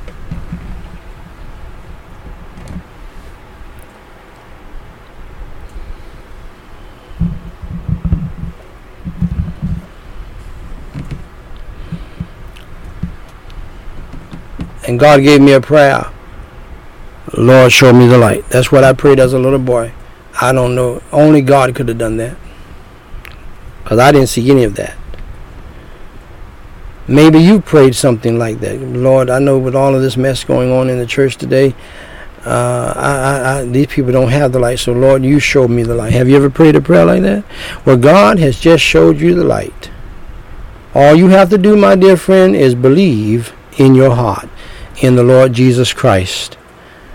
And 14.86 15.00
God 15.00 15.22
gave 15.22 15.40
me 15.40 15.52
a 15.52 15.60
prayer. 15.60 16.10
Lord, 17.36 17.72
show 17.72 17.92
me 17.92 18.06
the 18.06 18.18
light. 18.18 18.48
That's 18.50 18.70
what 18.70 18.84
I 18.84 18.92
prayed 18.92 19.18
as 19.18 19.32
a 19.32 19.38
little 19.38 19.58
boy. 19.58 19.92
I 20.40 20.52
don't 20.52 20.74
know. 20.74 21.02
Only 21.10 21.40
God 21.40 21.74
could 21.74 21.88
have 21.88 21.98
done 21.98 22.18
that. 22.18 22.36
Because 23.82 23.98
I 23.98 24.12
didn't 24.12 24.28
see 24.28 24.50
any 24.50 24.64
of 24.64 24.74
that. 24.76 24.96
Maybe 27.06 27.38
you 27.38 27.60
prayed 27.60 27.94
something 27.94 28.38
like 28.38 28.60
that. 28.60 28.80
Lord, 28.80 29.30
I 29.30 29.38
know 29.38 29.58
with 29.58 29.74
all 29.74 29.94
of 29.94 30.02
this 30.02 30.16
mess 30.16 30.44
going 30.44 30.70
on 30.70 30.88
in 30.88 30.98
the 30.98 31.06
church 31.06 31.36
today, 31.36 31.74
uh, 32.46 32.92
I, 32.96 33.10
I, 33.10 33.58
I, 33.58 33.64
these 33.64 33.86
people 33.86 34.12
don't 34.12 34.30
have 34.30 34.52
the 34.52 34.58
light. 34.58 34.78
So, 34.78 34.92
Lord, 34.92 35.24
you 35.24 35.38
showed 35.38 35.70
me 35.70 35.82
the 35.82 35.94
light. 35.94 36.12
Have 36.12 36.28
you 36.28 36.36
ever 36.36 36.50
prayed 36.50 36.76
a 36.76 36.80
prayer 36.80 37.04
like 37.04 37.22
that? 37.22 37.44
Well, 37.84 37.96
God 37.96 38.38
has 38.38 38.58
just 38.58 38.82
showed 38.82 39.18
you 39.18 39.34
the 39.34 39.44
light. 39.44 39.90
All 40.94 41.14
you 41.14 41.28
have 41.28 41.50
to 41.50 41.58
do, 41.58 41.76
my 41.76 41.94
dear 41.94 42.16
friend, 42.16 42.54
is 42.54 42.74
believe 42.74 43.54
in 43.78 43.94
your 43.94 44.14
heart 44.14 44.48
in 45.00 45.16
the 45.16 45.22
Lord 45.22 45.52
Jesus 45.52 45.92
Christ. 45.92 46.56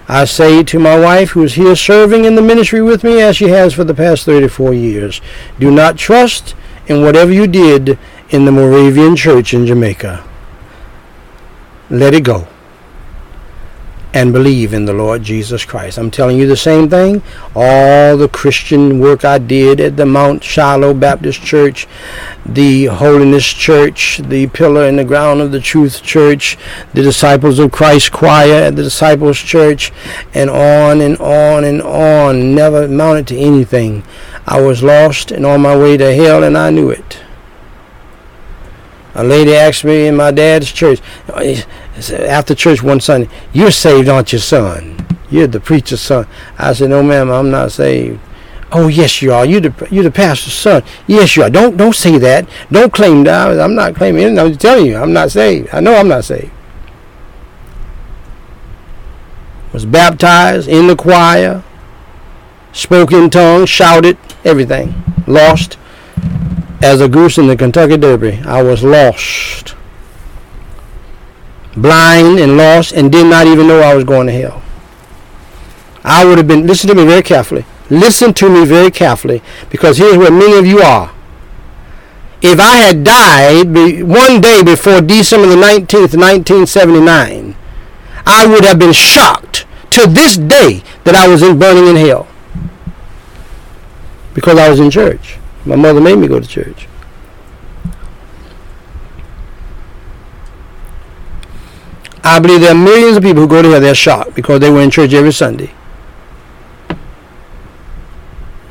I 0.08 0.26
say 0.26 0.64
to 0.64 0.80
my 0.80 1.00
wife, 1.00 1.32
who 1.32 1.44
is 1.44 1.54
here 1.54 1.76
serving 1.76 2.26
in 2.26 2.36
the 2.36 2.42
ministry 2.42 2.82
with 2.82 3.04
me 3.04 3.22
as 3.22 3.38
she 3.38 3.50
has 3.50 3.74
for 3.74 3.84
the 3.84 3.94
past 3.94 4.26
34 4.26 4.74
years, 4.74 5.22
do 5.60 5.70
not 5.70 5.98
trust 5.98 6.56
in 6.88 7.04
whatever 7.04 7.32
you 7.32 7.46
did 7.46 7.98
in 8.30 8.46
the 8.46 8.52
Moravian 8.52 9.16
church 9.16 9.54
in 9.54 9.68
Jamaica. 9.68 10.28
Let 11.90 12.14
it 12.14 12.24
go. 12.24 12.48
And 14.14 14.34
believe 14.34 14.74
in 14.74 14.86
the 14.86 14.94
Lord 14.94 15.24
Jesus 15.24 15.64
Christ. 15.64 15.98
I'm 15.98 16.10
telling 16.10 16.38
you 16.38 16.48
the 16.48 16.58
same 16.58 16.90
thing. 16.90 17.22
All 17.56 18.18
the 18.18 18.28
Christian 18.28 19.00
work 19.00 19.24
I 19.24 19.38
did 19.38 19.80
at 19.80 19.98
the 19.98 20.06
Mount 20.06 20.44
Shiloh 20.44 20.96
Baptist 20.96 21.42
Church, 21.42 21.88
the 22.46 22.86
Holiness 22.86 23.46
Church, 23.46 24.18
the 24.18 24.48
Pillar 24.48 24.86
and 24.86 24.98
the 24.98 25.06
Ground 25.06 25.42
of 25.42 25.52
the 25.52 25.60
Truth 25.60 26.02
Church, 26.02 26.58
the 26.94 27.04
Disciples 27.04 27.60
of 27.60 27.72
Christ 27.72 28.12
Choir 28.12 28.64
at 28.64 28.76
the 28.76 28.84
Disciples 28.84 29.38
Church, 29.38 29.92
and 30.34 30.50
on 30.50 31.02
and 31.02 31.18
on 31.20 31.64
and 31.64 31.82
on, 31.82 32.56
never 32.56 32.84
amounted 32.84 33.28
to 33.28 33.38
anything. 33.38 34.04
I 34.48 34.60
was 34.60 34.82
lost 34.82 35.32
and 35.32 35.46
on 35.46 35.62
my 35.62 35.78
way 35.78 35.98
to 35.98 36.16
hell, 36.16 36.44
and 36.44 36.58
I 36.58 36.72
knew 36.72 36.90
it. 36.90 37.20
A 39.20 39.24
lady 39.24 39.54
asked 39.54 39.84
me 39.84 40.08
in 40.08 40.16
my 40.16 40.32
dad's 40.32 40.72
church, 40.72 41.02
after 42.10 42.56
church 42.56 42.82
one 42.82 43.02
Sunday, 43.02 43.30
You're 43.52 43.70
saved, 43.70 44.08
aren't 44.08 44.32
you, 44.32 44.40
son? 44.40 44.96
You're 45.30 45.48
the 45.48 45.60
preacher's 45.60 46.00
son. 46.00 46.26
I 46.58 46.72
said, 46.72 46.90
No, 46.90 47.04
ma'am, 47.04 47.30
I'm 47.30 47.52
not 47.52 47.74
saved. 47.74 48.22
Oh, 48.72 48.88
yes, 48.88 49.22
you 49.22 49.34
are. 49.34 49.46
You're 49.46 49.60
the, 49.60 49.88
you're 49.92 50.06
the 50.06 50.12
pastor's 50.12 50.54
son. 50.54 50.84
Yes, 51.06 51.36
you 51.36 51.44
are. 51.44 51.50
Don't, 51.50 51.76
don't 51.76 51.94
say 51.94 52.18
that. 52.18 52.48
Don't 52.72 52.94
claim 52.94 53.26
that. 53.26 53.60
I'm 53.60 53.76
not 53.76 53.94
claiming 53.94 54.24
anything. 54.24 54.40
I'm 54.40 54.56
telling 54.56 54.86
you, 54.86 54.96
I'm 54.96 55.12
not 55.12 55.32
saved. 55.32 55.68
I 55.74 55.82
know 55.82 55.96
I'm 55.96 56.08
not 56.08 56.24
saved. 56.24 56.52
Was 59.74 59.86
baptized 59.86 60.70
in 60.70 60.88
the 60.88 60.96
choir, 60.96 61.62
spoke 62.72 63.12
in 63.12 63.30
tongues, 63.30 63.70
shouted, 63.70 64.18
everything. 64.46 64.94
Lost 65.28 65.78
as 66.82 67.02
a 67.02 67.10
goose 67.10 67.38
in 67.38 67.48
the 67.48 67.56
Kentucky 67.56 67.98
Derby. 67.98 68.42
I 68.46 68.62
was 68.62 68.84
lost 68.84 69.76
blind 71.76 72.40
and 72.40 72.58
lost 72.58 72.92
and 72.94 73.12
did 73.12 73.28
not 73.28 73.48
even 73.48 73.68
know 73.68 73.80
I 73.80 73.96
was 73.96 74.04
going 74.04 74.28
to 74.28 74.34
hell. 74.34 74.62
I 76.04 76.26
would 76.26 76.38
have 76.38 76.48
been, 76.48 76.66
listen 76.66 76.90
to 76.90 76.96
me 76.96 77.06
very 77.06 77.22
carefully. 77.22 77.66
Listen 77.90 78.34
to 78.36 78.50
me 78.50 78.66
very 78.66 78.92
carefully 78.92 79.42
because 79.70 79.98
here's 79.98 80.18
where 80.18 80.32
many 80.32 80.58
of 80.58 80.66
you 80.66 80.80
are. 80.82 81.14
If 82.42 82.60
I 82.60 82.78
had 82.78 83.04
died 83.04 83.68
one 84.04 84.40
day 84.40 84.64
before 84.64 85.02
December 85.02 85.48
the 85.48 85.56
19th, 85.56 86.16
1979, 86.16 87.56
I 88.26 88.48
would 88.48 88.64
have 88.64 88.80
been 88.80 88.94
shocked 88.94 89.66
to 89.92 90.08
this 90.08 90.38
day 90.38 90.84
that 91.04 91.16
I 91.16 91.28
was 91.28 91.42
in 91.42 91.60
burning 91.60 91.88
in 91.88 91.96
hell 91.96 92.28
because 94.34 94.58
I 94.58 94.70
was 94.70 94.80
in 94.80 94.90
church. 94.90 95.38
My 95.66 95.76
mother 95.76 96.02
made 96.02 96.18
me 96.18 96.28
go 96.28 96.40
to 96.40 96.48
church. 96.48 96.88
I 102.24 102.40
believe 102.40 102.62
there 102.62 102.72
are 102.72 102.76
millions 102.76 103.18
of 103.18 103.24
people 103.24 103.42
who 103.42 103.48
go 103.48 103.62
to 103.62 103.70
hell, 103.70 103.82
they're 103.82 103.96
shocked 103.96 104.36
because 104.36 104.60
they 104.60 104.70
were 104.70 104.82
in 104.82 104.92
church 104.92 105.14
every 105.14 105.32
Sunday. 105.32 105.72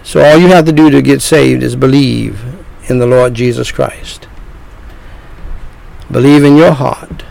So 0.03 0.23
all 0.23 0.39
you 0.39 0.49
have 0.49 0.65
to 0.67 0.73
do 0.73 0.91
to 0.91 1.03
get 1.03 1.21
saved 1.21 1.63
is 1.63 1.77
believe 1.77 2.43
in 2.89 2.99
the 2.99 3.07
Lord 3.07 3.35
Jesus 3.35 3.71
Christ. 3.71 4.27
Believe 6.11 6.45
in 6.45 6.57
your 6.57 6.73
heart 6.73 7.25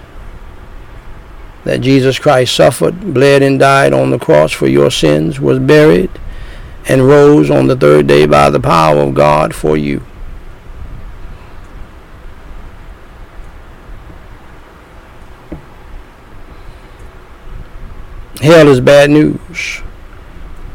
that 1.63 1.81
Jesus 1.81 2.19
Christ 2.19 2.55
suffered, 2.55 3.13
bled, 3.13 3.41
and 3.41 3.59
died 3.59 3.93
on 3.93 4.09
the 4.09 4.19
cross 4.19 4.51
for 4.51 4.67
your 4.67 4.91
sins, 4.91 5.39
was 5.39 5.59
buried, 5.59 6.11
and 6.88 7.07
rose 7.07 7.49
on 7.49 7.68
the 7.68 7.76
third 7.76 8.07
day 8.07 8.26
by 8.26 8.49
the 8.49 8.59
power 8.59 8.99
of 8.99 9.14
God 9.14 9.53
for 9.53 9.76
you. 9.76 10.01
Hell 18.41 18.68
is 18.68 18.80
bad 18.80 19.09
news. 19.09 19.81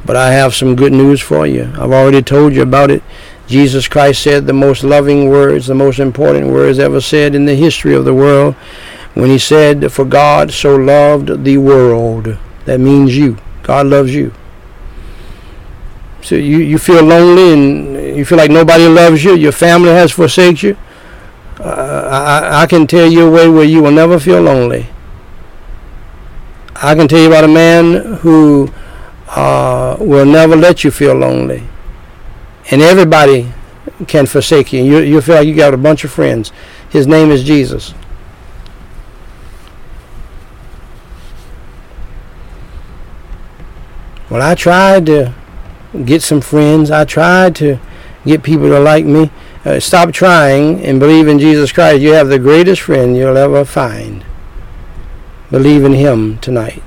But 0.05 0.17
I 0.17 0.33
have 0.33 0.55
some 0.55 0.75
good 0.75 0.93
news 0.93 1.21
for 1.21 1.47
you. 1.47 1.71
I've 1.75 1.93
already 1.93 2.23
told 2.23 2.55
you 2.55 2.63
about 2.63 2.91
it. 2.91 3.03
Jesus 3.47 3.87
Christ 3.87 4.23
said 4.23 4.47
the 4.47 4.53
most 4.53 4.83
loving 4.83 5.29
words, 5.29 5.67
the 5.67 5.75
most 5.75 5.99
important 5.99 6.49
words 6.49 6.79
ever 6.79 7.01
said 7.01 7.35
in 7.35 7.45
the 7.45 7.55
history 7.55 7.95
of 7.95 8.05
the 8.05 8.15
world 8.15 8.55
when 9.15 9.31
he 9.31 9.39
said, 9.39 9.93
For 9.93 10.05
God 10.05 10.53
so 10.53 10.75
loved 10.75 11.45
the 11.45 11.59
world. 11.59 12.37
That 12.65 12.81
means 12.81 13.17
you. 13.17 13.39
God 13.63 13.87
loves 13.87 14.15
you. 14.15 14.33
So 16.23 16.37
you, 16.37 16.59
you 16.59 16.79
feel 16.79 17.03
lonely 17.03 17.53
and 17.53 18.17
you 18.17 18.25
feel 18.25 18.39
like 18.39 18.51
nobody 18.51 18.87
loves 18.87 19.25
you, 19.25 19.35
your 19.35 19.53
family 19.53 19.91
has 19.91 20.13
forsaken 20.13 20.69
you. 20.69 20.77
Uh, 21.59 22.09
I, 22.53 22.63
I 22.63 22.67
can 22.67 22.87
tell 22.87 23.11
you 23.11 23.27
a 23.27 23.31
way 23.31 23.49
where 23.49 23.65
you 23.65 23.83
will 23.83 23.91
never 23.91 24.19
feel 24.19 24.41
lonely. 24.41 24.87
I 26.77 26.95
can 26.95 27.09
tell 27.09 27.21
you 27.21 27.27
about 27.27 27.45
a 27.45 27.49
man 27.49 28.17
who 28.17 28.73
uh, 29.29 29.97
will 29.99 30.27
never 30.27 30.57
let 30.57 30.85
you 30.85 30.91
feel 30.91 31.15
lonely. 31.15 31.63
And 32.71 32.81
everybody 32.83 33.53
can 34.07 34.27
forsake 34.27 34.73
you. 34.73 34.83
you. 34.83 34.99
You 34.99 35.21
feel 35.21 35.37
like 35.37 35.47
you 35.47 35.55
got 35.55 35.75
a 35.75 35.77
bunch 35.77 36.05
of 36.05 36.13
friends. 36.13 36.53
His 36.89 37.07
name 37.07 37.31
is 37.31 37.43
Jesus. 37.43 37.95
Well, 44.31 44.41
I 44.41 44.55
tried 44.55 45.07
to 45.07 45.35
get 46.05 46.23
some 46.23 46.41
friends. 46.41 46.91
I 46.91 47.05
tried 47.05 47.57
to 47.57 47.79
get 48.25 48.43
people 48.43 48.69
to 48.69 48.81
like 48.81 49.05
me. 49.05 49.31
Uh, 49.65 49.79
stop 49.79 50.13
trying 50.13 50.85
and 50.85 50.99
believe 50.99 51.29
in 51.29 51.39
Jesus 51.39 51.73
Christ. 51.73 52.03
You 52.03 52.13
have 52.13 52.29
the 52.29 52.39
greatest 52.39 52.83
friend 52.83 53.17
you'll 53.17 53.37
ever 53.37 53.65
find 53.65 54.25
believe 55.53 55.85
in 55.85 55.93
him 55.93 56.39
tonight. 56.39 56.83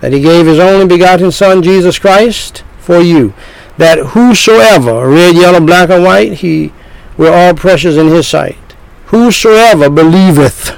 That 0.00 0.12
he 0.12 0.20
gave 0.20 0.46
his 0.46 0.58
only 0.58 0.86
begotten 0.86 1.30
Son, 1.30 1.62
Jesus 1.62 1.98
Christ, 1.98 2.64
for 2.78 2.98
you. 2.98 3.34
That 3.76 3.98
whosoever, 3.98 5.08
red, 5.08 5.36
yellow, 5.36 5.60
black, 5.60 5.90
or 5.90 6.00
white, 6.00 6.32
he, 6.38 6.72
we're 7.16 7.32
all 7.32 7.54
precious 7.54 7.96
in 7.96 8.08
his 8.08 8.26
sight. 8.26 8.56
Whosoever 9.06 9.90
believeth, 9.90 10.76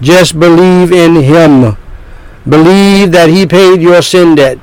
just 0.00 0.38
believe 0.38 0.92
in 0.92 1.16
him. 1.16 1.76
Believe 2.48 3.10
that 3.12 3.30
he 3.30 3.46
paid 3.46 3.80
your 3.80 4.02
sin 4.02 4.36
debt. 4.36 4.58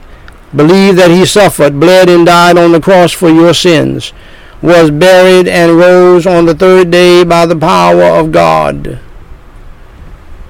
Believe 0.55 0.95
that 0.95 1.11
he 1.11 1.25
suffered, 1.25 1.79
bled, 1.79 2.09
and 2.09 2.25
died 2.25 2.57
on 2.57 2.71
the 2.71 2.79
cross 2.79 3.11
for 3.11 3.29
your 3.29 3.53
sins, 3.53 4.13
was 4.61 4.89
buried, 4.89 5.47
and 5.47 5.77
rose 5.77 6.25
on 6.25 6.45
the 6.45 6.55
third 6.55 6.91
day 6.91 7.23
by 7.23 7.45
the 7.45 7.55
power 7.55 8.03
of 8.03 8.31
God. 8.31 8.99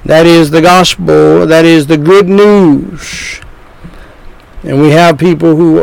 That 0.06 0.28
is 0.28 0.52
the 0.52 0.62
gospel. 0.62 1.48
That 1.48 1.66
is 1.66 1.88
the 1.88 1.98
good 1.98 2.30
news. 2.30 3.42
And 4.64 4.80
we 4.80 4.92
have 4.92 5.18
people 5.18 5.56
who 5.56 5.80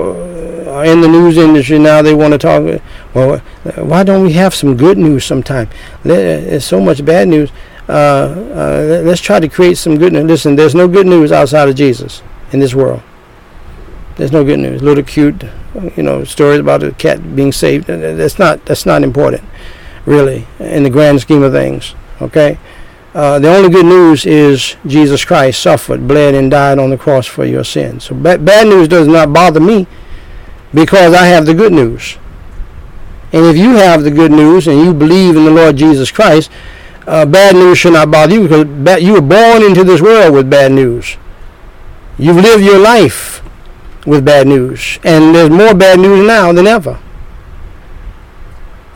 are 0.68 0.84
in 0.84 1.00
the 1.00 1.08
news 1.08 1.36
industry 1.36 1.80
now. 1.80 2.02
They 2.02 2.14
want 2.14 2.32
to 2.32 2.38
talk. 2.38 2.80
Well, 3.14 3.38
why 3.76 4.04
don't 4.04 4.22
we 4.22 4.32
have 4.34 4.54
some 4.54 4.76
good 4.76 4.98
news 4.98 5.24
sometime? 5.24 5.68
There's 6.04 6.64
so 6.64 6.80
much 6.80 7.04
bad 7.04 7.26
news. 7.26 7.50
Uh, 7.88 7.92
uh, 7.92 9.02
let's 9.04 9.20
try 9.20 9.40
to 9.40 9.48
create 9.48 9.76
some 9.76 9.98
good 9.98 10.12
news. 10.12 10.24
Listen, 10.24 10.54
there's 10.54 10.74
no 10.74 10.86
good 10.86 11.06
news 11.06 11.32
outside 11.32 11.68
of 11.68 11.74
Jesus 11.74 12.22
in 12.52 12.60
this 12.60 12.74
world. 12.74 13.02
There's 14.16 14.32
no 14.32 14.44
good 14.44 14.58
news. 14.58 14.82
Little 14.82 15.04
cute, 15.04 15.44
you 15.96 16.02
know, 16.02 16.24
stories 16.24 16.60
about 16.60 16.82
a 16.82 16.92
cat 16.92 17.34
being 17.34 17.52
saved. 17.52 17.86
That's 17.86 18.38
not. 18.38 18.64
That's 18.66 18.86
not 18.86 19.02
important, 19.02 19.42
really, 20.04 20.46
in 20.58 20.82
the 20.82 20.90
grand 20.90 21.20
scheme 21.20 21.42
of 21.42 21.52
things. 21.52 21.94
Okay. 22.20 22.58
Uh, 23.14 23.38
the 23.38 23.54
only 23.54 23.68
good 23.68 23.84
news 23.84 24.24
is 24.24 24.76
Jesus 24.86 25.22
Christ 25.22 25.60
suffered, 25.60 26.08
bled, 26.08 26.34
and 26.34 26.50
died 26.50 26.78
on 26.78 26.88
the 26.88 26.96
cross 26.96 27.26
for 27.26 27.44
your 27.44 27.64
sins. 27.64 28.04
So 28.04 28.14
ba- 28.14 28.38
bad 28.38 28.68
news 28.68 28.88
does 28.88 29.06
not 29.06 29.32
bother 29.32 29.60
me 29.60 29.86
because 30.72 31.12
I 31.12 31.26
have 31.26 31.44
the 31.44 31.52
good 31.52 31.72
news. 31.72 32.16
And 33.32 33.44
if 33.44 33.56
you 33.56 33.72
have 33.72 34.02
the 34.02 34.10
good 34.10 34.30
news 34.30 34.66
and 34.66 34.78
you 34.78 34.94
believe 34.94 35.36
in 35.36 35.44
the 35.44 35.50
Lord 35.50 35.76
Jesus 35.76 36.10
Christ, 36.10 36.50
uh, 37.06 37.26
bad 37.26 37.54
news 37.54 37.78
should 37.78 37.92
not 37.92 38.10
bother 38.10 38.34
you 38.34 38.48
because 38.48 39.02
you 39.02 39.12
were 39.12 39.20
born 39.20 39.62
into 39.62 39.84
this 39.84 40.00
world 40.00 40.34
with 40.34 40.48
bad 40.48 40.72
news. 40.72 41.16
You've 42.18 42.36
lived 42.36 42.64
your 42.64 42.78
life 42.78 43.41
with 44.06 44.24
bad 44.24 44.46
news. 44.46 44.98
And 45.04 45.34
there's 45.34 45.50
more 45.50 45.74
bad 45.74 45.98
news 45.98 46.26
now 46.26 46.52
than 46.52 46.66
ever 46.66 46.98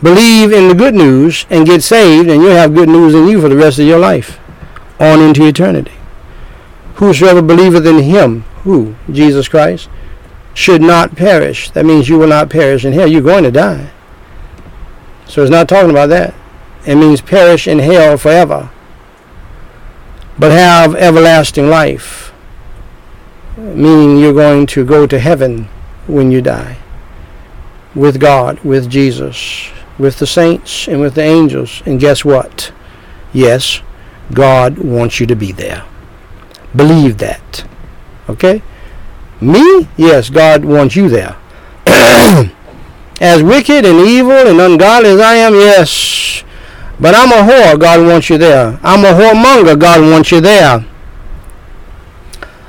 believe 0.03 0.53
in 0.53 0.69
the 0.69 0.74
good 0.74 0.95
news 0.95 1.47
and 1.51 1.66
get 1.66 1.83
saved, 1.83 2.28
and 2.28 2.43
you'll 2.43 2.53
have 2.53 2.74
good 2.74 2.89
news 2.89 3.15
in 3.15 3.27
you 3.27 3.41
for 3.41 3.49
the 3.49 3.57
rest 3.57 3.78
of 3.78 3.87
your 3.87 3.99
life, 3.99 4.39
on 5.01 5.20
into 5.20 5.47
eternity. 5.47 5.93
Whosoever 6.97 7.43
believeth 7.43 7.87
in 7.87 8.03
him, 8.03 8.43
who? 8.62 8.95
Jesus 9.11 9.49
Christ, 9.49 9.89
should 10.55 10.83
not 10.83 11.16
perish. 11.16 11.70
That 11.70 11.85
means 11.85 12.09
you 12.09 12.19
will 12.19 12.28
not 12.28 12.51
perish 12.51 12.85
in 12.85 12.93
hell. 12.93 13.07
You're 13.07 13.20
going 13.20 13.45
to 13.45 13.51
die. 13.51 13.91
So 15.27 15.43
it's 15.43 15.51
not 15.51 15.69
talking 15.69 15.91
about 15.91 16.09
that. 16.11 16.35
It 16.87 16.95
means 16.95 17.20
perish 17.20 17.66
in 17.66 17.81
hell 17.81 18.16
forever, 18.16 18.70
but 20.39 20.53
have 20.53 20.95
everlasting 20.95 21.69
life, 21.69 22.26
meaning 23.74 24.18
you're 24.18 24.32
going 24.32 24.66
to 24.66 24.84
go 24.84 25.06
to 25.06 25.18
heaven 25.18 25.68
when 26.06 26.30
you 26.30 26.40
die 26.40 26.78
with 27.94 28.20
God, 28.20 28.60
with 28.60 28.90
Jesus 28.90 29.70
with 29.98 30.18
the 30.18 30.26
saints 30.26 30.88
and 30.88 31.01
with 31.01 31.14
the 31.14 31.22
angels. 31.22 31.82
And 31.86 32.01
guess 32.01 32.24
what? 32.24 32.72
Yes, 33.32 33.82
God 34.32 34.78
wants 34.78 35.20
you 35.20 35.26
to 35.26 35.36
be 35.36 35.52
there. 35.52 35.84
Believe 36.74 37.18
that. 37.18 37.66
Okay? 38.28 38.62
Me? 39.40 39.88
Yes, 39.97 40.30
God 40.30 40.64
wants 40.64 40.97
you 40.97 41.09
there. 41.09 41.36
as 43.20 43.43
wicked 43.43 43.84
and 43.84 44.06
evil 44.06 44.32
and 44.32 44.60
ungodly 44.60 45.10
as 45.10 45.20
I 45.20 45.36
am, 45.36 45.55
yes. 45.55 46.43
But 46.98 47.14
I'm 47.14 47.30
a 47.30 47.51
whore, 47.51 47.78
God 47.78 48.06
wants 48.06 48.30
you 48.30 48.38
there. 48.38 48.80
I'm 48.82 49.05
a 49.05 49.12
whoremonger, 49.12 49.78
God 49.78 50.01
wants 50.01 50.32
you 50.32 50.40
there. 50.40 50.84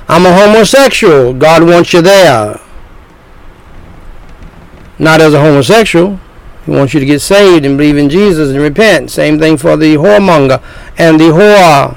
I'm 0.08 0.24
a 0.24 0.32
homosexual, 0.32 1.34
God 1.34 1.62
wants 1.62 1.92
you 1.92 2.00
there. 2.00 2.58
Not 4.98 5.20
as 5.20 5.34
a 5.34 5.40
homosexual. 5.40 6.18
He 6.64 6.70
wants 6.72 6.94
you 6.94 7.00
to 7.00 7.06
get 7.06 7.20
saved 7.20 7.64
and 7.64 7.76
believe 7.76 7.96
in 7.96 8.08
Jesus 8.08 8.50
and 8.50 8.58
repent. 8.58 9.10
Same 9.10 9.38
thing 9.38 9.56
for 9.56 9.76
the 9.76 9.94
whoremonger 9.94 10.62
and 10.96 11.20
the 11.20 11.24
whore. 11.24 11.96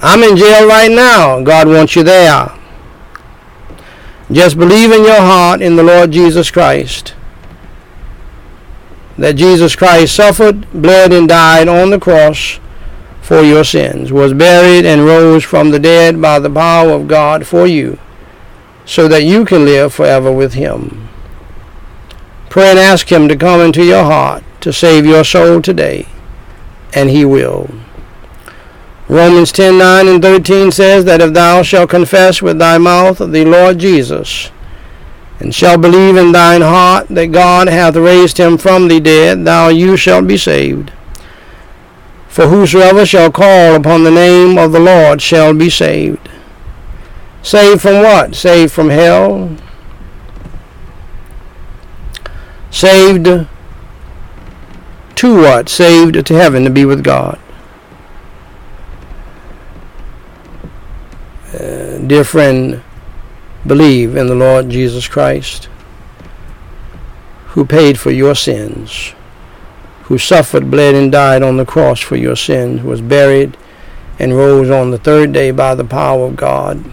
I'm 0.00 0.22
in 0.22 0.36
jail 0.36 0.66
right 0.66 0.90
now. 0.90 1.42
God 1.42 1.68
wants 1.68 1.96
you 1.96 2.04
there. 2.04 2.52
Just 4.30 4.58
believe 4.58 4.92
in 4.92 5.04
your 5.04 5.20
heart 5.20 5.60
in 5.60 5.76
the 5.76 5.82
Lord 5.82 6.12
Jesus 6.12 6.50
Christ. 6.50 7.14
That 9.18 9.34
Jesus 9.34 9.74
Christ 9.74 10.14
suffered, 10.14 10.70
bled, 10.72 11.12
and 11.12 11.28
died 11.28 11.68
on 11.68 11.90
the 11.90 11.98
cross 11.98 12.60
for 13.26 13.42
your 13.42 13.64
sins, 13.64 14.12
was 14.12 14.32
buried, 14.32 14.86
and 14.86 15.04
rose 15.04 15.42
from 15.42 15.70
the 15.70 15.80
dead 15.80 16.22
by 16.22 16.38
the 16.38 16.48
power 16.48 16.90
of 16.92 17.08
God 17.08 17.44
for 17.44 17.66
you, 17.66 17.98
so 18.84 19.08
that 19.08 19.24
you 19.24 19.44
can 19.44 19.64
live 19.64 19.92
forever 19.92 20.30
with 20.30 20.54
Him. 20.54 21.08
Pray 22.48 22.70
and 22.70 22.78
ask 22.78 23.10
Him 23.10 23.26
to 23.26 23.36
come 23.36 23.60
into 23.60 23.84
your 23.84 24.04
heart 24.04 24.44
to 24.60 24.72
save 24.72 25.04
your 25.04 25.24
soul 25.24 25.60
today, 25.60 26.06
and 26.94 27.10
He 27.10 27.24
will. 27.24 27.68
Romans 29.08 29.50
10 29.50 29.76
9 29.76 30.06
and 30.06 30.22
13 30.22 30.70
says 30.70 31.04
that 31.04 31.20
if 31.20 31.32
thou 31.32 31.62
shalt 31.62 31.90
confess 31.90 32.40
with 32.40 32.60
thy 32.60 32.78
mouth 32.78 33.18
the 33.18 33.44
Lord 33.44 33.78
Jesus, 33.78 34.52
and 35.40 35.52
shalt 35.52 35.80
believe 35.80 36.14
in 36.14 36.30
thine 36.30 36.60
heart 36.62 37.08
that 37.08 37.32
God 37.32 37.66
hath 37.66 37.96
raised 37.96 38.38
him 38.38 38.56
from 38.56 38.86
the 38.86 39.00
dead, 39.00 39.44
thou 39.44 39.66
you 39.66 39.96
shalt 39.96 40.28
be 40.28 40.38
saved. 40.38 40.92
For 42.36 42.48
whosoever 42.48 43.06
shall 43.06 43.32
call 43.32 43.76
upon 43.76 44.04
the 44.04 44.10
name 44.10 44.58
of 44.58 44.70
the 44.70 44.78
Lord 44.78 45.22
shall 45.22 45.54
be 45.54 45.70
saved. 45.70 46.28
Saved 47.42 47.80
from 47.80 48.02
what? 48.02 48.34
Saved 48.34 48.74
from 48.74 48.90
hell. 48.90 49.56
Saved 52.70 53.48
to 55.14 55.34
what? 55.34 55.70
Saved 55.70 56.26
to 56.26 56.34
heaven 56.34 56.64
to 56.64 56.68
be 56.68 56.84
with 56.84 57.02
God. 57.02 57.38
Uh, 61.54 61.96
dear 62.06 62.22
friend, 62.22 62.82
believe 63.66 64.14
in 64.14 64.26
the 64.26 64.34
Lord 64.34 64.68
Jesus 64.68 65.08
Christ, 65.08 65.70
who 67.46 67.64
paid 67.64 67.98
for 67.98 68.10
your 68.10 68.34
sins, 68.34 69.14
who 70.06 70.18
suffered, 70.18 70.70
bled, 70.70 70.94
and 70.94 71.10
died 71.10 71.42
on 71.42 71.56
the 71.56 71.66
cross 71.66 72.00
for 72.00 72.16
your 72.16 72.36
sins, 72.36 72.82
was 72.82 73.00
buried, 73.00 73.56
and 74.18 74.36
rose 74.36 74.70
on 74.70 74.90
the 74.90 74.98
third 74.98 75.32
day 75.32 75.50
by 75.50 75.74
the 75.74 75.84
power 75.84 76.26
of 76.26 76.36
God. 76.36 76.84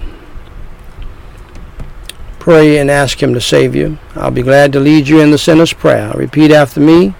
Pray 2.39 2.77
and 2.77 2.89
ask 2.89 3.21
Him 3.21 3.33
to 3.35 3.39
save 3.39 3.75
you. 3.75 3.99
I'll 4.15 4.31
be 4.31 4.41
glad 4.41 4.73
to 4.73 4.79
lead 4.79 5.07
you 5.07 5.21
in 5.21 5.31
the 5.31 5.37
sinner's 5.37 5.73
prayer. 5.73 6.11
Repeat 6.15 6.51
after 6.51 6.79
me, 6.79 7.13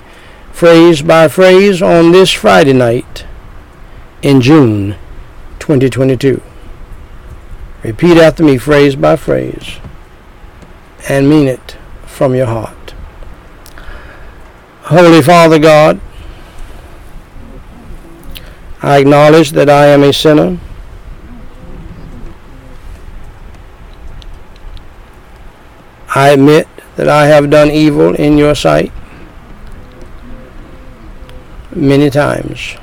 phrase 0.52 1.02
by 1.02 1.28
phrase, 1.28 1.82
on 1.82 2.12
this 2.12 2.32
Friday 2.32 2.74
night 2.74 3.26
in 4.24 4.42
June 4.42 4.96
2022. 5.60 6.42
Repeat 7.84 8.18
after 8.18 8.44
me, 8.44 8.58
phrase 8.58 8.96
by 8.96 9.16
phrase, 9.16 9.78
and 11.08 11.30
mean 11.30 11.48
it 11.48 11.78
from 12.06 12.34
your 12.34 12.48
heart. 12.48 12.83
Holy 14.88 15.22
Father 15.22 15.60
God, 15.60 16.02
I 18.82 18.98
acknowledge 18.98 19.52
that 19.52 19.70
I 19.70 19.86
am 19.88 20.04
a 20.04 20.12
sinner. 20.12 20.60
I 26.14 26.32
admit 26.32 26.68
that 26.98 27.08
I 27.08 27.28
have 27.28 27.50
done 27.50 27.72
evil 27.72 28.14
in 28.14 28.38
your 28.38 28.54
sight 28.56 28.92
many 31.74 32.10
times. 32.10 32.76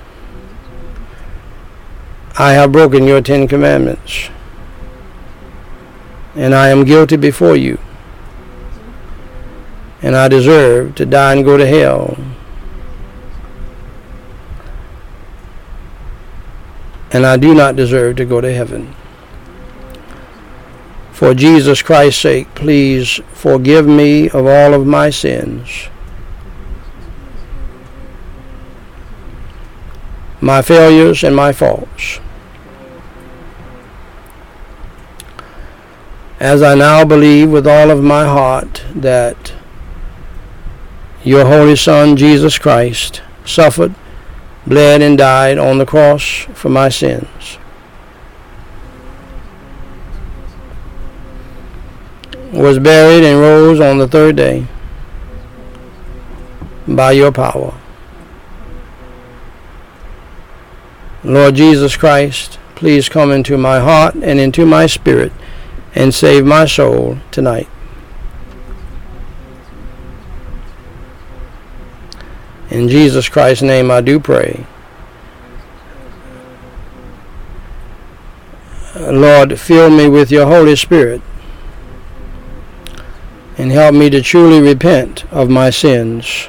I 2.38 2.52
have 2.52 2.72
broken 2.72 3.04
your 3.04 3.20
Ten 3.20 3.46
Commandments 3.46 4.30
and 6.34 6.54
I 6.54 6.70
am 6.70 6.84
guilty 6.84 7.16
before 7.16 7.56
you. 7.56 7.78
And 10.02 10.16
I 10.16 10.28
deserve 10.28 10.94
to 10.96 11.06
die 11.06 11.34
and 11.34 11.44
go 11.44 11.56
to 11.56 11.66
hell. 11.66 12.16
And 17.12 17.26
I 17.26 17.36
do 17.36 17.54
not 17.54 17.76
deserve 17.76 18.16
to 18.16 18.24
go 18.24 18.40
to 18.40 18.52
heaven. 18.52 18.94
For 21.12 21.34
Jesus 21.34 21.82
Christ's 21.82 22.22
sake, 22.22 22.54
please 22.54 23.20
forgive 23.32 23.86
me 23.86 24.30
of 24.30 24.46
all 24.46 24.72
of 24.72 24.86
my 24.86 25.10
sins. 25.10 25.88
My 30.40 30.62
failures 30.62 31.22
and 31.22 31.36
my 31.36 31.52
faults. 31.52 32.20
as 36.40 36.62
I 36.62 36.74
now 36.74 37.04
believe 37.04 37.50
with 37.50 37.66
all 37.66 37.90
of 37.90 38.02
my 38.02 38.24
heart 38.24 38.82
that 38.94 39.52
your 41.22 41.46
Holy 41.46 41.76
Son, 41.76 42.16
Jesus 42.16 42.58
Christ, 42.58 43.22
suffered, 43.44 43.94
bled, 44.66 45.02
and 45.02 45.18
died 45.18 45.58
on 45.58 45.78
the 45.78 45.86
cross 45.86 46.46
for 46.54 46.68
my 46.68 46.88
sins. 46.88 47.58
Was 52.52 52.78
buried 52.78 53.24
and 53.24 53.38
rose 53.38 53.80
on 53.80 53.98
the 53.98 54.08
third 54.08 54.36
day 54.36 54.66
by 56.88 57.12
your 57.12 57.30
power. 57.30 57.74
Lord 61.22 61.54
Jesus 61.54 61.96
Christ, 61.96 62.58
please 62.74 63.08
come 63.08 63.30
into 63.30 63.58
my 63.58 63.78
heart 63.78 64.14
and 64.14 64.40
into 64.40 64.64
my 64.64 64.86
spirit 64.86 65.32
and 65.94 66.14
save 66.14 66.46
my 66.46 66.64
soul 66.64 67.18
tonight. 67.30 67.68
In 72.70 72.88
Jesus 72.88 73.28
Christ's 73.28 73.62
name 73.62 73.90
I 73.90 74.00
do 74.00 74.20
pray. 74.20 74.64
Lord, 78.96 79.58
fill 79.58 79.90
me 79.90 80.08
with 80.08 80.30
your 80.30 80.46
Holy 80.46 80.76
Spirit 80.76 81.20
and 83.58 83.72
help 83.72 83.94
me 83.94 84.08
to 84.10 84.22
truly 84.22 84.60
repent 84.60 85.24
of 85.32 85.50
my 85.50 85.70
sins 85.70 86.48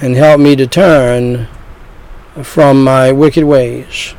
and 0.00 0.14
help 0.14 0.40
me 0.40 0.56
to 0.56 0.66
turn 0.66 1.48
from 2.42 2.84
my 2.84 3.10
wicked 3.12 3.44
ways 3.44 4.14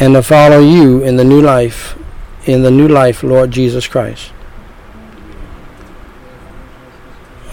and 0.00 0.14
to 0.14 0.22
follow 0.22 0.60
you 0.60 1.02
in 1.02 1.16
the 1.16 1.24
new 1.24 1.40
life, 1.40 1.98
in 2.46 2.62
the 2.62 2.70
new 2.70 2.88
life, 2.88 3.22
Lord 3.22 3.50
Jesus 3.50 3.88
Christ. 3.88 4.32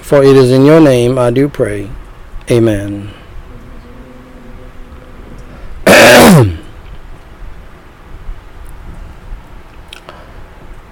For 0.05 0.23
it 0.23 0.37
is 0.37 0.51
in 0.51 0.65
your 0.65 0.79
name 0.79 1.17
I 1.17 1.31
do 1.31 1.49
pray. 1.49 1.89
Amen. 2.51 3.09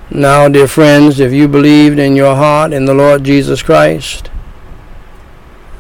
now, 0.10 0.50
dear 0.50 0.68
friends, 0.68 1.20
if 1.20 1.32
you 1.32 1.48
believed 1.48 2.00
in 2.00 2.16
your 2.16 2.36
heart 2.36 2.74
in 2.74 2.86
the 2.86 2.96
Lord 2.96 3.24
Jesus 3.24 3.62
Christ, 3.62 4.32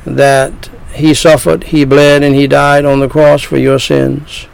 that 0.05 0.69
he 0.93 1.15
suffered, 1.15 1.64
he 1.64 1.85
bled, 1.85 2.22
and 2.22 2.35
he 2.35 2.45
died 2.45 2.85
on 2.85 2.99
the 2.99 3.10
cross 3.10 3.41
for 3.41 3.57
your 3.57 3.80
sins, 3.80 4.45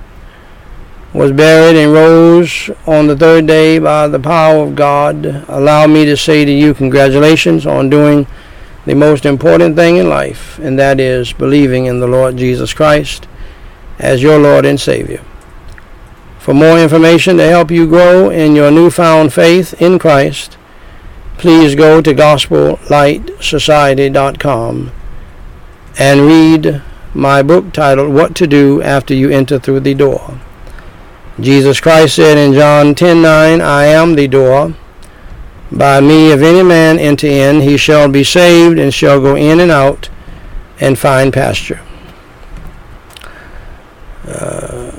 was 1.11 1.33
buried 1.33 1.75
and 1.75 1.91
rose 1.91 2.69
on 2.87 3.07
the 3.07 3.17
third 3.17 3.45
day 3.45 3.77
by 3.77 4.07
the 4.07 4.19
power 4.21 4.65
of 4.65 4.77
God. 4.77 5.25
Allow 5.49 5.85
me 5.87 6.05
to 6.05 6.15
say 6.15 6.45
to 6.45 6.51
you, 6.51 6.73
congratulations 6.73 7.65
on 7.65 7.89
doing 7.89 8.25
the 8.85 8.95
most 8.95 9.25
important 9.25 9.75
thing 9.75 9.97
in 9.97 10.07
life, 10.09 10.57
and 10.59 10.79
that 10.79 10.99
is 10.99 11.33
believing 11.33 11.85
in 11.85 11.99
the 11.99 12.07
Lord 12.07 12.37
Jesus 12.37 12.73
Christ 12.73 13.27
as 13.99 14.23
your 14.23 14.39
Lord 14.39 14.65
and 14.65 14.79
Savior. 14.79 15.23
For 16.39 16.53
more 16.53 16.79
information 16.79 17.35
to 17.37 17.47
help 17.47 17.69
you 17.69 17.87
grow 17.87 18.29
in 18.29 18.55
your 18.55 18.71
newfound 18.71 19.33
faith 19.33 19.73
in 19.81 19.99
Christ, 19.99 20.57
please 21.37 21.75
go 21.75 22.01
to 22.01 22.13
gospellightsociety.com 22.13 24.91
and 25.99 26.21
read 26.21 26.81
my 27.13 27.43
book 27.43 27.73
titled 27.73 28.13
What 28.13 28.35
to 28.35 28.47
Do 28.47 28.81
After 28.81 29.13
You 29.13 29.29
Enter 29.29 29.59
Through 29.59 29.81
the 29.81 29.93
Door. 29.93 30.39
Jesus 31.39 31.79
Christ 31.79 32.15
said 32.15 32.37
in 32.37 32.53
John 32.53 32.95
10:9, 32.95 33.61
I 33.61 33.85
am 33.85 34.15
the 34.15 34.27
door. 34.27 34.73
By 35.71 36.01
me, 36.01 36.31
if 36.31 36.41
any 36.41 36.63
man 36.63 36.97
enter 36.97 37.27
in, 37.27 37.61
he 37.61 37.77
shall 37.77 38.09
be 38.09 38.23
saved 38.23 38.79
and 38.79 38.93
shall 38.93 39.21
go 39.21 39.35
in 39.35 39.59
and 39.59 39.69
out 39.69 40.09
and 40.79 40.97
find 40.97 41.31
pasture. 41.31 41.81
Uh, 44.27 44.91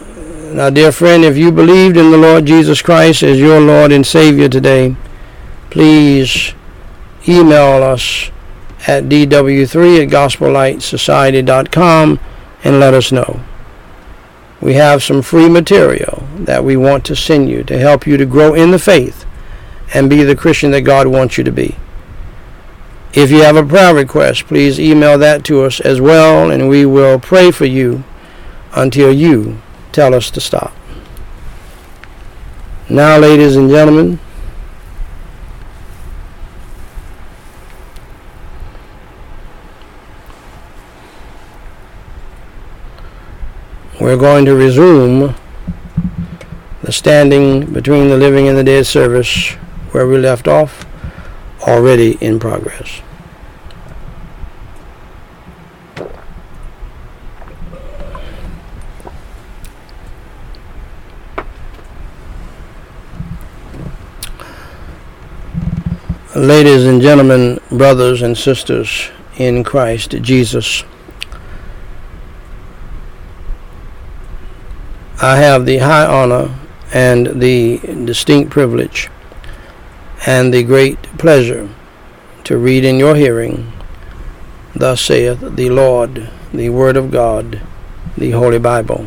now, 0.52 0.70
dear 0.70 0.92
friend, 0.92 1.24
if 1.24 1.36
you 1.36 1.51
believed 1.51 1.97
in 1.97 2.10
the 2.10 2.18
Lord 2.18 2.47
Jesus 2.47 2.82
Christ 2.82 3.22
as 3.22 3.38
your 3.38 3.60
Lord 3.60 3.92
and 3.92 4.06
Savior 4.06 4.48
today, 4.48 4.97
please 5.70 6.55
email 7.26 7.82
us 7.82 8.30
at 8.86 9.05
dw3 9.05 10.05
at 10.05 10.09
gospellightsociety.com 10.09 12.20
and 12.62 12.80
let 12.80 12.94
us 12.94 13.12
know. 13.12 13.40
We 14.60 14.74
have 14.74 15.02
some 15.02 15.22
free 15.22 15.48
material 15.48 16.26
that 16.34 16.64
we 16.64 16.76
want 16.76 17.05
to 17.06 17.16
send 17.16 17.48
you 17.48 17.62
to 17.64 17.78
help 17.78 18.06
you 18.06 18.16
to 18.16 18.26
grow 18.26 18.55
in 18.55 18.70
the 18.70 18.78
faith 18.78 19.24
and 19.93 20.09
be 20.09 20.23
the 20.23 20.37
Christian 20.37 20.71
that 20.71 20.83
God 20.83 21.07
wants 21.07 21.37
you 21.37 21.45
to 21.45 21.53
be. 21.53 21.77
If 23.12 23.31
you 23.31 23.43
have 23.43 23.57
a 23.57 23.67
prayer 23.67 23.95
request, 23.95 24.47
please 24.47 24.79
email 24.79 25.19
that 25.19 25.45
to 25.47 25.65
us 25.65 25.81
as 25.81 26.01
well, 26.01 26.51
and 26.51 26.69
we 26.69 26.87
will 26.87 27.19
pray 27.19 27.51
for 27.51 27.65
you 27.65 28.05
until 28.73 29.12
you 29.12 29.61
tell 29.91 30.15
us 30.15 30.31
to 30.31 30.41
stop. 30.41 30.73
Now, 32.89 33.19
ladies 33.19 33.57
and 33.57 33.69
gentlemen, 33.69 34.21
we're 44.01 44.17
going 44.17 44.45
to 44.45 44.55
resume 44.55 45.35
the 46.83 46.93
standing 46.93 47.73
between 47.73 48.09
the 48.09 48.17
living 48.17 48.49
and 48.49 48.57
the 48.57 48.65
dead 48.65 48.87
service 48.87 49.57
where 49.93 50.07
we 50.07 50.19
left 50.19 50.47
off, 50.47 50.87
already 51.67 52.12
in 52.21 52.39
progress. 52.39 53.03
Ladies 66.37 66.87
and 66.87 67.03
gentlemen, 67.03 67.61
brothers 67.71 68.23
and 68.23 68.39
sisters 68.39 69.11
in 69.37 69.65
Christ 69.65 70.12
Jesus, 70.23 70.85
I 75.21 75.37
have 75.37 75.67
the 75.67 75.79
high 75.79 76.07
honor 76.07 76.55
and 76.95 77.27
the 77.41 77.79
distinct 78.07 78.51
privilege 78.51 79.11
and 80.26 80.52
the 80.52 80.62
great 80.62 81.02
pleasure 81.18 81.68
to 82.44 82.59
read 82.59 82.84
in 82.84 82.98
your 82.98 83.14
hearing, 83.14 83.72
Thus 84.74 85.01
saith 85.01 85.40
the 85.40 85.70
Lord, 85.70 86.30
the 86.52 86.68
Word 86.70 86.97
of 86.97 87.10
God, 87.10 87.60
the 88.16 88.32
Holy 88.32 88.59
Bible. 88.59 89.06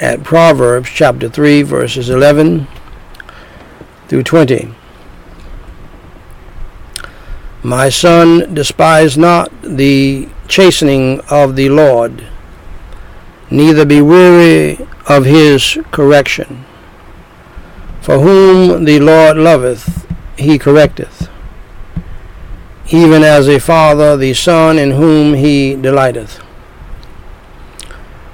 At 0.00 0.24
Proverbs 0.24 0.88
chapter 0.90 1.28
3, 1.28 1.62
verses 1.62 2.10
11 2.10 2.66
through 4.08 4.22
20. 4.22 4.74
My 7.62 7.88
son, 7.88 8.54
despise 8.54 9.16
not 9.16 9.50
the 9.62 10.28
chastening 10.48 11.20
of 11.30 11.56
the 11.56 11.70
Lord, 11.70 12.26
neither 13.50 13.84
be 13.84 14.02
weary 14.02 14.86
of 15.08 15.24
his 15.24 15.78
correction. 15.90 16.64
For 18.04 18.18
whom 18.18 18.84
the 18.84 19.00
Lord 19.00 19.38
loveth, 19.38 20.06
he 20.36 20.58
correcteth, 20.58 21.30
even 22.90 23.22
as 23.22 23.48
a 23.48 23.58
father 23.58 24.14
the 24.14 24.34
son 24.34 24.78
in 24.78 24.90
whom 24.90 25.32
he 25.32 25.74
delighteth. 25.74 26.38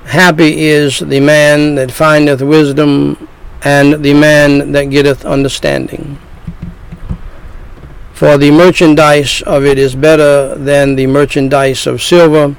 Happy 0.07 0.63
is 0.63 0.99
the 0.99 1.21
man 1.21 1.77
that 1.77 1.93
findeth 1.93 2.43
wisdom, 2.43 3.29
and 3.63 4.03
the 4.05 4.13
man 4.13 4.73
that 4.73 4.91
getteth 4.91 5.25
understanding. 5.25 6.19
For 8.13 8.39
the 8.39 8.51
merchandise 8.51 9.41
of 9.43 9.65
it 9.65 9.79
is 9.79 9.95
better 9.95 10.57
than 10.57 10.97
the 10.97 11.07
merchandise 11.07 11.87
of 11.87 12.03
silver, 12.03 12.57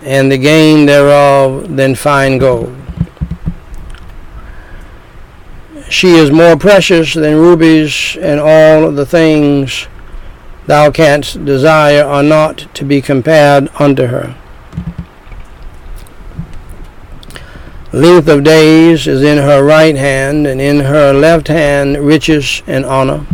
and 0.00 0.32
the 0.32 0.38
gain 0.38 0.86
thereof 0.86 1.76
than 1.76 1.94
fine 1.94 2.38
gold. 2.38 2.74
She 5.90 6.10
is 6.12 6.30
more 6.30 6.56
precious 6.56 7.14
than 7.14 7.36
rubies, 7.36 8.16
and 8.20 8.38
all 8.38 8.92
the 8.92 9.04
things 9.04 9.88
thou 10.66 10.92
canst 10.92 11.44
desire 11.44 12.04
are 12.04 12.22
not 12.22 12.72
to 12.74 12.84
be 12.84 13.02
compared 13.02 13.68
unto 13.74 14.06
her. 14.06 14.36
Length 17.92 18.28
of 18.28 18.44
days 18.44 19.08
is 19.08 19.24
in 19.24 19.38
her 19.38 19.64
right 19.64 19.96
hand, 19.96 20.46
and 20.46 20.60
in 20.60 20.78
her 20.78 21.12
left 21.12 21.48
hand 21.48 21.98
riches 21.98 22.62
and 22.68 22.84
honor. 22.84 23.26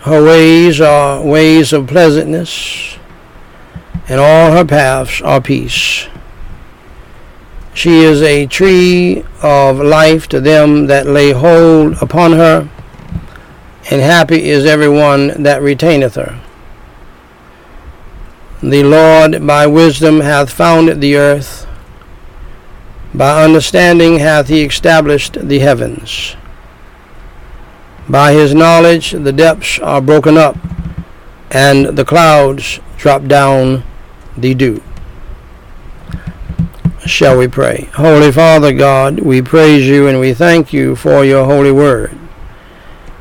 Her 0.00 0.20
ways 0.20 0.80
are 0.80 1.24
ways 1.24 1.72
of 1.72 1.86
pleasantness, 1.86 2.98
and 4.08 4.18
all 4.20 4.50
her 4.50 4.64
paths 4.64 5.22
are 5.22 5.40
peace. 5.40 6.08
She 7.74 8.04
is 8.04 8.22
a 8.22 8.46
tree 8.46 9.24
of 9.42 9.80
life 9.80 10.28
to 10.28 10.40
them 10.40 10.86
that 10.86 11.08
lay 11.08 11.32
hold 11.32 12.00
upon 12.00 12.32
her, 12.32 12.68
and 13.90 14.00
happy 14.00 14.48
is 14.48 14.64
every 14.64 14.88
one 14.88 15.42
that 15.42 15.60
retaineth 15.60 16.14
her. 16.14 16.40
The 18.62 18.84
Lord 18.84 19.44
by 19.44 19.66
wisdom 19.66 20.20
hath 20.20 20.50
founded 20.50 21.00
the 21.00 21.16
earth, 21.16 21.66
by 23.12 23.44
understanding 23.44 24.20
hath 24.20 24.46
he 24.46 24.62
established 24.62 25.36
the 25.40 25.58
heavens. 25.58 26.36
By 28.08 28.32
his 28.32 28.54
knowledge 28.54 29.10
the 29.10 29.32
depths 29.32 29.80
are 29.80 30.00
broken 30.00 30.38
up, 30.38 30.56
and 31.50 31.98
the 31.98 32.04
clouds 32.04 32.78
drop 32.96 33.26
down 33.26 33.82
the 34.36 34.54
dew. 34.54 34.80
Shall 37.06 37.36
we 37.36 37.48
pray? 37.48 37.90
Holy 37.94 38.32
Father 38.32 38.72
God, 38.72 39.20
we 39.20 39.42
praise 39.42 39.86
you 39.86 40.08
and 40.08 40.18
we 40.20 40.32
thank 40.32 40.72
you 40.72 40.96
for 40.96 41.22
your 41.22 41.44
holy 41.44 41.70
word. 41.70 42.18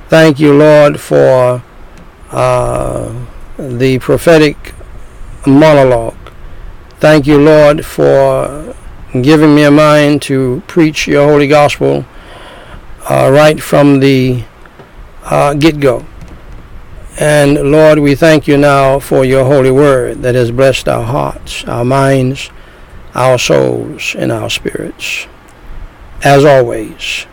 Thank 0.07 0.39
you, 0.39 0.53
Lord, 0.53 1.01
for 1.01 1.61
uh, 2.31 3.25
the 3.57 3.99
prophetic 3.99 4.73
monologue. 5.45 6.15
Thank 6.99 7.27
you, 7.27 7.37
Lord, 7.37 7.85
for 7.85 8.73
giving 9.21 9.53
me 9.53 9.63
a 9.63 9.71
mind 9.71 10.21
to 10.23 10.63
preach 10.67 11.05
your 11.05 11.27
holy 11.27 11.49
gospel 11.49 12.05
uh, 13.09 13.29
right 13.33 13.61
from 13.61 13.99
the 13.99 14.45
uh, 15.23 15.55
get 15.55 15.81
go. 15.81 16.05
And 17.19 17.71
Lord, 17.71 17.99
we 17.99 18.15
thank 18.15 18.47
you 18.47 18.57
now 18.57 18.99
for 18.99 19.25
your 19.25 19.43
holy 19.43 19.71
word 19.71 20.21
that 20.21 20.35
has 20.35 20.51
blessed 20.51 20.87
our 20.87 21.03
hearts, 21.03 21.65
our 21.65 21.83
minds, 21.83 22.49
our 23.15 23.37
souls 23.37 24.15
and 24.17 24.31
our 24.31 24.49
spirits. 24.49 25.27
As 26.23 26.45
always, 26.45 27.25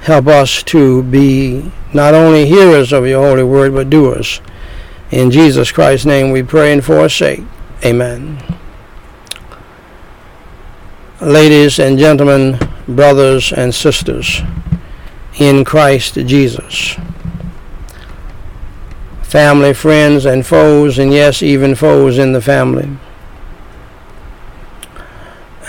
help 0.00 0.26
us 0.26 0.62
to 0.64 1.02
be 1.04 1.72
not 1.92 2.14
only 2.14 2.46
hearers 2.46 2.92
of 2.92 3.06
your 3.06 3.26
holy 3.26 3.44
word, 3.44 3.72
but 3.72 3.90
doers. 3.90 4.40
In 5.10 5.30
Jesus 5.30 5.72
Christ's 5.72 6.06
name 6.06 6.30
we 6.30 6.42
pray 6.42 6.72
and 6.72 6.84
for 6.84 7.08
sake. 7.08 7.44
Amen. 7.84 8.42
Ladies 11.20 11.78
and 11.78 11.98
gentlemen, 11.98 12.58
brothers 12.86 13.52
and 13.52 13.74
sisters 13.74 14.42
in 15.38 15.64
Christ 15.64 16.14
Jesus, 16.14 16.96
family, 19.22 19.72
friends, 19.72 20.26
and 20.26 20.44
foes, 20.44 20.98
and 20.98 21.12
yes, 21.12 21.42
even 21.42 21.74
foes 21.74 22.18
in 22.18 22.32
the 22.32 22.40
family 22.40 22.98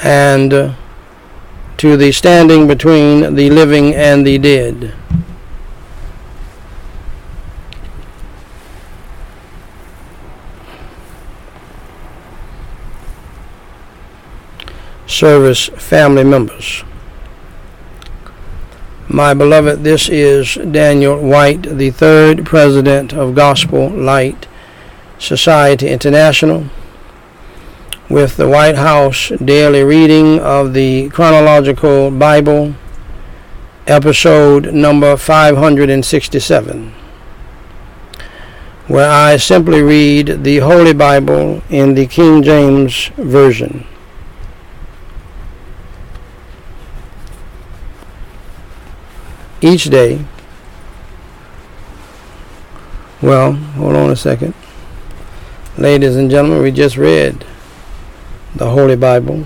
and 0.03 0.75
to 1.77 1.97
the 1.97 2.11
standing 2.11 2.67
between 2.67 3.35
the 3.35 3.49
living 3.49 3.95
and 3.95 4.25
the 4.25 4.37
dead. 4.37 4.93
Service 15.07 15.67
family 15.69 16.23
members. 16.23 16.83
My 19.07 19.33
beloved, 19.33 19.83
this 19.83 20.07
is 20.07 20.55
Daniel 20.55 21.17
Whyte, 21.17 21.63
the 21.63 21.89
third 21.89 22.45
president 22.45 23.11
of 23.11 23.35
Gospel 23.35 23.89
Light 23.89 24.47
Society 25.17 25.87
International 25.89 26.65
with 28.09 28.37
the 28.37 28.49
Whyte 28.49 28.75
House 28.75 29.29
daily 29.43 29.83
reading 29.83 30.39
of 30.39 30.73
the 30.73 31.09
chronological 31.09 32.09
Bible, 32.09 32.73
episode 33.85 34.73
number 34.73 35.15
567, 35.15 36.91
where 38.87 39.11
I 39.11 39.37
simply 39.37 39.83
read 39.83 40.43
the 40.43 40.57
Holy 40.57 40.91
Bible 40.91 41.61
in 41.69 41.93
the 41.93 42.07
King 42.07 42.41
James 42.41 43.09
Version. 43.15 43.85
Each 49.61 49.83
day, 49.83 50.25
well, 53.21 53.51
hold 53.51 53.95
on 53.95 54.09
a 54.09 54.15
second. 54.15 54.55
Ladies 55.77 56.15
and 56.15 56.31
gentlemen, 56.31 56.63
we 56.63 56.71
just 56.71 56.97
read 56.97 57.45
the 58.55 58.69
Holy 58.69 58.95
Bible. 58.95 59.45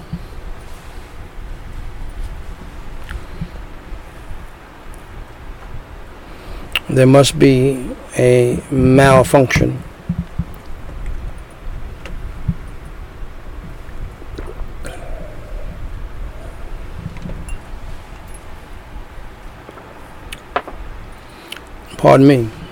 There 6.90 7.08
must 7.08 7.40
be 7.40 7.92
a 8.18 8.62
malfunction. 8.70 9.82
Pardon 21.98 22.28
me. 22.28 22.63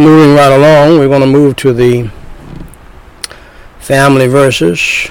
Moving 0.00 0.34
right 0.34 0.50
along, 0.50 0.98
we're 0.98 1.08
going 1.08 1.20
to 1.20 1.26
move 1.26 1.56
to 1.56 1.74
the 1.74 2.10
family 3.78 4.26
verses, 4.26 5.08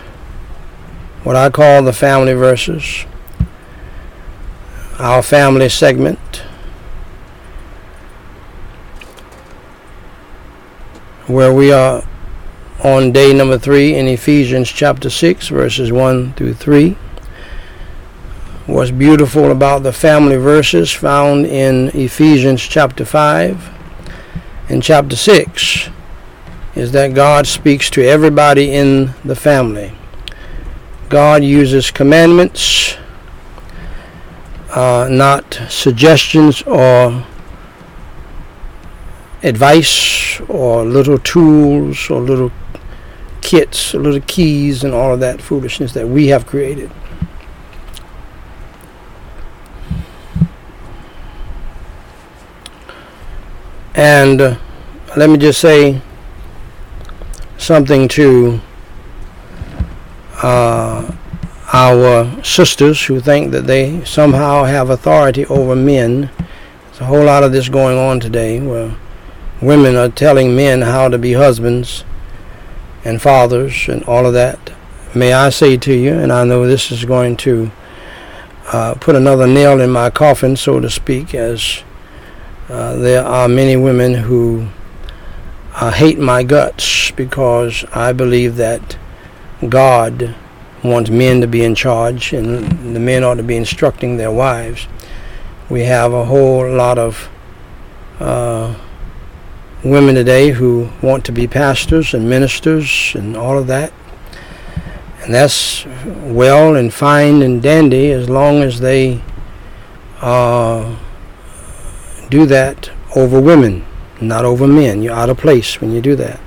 what 1.23 1.35
I 1.35 1.49
call 1.49 1.83
the 1.83 1.93
family 1.93 2.33
verses, 2.33 3.05
our 4.97 5.21
family 5.21 5.69
segment. 5.69 6.19
Where 11.27 11.53
we 11.53 11.71
are 11.71 12.03
on 12.83 13.11
day 13.11 13.31
number 13.33 13.59
three 13.59 13.93
in 13.93 14.07
Ephesians 14.07 14.69
chapter 14.69 15.11
6, 15.11 15.49
verses 15.49 15.91
1 15.91 16.33
through 16.33 16.55
3. 16.55 16.97
What's 18.65 18.89
beautiful 18.89 19.51
about 19.51 19.83
the 19.83 19.93
family 19.93 20.37
verses 20.37 20.91
found 20.91 21.45
in 21.45 21.89
Ephesians 21.89 22.61
chapter 22.61 23.05
5 23.05 23.78
in 24.69 24.81
chapter 24.81 25.15
6 25.15 25.89
is 26.75 26.91
that 26.91 27.15
God 27.15 27.47
speaks 27.47 27.89
to 27.89 28.03
everybody 28.03 28.73
in 28.73 29.13
the 29.25 29.35
family. 29.35 29.91
God 31.09 31.43
uses 31.43 31.89
commandments, 31.89 32.95
uh, 34.69 35.07
not 35.09 35.59
suggestions 35.69 36.61
or 36.61 37.25
advice 39.41 40.39
or 40.41 40.85
little 40.85 41.17
tools 41.17 42.09
or 42.11 42.21
little 42.21 42.51
kits 43.41 43.95
or 43.95 43.99
little 43.99 44.21
keys 44.27 44.83
and 44.83 44.93
all 44.93 45.13
of 45.13 45.19
that 45.19 45.41
foolishness 45.41 45.93
that 45.93 46.07
we 46.07 46.27
have 46.27 46.45
created. 46.45 46.91
And 53.99 54.39
uh, 54.39 54.57
let 55.17 55.29
me 55.29 55.35
just 55.35 55.59
say 55.59 56.01
something 57.57 58.07
to 58.07 58.61
uh, 60.41 61.13
our 61.73 62.41
sisters 62.41 63.03
who 63.07 63.19
think 63.19 63.51
that 63.51 63.67
they 63.67 64.01
somehow 64.05 64.63
have 64.63 64.89
authority 64.89 65.45
over 65.47 65.75
men. 65.75 66.31
There's 66.37 67.01
a 67.01 67.05
whole 67.07 67.25
lot 67.25 67.43
of 67.43 67.51
this 67.51 67.67
going 67.67 67.97
on 67.97 68.21
today 68.21 68.61
where 68.61 68.95
women 69.61 69.97
are 69.97 70.07
telling 70.07 70.55
men 70.55 70.79
how 70.83 71.09
to 71.09 71.17
be 71.17 71.33
husbands 71.33 72.05
and 73.03 73.21
fathers 73.21 73.89
and 73.89 74.01
all 74.05 74.25
of 74.25 74.31
that. 74.31 74.71
May 75.13 75.33
I 75.33 75.49
say 75.49 75.75
to 75.75 75.93
you, 75.93 76.13
and 76.13 76.31
I 76.31 76.45
know 76.45 76.65
this 76.65 76.89
is 76.89 77.03
going 77.03 77.35
to 77.35 77.69
uh, 78.71 78.93
put 78.93 79.17
another 79.17 79.45
nail 79.45 79.81
in 79.81 79.89
my 79.89 80.09
coffin, 80.09 80.55
so 80.55 80.79
to 80.79 80.89
speak, 80.89 81.35
as 81.35 81.83
uh, 82.69 82.95
there 82.97 83.25
are 83.25 83.47
many 83.47 83.75
women 83.75 84.13
who 84.13 84.67
uh, 85.73 85.91
hate 85.91 86.19
my 86.19 86.43
guts 86.43 87.09
because 87.11 87.83
I 87.95 88.13
believe 88.13 88.57
that 88.57 88.95
God 89.67 90.35
wants 90.83 91.09
men 91.09 91.41
to 91.41 91.47
be 91.47 91.63
in 91.63 91.73
charge 91.73 92.31
and 92.31 92.95
the 92.95 92.99
men 92.99 93.23
ought 93.23 93.35
to 93.35 93.43
be 93.43 93.55
instructing 93.55 94.17
their 94.17 94.31
wives. 94.31 94.87
We 95.67 95.81
have 95.85 96.13
a 96.13 96.25
whole 96.25 96.69
lot 96.69 96.99
of 96.99 97.27
uh, 98.19 98.75
women 99.83 100.13
today 100.13 100.49
who 100.49 100.89
want 101.01 101.25
to 101.25 101.31
be 101.31 101.47
pastors 101.47 102.13
and 102.13 102.29
ministers 102.29 103.13
and 103.15 103.35
all 103.35 103.57
of 103.57 103.65
that. 103.65 103.91
And 105.23 105.33
that's 105.33 105.85
well 105.85 106.75
and 106.75 106.93
fine 106.93 107.41
and 107.41 107.63
dandy 107.63 108.11
as 108.11 108.29
long 108.29 108.61
as 108.61 108.79
they 108.79 109.23
uh, 110.21 110.95
do 112.29 112.45
that 112.45 112.91
over 113.15 113.41
women, 113.41 113.85
not 114.21 114.45
over 114.45 114.67
men. 114.67 115.01
You're 115.01 115.13
out 115.13 115.29
of 115.29 115.37
place 115.37 115.81
when 115.81 115.91
you 115.91 116.01
do 116.01 116.15
that. 116.15 116.39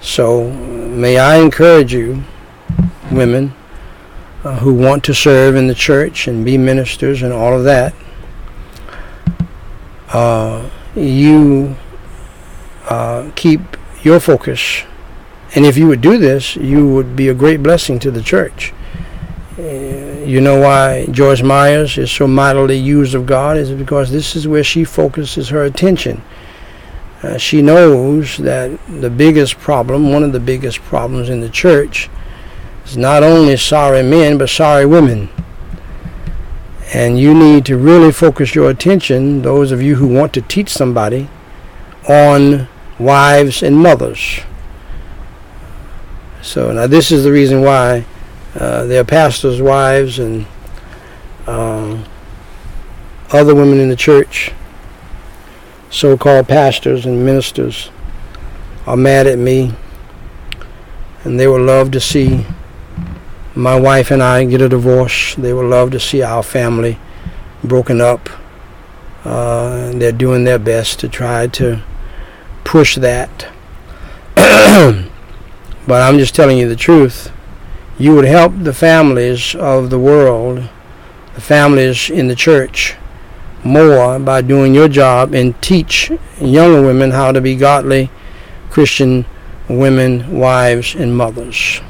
So, 0.00 0.50
may 0.50 1.18
I 1.18 1.36
encourage 1.36 1.92
you, 1.92 2.24
women 3.10 3.54
uh, 4.44 4.58
who 4.60 4.72
want 4.72 5.04
to 5.04 5.14
serve 5.14 5.56
in 5.56 5.66
the 5.66 5.74
church 5.74 6.26
and 6.26 6.44
be 6.44 6.56
ministers 6.56 7.22
and 7.22 7.32
all 7.32 7.54
of 7.54 7.64
that, 7.64 7.94
uh, 10.08 10.68
you 10.94 11.76
uh, 12.88 13.30
keep 13.36 13.60
your 14.02 14.18
focus. 14.20 14.82
And 15.54 15.66
if 15.66 15.76
you 15.76 15.86
would 15.88 16.00
do 16.00 16.16
this, 16.16 16.56
you 16.56 16.88
would 16.88 17.16
be 17.16 17.28
a 17.28 17.34
great 17.34 17.62
blessing 17.62 17.98
to 18.00 18.10
the 18.10 18.22
church. 18.22 18.72
You 19.60 20.40
know 20.40 20.58
why 20.58 21.06
George 21.06 21.42
Myers 21.42 21.98
is 21.98 22.10
so 22.10 22.26
mightily 22.26 22.78
used 22.78 23.14
of 23.14 23.26
God 23.26 23.58
is 23.58 23.70
because 23.72 24.10
this 24.10 24.34
is 24.34 24.48
where 24.48 24.64
she 24.64 24.84
focuses 24.84 25.50
her 25.50 25.64
attention. 25.64 26.22
Uh, 27.22 27.36
she 27.36 27.60
knows 27.60 28.38
that 28.38 28.78
the 28.88 29.10
biggest 29.10 29.58
problem, 29.58 30.10
one 30.10 30.22
of 30.22 30.32
the 30.32 30.40
biggest 30.40 30.80
problems 30.80 31.28
in 31.28 31.40
the 31.40 31.50
church, 31.50 32.08
is 32.86 32.96
not 32.96 33.22
only 33.22 33.56
sorry 33.56 34.02
men 34.02 34.38
but 34.38 34.48
sorry 34.48 34.86
women. 34.86 35.28
And 36.94 37.18
you 37.18 37.34
need 37.34 37.66
to 37.66 37.76
really 37.76 38.12
focus 38.12 38.54
your 38.54 38.70
attention, 38.70 39.42
those 39.42 39.72
of 39.72 39.82
you 39.82 39.96
who 39.96 40.08
want 40.08 40.32
to 40.34 40.40
teach 40.40 40.70
somebody, 40.70 41.28
on 42.08 42.66
wives 42.98 43.62
and 43.62 43.76
mothers. 43.76 44.40
So 46.40 46.72
now 46.72 46.86
this 46.86 47.12
is 47.12 47.24
the 47.24 47.32
reason 47.32 47.60
why 47.60 48.06
uh, 48.54 48.84
their 48.84 49.04
pastors' 49.04 49.62
wives 49.62 50.18
and 50.18 50.46
uh, 51.46 52.02
other 53.30 53.54
women 53.54 53.78
in 53.78 53.88
the 53.88 53.96
church, 53.96 54.52
so 55.88 56.16
called 56.16 56.48
pastors 56.48 57.06
and 57.06 57.24
ministers, 57.24 57.90
are 58.86 58.96
mad 58.96 59.26
at 59.26 59.38
me. 59.38 59.72
And 61.22 61.38
they 61.38 61.46
would 61.46 61.60
love 61.60 61.90
to 61.92 62.00
see 62.00 62.46
my 63.54 63.78
wife 63.78 64.10
and 64.10 64.22
I 64.22 64.44
get 64.46 64.62
a 64.62 64.68
divorce. 64.68 65.34
They 65.36 65.52
would 65.52 65.66
love 65.66 65.90
to 65.92 66.00
see 66.00 66.22
our 66.22 66.42
family 66.42 66.98
broken 67.62 68.00
up. 68.00 68.28
Uh, 69.24 69.92
they're 69.92 70.12
doing 70.12 70.44
their 70.44 70.58
best 70.58 70.98
to 71.00 71.08
try 71.08 71.46
to 71.48 71.82
push 72.64 72.96
that. 72.96 73.46
but 74.34 76.02
I'm 76.02 76.18
just 76.18 76.34
telling 76.34 76.56
you 76.58 76.68
the 76.68 76.76
truth 76.76 77.30
you 78.00 78.14
would 78.14 78.24
help 78.24 78.54
the 78.56 78.72
families 78.72 79.54
of 79.54 79.90
the 79.90 79.98
world, 79.98 80.66
the 81.34 81.40
families 81.40 82.08
in 82.08 82.28
the 82.28 82.34
church, 82.34 82.96
more 83.62 84.18
by 84.18 84.40
doing 84.40 84.74
your 84.74 84.88
job 84.88 85.34
and 85.34 85.60
teach 85.60 86.10
younger 86.40 86.80
women 86.80 87.10
how 87.10 87.30
to 87.30 87.42
be 87.42 87.54
godly 87.54 88.08
Christian 88.70 89.26
women, 89.68 90.38
wives, 90.38 90.94
and 90.94 91.14
mothers. 91.14 91.82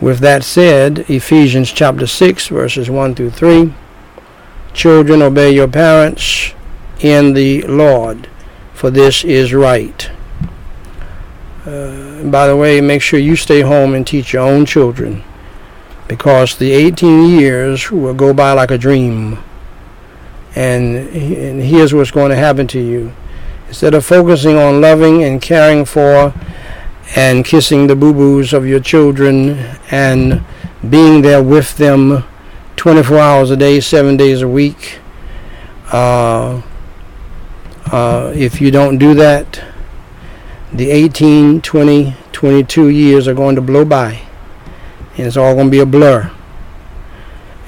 With 0.00 0.20
that 0.20 0.44
said, 0.44 1.00
Ephesians 1.10 1.72
chapter 1.72 2.06
6, 2.06 2.46
verses 2.46 2.88
1 2.88 3.16
through 3.16 3.30
3 3.30 3.74
Children, 4.74 5.22
obey 5.22 5.52
your 5.52 5.68
parents 5.68 6.54
in 7.00 7.32
the 7.34 7.62
Lord, 7.62 8.28
for 8.72 8.90
this 8.90 9.24
is 9.24 9.52
right. 9.52 10.08
Uh, 11.66 12.22
by 12.24 12.46
the 12.46 12.56
way, 12.56 12.80
make 12.80 13.00
sure 13.00 13.18
you 13.18 13.36
stay 13.36 13.62
home 13.62 13.94
and 13.94 14.06
teach 14.06 14.34
your 14.34 14.42
own 14.42 14.66
children 14.66 15.24
because 16.06 16.58
the 16.58 16.72
18 16.72 17.30
years 17.38 17.90
will 17.90 18.12
go 18.12 18.34
by 18.34 18.52
like 18.52 18.70
a 18.70 18.76
dream. 18.76 19.38
And, 20.54 21.08
and 21.08 21.62
here's 21.62 21.94
what's 21.94 22.10
going 22.10 22.30
to 22.30 22.36
happen 22.36 22.66
to 22.68 22.80
you. 22.80 23.12
Instead 23.68 23.94
of 23.94 24.04
focusing 24.04 24.56
on 24.56 24.80
loving 24.82 25.24
and 25.24 25.40
caring 25.40 25.84
for 25.84 26.34
and 27.16 27.44
kissing 27.44 27.86
the 27.86 27.96
boo 27.96 28.12
boos 28.12 28.52
of 28.52 28.66
your 28.66 28.80
children 28.80 29.50
and 29.90 30.44
being 30.88 31.22
there 31.22 31.42
with 31.42 31.76
them 31.78 32.24
24 32.76 33.18
hours 33.18 33.50
a 33.50 33.56
day, 33.56 33.80
seven 33.80 34.16
days 34.16 34.42
a 34.42 34.48
week. 34.48 34.98
Uh, 35.90 36.60
uh, 37.86 38.32
if 38.34 38.60
you 38.60 38.70
don't 38.70 38.98
do 38.98 39.14
that, 39.14 39.64
the 40.74 40.90
18, 40.90 41.60
20, 41.60 42.16
22 42.32 42.88
years 42.88 43.28
are 43.28 43.34
going 43.34 43.54
to 43.54 43.62
blow 43.62 43.84
by. 43.84 44.20
And 45.16 45.26
it's 45.26 45.36
all 45.36 45.54
going 45.54 45.68
to 45.68 45.70
be 45.70 45.78
a 45.78 45.86
blur. 45.86 46.32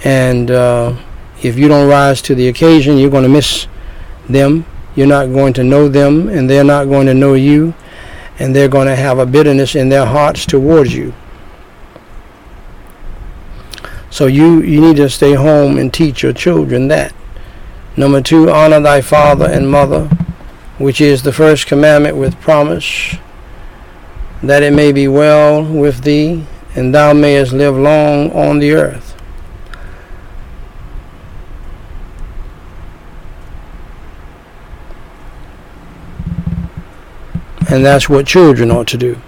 And 0.05 0.51
uh, 0.51 0.97
if 1.43 1.57
you 1.57 1.69
don't 1.69 1.89
rise 1.89 2.21
to 2.23 2.35
the 2.35 2.49
occasion, 2.49 2.99
you're 2.99 3.11
going 3.11 3.23
to 3.23 3.29
miss 3.29 3.69
them. 4.29 4.67
You're 4.97 5.07
not 5.07 5.27
going 5.27 5.53
to 5.55 5.65
know 5.65 5.89
them, 5.89 6.29
and 6.29 6.51
they're 6.51 6.65
not 6.65 6.87
going 6.87 7.07
to 7.07 7.15
know 7.15 7.35
you. 7.35 7.75
And 8.39 8.55
they're 8.55 8.69
going 8.69 8.89
to 8.89 8.97
have 8.97 9.19
a 9.19 9.27
bitterness 9.27 9.77
in 9.77 9.89
their 9.89 10.07
hearts 10.07 10.45
towards 10.45 10.93
you. 10.95 11.15
So 14.11 14.27
you, 14.27 14.63
you 14.63 14.81
need 14.81 14.97
to 14.97 15.09
stay 15.09 15.35
home 15.35 15.79
and 15.79 15.93
teach 15.95 16.23
your 16.23 16.33
children 16.33 16.89
that. 16.89 17.15
Number 17.97 18.21
two, 18.21 18.51
honor 18.51 18.81
thy 18.81 19.01
father 19.01 19.47
and 19.47 19.71
mother, 19.71 20.11
which 20.79 21.01
is 21.01 21.23
the 21.23 21.33
first 21.33 21.67
commandment 21.67 22.17
with 22.17 22.41
promise, 22.41 23.17
that 24.43 24.63
it 24.63 24.73
may 24.73 24.93
be 24.93 25.09
well 25.09 25.65
with 25.65 26.03
thee, 26.03 26.45
and 26.75 26.95
thou 26.95 27.13
mayest 27.13 27.53
live 27.53 27.77
long 27.77 28.31
on 28.33 28.59
the 28.59 28.73
earth. 28.73 29.15
And 37.69 37.85
that's 37.85 38.09
what 38.09 38.27
children 38.27 38.71
ought 38.71 38.89
to 38.89 38.97
do. 38.97 39.21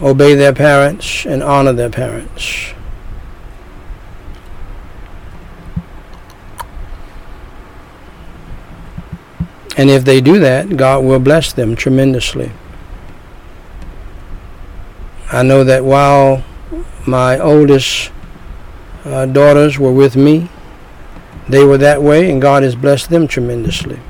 obey 0.00 0.34
their 0.34 0.52
parents 0.52 1.26
and 1.26 1.42
honor 1.42 1.72
their 1.72 1.90
parents. 1.90 2.72
And 9.78 9.88
if 9.88 10.04
they 10.04 10.20
do 10.20 10.40
that, 10.40 10.76
God 10.76 11.04
will 11.04 11.20
bless 11.20 11.52
them 11.52 11.76
tremendously. 11.76 12.50
I 15.30 15.44
know 15.44 15.62
that 15.62 15.84
while 15.84 16.44
my 17.06 17.38
oldest 17.38 18.10
uh, 19.04 19.26
daughters 19.26 19.78
were 19.78 19.92
with 19.92 20.16
me, 20.16 20.48
they 21.48 21.64
were 21.64 21.78
that 21.78 22.02
way, 22.02 22.28
and 22.28 22.42
God 22.42 22.64
has 22.64 22.74
blessed 22.74 23.08
them 23.10 23.28
tremendously. 23.28 24.00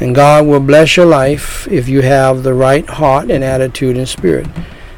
And 0.00 0.14
God 0.14 0.46
will 0.46 0.60
bless 0.60 0.96
your 0.96 1.04
life 1.04 1.68
if 1.68 1.86
you 1.86 2.00
have 2.00 2.42
the 2.42 2.54
right 2.54 2.88
heart 2.88 3.30
and 3.30 3.44
attitude 3.44 3.98
and 3.98 4.08
spirit 4.08 4.46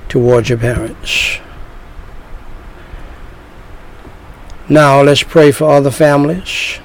towards 0.09 0.49
your 0.49 0.59
parents. 0.59 1.39
Now 4.69 5.03
let's 5.03 5.25
pray 5.25 5.51
for 5.51 5.69
other 5.69 5.91
families. 5.91 6.79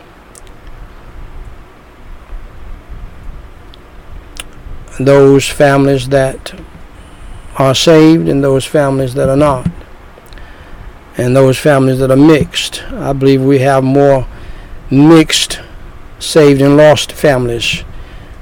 Those 5.00 5.48
families 5.48 6.10
that 6.10 6.60
are 7.58 7.76
saved 7.76 8.28
and 8.28 8.44
those 8.44 8.66
families 8.66 9.14
that 9.16 9.30
are 9.30 9.38
not. 9.38 9.70
And 11.18 11.36
those 11.36 11.58
families 11.58 12.00
that 12.00 12.12
are 12.12 12.16
mixed. 12.16 12.84
I 12.92 13.14
believe 13.14 13.42
we 13.42 13.60
have 13.60 13.84
more 13.84 14.28
mixed 14.90 15.60
saved 16.20 16.62
and 16.62 16.78
lost 16.78 17.12
families 17.12 17.84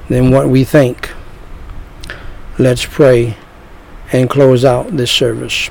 than 0.09 0.31
what 0.31 0.49
we 0.49 0.63
think. 0.63 1.11
Let's 2.57 2.85
pray 2.85 3.37
and 4.11 4.29
close 4.29 4.63
out 4.63 4.95
this 4.95 5.11
service. 5.11 5.69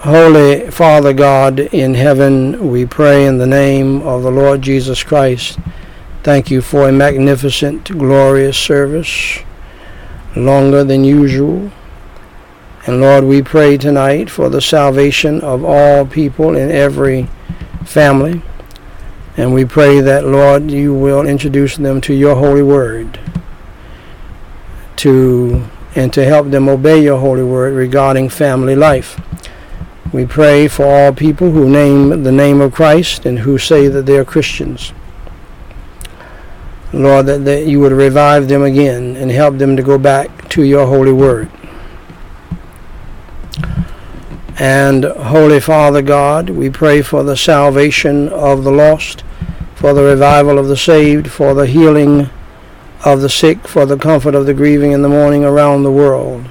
Holy 0.00 0.70
Father 0.70 1.12
God 1.12 1.58
in 1.58 1.94
heaven, 1.94 2.70
we 2.70 2.86
pray 2.86 3.26
in 3.26 3.38
the 3.38 3.46
name 3.46 4.00
of 4.02 4.22
the 4.22 4.30
Lord 4.30 4.62
Jesus 4.62 5.02
Christ. 5.02 5.58
Thank 6.22 6.50
you 6.52 6.62
for 6.62 6.88
a 6.88 6.92
magnificent, 6.92 7.98
glorious 7.98 8.56
service, 8.56 9.40
longer 10.44 10.84
than 10.84 11.04
usual. 11.04 11.70
And 12.86 13.00
Lord, 13.00 13.24
we 13.24 13.42
pray 13.42 13.76
tonight 13.76 14.30
for 14.30 14.48
the 14.48 14.60
salvation 14.60 15.40
of 15.40 15.64
all 15.64 16.06
people 16.06 16.56
in 16.56 16.70
every 16.70 17.28
family. 17.84 18.42
And 19.36 19.52
we 19.54 19.64
pray 19.64 20.00
that, 20.00 20.24
Lord, 20.24 20.70
you 20.70 20.94
will 20.94 21.26
introduce 21.26 21.76
them 21.76 22.00
to 22.02 22.14
your 22.14 22.36
holy 22.36 22.62
word 22.62 23.20
to 24.96 25.64
and 25.94 26.12
to 26.12 26.24
help 26.24 26.50
them 26.50 26.68
obey 26.68 27.02
your 27.02 27.18
holy 27.18 27.42
word 27.42 27.74
regarding 27.74 28.28
family 28.28 28.76
life. 28.76 29.20
We 30.12 30.26
pray 30.26 30.68
for 30.68 30.84
all 30.84 31.12
people 31.12 31.50
who 31.50 31.68
name 31.68 32.22
the 32.22 32.32
name 32.32 32.60
of 32.60 32.72
Christ 32.72 33.26
and 33.26 33.40
who 33.40 33.58
say 33.58 33.88
that 33.88 34.06
they 34.06 34.16
are 34.18 34.24
Christians. 34.24 34.92
Lord, 36.92 37.26
that, 37.26 37.44
that 37.44 37.66
you 37.66 37.80
would 37.80 37.92
revive 37.92 38.48
them 38.48 38.62
again 38.62 39.16
and 39.16 39.30
help 39.30 39.58
them 39.58 39.76
to 39.76 39.82
go 39.82 39.98
back 39.98 40.48
to 40.50 40.62
your 40.62 40.86
holy 40.86 41.12
word. 41.12 41.50
And 44.58 45.04
Holy 45.04 45.60
Father 45.60 46.02
God, 46.02 46.50
we 46.50 46.68
pray 46.70 47.02
for 47.02 47.22
the 47.22 47.36
salvation 47.36 48.28
of 48.30 48.64
the 48.64 48.72
lost, 48.72 49.22
for 49.76 49.92
the 49.92 50.02
revival 50.02 50.58
of 50.58 50.66
the 50.66 50.76
saved, 50.76 51.30
for 51.30 51.54
the 51.54 51.66
healing 51.66 52.28
of 53.04 53.20
the 53.20 53.28
sick, 53.28 53.68
for 53.68 53.86
the 53.86 53.96
comfort 53.96 54.34
of 54.34 54.46
the 54.46 54.54
grieving 54.54 54.90
in 54.90 55.02
the 55.02 55.08
morning 55.08 55.44
around 55.44 55.82
the 55.82 55.92
world. 55.92 56.44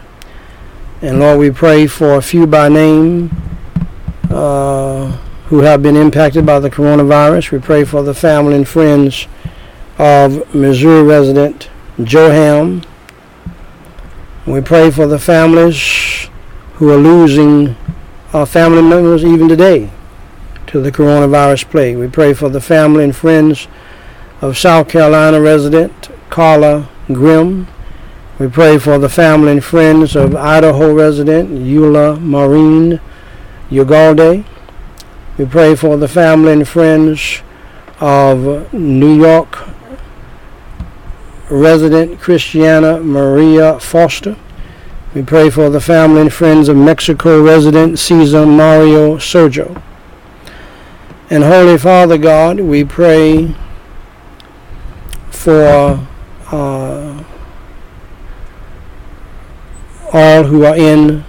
And 1.02 1.20
Lord, 1.20 1.40
we 1.40 1.52
pray 1.52 1.88
for 1.88 2.16
a 2.16 2.22
few 2.22 2.48
by 2.48 2.70
name 2.70 3.30
uh, 4.30 5.12
who 5.48 5.60
have 5.60 5.84
been 5.84 5.98
impacted 5.98 6.46
by 6.46 6.60
the 6.60 6.70
coronavirus. 6.70 7.52
We 7.52 7.60
pray 7.60 7.84
for 7.84 8.04
the 8.04 8.14
family 8.14 8.56
and 8.56 8.68
friends 8.68 9.28
of 9.98 10.54
Missouri 10.54 11.04
resident 11.04 11.70
Joe 12.04 12.30
Ham. 12.30 12.84
We 14.46 14.62
pray 14.62 14.92
for 14.92 15.08
the 15.08 15.20
families 15.20 16.30
who 16.76 16.92
are 16.92 16.98
losing 16.98 17.76
uh, 18.34 18.46
family 18.46 18.84
members 18.84 19.26
even 19.26 19.48
today 19.50 19.90
to 20.68 20.80
the 20.82 20.92
coronavirus 20.92 21.70
plague. 21.70 21.98
We 21.98 22.08
pray 22.08 22.34
for 22.34 22.50
the 22.50 22.62
family 22.62 23.04
and 23.04 23.16
friends 23.16 23.68
of 24.42 24.58
South 24.58 24.90
Carolina 24.90 25.42
resident 25.42 26.10
Carla 26.30 26.88
Grimm. 27.08 27.68
We 28.38 28.48
pray 28.48 28.78
for 28.78 29.00
the 29.00 29.10
family 29.10 29.54
and 29.54 29.64
friends 29.64 30.16
of 30.16 30.36
Idaho 30.36 30.94
resident 30.94 31.50
Eula 31.50 32.22
Maureen 32.22 33.00
Ugalde. 33.72 34.46
We 35.40 35.46
pray 35.46 35.76
for 35.76 35.98
the 35.98 36.08
family 36.08 36.52
and 36.52 36.68
friends 36.68 37.42
of 38.00 38.72
New 38.74 39.16
York 39.20 39.58
resident 41.50 42.20
Christiana 42.20 43.00
Maria 43.00 43.80
Foster. 43.80 44.36
We 45.14 45.24
pray 45.24 45.50
for 45.50 45.70
the 45.70 45.80
family 45.80 46.22
and 46.22 46.34
friends 46.34 46.70
of 46.70 46.78
Mexico 46.78 47.42
resident 47.42 47.98
Cesar 48.00 48.46
Mario 48.46 49.18
Sergio. 49.18 49.82
And 51.30 51.44
Holy 51.44 51.78
Father 51.78 52.18
God, 52.18 52.60
we 52.60 52.84
pray 52.84 53.56
for 55.30 56.08
uh, 56.52 57.24
all 60.14 60.44
who 60.44 60.64
are 60.66 60.76
in 60.76 61.24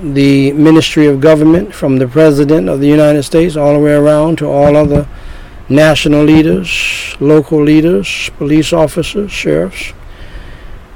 the 0.00 0.52
Ministry 0.52 1.06
of 1.06 1.20
Government, 1.20 1.72
from 1.74 1.98
the 1.98 2.08
President 2.08 2.68
of 2.68 2.80
the 2.80 2.88
United 2.88 3.22
States 3.22 3.56
all 3.56 3.74
the 3.74 3.78
way 3.78 3.92
around 3.92 4.38
to 4.38 4.46
all 4.46 4.76
other 4.76 5.06
national 5.68 6.24
leaders, 6.24 7.16
local 7.20 7.62
leaders, 7.62 8.30
police 8.38 8.72
officers, 8.72 9.30
sheriffs. 9.30 9.92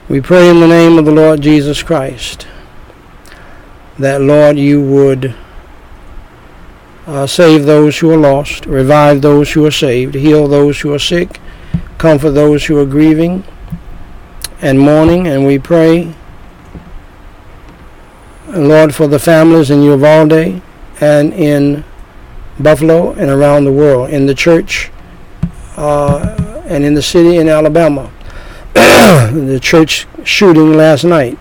We 0.09 0.21
pray 0.21 0.49
in 0.49 0.61
the 0.61 0.69
name 0.69 0.99
of 0.99 1.05
the 1.05 1.13
Lord 1.13 1.41
Jesus 1.41 1.83
Christ 1.83 2.47
that, 3.99 4.21
Lord, 4.21 4.59
you 4.59 4.81
would 4.83 5.35
Uh, 7.07 7.25
save 7.25 7.67
those 7.67 8.01
who 8.01 8.11
are 8.11 8.17
lost, 8.17 8.67
revive 8.67 9.23
those 9.23 9.53
who 9.53 9.65
are 9.65 9.71
saved, 9.71 10.17
heal 10.17 10.49
those 10.49 10.81
who 10.81 10.93
are 10.93 10.99
sick, 10.99 11.39
comfort 11.99 12.33
those 12.33 12.67
who 12.67 12.77
are 12.77 12.85
grieving 12.85 13.45
and 14.61 14.81
mourning. 14.81 15.29
And 15.29 15.47
we 15.47 15.57
pray, 15.57 16.13
Lord, 18.49 18.93
for 18.93 19.07
the 19.07 19.21
families 19.21 19.71
in 19.71 19.85
Uvalde 19.85 20.61
and 21.01 21.33
in 21.33 21.85
Buffalo 22.61 23.13
and 23.13 23.31
around 23.31 23.65
the 23.65 23.73
world, 23.73 24.11
in 24.11 24.27
the 24.27 24.35
church 24.35 24.91
uh, 25.77 26.63
and 26.67 26.85
in 26.85 26.95
the 26.95 27.03
city 27.03 27.37
in 27.37 27.49
Alabama. 27.49 28.11
the 28.75 29.59
church 29.61 30.07
shooting 30.25 30.75
last 30.75 31.05
night. 31.05 31.39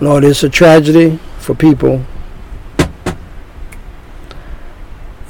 Lord, 0.00 0.24
it's 0.24 0.42
a 0.42 0.48
tragedy 0.48 1.18
for 1.38 1.54
people. 1.54 2.04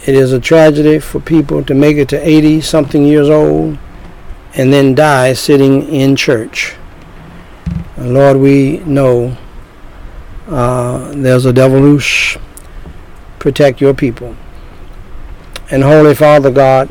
It 0.07 0.15
is 0.15 0.33
a 0.33 0.41
tragedy 0.41 0.99
for 0.99 1.21
people 1.21 1.65
to 1.65 1.75
make 1.75 1.97
it 1.97 2.09
to 2.11 2.29
80 2.29 2.61
something 2.61 3.05
years 3.05 3.31
old 3.31 3.79
and 4.55 4.73
then 4.73 4.95
die 4.95 5.33
sitting 5.33 5.89
in 5.89 6.15
church. 6.15 6.75
Lord, 7.97 8.37
we 8.37 8.79
know 8.81 9.37
uh, 10.47 11.13
there's 11.15 11.47
a 11.47 11.53
devil 11.53 11.81
loose. 11.81 12.37
Protect 13.45 13.79
your 13.79 13.93
people. 13.93 14.35
And 15.71 15.83
Holy 15.83 16.15
Father 16.15 16.51
God, 16.51 16.89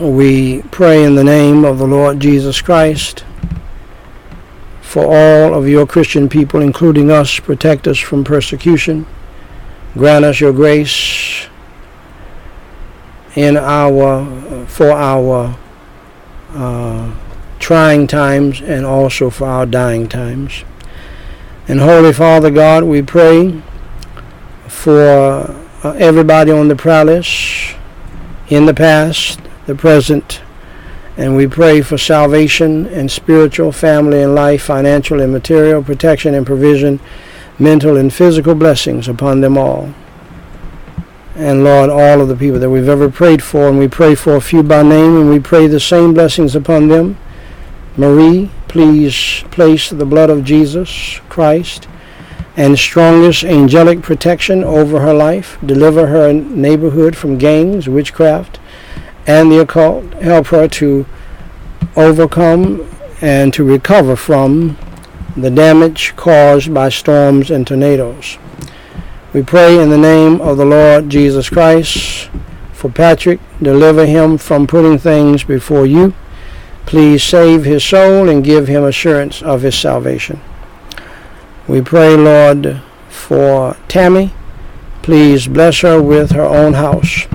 we 0.00 0.62
pray 0.70 1.04
in 1.04 1.14
the 1.14 1.22
name 1.22 1.66
of 1.66 1.76
the 1.76 1.86
Lord 1.86 2.20
Jesus 2.20 2.62
Christ 2.62 3.22
for 4.80 5.04
all 5.04 5.52
of 5.52 5.68
your 5.68 5.86
Christian 5.86 6.26
people, 6.26 6.62
including 6.62 7.10
us, 7.10 7.38
protect 7.38 7.86
us 7.86 7.98
from 7.98 8.24
persecution. 8.24 9.06
Grant 9.92 10.24
us 10.24 10.40
your 10.40 10.54
grace 10.54 11.48
in 13.34 13.58
our 13.58 14.64
for 14.64 14.92
our 14.92 15.54
uh, 16.54 17.14
trying 17.58 18.06
times 18.06 18.62
and 18.62 18.86
also 18.86 19.28
for 19.28 19.46
our 19.46 19.66
dying 19.66 20.08
times. 20.08 20.64
And 21.70 21.78
Holy 21.78 22.12
Father 22.12 22.50
God, 22.50 22.82
we 22.82 23.00
pray 23.00 23.62
for 24.66 25.04
uh, 25.84 25.92
everybody 25.92 26.50
on 26.50 26.66
the 26.66 26.74
prayer 26.74 27.04
list 27.04 27.76
in 28.48 28.66
the 28.66 28.74
past, 28.74 29.38
the 29.66 29.76
present, 29.76 30.42
and 31.16 31.36
we 31.36 31.46
pray 31.46 31.80
for 31.80 31.96
salvation 31.96 32.86
and 32.88 33.08
spiritual, 33.08 33.70
family 33.70 34.20
and 34.20 34.34
life, 34.34 34.64
financial 34.64 35.20
and 35.20 35.32
material, 35.32 35.80
protection 35.80 36.34
and 36.34 36.44
provision, 36.44 36.98
mental 37.56 37.96
and 37.96 38.12
physical 38.12 38.56
blessings 38.56 39.06
upon 39.06 39.40
them 39.40 39.56
all. 39.56 39.94
And 41.36 41.62
Lord, 41.62 41.88
all 41.88 42.20
of 42.20 42.26
the 42.26 42.34
people 42.34 42.58
that 42.58 42.70
we've 42.70 42.88
ever 42.88 43.08
prayed 43.08 43.44
for, 43.44 43.68
and 43.68 43.78
we 43.78 43.86
pray 43.86 44.16
for 44.16 44.34
a 44.34 44.40
few 44.40 44.64
by 44.64 44.82
name, 44.82 45.16
and 45.16 45.30
we 45.30 45.38
pray 45.38 45.68
the 45.68 45.78
same 45.78 46.14
blessings 46.14 46.56
upon 46.56 46.88
them. 46.88 47.16
Marie, 47.96 48.50
please 48.70 49.42
place 49.50 49.90
the 49.90 50.06
blood 50.06 50.30
of 50.30 50.44
Jesus 50.44 51.18
Christ 51.28 51.88
and 52.56 52.78
strongest 52.78 53.42
angelic 53.42 54.00
protection 54.00 54.62
over 54.62 55.00
her 55.00 55.12
life. 55.12 55.58
Deliver 55.66 56.06
her 56.06 56.32
neighborhood 56.32 57.16
from 57.16 57.36
gangs, 57.36 57.88
witchcraft, 57.88 58.60
and 59.26 59.50
the 59.50 59.58
occult. 59.58 60.14
Help 60.14 60.46
her 60.48 60.68
to 60.68 61.04
overcome 61.96 62.88
and 63.20 63.52
to 63.54 63.64
recover 63.64 64.14
from 64.14 64.78
the 65.36 65.50
damage 65.50 66.14
caused 66.14 66.72
by 66.72 66.90
storms 66.90 67.50
and 67.50 67.66
tornadoes. 67.66 68.38
We 69.32 69.42
pray 69.42 69.82
in 69.82 69.90
the 69.90 69.98
name 69.98 70.40
of 70.40 70.58
the 70.58 70.64
Lord 70.64 71.10
Jesus 71.10 71.50
Christ 71.50 72.30
for 72.72 72.88
Patrick. 72.88 73.40
Deliver 73.60 74.06
him 74.06 74.38
from 74.38 74.68
putting 74.68 74.96
things 74.96 75.42
before 75.42 75.86
you. 75.86 76.14
Please 76.86 77.22
save 77.22 77.64
his 77.64 77.84
soul 77.84 78.28
and 78.28 78.44
give 78.44 78.66
him 78.66 78.84
assurance 78.84 79.42
of 79.42 79.62
his 79.62 79.78
salvation. 79.78 80.40
We 81.68 81.80
pray, 81.80 82.16
Lord, 82.16 82.80
for 83.08 83.76
Tammy. 83.86 84.32
Please 85.02 85.46
bless 85.46 85.80
her 85.80 86.02
with 86.02 86.32
her 86.32 86.44
own 86.44 86.74
house. 86.74 87.26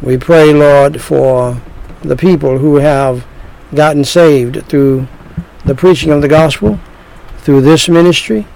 We 0.00 0.16
pray, 0.16 0.52
Lord, 0.54 1.00
for 1.00 1.60
the 2.02 2.16
people 2.16 2.58
who 2.58 2.76
have 2.76 3.26
gotten 3.74 4.04
saved 4.04 4.64
through 4.66 5.06
the 5.64 5.74
preaching 5.74 6.10
of 6.10 6.22
the 6.22 6.28
gospel, 6.28 6.78
through 7.38 7.60
this 7.60 7.88
ministry, 7.88 8.46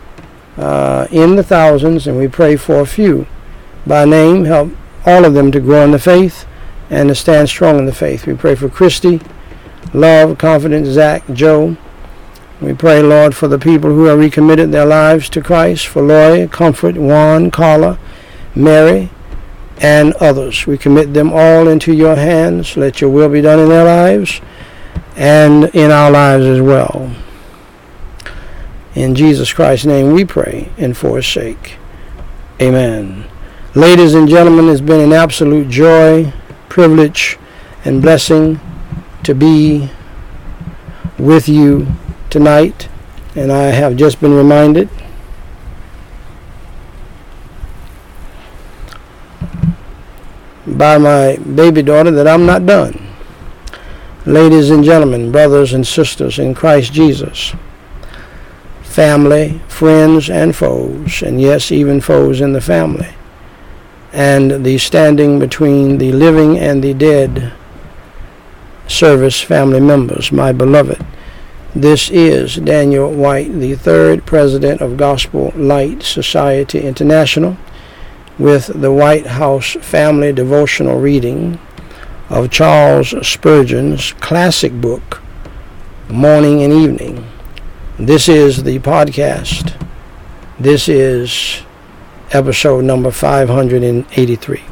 uh, 0.57 1.07
in 1.11 1.37
the 1.37 1.43
thousands, 1.43 2.07
and 2.07 2.17
we 2.17 2.29
pray 2.29 2.57
for 2.57 2.81
a 2.81 2.87
few 2.87 3.27
by 3.87 4.05
name. 4.05 4.45
Help 4.45 4.71
all 5.05 5.25
of 5.25 5.35
them 5.35 5.51
to 5.53 5.61
grow 5.61 5.85
in 5.85 5.91
the 5.91 5.99
faith 5.99 6.47
and 6.91 7.09
to 7.09 7.15
stand 7.15 7.49
strong 7.49 7.79
in 7.79 7.87
the 7.87 7.95
faith. 7.95 8.27
We 8.27 8.35
pray 8.35 8.55
for 8.55 8.69
Christy, 8.69 9.21
Love, 9.93 10.39
Confidence, 10.39 10.89
Zach, 10.89 11.23
Joe, 11.33 11.77
we 12.63 12.73
pray, 12.73 13.03
Lord, 13.03 13.35
for 13.35 13.49
the 13.49 13.59
people 13.59 13.91
who 13.91 14.05
have 14.05 14.21
recommitted 14.21 14.71
their 14.71 14.87
lives 14.87 15.29
to 15.31 15.43
Christ, 15.43 15.89
for 15.89 16.01
Loy, 16.01 16.47
Comfort, 16.47 16.97
Juan, 16.97 17.51
Carla, 17.51 17.99
Mary, 18.55 19.11
and 19.79 20.13
others. 20.15 20.65
We 20.65 20.79
commit 20.79 21.13
them 21.13 21.33
all 21.33 21.67
into 21.67 21.93
your 21.93 22.15
hands. 22.15 22.77
Let 22.77 23.01
your 23.01 23.11
will 23.11 23.29
be 23.29 23.41
done 23.41 23.59
in 23.59 23.69
their 23.69 23.85
lives 23.85 24.41
and 25.17 25.65
in 25.75 25.91
our 25.91 26.11
lives 26.11 26.45
as 26.45 26.61
well. 26.61 27.13
In 28.95 29.17
Jesus 29.17 29.53
Christ's 29.53 29.87
name 29.87 30.13
we 30.13 30.25
pray 30.25 30.71
and 30.79 30.97
for 30.97 31.17
his 31.17 31.27
sake. 31.27 31.77
Amen. 32.61 33.25
Ladies 33.75 34.15
and 34.15 34.29
gentlemen, 34.29 34.69
it's 34.69 34.81
been 34.81 35.01
an 35.01 35.13
absolute 35.13 35.69
joy, 35.69 36.33
privilege, 36.69 37.39
and 37.85 38.01
blessing 38.01 38.61
to 39.25 39.35
be 39.35 39.91
with 41.19 41.49
you 41.49 41.87
tonight, 42.31 42.89
and 43.37 43.53
I 43.53 43.65
have 43.65 43.97
just 43.97 44.21
been 44.21 44.35
reminded 44.35 44.89
by 50.67 50.99
my 50.99 51.37
baby 51.37 51.83
daughter 51.83 52.11
that 52.11 52.27
I'm 52.27 52.47
not 52.47 52.67
done. 52.67 53.09
Ladies 54.27 54.71
and 54.71 54.85
gentlemen, 54.85 55.33
brothers 55.33 55.73
and 55.73 55.87
sisters 55.87 56.39
in 56.39 56.55
Christ 56.55 56.93
Jesus, 56.93 57.55
family, 58.83 59.61
friends, 59.69 60.31
and 60.31 60.55
foes, 60.55 61.23
and 61.23 61.41
yes, 61.41 61.73
even 61.73 62.01
foes 62.01 62.41
in 62.41 62.53
the 62.53 62.61
family, 62.61 63.15
and 64.13 64.65
the 64.65 64.79
standing 64.79 65.39
between 65.39 65.99
the 65.99 66.13
living 66.13 66.59
and 66.59 66.83
the 66.83 66.95
dead 66.95 67.53
service 68.93 69.41
family 69.41 69.81
members, 69.81 70.31
my 70.31 70.53
beloved. 70.53 71.05
This 71.75 72.11
is 72.11 72.57
Daniel 72.57 73.11
Whyte, 73.11 73.59
the 73.59 73.75
third 73.75 74.27
president 74.27 74.83
of 74.83 74.99
Gospel 74.99 75.53
Light 75.57 76.03
Society 76.03 76.81
International, 76.83 77.57
with 78.39 78.67
the 78.67 78.93
Whyte 78.93 79.27
House 79.27 79.73
Family 79.81 80.33
Devotional 80.33 81.01
reading 81.01 81.59
of 82.29 82.51
Charles 82.51 83.15
Spurgeon's 83.27 84.13
classic 84.15 84.73
book, 84.73 85.23
Morning 86.11 86.63
and 86.63 86.73
Evening. 86.73 87.27
This 87.99 88.29
is 88.29 88.63
the 88.65 88.79
podcast. 88.81 89.75
This 90.59 90.89
is 90.89 91.63
episode 92.33 92.85
number 92.85 93.11
583. 93.11 94.72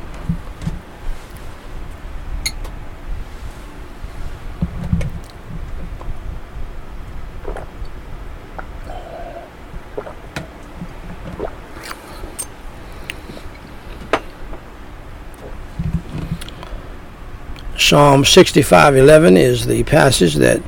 Psalm 17.90 18.22
65:11 18.22 19.36
is 19.36 19.66
the 19.66 19.82
passage 19.82 20.36
that 20.36 20.62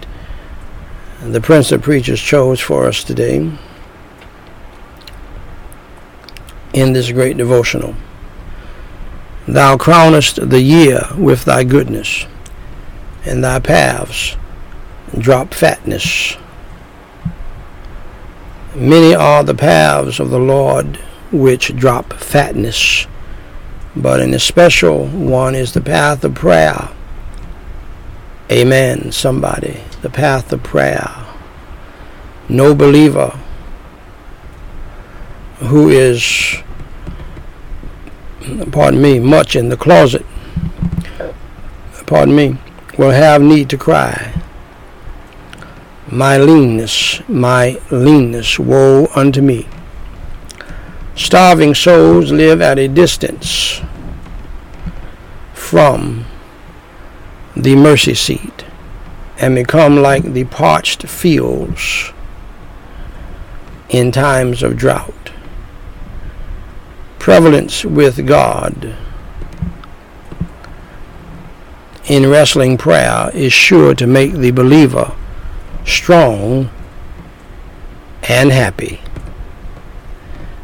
the 1.23 1.41
Prince 1.41 1.71
of 1.71 1.81
Preachers 1.81 2.21
chose 2.21 2.59
for 2.59 2.89
us 2.89 3.05
today 3.05 3.49
in 6.73 6.93
this 6.93 7.13
great 7.13 7.37
devotional. 7.37 7.95
Thou 9.47 9.77
crownest 9.77 10.51
the 10.51 10.63
year 10.63 11.03
with 11.17 11.45
thy 11.45 11.63
goodness, 11.63 12.27
and 13.25 13.45
thy 13.45 13.61
paths 13.61 14.37
drop 15.17 15.55
fatness. 15.55 16.37
Many 18.75 19.15
are 19.15 19.45
the 19.45 19.55
paths 19.55 20.19
of 20.19 20.31
the 20.31 20.41
Lord 20.41 20.97
which 21.31 21.77
drop 21.77 22.15
fatness, 22.15 23.07
but 23.95 24.19
an 24.19 24.35
especial 24.35 25.07
one 25.07 25.55
is 25.55 25.73
the 25.73 25.81
path 25.81 26.25
of 26.25 26.35
prayer 26.35 26.89
Amen, 28.53 29.13
somebody. 29.13 29.81
The 30.03 30.11
path 30.11 30.53
of 30.53 30.63
prayer. 30.63 31.11
No 32.51 32.75
believer 32.75 33.31
who 35.61 35.89
is, 35.89 36.59
pardon 38.71 39.01
me, 39.01 39.21
much 39.21 39.57
in 39.57 39.71
the 39.71 39.77
closet, 39.79 40.27
pardon 42.05 42.37
me, 42.37 42.59
will 42.99 43.13
have 43.13 43.41
need 43.41 43.71
to 43.71 43.79
cry. 43.79 44.35
My 46.11 46.37
leanness, 46.37 47.27
my 47.31 47.81
leanness, 47.91 48.59
woe 48.59 49.09
unto 49.15 49.41
me. 49.41 49.67
Starving 51.15 51.75
souls 51.75 52.31
live 52.31 52.61
at 52.61 52.79
a 52.79 52.87
distance 52.87 53.81
from 55.55 56.27
the 57.57 57.77
mercy 57.77 58.15
seat 58.15 58.65
and 59.39 59.55
become 59.55 59.97
like 59.97 60.23
the 60.23 60.45
parched 60.45 61.03
fields 61.03 62.13
in 63.89 64.11
times 64.11 64.63
of 64.63 64.77
drought. 64.77 65.33
Prevalence 67.19 67.85
with 67.85 68.27
God 68.27 68.97
in 72.07 72.29
wrestling 72.29 72.79
prayer 72.79 73.31
is 73.35 73.53
sure 73.53 73.95
to 73.95 74.07
make 74.07 74.33
the 74.33 74.51
believer 74.51 75.15
strong 75.85 76.71
and 78.29 78.51
happy. 78.51 79.01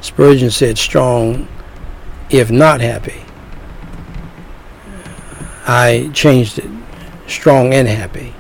Spurgeon 0.01 0.51
said 0.51 0.79
strong 0.79 1.49
if 2.31 2.51
not 2.51 2.81
happy. 2.81 3.23
I 5.67 6.11
changed 6.15 6.59
it 6.59 6.78
strong 7.29 7.73
and 7.73 7.87
happy. 7.87 8.35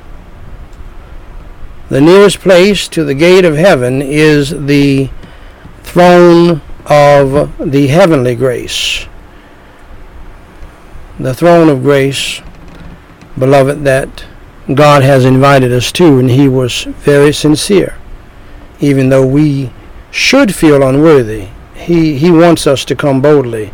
The 1.89 2.01
nearest 2.01 2.41
place 2.41 2.89
to 2.89 3.05
the 3.05 3.15
gate 3.15 3.45
of 3.45 3.57
heaven 3.57 4.03
is 4.03 4.51
the 4.67 5.09
throne 5.83 6.61
of 6.85 7.57
the 7.59 7.87
heavenly 7.87 8.35
grace. 8.35 9.07
The 11.19 11.35
throne 11.35 11.69
of 11.69 11.83
grace, 11.83 12.43
beloved, 13.39 13.85
that 13.85 14.25
God 14.75 15.03
has 15.03 15.25
invited 15.25 15.73
us 15.73 15.91
to, 15.93 16.19
and 16.19 16.31
He 16.31 16.49
was 16.49 16.83
very 16.85 17.33
sincere. 17.33 17.97
Even 18.81 19.09
though 19.09 19.27
we 19.27 19.73
should 20.11 20.55
feel 20.55 20.83
unworthy, 20.83 21.49
He, 21.75 22.19
he 22.19 22.31
wants 22.31 22.67
us 22.67 22.85
to 22.85 22.95
come 22.95 23.23
boldly 23.23 23.73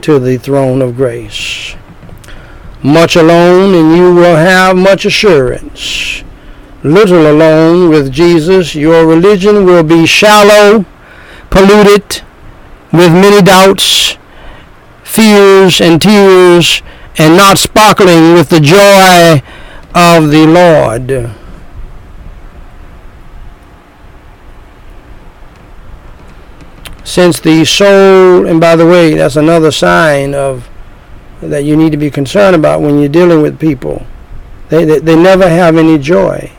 to 0.00 0.18
the 0.18 0.38
throne 0.38 0.82
of 0.82 0.96
grace. 0.96 1.76
Much 2.82 3.16
alone, 3.16 3.74
and 3.74 3.96
you 3.96 4.14
will 4.14 4.36
have 4.36 4.76
much 4.76 5.04
assurance 5.04 6.22
little 6.82 7.30
alone 7.30 7.90
with 7.90 8.12
Jesus, 8.12 8.74
your 8.74 9.06
religion 9.06 9.64
will 9.64 9.82
be 9.82 10.06
shallow, 10.06 10.84
polluted 11.50 12.22
with 12.92 13.12
many 13.12 13.40
doubts, 13.42 14.16
fears, 15.04 15.80
and 15.80 16.00
tears, 16.02 16.82
and 17.18 17.36
not 17.36 17.58
sparkling 17.58 18.34
with 18.34 18.48
the 18.48 18.60
joy 18.60 19.42
of 19.94 20.30
the 20.30 20.46
Lord. 20.46 21.36
Since 27.04 27.40
the 27.40 27.64
soul, 27.64 28.46
and 28.46 28.60
by 28.60 28.76
the 28.76 28.86
way, 28.86 29.14
that's 29.14 29.36
another 29.36 29.70
sign 29.70 30.34
of 30.34 30.68
that 31.42 31.64
you 31.64 31.76
need 31.76 31.90
to 31.90 31.98
be 31.98 32.10
concerned 32.10 32.56
about 32.56 32.80
when 32.80 32.98
you're 32.98 33.08
dealing 33.08 33.42
with 33.42 33.60
people. 33.60 34.06
They, 34.68 34.84
they, 34.84 34.98
they 34.98 35.16
never 35.16 35.48
have 35.48 35.76
any 35.76 35.98
joy 35.98 36.50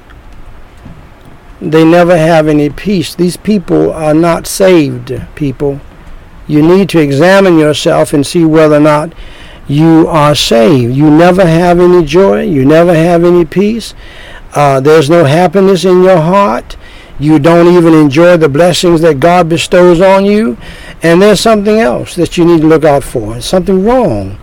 they 1.64 1.86
never 1.86 2.18
have 2.18 2.48
any 2.48 2.70
peace. 2.70 3.16
These 3.16 3.38
people 3.38 3.94
are 3.94 4.14
not 4.14 4.46
saved 4.48 5.14
people. 5.36 5.80
You 6.46 6.62
need 6.62 6.90
to 6.90 7.00
examine 7.00 7.58
yourself 7.58 8.12
and 8.12 8.28
see 8.28 8.44
whether 8.44 8.76
or 8.76 8.82
not 8.82 9.14
you 9.68 10.06
are 10.10 10.36
saved. 10.36 10.94
You 10.94 11.10
never 11.10 11.46
have 11.46 11.80
any 11.80 12.06
joy. 12.06 12.42
You 12.42 12.66
never 12.66 12.94
have 12.94 13.24
any 13.24 13.46
peace. 13.46 13.94
Uh, 14.54 14.82
there's 14.82 15.10
no 15.10 15.24
happiness 15.24 15.86
in 15.86 16.04
your 16.04 16.20
heart. 16.20 16.76
You 17.18 17.40
don't 17.40 17.74
even 17.74 17.94
enjoy 17.94 18.36
the 18.36 18.50
blessings 18.50 19.00
that 19.02 19.22
God 19.22 19.48
bestows 19.48 20.02
on 20.02 20.26
you. 20.26 20.58
And 21.02 21.22
there's 21.22 21.40
something 21.40 21.80
else 21.80 22.16
that 22.16 22.38
you 22.38 22.44
need 22.44 22.62
to 22.62 22.68
look 22.68 22.84
out 22.84 23.06
for. 23.06 23.40
something 23.40 23.86
wrong. 23.86 24.38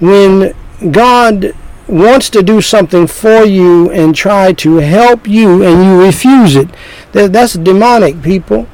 When 0.00 0.54
God 0.90 1.54
wants 1.86 2.28
to 2.30 2.42
do 2.42 2.60
something 2.60 3.06
for 3.06 3.44
you 3.44 3.90
and 3.90 4.14
try 4.14 4.52
to 4.52 4.76
help 4.76 5.26
you 5.26 5.62
and 5.62 5.84
you 5.84 6.00
refuse 6.04 6.54
it, 6.54 6.68
that's 7.12 7.54
demonic, 7.54 8.22
people. 8.22 8.66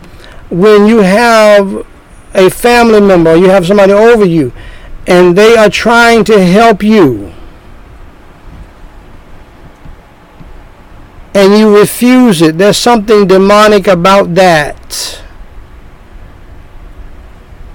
When 0.50 0.86
you 0.86 0.98
have 0.98 1.86
a 2.34 2.50
family 2.50 3.00
member, 3.00 3.36
you 3.36 3.48
have 3.48 3.66
somebody 3.66 3.92
over 3.92 4.24
you, 4.24 4.52
and 5.06 5.38
they 5.38 5.56
are 5.56 5.70
trying 5.70 6.24
to 6.24 6.44
help 6.44 6.82
you, 6.82 7.32
and 11.34 11.56
you 11.58 11.76
refuse 11.76 12.42
it, 12.42 12.58
there's 12.58 12.76
something 12.76 13.26
demonic 13.26 13.86
about 13.86 14.34
that. 14.34 15.22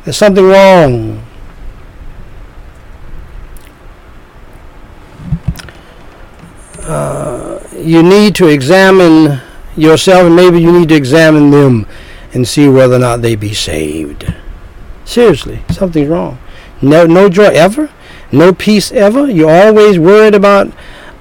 There's 0.04 0.18
something 0.18 0.46
wrong. 0.46 1.24
You 6.90 8.04
need 8.04 8.36
to 8.36 8.48
examine 8.48 9.42
yourself 9.76 10.26
and 10.26 10.36
maybe 10.36 10.60
you 10.60 10.72
need 10.72 10.90
to 10.90 10.96
examine 10.96 11.52
them 11.52 11.86
and 12.34 12.48
see 12.48 12.68
whether 12.68 12.96
or 12.96 13.00
not 13.00 13.22
they 13.22 13.36
be 13.36 13.54
saved. 13.54 14.34
Seriously, 15.06 15.62
something's 15.70 16.10
wrong. 16.10 16.38
No, 16.82 17.06
no 17.06 17.30
joy 17.30 17.46
ever, 17.46 17.90
no 18.32 18.54
peace 18.54 18.92
ever. 18.92 19.30
You're 19.30 19.50
always 19.50 19.98
worried 19.98 20.36
about 20.36 20.68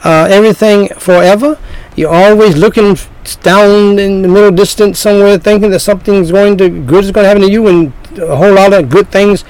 uh, 0.04 0.28
everything 0.30 0.88
forever. 0.88 1.58
You're 1.96 2.12
always 2.12 2.56
looking 2.56 2.96
down 3.42 3.98
in 3.98 4.22
the 4.22 4.28
middle 4.28 4.50
distance 4.50 4.98
somewhere, 4.98 5.38
thinking 5.38 5.70
that 5.70 5.80
something's 5.80 6.30
going 6.30 6.56
to 6.58 6.68
good 6.68 7.04
is 7.04 7.10
going 7.10 7.24
to 7.24 7.28
happen 7.28 7.42
to 7.42 7.50
you, 7.50 7.66
and 7.66 7.92
a 8.18 8.36
whole 8.36 8.54
lot 8.54 8.72
of 8.72 8.88
good 8.88 9.10
things 9.10 9.44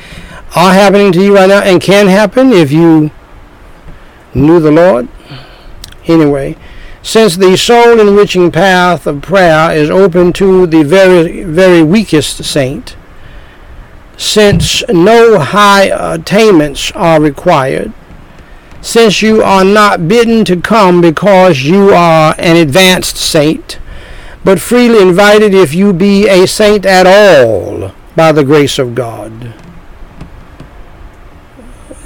are 0.57 0.73
happening 0.73 1.12
to 1.12 1.23
you 1.23 1.35
right 1.35 1.49
now, 1.49 1.62
and 1.62 1.81
can 1.81 2.07
happen 2.07 2.53
if 2.53 2.73
you 2.73 3.11
knew 4.35 4.61
the 4.61 4.70
Lord 4.70 5.09
anyway, 6.09 6.56
since 7.02 7.36
the 7.36 7.56
soul 7.56 8.01
enriching 8.01 8.51
path 8.51 9.06
of 9.06 9.22
prayer 9.22 9.74
is 9.74 9.90
open 9.90 10.32
to 10.35 10.66
the 10.66 10.82
very, 10.82 11.44
very 11.44 11.82
weakest 11.82 12.44
saint, 12.44 12.97
since 14.16 14.82
no 14.89 15.39
high 15.39 15.85
attainments 15.85 16.90
are 16.93 17.20
required, 17.20 17.93
since 18.80 19.22
you 19.22 19.43
are 19.43 19.64
not 19.64 20.09
bidden 20.09 20.44
to 20.44 20.60
come 20.60 21.01
because 21.01 21.62
you 21.62 21.90
are 21.90 22.35
an 22.39 22.56
advanced 22.56 23.16
saint, 23.16 23.78
but 24.44 24.60
freely 24.60 25.01
invited 25.01 25.55
if 25.55 25.74
you 25.74 25.93
be 25.93 26.28
a 26.28 26.47
saint 26.47 26.85
at 26.85 27.06
all 27.06 27.93
by 28.16 28.32
the 28.32 28.44
grace 28.44 28.78
of 28.78 28.94
God. 28.94 29.55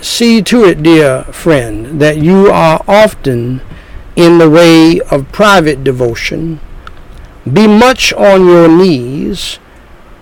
See 0.02 0.42
to 0.42 0.64
it, 0.64 0.82
dear 0.82 1.24
friend, 1.24 2.00
that 2.00 2.18
you 2.18 2.50
are 2.50 2.84
often 2.88 3.62
in 4.16 4.38
the 4.38 4.50
way 4.50 5.00
of 5.10 5.30
private 5.32 5.82
devotion. 5.82 6.60
Be 7.50 7.66
much 7.66 8.12
on 8.12 8.46
your 8.46 8.68
knees, 8.68 9.58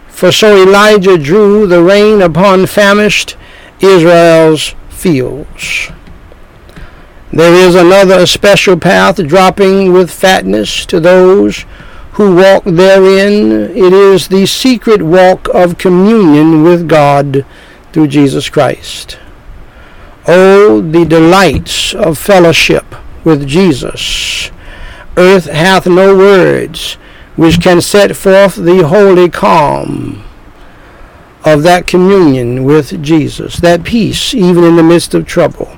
for 0.09 0.33
so 0.33 0.63
Elijah 0.63 1.19
drew 1.19 1.67
the 1.67 1.83
rain 1.83 2.23
upon 2.23 2.67
famished 2.67 3.37
Israel's 3.81 4.75
fields. 4.89 5.91
There 7.33 7.55
is 7.55 7.75
another 7.75 8.27
special 8.27 8.79
path 8.79 9.17
dropping 9.27 9.93
with 9.93 10.11
fatness 10.11 10.85
to 10.87 10.99
those 10.99 11.65
who 12.13 12.35
walk 12.35 12.65
therein. 12.65 13.53
It 13.53 13.93
is 13.93 14.29
the 14.29 14.47
secret 14.47 15.03
walk 15.03 15.49
of 15.55 15.79
communion 15.79 16.63
with 16.65 16.89
God 16.89 17.45
through 17.93 18.09
Jesus 18.09 18.49
Christ. 18.49 19.19
Oh, 20.27 20.81
the 20.81 21.05
delights 21.05 21.95
of 21.95 22.19
fellowship 22.19 22.95
with 23.25 23.47
Jesus. 23.47 24.51
Earth 25.17 25.47
hath 25.47 25.87
no 25.87 26.17
words 26.17 26.95
which 27.37 27.61
can 27.61 27.81
set 27.81 28.17
forth 28.17 28.57
the 28.57 28.87
holy 28.87 29.29
calm 29.29 30.25
of 31.45 31.63
that 31.63 31.87
communion 31.87 32.65
with 32.65 33.03
Jesus, 33.03 33.57
that 33.57 33.85
peace 33.85 34.35
even 34.35 34.65
in 34.65 34.77
the 34.77 34.83
midst 34.83 35.15
of 35.15 35.27
trouble, 35.27 35.77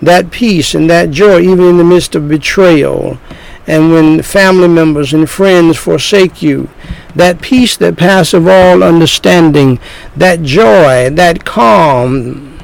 that 0.00 0.30
peace 0.30 0.74
and 0.74 0.88
that 0.88 1.10
joy 1.10 1.40
even 1.40 1.64
in 1.64 1.76
the 1.76 1.84
midst 1.84 2.14
of 2.14 2.28
betrayal, 2.28 3.18
and 3.66 3.92
when 3.92 4.22
family 4.22 4.68
members 4.68 5.12
and 5.12 5.28
friends 5.28 5.78
forsake 5.78 6.42
you, 6.42 6.68
that 7.14 7.42
peace 7.42 7.76
that 7.76 7.96
passeth 7.96 8.46
all 8.46 8.82
understanding, 8.82 9.78
that 10.16 10.42
joy, 10.42 11.10
that 11.10 11.44
calm 11.44 12.58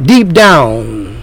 deep 0.00 0.28
down 0.28 1.21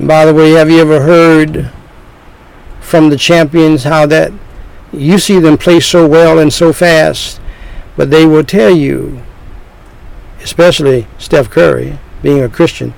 By 0.00 0.24
the 0.24 0.34
way, 0.34 0.52
have 0.52 0.70
you 0.70 0.78
ever 0.80 1.02
heard 1.02 1.72
from 2.80 3.10
the 3.10 3.16
champions 3.16 3.82
how 3.84 4.06
that 4.06 4.32
You 4.92 5.18
see 5.18 5.38
them 5.38 5.58
play 5.58 5.80
so 5.80 6.06
well 6.06 6.38
and 6.38 6.52
so 6.52 6.72
fast, 6.72 7.40
but 7.96 8.10
they 8.10 8.24
will 8.24 8.44
tell 8.44 8.70
you, 8.70 9.22
especially 10.40 11.06
Steph 11.18 11.50
Curry, 11.50 11.98
being 12.22 12.42
a 12.42 12.48
Christian, 12.48 12.94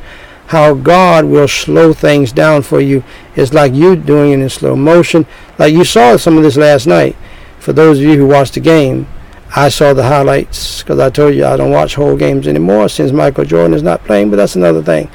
how 0.49 0.75
God 0.75 1.25
will 1.25 1.49
slow 1.49 1.93
things 1.93 2.33
down 2.33 2.63
for 2.63 2.81
you. 2.81 3.03
It's 3.35 3.53
like 3.53 3.75
you 3.75 3.97
doing 3.97 4.33
it 4.33 4.41
in 4.41 4.49
slow 4.49 4.77
motion. 4.77 5.27
Like 5.59 5.73
you 5.73 5.85
saw 5.85 6.17
some 6.17 6.37
of 6.37 6.43
this 6.43 6.57
last 6.57 6.87
night. 6.87 7.17
For 7.59 7.73
those 7.73 7.99
of 7.99 8.05
you 8.05 8.17
who 8.17 8.27
watched 8.27 8.55
the 8.55 8.61
game, 8.61 9.07
I 9.55 9.69
saw 9.69 9.93
the 9.93 10.05
highlights 10.05 10.83
because 10.83 11.01
I 11.01 11.11
told 11.11 11.35
you 11.35 11.45
I 11.45 11.57
don't 11.57 11.73
watch 11.73 11.97
whole 11.97 12.17
games 12.17 12.47
anymore 12.47 12.89
since 12.89 13.11
Michael 13.11 13.45
Jordan 13.45 13.75
is 13.75 13.83
not 13.83 14.05
playing, 14.05 14.31
but 14.31 14.37
that's 14.37 14.57
another 14.57 14.83
thing. 14.83 15.11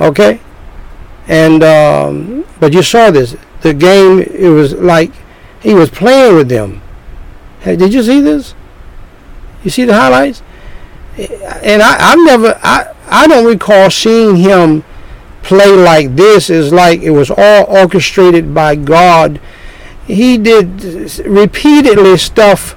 Okay? 0.00 0.40
And, 1.28 1.62
um, 1.62 2.46
but 2.60 2.72
you 2.72 2.82
saw 2.82 3.10
this. 3.10 3.36
The 3.62 3.74
game, 3.74 4.20
it 4.20 4.48
was 4.48 4.74
like 4.74 5.12
he 5.60 5.74
was 5.74 5.90
playing 5.90 6.36
with 6.36 6.48
them. 6.48 6.82
Hey, 7.60 7.76
did 7.76 7.92
you 7.92 8.02
see 8.02 8.20
this? 8.20 8.54
You 9.64 9.70
see 9.70 9.84
the 9.84 9.94
highlights? 9.94 10.42
And 11.18 11.82
I, 11.82 12.12
I've 12.12 12.18
never, 12.18 12.60
I, 12.62 12.94
I 13.08 13.26
don't 13.26 13.46
recall 13.46 13.90
seeing 13.90 14.36
him 14.36 14.84
play 15.42 15.70
like 15.70 16.14
this. 16.14 16.50
It's 16.50 16.72
like 16.72 17.00
it 17.02 17.10
was 17.10 17.30
all 17.30 17.64
orchestrated 17.68 18.54
by 18.54 18.76
God. 18.76 19.40
He 20.06 20.38
did 20.38 20.84
repeatedly 21.26 22.16
stuff 22.18 22.76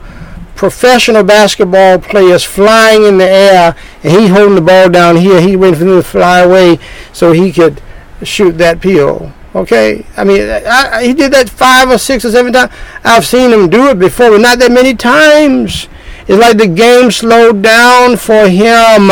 professional 0.55 1.23
basketball 1.23 1.99
players 1.99 2.43
flying 2.43 3.03
in 3.05 3.17
the 3.17 3.29
air, 3.29 3.75
and 4.03 4.11
he 4.11 4.27
holding 4.27 4.55
the 4.55 4.61
ball 4.61 4.89
down 4.89 5.15
here. 5.15 5.39
He 5.39 5.55
went 5.55 5.77
for 5.77 5.83
him 5.83 5.95
to 5.95 6.03
fly 6.03 6.39
away 6.39 6.79
so 7.13 7.31
he 7.31 7.51
could 7.53 7.81
shoot 8.23 8.57
that 8.57 8.81
peel. 8.81 9.33
Okay, 9.55 10.05
I 10.15 10.23
mean, 10.23 10.41
I, 10.41 10.89
I, 10.93 11.03
he 11.03 11.13
did 11.13 11.33
that 11.33 11.49
five 11.49 11.89
or 11.89 11.97
six 11.97 12.23
or 12.23 12.31
seven 12.31 12.53
times. 12.53 12.71
I've 13.03 13.25
seen 13.25 13.51
him 13.51 13.69
do 13.69 13.89
it 13.89 13.97
before, 13.97 14.29
but 14.29 14.41
not 14.41 14.59
that 14.59 14.71
many 14.71 14.93
times. 14.93 15.87
It's 16.27 16.39
like 16.39 16.57
the 16.57 16.67
game 16.67 17.09
slowed 17.09 17.63
down 17.63 18.17
for 18.17 18.47
him. 18.47 19.09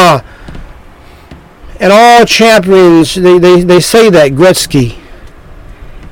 And 1.79 1.91
all 1.91 2.25
champions, 2.25 3.15
they, 3.15 3.39
they, 3.39 3.63
they 3.63 3.79
say 3.79 4.09
that, 4.11 4.33
Gretzky. 4.33 4.99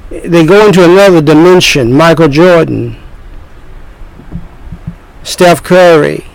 They 0.09 0.45
go 0.45 0.67
into 0.67 0.83
another 0.83 1.21
dimension. 1.21 1.93
Michael 1.93 2.27
Jordan, 2.27 2.97
Steph 5.23 5.61
Curry, 5.61 6.25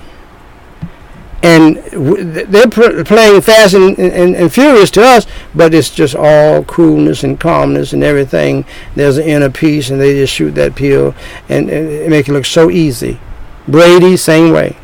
and 1.42 1.76
they're 1.76 2.68
playing 2.68 3.40
fast 3.40 3.72
and, 3.72 3.98
and, 3.98 4.36
and, 4.36 4.52
furious 4.52 4.90
to 4.90 5.02
us, 5.02 5.26
but 5.54 5.72
it's 5.72 5.88
just 5.88 6.14
all 6.14 6.62
coolness 6.64 7.24
and 7.24 7.40
calmness 7.40 7.94
and 7.94 8.04
everything. 8.04 8.66
There's 8.94 9.16
an 9.16 9.24
inner 9.26 9.48
peace, 9.48 9.88
and 9.88 9.98
they 9.98 10.12
just 10.14 10.34
shoot 10.34 10.50
that 10.52 10.74
pill 10.74 11.14
and, 11.48 11.70
and 11.70 12.10
make 12.10 12.28
it 12.28 12.32
look 12.32 12.44
so 12.44 12.70
easy. 12.70 13.18
Brady, 13.66 14.18
same 14.18 14.52
way. 14.52 14.76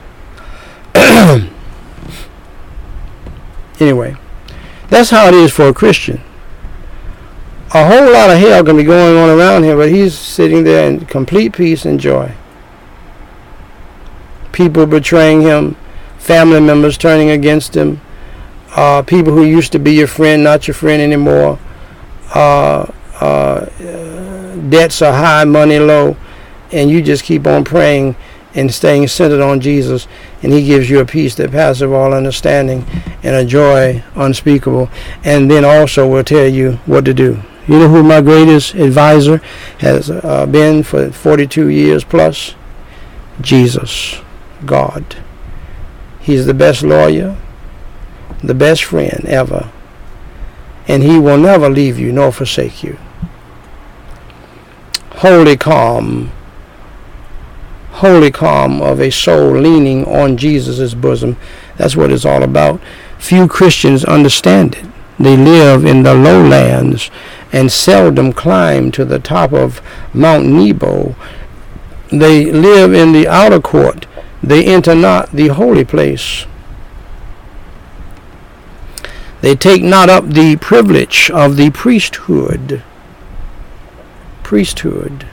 anyway, 3.78 4.16
that's 4.89 5.11
how 5.11 5.27
it 5.27 5.35
is 5.35 5.53
for 5.53 5.69
a 5.69 5.74
Christian. 5.74 6.23
A 7.74 7.87
whole 7.87 8.11
lot 8.12 8.31
of 8.31 8.39
hell 8.39 8.65
can 8.65 8.78
be 8.78 8.85
going 8.85 9.19
on 9.19 9.28
around 9.28 9.65
here, 9.65 9.77
but 9.77 9.91
he's 9.91 10.19
sitting 10.19 10.65
there 10.65 10.89
in 10.89 11.05
complete 11.05 11.53
peace 11.53 11.85
and 11.85 12.01
joy. 12.01 12.33
People 14.53 14.87
betraying 14.87 15.43
him 15.43 15.77
family 16.27 16.61
members 16.61 16.98
turning 16.98 17.31
against 17.31 17.77
him, 17.77 18.01
uh, 18.74 19.01
people 19.03 19.32
who 19.32 19.44
used 19.44 19.70
to 19.70 19.78
be 19.78 19.93
your 19.93 20.09
friend, 20.09 20.43
not 20.43 20.66
your 20.66 20.74
friend 20.74 21.01
anymore. 21.01 21.57
Uh, 22.35 22.90
uh, 23.20 23.65
debts 24.69 25.01
are 25.03 25.12
high, 25.12 25.44
money 25.44 25.78
low, 25.78 26.16
and 26.73 26.90
you 26.90 27.01
just 27.01 27.23
keep 27.23 27.47
on 27.47 27.62
praying 27.62 28.16
and 28.57 28.74
staying 28.74 29.07
centered 29.07 29.40
on 29.40 29.61
Jesus, 29.61 30.09
and 30.43 30.53
He 30.53 30.65
gives 30.65 30.90
you 30.90 30.98
a 30.98 31.07
peace 31.07 31.36
that 31.36 31.53
passes 31.53 31.82
all 31.82 32.12
understanding 32.12 32.85
and 33.23 33.36
a 33.36 33.44
joy 33.44 34.03
unspeakable. 34.16 34.90
And 35.24 35.48
then 35.48 35.65
also 35.65 36.09
will 36.09 36.24
tell 36.24 36.48
you 36.48 36.73
what 36.86 37.05
to 37.05 37.15
do. 37.15 37.40
You 37.69 37.78
know 37.78 37.89
who 37.89 38.03
my 38.03 38.20
greatest 38.20 38.74
advisor 38.74 39.39
has 39.78 40.11
uh, 40.11 40.47
been 40.47 40.82
for 40.82 41.12
42 41.12 41.69
years 41.69 42.03
plus? 42.03 42.57
Jesus, 43.40 44.20
God. 44.65 45.16
He's 46.27 46.44
the 46.44 46.55
best 46.55 46.82
lawyer, 46.82 47.36
the 48.43 48.53
best 48.53 48.82
friend 48.82 49.24
ever. 49.27 49.70
And 50.89 51.05
he 51.05 51.20
will 51.20 51.39
never 51.39 51.70
leave 51.70 52.01
you 52.01 52.11
nor 52.11 52.32
forsake 52.32 52.82
you. 52.82 52.98
Holy 55.19 55.57
calm, 55.57 56.32
holy 58.03 58.32
calm 58.32 58.82
of 58.82 59.01
a 59.01 59.09
soul 59.09 59.57
leaning 59.57 60.05
on 60.05 60.36
Jesus' 60.36 60.94
bosom. 60.94 61.36
That's 61.77 61.94
what 61.94 62.11
it's 62.11 62.24
all 62.24 62.43
about. 62.43 62.81
Few 63.20 63.47
Christians 63.47 64.05
understand 64.05 64.74
it. 64.74 64.86
They 65.20 65.36
live 65.36 65.85
in 65.85 66.03
the 66.03 66.15
lowlands 66.15 67.09
and 67.53 67.70
seldom 67.70 68.32
climb 68.32 68.90
to 68.90 69.05
the 69.05 69.20
top 69.20 69.53
of 69.53 69.81
Mount 70.12 70.44
Nebo. 70.47 71.15
They 72.09 72.47
live 72.47 72.93
in 72.94 73.12
the 73.12 73.28
outer 73.28 73.61
court 73.61 74.07
they 74.47 74.64
enter 74.64 74.94
not 74.94 75.32
the 75.32 75.48
holy 75.48 75.85
place. 75.85 76.47
They 79.40 79.56
take 79.56 79.82
not 79.82 80.09
up 80.09 80.28
the 80.28 80.56
privilege 80.56 81.31
of 81.32 81.56
the 81.56 81.70
priesthood. 81.70 82.82
Priesthood. 84.44 85.27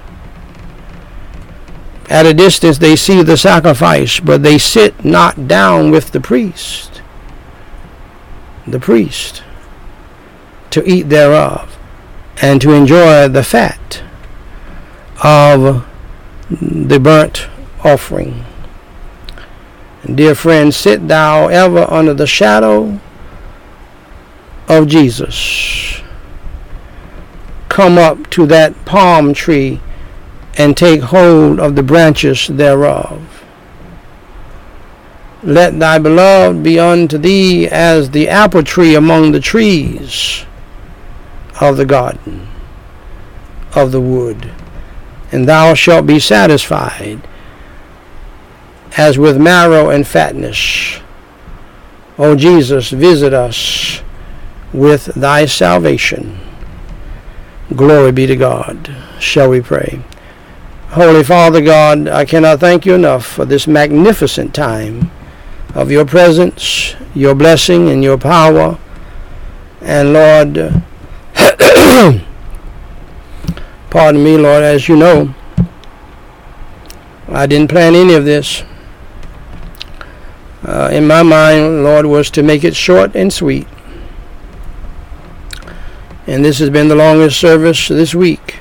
At 2.10 2.26
a 2.26 2.34
distance 2.34 2.80
they 2.80 2.96
see 2.96 3.22
the 3.22 3.38
sacrifice, 3.38 4.20
but 4.20 4.42
they 4.42 4.58
sit 4.58 5.06
not 5.06 5.48
down 5.48 5.92
with 5.92 6.12
the 6.12 6.20
priest. 6.20 7.02
The 8.68 8.80
priest. 8.80 9.44
To 10.72 10.84
eat 10.90 11.10
thereof, 11.10 11.78
and 12.42 12.60
to 12.62 12.72
enjoy 12.72 13.28
the 13.28 13.44
fat 13.44 14.04
of 15.24 15.88
the 16.50 17.00
burnt 17.00 17.48
offering. 17.84 18.44
Dear 20.06 20.36
friend, 20.36 20.74
sit 20.74 21.08
thou 21.08 21.48
ever 21.48 21.90
under 21.90 22.14
the 22.14 22.28
shadow 22.28 23.00
of 24.68 24.88
Jesus. 24.88 26.02
Come 27.70 27.98
up 27.98 28.30
to 28.32 28.46
that 28.48 28.84
palm 28.84 29.34
tree 29.34 29.80
and 30.58 30.76
take 30.76 31.02
hold 31.02 31.60
of 31.60 31.76
the 31.76 31.84
branches 31.84 32.48
thereof. 32.48 33.46
Let 35.42 35.80
thy 35.80 36.00
beloved 36.00 36.64
be 36.64 36.80
unto 36.80 37.18
thee 37.18 37.68
as 37.68 38.10
the 38.10 38.28
apple 38.28 38.64
tree 38.64 38.96
among 38.96 39.32
the 39.32 39.40
trees 39.40 40.46
of 41.62 41.78
the 41.78 41.86
garden, 41.86 42.48
of 43.74 43.94
the 43.94 44.02
wood, 44.02 44.52
and 45.32 45.48
thou 45.48 45.74
shalt 45.74 46.06
be 46.06 46.20
satisfied 46.20 47.26
as 48.98 49.18
with 49.18 49.38
marrow 49.38 49.90
and 49.90 50.08
fatness. 50.08 51.00
O 52.18 52.36
Jesus, 52.36 52.90
visit 52.92 53.34
us 53.34 54.02
with 54.72 55.06
thy 55.16 55.46
salvation. 55.46 56.40
Glory 57.76 58.12
be 58.12 58.28
to 58.28 58.36
God. 58.36 58.96
Shall 59.20 59.50
we 59.50 59.62
pray? 59.62 60.02
Holy 60.90 61.24
Father 61.24 61.60
God, 61.62 62.08
I 62.08 62.24
cannot 62.24 62.60
thank 62.60 62.86
you 62.86 62.94
enough 62.94 63.26
for 63.26 63.46
this 63.46 63.66
magnificent 63.66 64.54
time 64.54 65.10
of 65.74 65.90
your 65.90 66.06
presence, 66.06 66.96
your 67.16 67.34
blessing, 67.34 67.90
and 67.90 68.04
your 68.04 68.20
power. 68.20 68.78
And 69.82 70.14
Lord, 70.14 70.84
pardon 73.90 74.24
me, 74.24 74.38
Lord, 74.38 74.64
as 74.64 74.88
you 74.88 74.96
know, 74.96 75.34
I 77.28 77.48
didn't 77.48 77.72
plan 77.72 77.96
any 77.96 78.14
of 78.14 78.26
this 78.26 78.64
uh, 80.66 80.90
in 80.94 81.06
my 81.06 81.24
mind, 81.24 81.84
Lord, 81.84 82.06
was 82.06 82.30
to 82.32 82.44
make 82.44 82.64
it 82.64 82.76
short 82.76 83.16
and 83.16 83.32
sweet. 83.34 83.68
And 86.26 86.44
this 86.44 86.60
has 86.60 86.70
been 86.70 86.88
the 86.88 86.96
longest 86.96 87.38
service 87.38 87.90
this 87.90 88.16
week. 88.16 88.56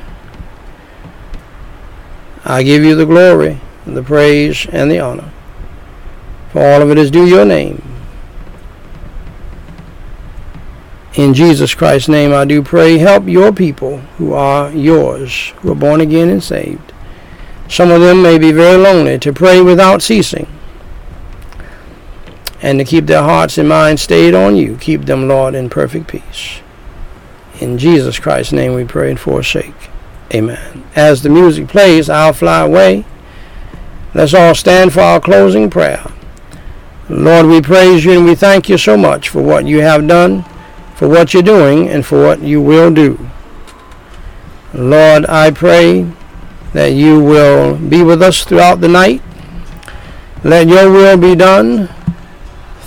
I 2.44 2.64
give 2.64 2.82
you 2.82 2.96
the 2.96 3.06
glory, 3.06 3.60
the 3.86 4.02
praise, 4.02 4.66
and 4.72 4.90
the 4.90 4.98
honor. 4.98 5.30
For 6.50 6.58
all 6.58 6.82
of 6.82 6.90
it 6.90 6.98
is 6.98 7.12
due 7.12 7.26
your 7.26 7.44
name. 7.44 7.82
In 11.14 11.34
Jesus 11.34 11.74
Christ's 11.74 12.08
name 12.08 12.32
I 12.32 12.44
do 12.44 12.62
pray. 12.62 12.98
Help 12.98 13.28
your 13.28 13.52
people 13.52 13.98
who 14.18 14.32
are 14.32 14.72
yours, 14.72 15.50
who 15.60 15.70
are 15.70 15.76
born 15.76 16.00
again 16.00 16.30
and 16.30 16.42
saved. 16.42 16.92
Some 17.68 17.92
of 17.92 18.00
them 18.00 18.22
may 18.22 18.38
be 18.38 18.50
very 18.50 18.76
lonely 18.76 19.18
to 19.20 19.32
pray 19.32 19.62
without 19.62 20.02
ceasing 20.02 20.48
and 22.62 22.78
to 22.78 22.84
keep 22.84 23.06
their 23.06 23.24
hearts 23.24 23.58
and 23.58 23.68
minds 23.68 24.02
stayed 24.02 24.34
on 24.34 24.56
you. 24.56 24.76
Keep 24.76 25.02
them, 25.02 25.28
Lord, 25.28 25.54
in 25.54 25.68
perfect 25.68 26.06
peace. 26.06 26.60
In 27.60 27.76
Jesus 27.76 28.18
Christ's 28.18 28.52
name 28.52 28.74
we 28.74 28.84
pray 28.84 29.10
and 29.10 29.20
forsake. 29.20 29.74
Amen. 30.32 30.84
As 30.94 31.22
the 31.22 31.28
music 31.28 31.68
plays, 31.68 32.08
I'll 32.08 32.32
fly 32.32 32.60
away. 32.60 33.04
Let's 34.14 34.32
all 34.32 34.54
stand 34.54 34.92
for 34.92 35.00
our 35.00 35.20
closing 35.20 35.68
prayer. 35.68 36.04
Lord, 37.08 37.46
we 37.46 37.60
praise 37.60 38.04
you 38.04 38.12
and 38.12 38.24
we 38.24 38.34
thank 38.34 38.68
you 38.68 38.78
so 38.78 38.96
much 38.96 39.28
for 39.28 39.42
what 39.42 39.66
you 39.66 39.80
have 39.80 40.06
done, 40.06 40.44
for 40.94 41.08
what 41.08 41.34
you're 41.34 41.42
doing, 41.42 41.88
and 41.88 42.06
for 42.06 42.22
what 42.22 42.40
you 42.42 42.60
will 42.60 42.92
do. 42.92 43.18
Lord, 44.72 45.26
I 45.26 45.50
pray 45.50 46.10
that 46.72 46.92
you 46.92 47.22
will 47.22 47.76
be 47.76 48.02
with 48.02 48.22
us 48.22 48.44
throughout 48.44 48.80
the 48.80 48.88
night. 48.88 49.20
Let 50.42 50.68
your 50.68 50.90
will 50.90 51.18
be 51.18 51.34
done. 51.34 51.88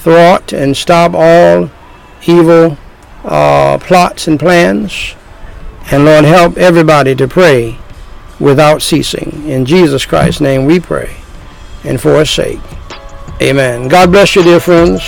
Thwart 0.06 0.54
and 0.54 0.78
stop 0.78 1.14
all 1.16 1.72
evil 2.28 2.78
uh, 3.24 3.80
plots 3.80 4.28
and 4.28 4.40
plans. 4.40 5.16
And 5.90 6.06
Lord, 6.06 6.26
help 6.26 6.58
everybody 6.58 7.16
to 7.16 7.28
pray 7.28 7.80
without 8.40 8.84
ceasing. 8.84 9.50
In 9.50 9.66
Jesus 9.66 10.06
Christ's 10.06 10.42
name 10.42 10.66
we 10.66 10.80
pray. 10.80 11.16
And 11.84 12.00
for 12.00 12.20
his 12.20 12.30
sake. 12.30 12.60
Amen. 13.42 13.88
God 13.88 14.12
bless 14.12 14.36
you, 14.36 14.44
dear 14.44 14.60
friends. 14.60 15.02